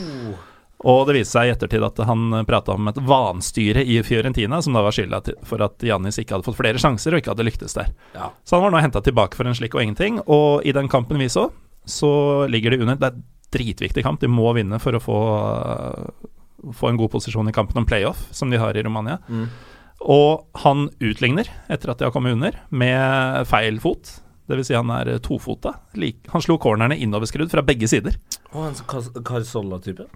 Og 0.82 1.04
det 1.06 1.20
viste 1.20 1.36
seg 1.36 1.46
i 1.46 1.52
ettertid 1.54 1.84
at 1.86 2.00
han 2.08 2.40
prata 2.48 2.74
om 2.74 2.88
et 2.90 2.98
vanstyre 3.06 3.84
i 3.86 4.00
Fiorentina, 4.02 4.58
som 4.62 4.74
da 4.74 4.82
var 4.82 4.94
skylda 4.96 5.20
for 5.46 5.62
at 5.62 5.84
Jannis 5.86 6.18
ikke 6.18 6.34
hadde 6.34 6.48
fått 6.48 6.58
flere 6.58 6.80
sjanser 6.82 7.14
og 7.14 7.22
ikke 7.22 7.30
hadde 7.34 7.46
lyktes 7.46 7.76
der. 7.78 7.92
Ja. 8.16 8.32
Så 8.42 8.56
han 8.56 8.64
var 8.64 8.74
nå 8.74 8.80
henta 8.82 9.02
tilbake 9.04 9.38
for 9.38 9.46
en 9.46 9.54
slik 9.54 9.76
og 9.78 9.84
ingenting. 9.84 10.18
Og 10.26 10.66
i 10.66 10.74
den 10.74 10.90
kampen 10.90 11.22
vi 11.22 11.30
så, 11.30 11.46
så 11.86 12.12
ligger 12.50 12.74
de 12.74 12.82
under. 12.82 12.98
Det 12.98 13.12
er 13.12 13.14
en 13.14 13.26
dritviktig 13.52 14.02
kamp, 14.02 14.18
de 14.20 14.30
må 14.32 14.50
vinne 14.56 14.80
for 14.82 14.98
å 14.98 15.02
få, 15.02 15.18
få 16.74 16.90
en 16.90 16.98
god 16.98 17.12
posisjon 17.14 17.52
i 17.52 17.54
kampen 17.54 17.78
om 17.78 17.86
playoff, 17.86 18.26
som 18.34 18.50
de 18.50 18.58
har 18.58 18.74
i 18.74 18.82
Romania. 18.82 19.20
Mm. 19.28 19.46
Og 20.00 20.46
han 20.64 20.88
utligner 21.00 21.48
etter 21.70 21.92
at 21.92 21.98
de 22.00 22.08
har 22.08 22.14
kommet 22.14 22.34
under, 22.34 22.56
med 22.70 23.46
feil 23.46 23.78
fot. 23.82 24.16
Dvs. 24.50 24.66
Si 24.66 24.74
han 24.74 24.90
er 24.90 25.12
tofota. 25.22 25.76
Han 26.32 26.42
slo 26.42 26.56
cornerne 26.58 26.96
innoverskrudd 26.98 27.52
fra 27.52 27.62
begge 27.62 27.86
sider. 27.88 28.16
Og 28.52 28.66
en 28.66 28.74
sånn 28.74 28.88
Cas- 28.90 29.12
Carzola-type? 29.24 30.08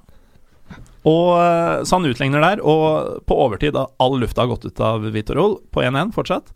Og 1.07 1.29
eh, 1.39 1.85
Så 1.87 1.95
han 2.01 2.09
utligner 2.09 2.43
der, 2.43 2.63
og 2.67 3.23
på 3.27 3.37
overtid, 3.45 3.77
da 3.77 3.87
all 4.03 4.19
lufta 4.19 4.43
har 4.43 4.51
gått 4.51 4.67
ut 4.67 4.81
av 4.83 5.07
Vitorol, 5.15 5.61
på 5.71 5.85
1-1 5.87 6.11
fortsatt, 6.17 6.51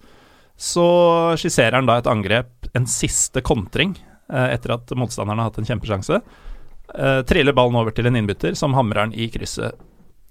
så 0.60 0.86
skisserer 1.40 1.78
han 1.78 1.86
da 1.88 2.00
et 2.00 2.10
angrep, 2.10 2.66
en 2.74 2.88
siste 2.90 3.40
kontring, 3.46 3.94
eh, 4.32 4.48
etter 4.56 4.74
at 4.74 4.90
motstanderen 4.98 5.38
har 5.38 5.52
hatt 5.52 5.62
en 5.62 5.70
kjempesjanse. 5.70 6.18
Eh, 6.90 7.22
triller 7.30 7.54
ballen 7.54 7.78
over 7.78 7.94
til 7.94 8.10
en 8.10 8.18
innbytter, 8.18 8.58
som 8.58 8.74
hamrer 8.74 9.06
den 9.06 9.14
i 9.14 9.30
krysset 9.30 9.78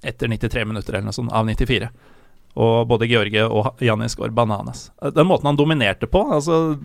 etter 0.03 0.27
93 0.31 0.67
minutter 0.67 0.93
eller 0.99 1.07
noe 1.09 1.15
sånt, 1.15 1.31
av 1.31 1.47
94. 1.47 1.87
Og 2.57 2.87
både 2.89 3.07
Georgie 3.09 3.45
og 3.45 3.81
Janis 3.83 4.17
går 4.17 4.33
bananas. 4.35 4.89
Eh, 5.01 5.13
Den 5.15 5.29
måten 5.29 5.49
han 5.51 5.59
dominerte 5.59 6.09
på 6.09 6.23
altså 6.33 6.79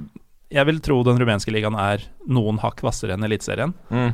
Jeg 0.52 0.66
vil 0.68 0.80
tro 0.84 1.02
den 1.02 1.18
rumenske 1.18 1.52
ligaen 1.54 1.76
er 1.78 2.04
noen 2.26 2.60
hakk 2.62 2.82
hvassere 2.84 3.16
enn 3.16 3.24
Eliteserien. 3.24 3.72
Mm. 3.90 4.12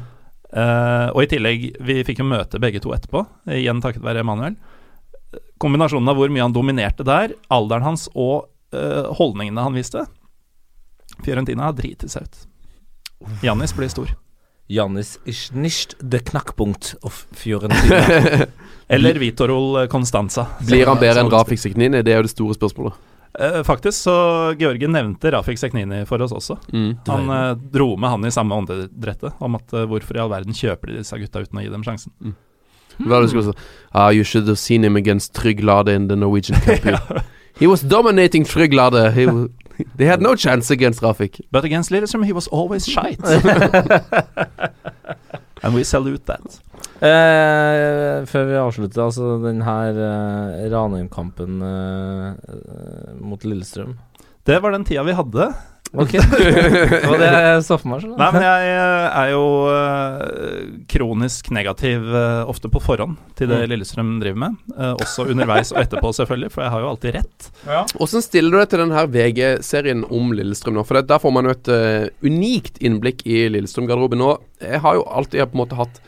Uh, 0.50 1.10
og 1.14 1.22
i 1.22 1.28
tillegg, 1.30 1.66
vi 1.78 2.00
fikk 2.02 2.22
jo 2.22 2.26
møte 2.26 2.58
begge 2.58 2.80
to 2.82 2.90
etterpå, 2.90 3.20
eh, 3.46 3.60
igjen 3.60 3.82
takket 3.82 4.02
være 4.02 4.24
Emanuel. 4.24 4.56
Kombinasjonen 5.62 6.10
av 6.10 6.16
hvor 6.18 6.32
mye 6.32 6.42
han 6.42 6.54
dominerte 6.54 7.06
der, 7.06 7.36
alderen 7.54 7.86
hans 7.86 8.08
og 8.18 8.48
uh, 8.74 9.12
holdningene 9.14 9.62
han 9.62 9.76
viste 9.78 10.06
Fiorentina 11.22 11.68
har 11.68 11.76
driti 11.78 12.08
seg 12.10 12.26
ut. 12.26 12.40
Jannis 13.44 13.76
blir 13.76 13.92
stor. 13.92 14.10
Jannis 14.70 15.18
ist 15.24 15.54
nicht 15.54 15.96
the 16.00 16.18
Knackpunkt 16.18 16.94
of 17.02 17.26
Fiorentina. 17.32 18.46
Eller 18.90 19.20
Vitorol 19.22 19.86
Constanza. 19.88 20.46
Blir 20.66 20.88
han 20.90 20.98
bedre 20.98 21.22
enn 21.22 21.30
Rafik 21.30 21.60
Seknini? 21.62 22.02
Det 22.02 22.10
er 22.10 22.18
jo 22.20 22.26
det 22.26 22.32
store 22.32 22.56
spørsmålet. 22.58 22.98
Eh, 23.38 23.62
faktisk 23.62 24.02
så 24.02 24.14
Georgien 24.58 24.92
nevnte 24.92 25.30
Rafik 25.30 25.58
Seknini 25.58 26.02
for 26.06 26.22
oss 26.22 26.32
også. 26.34 26.56
Mm. 26.72 26.96
Han 27.06 27.30
eh, 27.30 27.54
dro 27.72 27.96
med 27.96 28.10
han 28.10 28.26
i 28.26 28.30
samme 28.34 28.54
åndedrettet 28.58 29.32
om 29.38 29.54
at 29.54 29.72
eh, 29.72 29.86
hvorfor 29.86 30.18
i 30.18 30.22
all 30.24 30.32
verden 30.32 30.56
kjøper 30.56 30.90
de 30.90 30.98
disse 30.98 31.18
gutta 31.20 31.44
uten 31.44 31.58
å 31.60 31.62
gi 31.62 31.70
dem 31.70 31.84
sjansen. 31.86 32.12
Hva 32.98 33.16
er 33.16 33.20
det 33.22 33.28
du 33.28 33.32
skulle 33.36 33.52
si? 33.52 33.68
Ah, 33.94 34.10
you 34.10 34.24
should 34.26 34.48
have 34.50 34.58
seen 34.58 34.84
him 34.84 34.96
against 34.98 35.34
Trygg 35.38 35.62
Lade 35.64 35.94
in 35.94 36.08
the 36.08 36.16
Norwegian 36.18 36.58
Cup. 36.66 37.22
He 37.60 37.66
was 37.70 37.82
dominating 37.82 38.44
Trygg 38.44 38.74
Lade. 38.74 39.12
He, 39.14 39.26
was, 39.26 39.48
they 39.96 40.06
had 40.06 40.20
no 40.20 40.34
chance 40.34 40.70
against 40.70 41.00
Rafik. 41.00 41.40
But 41.52 41.64
against 41.64 41.90
Lillestrøm 41.90 42.24
he 42.26 42.32
was 42.32 42.48
always 42.48 42.84
shite. 42.84 43.22
And 45.62 45.74
we 45.74 45.84
salute 45.84 46.26
that. 46.26 46.60
Eh, 47.00 48.20
før 48.28 48.46
vi 48.50 48.60
avslutter, 48.60 49.06
altså 49.06 49.38
den 49.44 49.62
her 49.64 49.96
eh, 50.04 50.68
Ranheim-kampen 50.72 51.62
eh, 51.64 52.30
eh, 52.52 53.10
mot 53.24 53.44
Lillestrøm. 53.46 53.96
Det 54.46 54.60
var 54.60 54.74
den 54.76 54.84
tida 54.88 55.04
vi 55.08 55.16
hadde. 55.16 55.50
Ok. 55.90 56.12
det 56.14 57.00
var 57.08 57.18
det 57.18 57.28
jeg 57.34 57.62
så 57.66 57.74
for 57.80 57.90
meg. 57.90 58.02
Sånn. 58.04 58.12
Nei, 58.20 58.28
men 58.36 58.44
jeg 58.44 58.68
eh, 58.76 59.06
er 59.22 59.32
jo 59.32 59.40
eh, 59.72 60.68
kronisk 60.92 61.48
negativ 61.56 62.04
eh, 62.14 62.42
ofte 62.52 62.70
på 62.70 62.82
forhånd 62.84 63.16
til 63.38 63.50
det 63.50 63.58
Mm. 63.64 63.66
Lillestrøm 63.72 64.12
driver 64.22 64.38
med. 64.44 64.60
Eh, 64.76 64.92
også 65.02 65.26
underveis 65.32 65.72
og 65.74 65.80
etterpå, 65.82 66.12
selvfølgelig, 66.20 66.52
for 66.54 66.62
jeg 66.66 66.74
har 66.76 66.84
jo 66.84 66.92
alltid 66.92 67.16
rett. 67.18 67.50
Hvordan 67.96 68.24
stiller 68.28 68.54
du 68.54 68.60
deg 68.60 68.70
til 68.70 68.84
den 68.84 68.94
her 68.94 69.10
VG-serien 69.16 70.04
om 70.06 70.30
Lillestrøm 70.36 70.78
nå? 70.78 70.84
For 70.86 71.00
det, 71.00 71.08
der 71.10 71.24
får 71.24 71.34
man 71.34 71.48
jo 71.48 71.56
et 71.56 71.72
unikt 72.22 72.78
innblikk 72.84 73.24
i 73.26 73.42
Lillestrøm-garderoben 73.50 74.22
Og 74.28 74.46
Jeg 74.62 74.80
har 74.84 75.00
jo 75.00 75.04
alltid 75.10 75.42
på 75.50 75.56
en 75.58 75.62
måte 75.64 75.80
hatt 75.80 76.00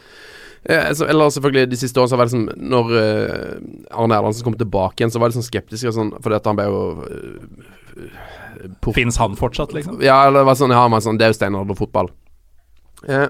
Eller 0.65 1.33
selvfølgelig 1.35 1.71
de 1.73 1.79
siste 1.81 1.99
årene 1.99 2.13
så 2.13 2.19
var 2.21 2.29
det 2.29 2.35
som 2.37 2.45
Når 2.55 2.93
eh, 2.95 3.57
Arne 3.99 4.15
Erlandsen 4.15 4.47
kom 4.47 4.55
tilbake 4.55 5.01
igjen, 5.03 5.11
så 5.11 5.19
var 5.19 5.33
jeg 5.33 5.41
sånn 5.41 5.49
skeptisk, 5.49 5.89
sånn, 5.97 6.13
fordi 6.23 6.39
at 6.39 6.47
han 6.47 6.59
ble 6.59 6.69
jo 6.71 6.83
uh, 7.03 8.93
Fins 8.95 9.19
han 9.19 9.35
fortsatt, 9.39 9.75
liksom? 9.75 9.99
Ja, 10.05 10.21
eller 10.29 10.47
var 10.47 10.55
sånn, 10.59 10.75
ja, 10.75 10.85
men 10.91 11.03
sånn, 11.03 11.19
det 11.19 11.27
er 11.27 11.33
jo 11.33 11.41
steinalderfotball. 11.41 12.13
Eh, 13.11 13.27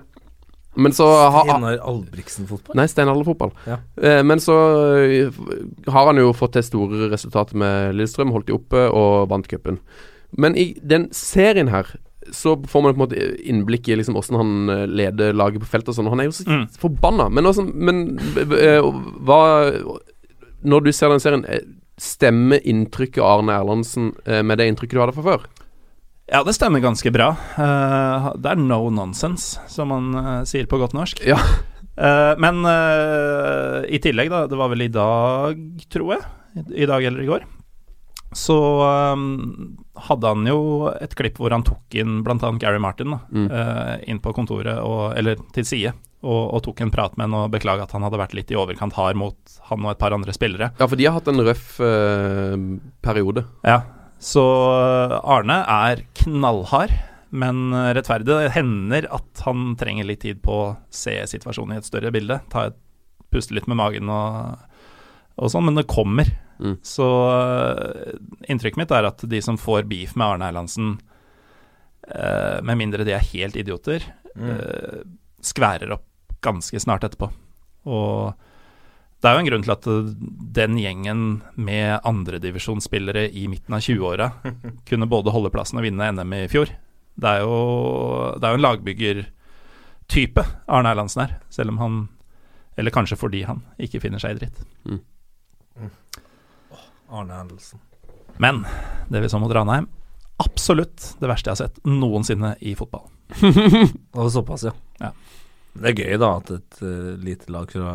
men 0.75 0.93
så 0.97 1.07
har 1.07 1.45
Steinar 1.45 1.79
Albrigtsen-fotball? 1.85 2.77
Nei, 2.79 2.87
steinalderfotball. 2.89 3.53
Ja. 3.69 3.77
Eh, 4.01 4.23
men 4.25 4.41
så 4.41 4.57
eh, 4.97 5.41
har 5.93 6.09
han 6.09 6.21
jo 6.21 6.33
fått 6.37 6.55
til 6.57 6.65
store 6.65 7.11
resultater 7.13 7.59
med 7.61 7.97
Lillestrøm, 7.99 8.33
holdt 8.33 8.49
de 8.49 8.57
oppe 8.57 8.87
og 8.89 9.29
vant 9.33 9.49
cupen. 9.49 9.81
Men 10.33 10.57
i 10.57 10.73
den 10.81 11.11
serien 11.17 11.69
her 11.73 11.91
så 12.31 12.55
får 12.69 12.83
man 12.85 12.95
på 12.95 12.99
en 13.01 13.03
måte 13.09 13.25
innblikk 13.51 13.89
i 13.91 13.97
liksom 13.99 14.15
hvordan 14.15 14.39
han 14.39 14.69
eh, 14.71 14.87
leder 14.87 15.33
laget 15.35 15.61
på 15.65 15.71
feltet 15.73 15.91
og 15.93 15.99
sånn. 15.99 16.11
Han 16.13 16.21
er 16.23 16.29
jo 16.31 16.37
så 16.37 16.45
Mm. 16.47 16.67
forbanna. 16.79 17.27
Men, 17.33 17.45
også, 17.51 17.65
men 17.75 18.19
eh, 18.39 18.83
hva 19.27 19.41
Når 20.63 20.85
du 20.85 20.93
ser 20.93 21.09
den 21.11 21.21
serien, 21.21 21.45
eh, 21.51 21.65
stemmer 21.99 22.61
inntrykket 22.65 23.19
av 23.23 23.41
Arne 23.41 23.57
Erlandsen 23.59 24.13
eh, 24.27 24.43
med 24.47 24.59
det 24.59 24.69
inntrykket 24.71 24.95
du 24.95 25.01
hadde 25.03 25.17
fra 25.17 25.23
før? 25.27 25.47
Ja, 26.33 26.45
det 26.47 26.55
stemmer 26.55 26.81
ganske 26.81 27.11
bra. 27.13 27.33
Uh, 27.59 28.31
det 28.41 28.53
er 28.53 28.57
no 28.63 28.87
nonsense, 28.95 29.59
som 29.69 29.91
man 29.91 30.15
uh, 30.15 30.45
sier 30.49 30.65
på 30.71 30.79
godt 30.81 30.95
norsk. 30.97 31.21
Ja. 31.27 31.37
Uh, 31.99 32.33
men 32.41 32.63
eh, 32.65 33.83
i 33.93 33.99
tillegg, 34.01 34.31
da, 34.33 34.47
det 34.49 34.57
var 34.57 34.71
vel 34.73 34.87
i 34.87 34.89
dag, 34.89 35.59
tror 35.93 36.15
jeg, 36.15 36.23
i 36.73 36.87
dag 36.89 37.05
eller 37.05 37.21
i 37.21 37.29
går, 37.29 37.45
så 38.39 38.57
um, 39.15 39.77
hadde 40.09 40.31
han 40.33 40.47
jo 40.49 40.89
et 40.95 41.13
klipp 41.19 41.37
hvor 41.41 41.53
han 41.55 41.65
tok 41.67 41.97
inn 42.01 42.23
bl.a. 42.27 42.39
Gary 42.63 42.81
Martin 42.83 43.13
da, 43.15 43.21
Mm. 43.33 43.47
uh, 43.53 43.95
inn 44.09 44.21
på 44.25 44.33
kontoret, 44.37 44.79
og, 44.81 45.13
eller 45.19 45.37
til 45.53 45.67
side, 45.69 45.93
og, 46.23 46.43
og 46.55 46.63
tok 46.65 46.81
en 46.85 46.93
prat 46.95 47.17
med 47.19 47.27
han 47.29 47.35
og 47.41 47.51
beklaga 47.53 47.85
at 47.87 47.93
han 47.97 48.05
hadde 48.07 48.21
vært 48.21 48.35
litt 48.39 48.51
i 48.55 48.59
overkant 48.59 48.95
hard 48.95 49.19
mot 49.19 49.57
han 49.71 49.85
og 49.85 49.91
et 49.95 49.99
par 50.03 50.15
andre 50.15 50.33
spillere. 50.37 50.71
Ja, 50.79 50.87
for 50.87 50.97
de 51.01 51.09
har 51.09 51.17
hatt 51.19 51.29
en 51.33 51.43
røff 51.43 51.81
uh, 51.83 52.55
periode. 53.03 53.45
Ja, 53.67 53.81
så 54.23 54.43
eh, 54.71 55.17
Arne 55.27 55.57
er 55.67 56.05
knallhard, 56.21 56.93
men 57.35 57.73
rettferdig. 57.97 58.29
Det 58.29 58.53
hender 58.55 59.09
at 59.11 59.41
han 59.49 59.73
trenger 59.81 60.07
litt 60.07 60.21
tid 60.23 60.39
på 60.45 60.53
å 60.61 60.67
se 60.95 61.17
situasjonen 61.27 61.75
i 61.75 61.81
et 61.81 61.89
større 61.89 62.13
bilde. 62.15 62.37
Ta 62.53 62.69
et, 62.69 62.77
puste 63.35 63.57
litt 63.57 63.67
med 63.67 63.81
magen 63.81 64.11
og 64.13 64.61
sånn, 65.39 65.65
men 65.65 65.75
det 65.79 65.87
kommer. 65.89 66.29
Mm. 66.61 66.77
Så 66.85 67.07
eh, 67.33 68.13
inntrykket 68.53 68.77
mitt 68.83 68.91
er 68.95 69.09
at 69.09 69.25
de 69.29 69.41
som 69.43 69.57
får 69.59 69.87
beef 69.91 70.13
med 70.17 70.27
Arne 70.27 70.51
Erlandsen, 70.53 71.01
eh, 72.09 72.61
med 72.63 72.79
mindre 72.79 73.05
de 73.05 73.13
er 73.17 73.29
helt 73.33 73.57
idioter, 73.57 74.03
Mm. 74.33 74.49
eh, 74.49 75.03
skværer 75.45 75.91
opp 75.93 76.07
ganske 76.41 76.81
snart 76.81 77.03
etterpå. 77.05 77.27
Og 77.85 78.33
det 79.21 79.29
er 79.29 79.35
jo 79.35 79.41
en 79.43 79.49
grunn 79.51 79.63
til 79.67 79.73
at 79.75 79.87
eh, 79.87 80.15
den 80.57 80.79
gjengen 80.81 81.43
med 81.57 82.01
andredivisjonsspillere 82.09 83.27
i 83.35 83.47
midten 83.49 83.75
av 83.77 83.81
20-åra 83.85 84.31
kunne 84.89 85.07
både 85.11 85.31
holde 85.35 85.51
plassen 85.53 85.77
og 85.79 85.85
vinne 85.85 86.09
NM 86.17 86.33
i 86.33 86.49
fjor. 86.49 86.73
Det 87.21 87.29
er 87.29 87.43
jo, 87.45 88.33
det 88.41 88.47
er 88.49 88.55
jo 88.55 88.61
en 88.63 88.65
lagbyggertype 88.65 90.45
Arne 90.73 90.95
Erlandsen 90.95 91.27
er, 91.27 91.35
selv 91.53 91.75
om 91.75 91.79
han 91.83 92.09
Eller 92.81 92.91
kanskje 92.91 93.19
fordi 93.21 93.43
han 93.45 93.61
ikke 93.79 94.01
finner 94.01 94.19
seg 94.23 94.33
i 94.33 94.39
dritt. 94.41 94.63
Arne 97.13 97.37
Hendelsen. 97.37 97.83
Men 98.43 98.65
det 99.13 99.21
vi 99.23 99.31
så 99.31 99.41
mot 99.43 99.53
Ranheim, 99.53 99.87
absolutt 100.43 101.13
det 101.21 101.29
verste 101.31 101.51
jeg 101.51 101.59
har 101.59 101.69
sett 101.69 101.83
noensinne 101.87 102.55
i 102.65 102.75
fotball. 102.79 103.07
Og 104.19 104.33
såpass, 104.33 104.67
ja. 104.69 104.75
Ja. 105.03 105.13
Det 105.73 105.89
er 105.89 106.01
gøy, 106.03 106.17
da, 106.21 106.35
at 106.37 106.51
et 106.53 106.81
uh, 106.85 107.13
lite 107.17 107.49
lag 107.53 107.71
fra 107.73 107.93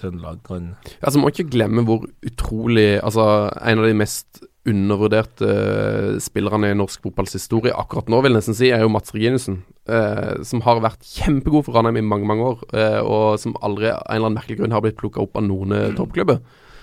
Trøndelag 0.00 0.40
kan 0.42 0.72
Altså, 0.96 1.12
så 1.14 1.20
må 1.22 1.30
ikke 1.30 1.46
glemme 1.52 1.84
hvor 1.86 2.08
utrolig 2.26 2.96
Altså, 2.98 3.22
en 3.54 3.82
av 3.82 3.86
de 3.86 3.98
mest 4.00 4.40
undervurderte 4.66 5.46
uh, 5.46 6.16
spillerne 6.20 6.72
i 6.72 6.78
norsk 6.78 7.06
fotballs 7.06 7.36
historie 7.38 7.74
akkurat 7.76 8.10
nå, 8.10 8.18
vil 8.24 8.34
jeg 8.34 8.40
nesten 8.40 8.58
si, 8.58 8.72
er 8.74 8.82
jo 8.82 8.90
Mats 8.92 9.14
Reginussen. 9.14 9.60
Uh, 9.88 10.42
som 10.46 10.62
har 10.66 10.82
vært 10.82 11.06
kjempegod 11.06 11.68
for 11.68 11.78
Ranheim 11.78 12.02
i 12.02 12.04
mange 12.06 12.26
mange 12.28 12.50
år, 12.50 12.66
eh, 12.74 12.98
og 13.00 13.38
som 13.42 13.56
aldri 13.64 13.88
av 13.90 14.02
en 14.02 14.18
eller 14.18 14.28
annen 14.28 14.40
merkelig 14.40 14.58
grunn 14.60 14.74
har 14.74 14.84
blitt 14.84 14.98
plukka 15.00 15.22
opp 15.22 15.38
av 15.40 15.46
noen 15.46 15.74
eh, 15.74 15.88
toppklubber. 15.96 16.42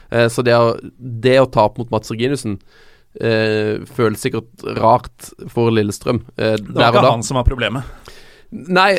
Eh, 0.10 0.28
så 0.32 0.44
det 0.46 0.56
å, 0.58 0.76
det 0.98 1.40
å 1.42 1.50
tape 1.52 1.82
mot 1.82 1.92
Mats 1.94 2.12
Reginiussen 2.14 2.60
eh, 3.20 3.84
føles 3.98 4.24
sikkert 4.24 4.68
rart 4.78 5.32
for 5.52 5.74
Lillestrøm 5.74 6.24
eh, 6.38 6.56
Det 6.60 6.78
var 6.78 6.96
ikke 6.96 7.10
han 7.12 7.26
som 7.28 7.40
var 7.42 7.48
problemet. 7.48 7.88
Nei, 8.48 8.94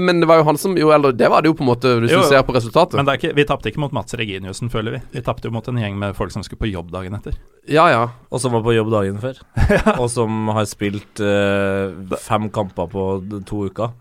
men 0.00 0.22
det 0.22 0.28
var 0.28 0.38
jo 0.40 0.46
han 0.46 0.56
som 0.56 0.72
jo 0.78 0.88
Eller 0.94 1.12
det 1.12 1.28
var 1.28 1.42
det 1.44 1.50
jo 1.50 1.56
på 1.58 1.60
en 1.66 1.68
måte, 1.68 1.90
hvis 2.00 2.14
Jo, 2.14 2.22
du 2.24 2.30
ser 2.30 2.40
på 2.48 2.54
resultatet. 2.56 2.96
Men 2.96 3.04
det 3.04 3.12
er 3.12 3.20
ikke, 3.20 3.32
vi 3.36 3.44
tapte 3.48 3.68
ikke 3.68 3.82
mot 3.82 3.92
Mats 3.92 4.16
Reginiussen, 4.16 4.70
føler 4.72 4.96
vi. 4.96 5.00
Vi 5.18 5.22
tapte 5.26 5.50
jo 5.50 5.52
mot 5.52 5.68
en 5.68 5.80
gjeng 5.82 5.98
med 6.00 6.16
folk 6.16 6.32
som 6.32 6.44
skulle 6.46 6.62
på 6.64 6.70
jobb 6.70 6.88
dagen 6.94 7.18
etter. 7.18 7.36
Ja, 7.68 7.90
ja. 7.92 8.06
Og 8.32 8.40
som 8.40 8.56
var 8.56 8.64
på 8.64 8.72
jobb 8.72 8.88
dagen 8.94 9.20
før. 9.20 9.42
Og 10.00 10.08
som 10.12 10.48
har 10.56 10.64
spilt 10.70 11.20
eh, 11.20 12.16
fem 12.24 12.48
kamper 12.54 12.88
på 12.92 13.06
to 13.48 13.66
uker. 13.68 13.92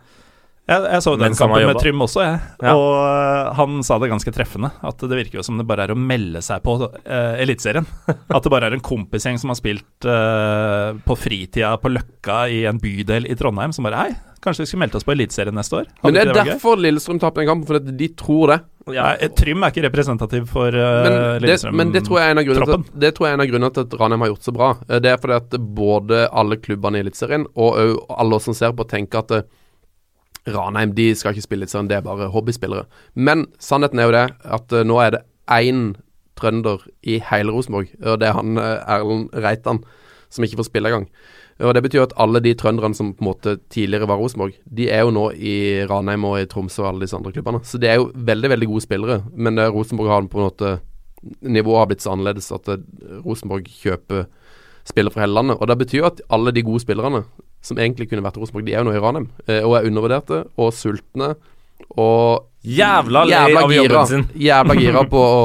Jeg, 0.66 0.82
jeg 0.82 1.02
så 1.06 1.12
den 1.22 1.36
kampen 1.38 1.62
med. 1.70 1.78
Trym 1.78 2.00
også, 2.02 2.22
jeg. 2.26 2.38
Ja. 2.66 2.72
Og 2.74 2.94
øh, 2.98 3.50
han 3.60 3.84
sa 3.86 4.00
det 4.02 4.10
ganske 4.10 4.32
treffende. 4.34 4.72
At 4.82 4.98
det 4.98 5.20
virker 5.20 5.38
jo 5.38 5.46
som 5.46 5.60
det 5.62 5.68
bare 5.70 5.86
er 5.86 5.94
å 5.94 5.98
melde 6.00 6.42
seg 6.42 6.64
på 6.66 6.78
uh, 6.82 7.34
Eliteserien. 7.38 7.86
At 8.34 8.42
det 8.42 8.52
bare 8.54 8.72
er 8.72 8.78
en 8.78 8.86
kompisgjeng 8.86 9.38
som 9.42 9.54
har 9.54 9.60
spilt 9.60 10.08
uh, 10.10 10.98
på 11.06 11.18
fritida 11.22 11.76
på 11.82 11.92
Løkka 11.94 12.46
i 12.50 12.64
en 12.70 12.82
bydel 12.82 13.30
i 13.30 13.38
Trondheim, 13.38 13.76
som 13.78 13.86
bare 13.86 14.00
Hei, 14.08 14.16
kanskje 14.42 14.66
vi 14.66 14.72
skulle 14.72 14.88
meldt 14.88 14.98
oss 14.98 15.06
på 15.06 15.14
Eliteserien 15.14 15.54
neste 15.58 15.84
år? 15.84 15.92
Hadde 16.02 16.10
Men 16.10 16.18
det 16.18 16.24
er 16.26 16.32
gøy? 16.34 16.50
derfor 16.56 16.82
Lillestrøm 16.82 17.20
tapte 17.22 17.44
den 17.44 17.50
kampen, 17.52 17.68
for 17.70 17.78
at 17.78 17.92
de 18.02 18.10
tror 18.18 18.56
det. 18.56 18.58
Ja, 18.94 19.12
Trym 19.38 19.64
er 19.66 19.74
ikke 19.74 19.84
representativ 19.86 20.48
for 20.50 20.74
uh, 20.74 21.06
Men 21.06 21.46
det, 21.46 21.58
men 21.74 21.94
det 21.94 22.04
tror 22.06 22.22
er 22.22 22.42
til, 22.42 22.84
det 23.06 23.14
tror 23.18 23.28
jeg 23.30 23.36
er 23.36 23.38
en 23.40 23.46
av 23.46 23.50
grunnene 23.50 23.74
til 23.78 23.86
at 23.86 23.94
Ranheim 24.02 24.26
har 24.26 24.34
gjort 24.34 24.50
så 24.50 24.54
bra. 24.58 24.72
Eh, 24.90 24.98
Det 25.02 25.14
er 25.14 25.22
fordi 25.22 25.38
at 25.38 25.56
både 25.78 26.24
alle 26.30 26.58
klubbene 26.62 26.98
i 27.02 27.06
Eliteserien 27.06 27.46
og 27.54 27.78
alle 28.18 28.38
oss 28.38 28.50
som 28.50 28.58
ser 28.58 28.74
på, 28.78 28.86
tenker 28.90 29.22
at 29.22 29.34
eh, 29.38 29.48
Ranheim 30.48 30.94
de 30.96 31.10
skal 31.18 31.34
ikke 31.34 31.46
spille 31.46 31.66
Eliteserien, 31.66 31.90
det 31.90 31.98
er 31.98 32.06
bare 32.06 32.30
hobbyspillere. 32.34 32.86
Men 33.16 33.48
sannheten 33.60 34.00
er 34.00 34.10
jo 34.10 34.16
det 34.16 34.26
at 34.58 34.76
eh, 34.76 34.86
nå 34.86 35.00
er 35.02 35.16
det 35.16 35.24
én 35.52 35.96
trønder 36.38 36.84
i 37.04 37.20
hele 37.32 37.54
Rosenborg, 37.56 37.90
og 38.04 38.20
det 38.22 38.30
er 38.30 38.38
han 38.38 38.60
eh, 38.62 38.94
Erlend 38.98 39.34
Reitan 39.34 39.82
som 40.30 40.46
ikke 40.46 40.60
får 40.60 40.70
spille 40.70 40.92
engang. 40.92 41.10
Og 41.64 41.74
Det 41.74 41.84
betyr 41.86 42.04
at 42.04 42.14
alle 42.20 42.42
de 42.44 42.54
trønderne 42.54 42.96
som 42.98 43.14
på 43.16 43.24
en 43.24 43.30
måte 43.30 43.58
tidligere 43.72 44.10
var 44.10 44.20
Rosenborg, 44.20 44.58
de 44.66 44.90
er 44.92 45.06
jo 45.06 45.14
nå 45.16 45.30
i 45.32 45.86
Ranheim 45.88 46.26
og 46.28 46.42
i 46.42 46.50
Tromsø 46.52 46.84
og 46.84 46.90
alle 46.90 47.06
disse 47.06 47.16
andre 47.16 47.32
klubbene. 47.32 47.62
Så 47.64 47.80
de 47.80 47.88
er 47.88 48.02
jo 48.02 48.10
veldig 48.14 48.52
veldig 48.52 48.68
gode 48.68 48.84
spillere, 48.84 49.22
men 49.34 49.58
eh, 49.58 49.72
Rosenborg 49.72 50.12
har 50.12 50.28
på 50.28 50.42
en 50.42 50.50
måte 50.50 50.78
Nivået 51.42 51.80
har 51.80 51.88
blitt 51.90 52.04
så 52.04 52.12
annerledes 52.14 52.52
at 52.54 52.68
Rosenborg 53.24 53.66
kjøper 53.66 54.28
spillere 54.86 55.16
fra 55.16 55.24
hele 55.24 55.34
landet. 55.34 55.58
Og 55.58 55.68
Det 55.68 55.78
betyr 55.80 56.06
at 56.06 56.20
alle 56.30 56.52
de 56.54 56.62
gode 56.62 56.84
spillerne 56.84 57.24
som 57.66 57.80
egentlig 57.82 58.08
kunne 58.12 58.24
vært 58.26 58.38
Rosenborg, 58.38 58.66
de 58.68 58.76
er 58.76 58.84
jo 58.84 58.88
nå 58.90 58.94
i 58.96 59.02
Ranheim. 59.02 59.28
eh, 59.48 59.64
Og 59.66 59.76
er 59.80 59.88
undervurderte 59.90 60.44
og 60.62 60.74
sultne 60.78 61.34
og 61.98 62.46
Jævla 62.66 63.22
lei 63.28 63.36
jævla 63.36 63.62
av 63.62 63.70
gira, 63.70 63.84
jobben 63.84 64.08
sin. 64.10 64.24
jævla 64.48 64.76
gira 64.80 65.04
på 65.10 65.20
å 65.22 65.42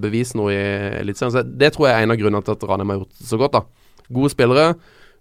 bevise 0.00 0.38
noe 0.38 0.52
i 0.54 0.60
Eliteserien. 1.02 1.50
Det 1.60 1.68
tror 1.74 1.88
jeg 1.90 1.96
er 1.98 2.06
en 2.06 2.14
av 2.14 2.20
grunnene 2.20 2.44
til 2.46 2.54
at 2.56 2.62
Ranheim 2.70 2.92
har 2.94 3.00
gjort 3.02 3.18
det 3.18 3.28
så 3.28 3.40
godt. 3.40 3.58
da 3.58 3.64
Gode 4.12 4.30
spillere, 4.32 4.70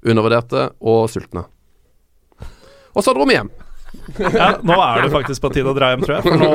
undervurderte 0.04 0.70
og 0.80 1.10
sultne. 1.12 1.44
Og 2.96 3.04
så 3.04 3.14
dro 3.16 3.26
vi 3.28 3.36
hjem. 3.36 3.50
Ja, 4.22 4.54
nå 4.64 4.76
er 4.82 5.04
det 5.06 5.12
faktisk 5.14 5.44
på 5.44 5.52
tide 5.54 5.72
å 5.72 5.76
dra 5.78 5.92
hjem, 5.92 6.04
tror 6.06 6.18
jeg. 6.18 6.26
For 6.26 6.40
nå, 6.42 6.50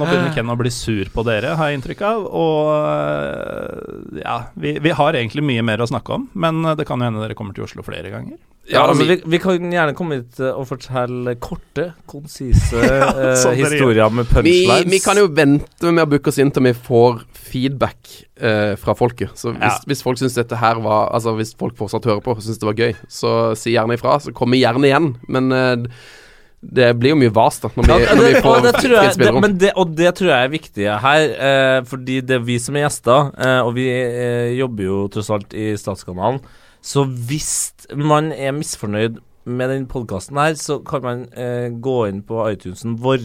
nå 0.00 0.06
begynner 0.08 0.34
Ken 0.34 0.50
å 0.52 0.56
bli 0.58 0.72
sur 0.74 1.10
på 1.14 1.24
dere, 1.26 1.54
har 1.58 1.70
jeg 1.70 1.78
inntrykk 1.80 2.02
av. 2.10 2.24
Og 2.28 2.70
øh, 2.74 4.20
ja, 4.22 4.36
vi, 4.60 4.76
vi 4.82 4.92
har 4.96 5.18
egentlig 5.18 5.44
mye 5.46 5.64
mer 5.66 5.82
å 5.84 5.88
snakke 5.90 6.16
om, 6.18 6.28
men 6.34 6.62
det 6.78 6.86
kan 6.88 7.00
jo 7.00 7.08
hende 7.10 7.22
dere 7.24 7.36
kommer 7.38 7.56
til 7.56 7.66
Oslo 7.66 7.84
flere 7.86 8.12
ganger. 8.12 8.38
Ja, 8.70 8.84
altså, 8.84 9.02
vi, 9.02 9.16
vi, 9.16 9.30
vi 9.32 9.38
kan 9.42 9.72
gjerne 9.72 9.94
komme 9.98 10.20
hit 10.20 10.38
eh, 10.38 10.52
og 10.54 10.66
fortelle 10.68 11.32
korte, 11.42 11.88
konsise 12.10 12.78
ja, 12.84 13.08
sånn 13.40 13.56
historier 13.58 14.12
med 14.14 14.28
punchlines. 14.30 14.86
vi 14.92 15.00
kan 15.02 15.18
jo 15.18 15.26
vente 15.34 15.90
med 15.90 16.04
å 16.04 16.10
booke 16.12 16.30
oss 16.30 16.38
inn 16.42 16.52
til 16.54 16.68
vi 16.68 16.74
får 16.76 17.24
feedback 17.50 18.12
eh, 18.38 18.76
fra 18.78 18.94
folket. 18.94 19.32
Så 19.40 19.56
hvis, 19.56 19.64
Ja. 19.64 19.72
hvis 19.90 20.04
folk 20.06 20.20
syns 20.20 20.36
dette 20.38 20.60
her 20.60 20.78
var 20.84 21.08
Altså 21.16 21.32
hvis 21.40 21.50
folk 21.58 21.74
fortsatt 21.80 22.06
hører 22.06 22.22
på 22.22 22.36
og 22.36 22.44
syns 22.44 22.60
det 22.62 22.68
var 22.68 22.78
gøy, 22.78 22.94
så 23.10 23.32
si 23.58 23.74
gjerne 23.74 23.96
ifra. 23.98 24.20
Så 24.22 24.30
kommer 24.36 24.54
vi 24.54 24.62
gjerne 24.62 24.86
igjen. 24.86 25.08
Men 25.26 25.50
eh, 25.56 25.88
det 26.60 26.90
blir 27.00 27.14
jo 27.14 27.18
mye 27.22 27.32
vas 27.32 27.56
da 27.62 27.70
når 27.72 27.86
vi, 27.86 27.94
Ja, 28.04 28.14
når 28.18 28.26
vi 28.26 28.40
får 28.44 28.56
og, 28.58 28.64
det 28.66 28.88
jeg, 28.90 29.12
det, 29.16 29.30
men 29.40 29.54
det, 29.60 29.70
og 29.80 29.94
det 29.96 30.10
tror 30.18 30.28
jeg 30.28 30.44
er 30.44 30.52
viktig 30.52 30.88
her, 31.04 31.22
eh, 31.48 31.76
fordi 31.88 32.18
det 32.20 32.36
er 32.36 32.44
vi 32.44 32.58
som 32.60 32.76
er 32.76 32.84
gjester, 32.84 33.30
eh, 33.40 33.60
og 33.64 33.72
vi 33.78 33.86
eh, 33.88 34.50
jobber 34.58 34.84
jo 34.84 34.98
tross 35.14 35.32
alt 35.32 35.56
i 35.56 35.70
Statskanalen. 35.80 36.42
Så 36.84 37.06
hvis 37.08 37.88
man 37.96 38.28
er 38.32 38.52
misfornøyd 38.56 39.18
med 39.48 39.72
den 39.72 39.88
podkasten 39.88 40.36
her, 40.40 40.52
så 40.60 40.78
kan 40.84 41.04
man 41.04 41.24
eh, 41.32 41.72
gå 41.72 41.96
inn 42.10 42.20
på 42.28 42.44
iTunesen 42.52 42.98
vår 43.00 43.24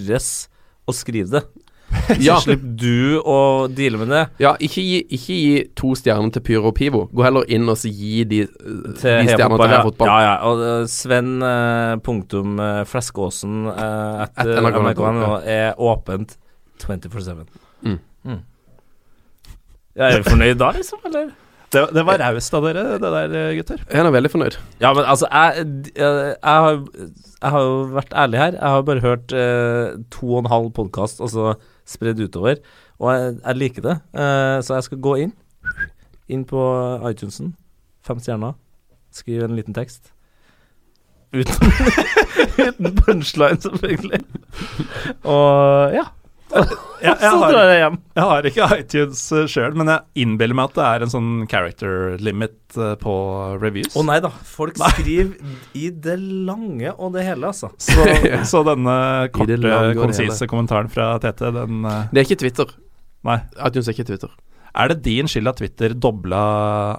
og 0.85 0.95
skrive 0.95 1.39
det. 1.39 1.43
Ja. 2.21 2.35
Så 2.37 2.45
slipper 2.45 2.71
du 2.79 3.19
å 3.25 3.37
deale 3.71 3.99
med 4.01 4.11
det. 4.13 4.23
Ja, 4.41 4.53
ikke 4.61 4.83
gi, 4.83 4.99
ikke 5.15 5.37
gi 5.37 5.53
to 5.77 5.93
stjerner 5.97 6.33
til 6.35 6.43
Pyro 6.45 6.69
og 6.69 6.75
Pivo. 6.77 7.05
Gå 7.13 7.25
heller 7.25 7.47
inn 7.51 7.69
og 7.71 7.79
så 7.81 7.89
gi 7.89 8.23
de, 8.29 8.41
eh, 8.45 8.49
Til 8.99 9.21
de 9.25 9.31
stjernene 9.31 9.59
til. 9.59 9.71
Heia 9.71 9.83
Fotball. 9.85 10.11
Ja, 10.11 10.17
ja. 10.25 10.35
Og 10.49 10.61
uh, 10.61 10.89
Sven 10.91 11.31
uh, 11.41 11.95
punktum 12.05 12.59
uh, 12.61 12.83
Fleskåsen 12.89 13.69
uh, 13.69 14.25
At 14.25 14.43
etter 14.43 14.61
NRK, 14.61 14.81
NRK.no 14.83 15.31
ja. 15.31 15.39
er 15.71 15.81
åpent 15.81 16.37
24-7. 16.83 17.45
Mm. 17.85 17.97
Mm. 18.25 18.43
Ja, 19.95 20.11
er 20.11 20.21
du 20.21 20.29
fornøyd 20.29 20.59
da, 20.59 20.71
liksom, 20.75 21.01
eller? 21.07 21.33
Det, 21.73 21.81
det 21.95 22.03
var 22.07 22.21
raust 22.21 22.53
av 22.55 22.65
dere, 22.67 22.83
det 23.01 23.11
der, 23.11 23.37
gutter. 23.57 23.79
Jeg 23.89 23.99
er 24.01 24.11
veldig 24.13 24.31
fornøyd. 24.31 24.57
Ja, 24.79 24.91
men 24.95 25.03
altså, 25.03 25.27
jeg, 25.31 25.65
jeg, 25.95 26.35
jeg, 26.35 26.37
har, 26.43 26.77
jeg 27.41 27.53
har 27.55 27.65
jo 27.65 27.77
vært 27.95 28.13
ærlig 28.23 28.39
her. 28.39 28.57
Jeg 28.59 28.75
har 28.75 28.85
bare 28.87 29.03
hørt 29.03 29.35
eh, 29.35 29.95
to 30.13 30.29
og 30.29 30.43
en 30.43 30.51
halv 30.51 30.69
podkast, 30.77 31.23
altså 31.25 31.55
spredd 31.85 32.19
utover, 32.23 32.61
og 32.99 33.13
jeg, 33.13 33.37
jeg 33.41 33.59
liker 33.61 33.85
det. 33.85 33.95
Eh, 34.15 34.57
så 34.65 34.79
jeg 34.79 34.87
skal 34.89 35.01
gå 35.05 35.15
inn, 35.25 35.33
inn 36.31 36.45
på 36.49 36.65
iTunesen, 37.09 37.53
fem 38.05 38.19
stjerner, 38.23 38.57
skrive 39.13 39.49
en 39.49 39.57
liten 39.57 39.77
tekst. 39.77 40.11
Uten, 41.35 41.71
uten 42.67 42.95
punchline, 43.01 43.61
selvfølgelig. 43.61 44.21
Og 45.27 45.95
ja. 45.97 46.05
Jeg, 46.53 46.67
jeg, 47.05 47.31
har, 47.31 47.55
jeg 47.81 48.23
har 48.29 48.47
ikke 48.47 48.67
iTunes 48.77 49.21
sjøl, 49.51 49.75
men 49.77 49.89
jeg 49.91 50.25
innbiller 50.25 50.57
meg 50.57 50.69
at 50.71 50.77
det 50.77 50.85
er 50.87 51.05
en 51.05 51.11
sånn 51.11 51.29
character 51.51 52.15
limit 52.23 52.77
eh, 52.77 52.93
på 53.01 53.15
reviews. 53.61 53.95
Å 53.97 54.05
nei 54.05 54.19
da, 54.23 54.29
folk 54.29 54.77
skriver 54.79 55.33
i 55.77 55.89
det 55.89 56.17
lange 56.21 56.93
og 56.95 57.15
det 57.17 57.25
hele, 57.27 57.51
altså. 57.51 57.71
Så, 57.85 58.05
så 58.47 58.63
denne 58.67 58.97
korte, 59.35 59.75
konsise 59.97 60.49
kommentaren 60.49 60.91
fra 60.93 61.15
Tete, 61.23 61.51
den 61.55 61.85
eh, 61.85 62.11
Det 62.13 62.21
er 62.21 62.29
ikke 62.29 62.41
Twitter. 62.45 62.75
Nei. 63.25 63.39
iTunes 63.57 63.89
er 63.89 63.97
ikke 63.97 64.09
Twitter. 64.11 64.35
Er 64.75 64.91
det 64.91 64.97
din 65.05 65.29
skyld 65.31 65.47
at 65.47 65.59
Twitter 65.61 65.93
dobla 65.95 66.41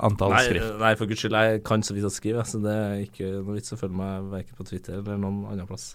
antall 0.06 0.32
Nei, 0.32 0.44
skrift? 0.47 0.70
nei, 0.81 0.94
for 0.97 1.10
guds 1.10 1.23
skyld, 1.23 1.36
jeg 1.36 1.60
kan 1.66 1.85
så 1.85 1.97
vidt 1.97 2.09
å 2.09 2.12
skrive, 2.12 2.44
så 2.48 2.60
det 2.64 2.73
er 2.73 3.02
ikke 3.05 3.28
noe 3.36 3.59
vits 3.59 3.74
å 3.77 3.78
følge 3.81 3.98
meg 4.01 4.31
verken 4.32 4.56
på 4.56 4.66
Twitter 4.70 4.97
eller 5.02 5.20
noen 5.20 5.44
annen 5.52 5.68
plass. 5.68 5.90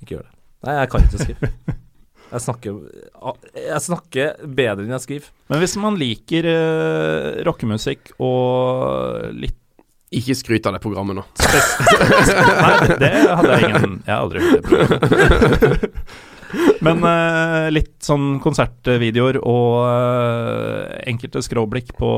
Ikke 0.00 0.16
gjør 0.16 0.26
det. 0.26 0.34
Nei, 0.64 0.76
jeg 0.80 0.92
kan 0.92 1.06
ikke 1.06 1.22
skrive. 1.26 1.52
Jeg 2.30 2.42
snakker, 2.44 2.76
jeg 3.58 3.80
snakker 3.82 4.36
bedre 4.46 4.84
enn 4.86 4.92
jeg 4.94 5.02
skriver. 5.06 5.30
Men 5.50 5.58
hvis 5.64 5.74
man 5.82 5.96
liker 5.98 6.46
uh, 6.46 7.40
rockemusikk 7.48 8.12
og 8.22 9.32
litt 9.34 9.56
Ikke 10.14 10.34
skryt 10.34 10.66
av 10.66 10.74
det 10.74 10.80
programmet 10.82 11.14
nå. 11.18 11.24
Nei, 12.64 12.96
det 12.98 13.10
hadde 13.30 13.52
jeg 13.54 13.68
ingen 13.70 13.92
Jeg 14.02 14.10
har 14.10 14.22
aldri 14.24 14.42
hørt 14.42 14.56
det 14.56 14.62
programmet. 14.66 16.00
Men 16.82 17.04
uh, 17.06 17.68
litt 17.70 17.92
sånn 18.02 18.40
konsertvideoer 18.42 19.36
og 19.46 19.74
uh, 19.86 20.96
enkelte 21.06 21.42
skråblikk 21.46 21.92
på 21.98 22.10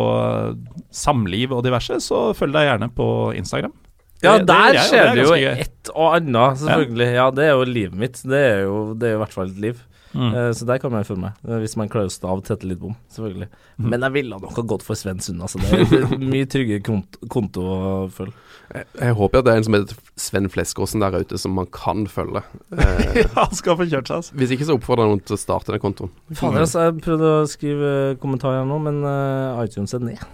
samliv 0.93 1.52
og 1.52 1.60
diverse, 1.66 1.98
så 2.01 2.30
følg 2.36 2.56
deg 2.56 2.68
gjerne 2.70 2.89
på 2.97 3.09
Instagram. 3.36 3.74
Ja, 4.22 4.39
Det- 4.39 4.47
der 4.48 4.78
skjer 4.86 5.12
det 5.18 5.24
jo 5.26 5.34
et 5.36 5.90
og 5.93 6.14
annet, 6.16 6.60
selvfølgelig. 6.62 7.09
Ja. 7.12 7.30
det 7.34 7.44
er 7.44 7.52
jo 7.59 7.64
livet 7.68 7.98
mitt. 7.98 8.20
Det 8.24 8.40
er 8.55 8.60
jo, 8.64 8.76
det 8.94 9.09
er 9.09 9.12
jo 9.16 9.18
i 9.18 9.22
hvert 9.26 9.34
fall 9.36 9.51
et 9.51 9.60
liv. 9.66 9.80
Mm. 10.12 10.30
Eh, 10.36 10.48
så 10.56 10.66
der 10.68 10.78
kan 10.82 10.93
man 10.93 11.06
følge 11.09 11.30
eh, 11.48 11.59
hvis 11.62 11.74
man 11.80 11.89
klarer 11.93 12.10
å 12.10 12.12
stave 12.12 12.43
tette 12.47 12.68
litt 12.68 12.80
bom, 12.82 12.94
selvfølgelig. 13.14 13.48
Mm. 13.80 13.86
Men 13.93 14.06
jeg 14.06 14.14
ville 14.16 14.39
nok 14.43 14.56
ha 14.59 14.64
gått 14.74 14.84
for 14.86 14.98
Sven 14.98 15.20
Sund, 15.24 15.40
altså. 15.44 15.60
Det 15.62 16.01
er 16.02 16.16
mye 16.20 16.48
tryggere 16.52 16.82
kont 16.84 17.16
konto 17.32 17.64
å 17.64 17.78
følge. 18.12 18.34
Jeg, 18.72 18.86
jeg 19.01 19.16
håper 19.18 19.43
at 19.43 19.47
det 19.48 19.52
er 19.52 19.60
en 19.60 19.66
som 19.66 19.76
heter 19.76 19.98
Sven 20.26 20.48
Fleskåsen 20.52 21.02
der 21.05 21.16
ute, 21.20 21.39
som 21.40 21.56
man 21.59 21.68
kan 21.72 22.06
følge. 22.12 22.44
Eh, 22.82 23.22
Ja, 23.22 23.28
han 23.44 23.55
skal 23.56 23.76
få 23.80 23.84
kjørt 23.89 24.09
seg, 24.10 24.20
altså. 24.22 24.36
hvis 24.40 24.52
ikke 24.56 24.66
så 24.68 24.76
oppfordrer 24.78 25.05
jeg 25.06 25.12
noen 25.14 25.24
til 25.28 25.36
å 25.36 25.40
starte 25.40 25.74
den 25.74 25.82
kontoen. 25.82 26.12
Fader, 26.32 26.64
altså. 26.64 26.86
Jeg 26.89 27.01
prøvde 27.05 27.32
å 27.40 27.44
skrive 27.51 27.90
kommentarer 28.22 28.64
nå, 28.68 28.78
men 28.84 29.01
eh, 29.09 29.62
iTunes 29.66 29.93
er 29.97 30.05
ned, 30.05 30.24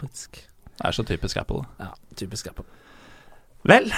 faktisk. 0.00 0.42
Det 0.72 0.88
er 0.88 0.96
så 0.96 1.04
typisk 1.06 1.38
Apple. 1.40 1.62
Ja, 1.80 1.92
typisk 2.18 2.48
Apple. 2.50 2.64
Vel, 3.68 3.92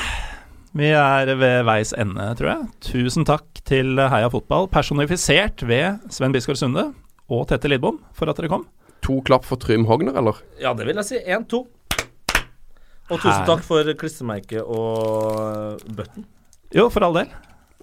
vi 0.74 0.90
er 0.90 1.30
ved 1.38 1.64
veis 1.68 1.92
ende, 1.96 2.26
tror 2.38 2.50
jeg. 2.50 2.68
Tusen 2.88 3.26
takk 3.28 3.60
til 3.68 3.94
Heia 4.00 4.28
Fotball, 4.32 4.66
personifisert 4.72 5.62
ved 5.68 6.02
Sven 6.12 6.34
Biskår 6.34 6.58
Sunde 6.58 6.88
og 7.30 7.46
Tette 7.50 7.70
Lidbom, 7.70 8.00
for 8.16 8.30
at 8.30 8.40
dere 8.40 8.50
kom. 8.52 8.66
To 9.06 9.20
klapp 9.24 9.46
for 9.46 9.60
Trym 9.60 9.84
Hogner, 9.88 10.16
eller? 10.18 10.40
Ja, 10.60 10.72
det 10.76 10.86
vil 10.88 10.98
jeg 10.98 11.06
si. 11.08 11.20
Én, 11.28 11.44
to. 11.48 11.64
Og 13.12 13.18
tusen 13.20 13.42
Her. 13.42 13.48
takk 13.50 13.64
for 13.66 13.90
klistremerket 14.00 14.64
og 14.64 15.82
button. 15.94 16.24
Jo, 16.74 16.88
for 16.90 17.04
all 17.04 17.18
del. 17.20 17.32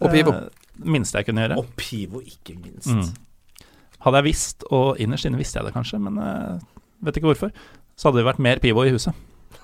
Og 0.01 0.09
Pivo. 0.11 0.33
Eh, 0.33 0.71
minste 0.81 1.21
jeg 1.21 1.29
kunne 1.29 1.45
gjøre. 1.45 1.59
Og 1.61 1.69
Pivo, 1.77 2.23
ikke 2.25 2.57
minst. 2.57 2.89
Mm. 2.89 3.67
Hadde 4.01 4.17
jeg 4.17 4.27
visst, 4.31 4.65
og 4.73 4.97
innerst 4.99 5.27
inne 5.29 5.37
visste 5.37 5.59
jeg 5.59 5.69
det 5.69 5.75
kanskje, 5.75 5.99
men 6.01 6.17
eh, 6.17 6.57
vet 7.05 7.19
ikke 7.21 7.29
hvorfor, 7.29 7.51
så 7.95 8.09
hadde 8.09 8.23
det 8.23 8.27
vært 8.31 8.41
mer 8.41 8.61
pivo 8.63 8.83
i 8.87 8.93
huset. 8.93 9.13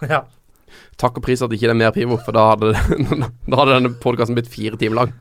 ja. 0.06 0.24
Takk 1.00 1.18
og 1.20 1.26
pris 1.26 1.42
at 1.44 1.52
det 1.52 1.60
ikke 1.60 1.72
er 1.74 1.80
mer 1.80 1.94
pivo, 1.96 2.18
for 2.22 2.36
da 2.36 2.46
hadde, 2.52 2.74
da 3.50 3.60
hadde 3.62 3.76
denne 3.78 3.94
podkasten 4.04 4.38
blitt 4.38 4.50
fire 4.52 4.80
timer 4.80 5.02
lang. 5.04 5.14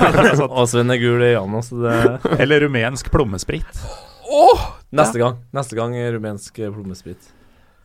Og 0.48 0.68
Sven 0.70 0.92
er 0.94 1.00
gul 1.02 1.22
i 1.24 1.32
øynene, 1.34 1.62
så 1.66 1.78
det 1.82 2.36
Eller 2.40 2.64
rumensk 2.66 3.10
plommesprit. 3.14 3.84
Neste 4.94 5.18
gang. 5.20 5.40
Neste 5.54 5.76
gang 5.78 5.94
rumensk 6.16 6.58
plommesprit. 6.58 7.32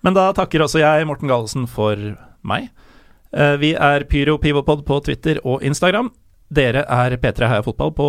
Men 0.06 0.16
da 0.16 0.30
takker 0.36 0.64
også 0.64 0.80
jeg 0.82 1.08
Morten 1.10 1.28
Galesen 1.32 1.66
for 1.68 2.00
meg. 2.48 2.70
Eh, 3.36 3.56
Vi 3.62 3.74
er 3.76 4.06
Pyro 4.10 4.38
Pivopod 4.42 4.86
på 4.88 5.00
Twitter 5.06 5.42
og 5.44 5.64
Instagram. 5.66 6.12
Dere 6.50 6.82
er 6.90 7.14
P3 7.22 7.46
Heia 7.52 7.62
Fotball 7.66 7.92
på 7.94 8.06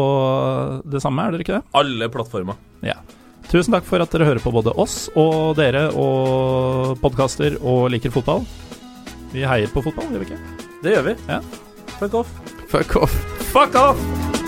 det 0.89 1.03
samme, 1.05 1.27
er 1.27 1.35
dere 1.35 1.45
ikke 1.45 1.59
det? 1.59 1.65
Alle 1.77 2.09
plattformer. 2.13 2.57
Tusen 3.51 3.75
takk 3.75 3.85
for 3.89 4.01
at 4.01 4.13
dere 4.15 4.29
hører 4.29 4.41
på 4.41 4.53
både 4.55 4.73
oss 4.79 5.09
og 5.19 5.57
dere 5.59 5.89
og 5.99 6.95
podkaster 7.03 7.57
og 7.61 7.89
liker 7.93 8.13
fotball. 8.15 8.45
Vi 9.33 9.45
heier 9.47 9.71
på 9.71 9.83
fotball, 9.85 10.11
gjør 10.11 10.25
vi 10.25 10.31
ikke? 10.31 10.69
Det 10.83 10.97
gjør 10.97 11.09
vi. 11.11 11.17
Ja. 11.31 11.41
Fuck 12.01 12.15
off. 12.23 12.35
Fuck 12.71 12.97
off. 13.03 13.15
Fuck 13.53 13.75
off! 13.79 14.40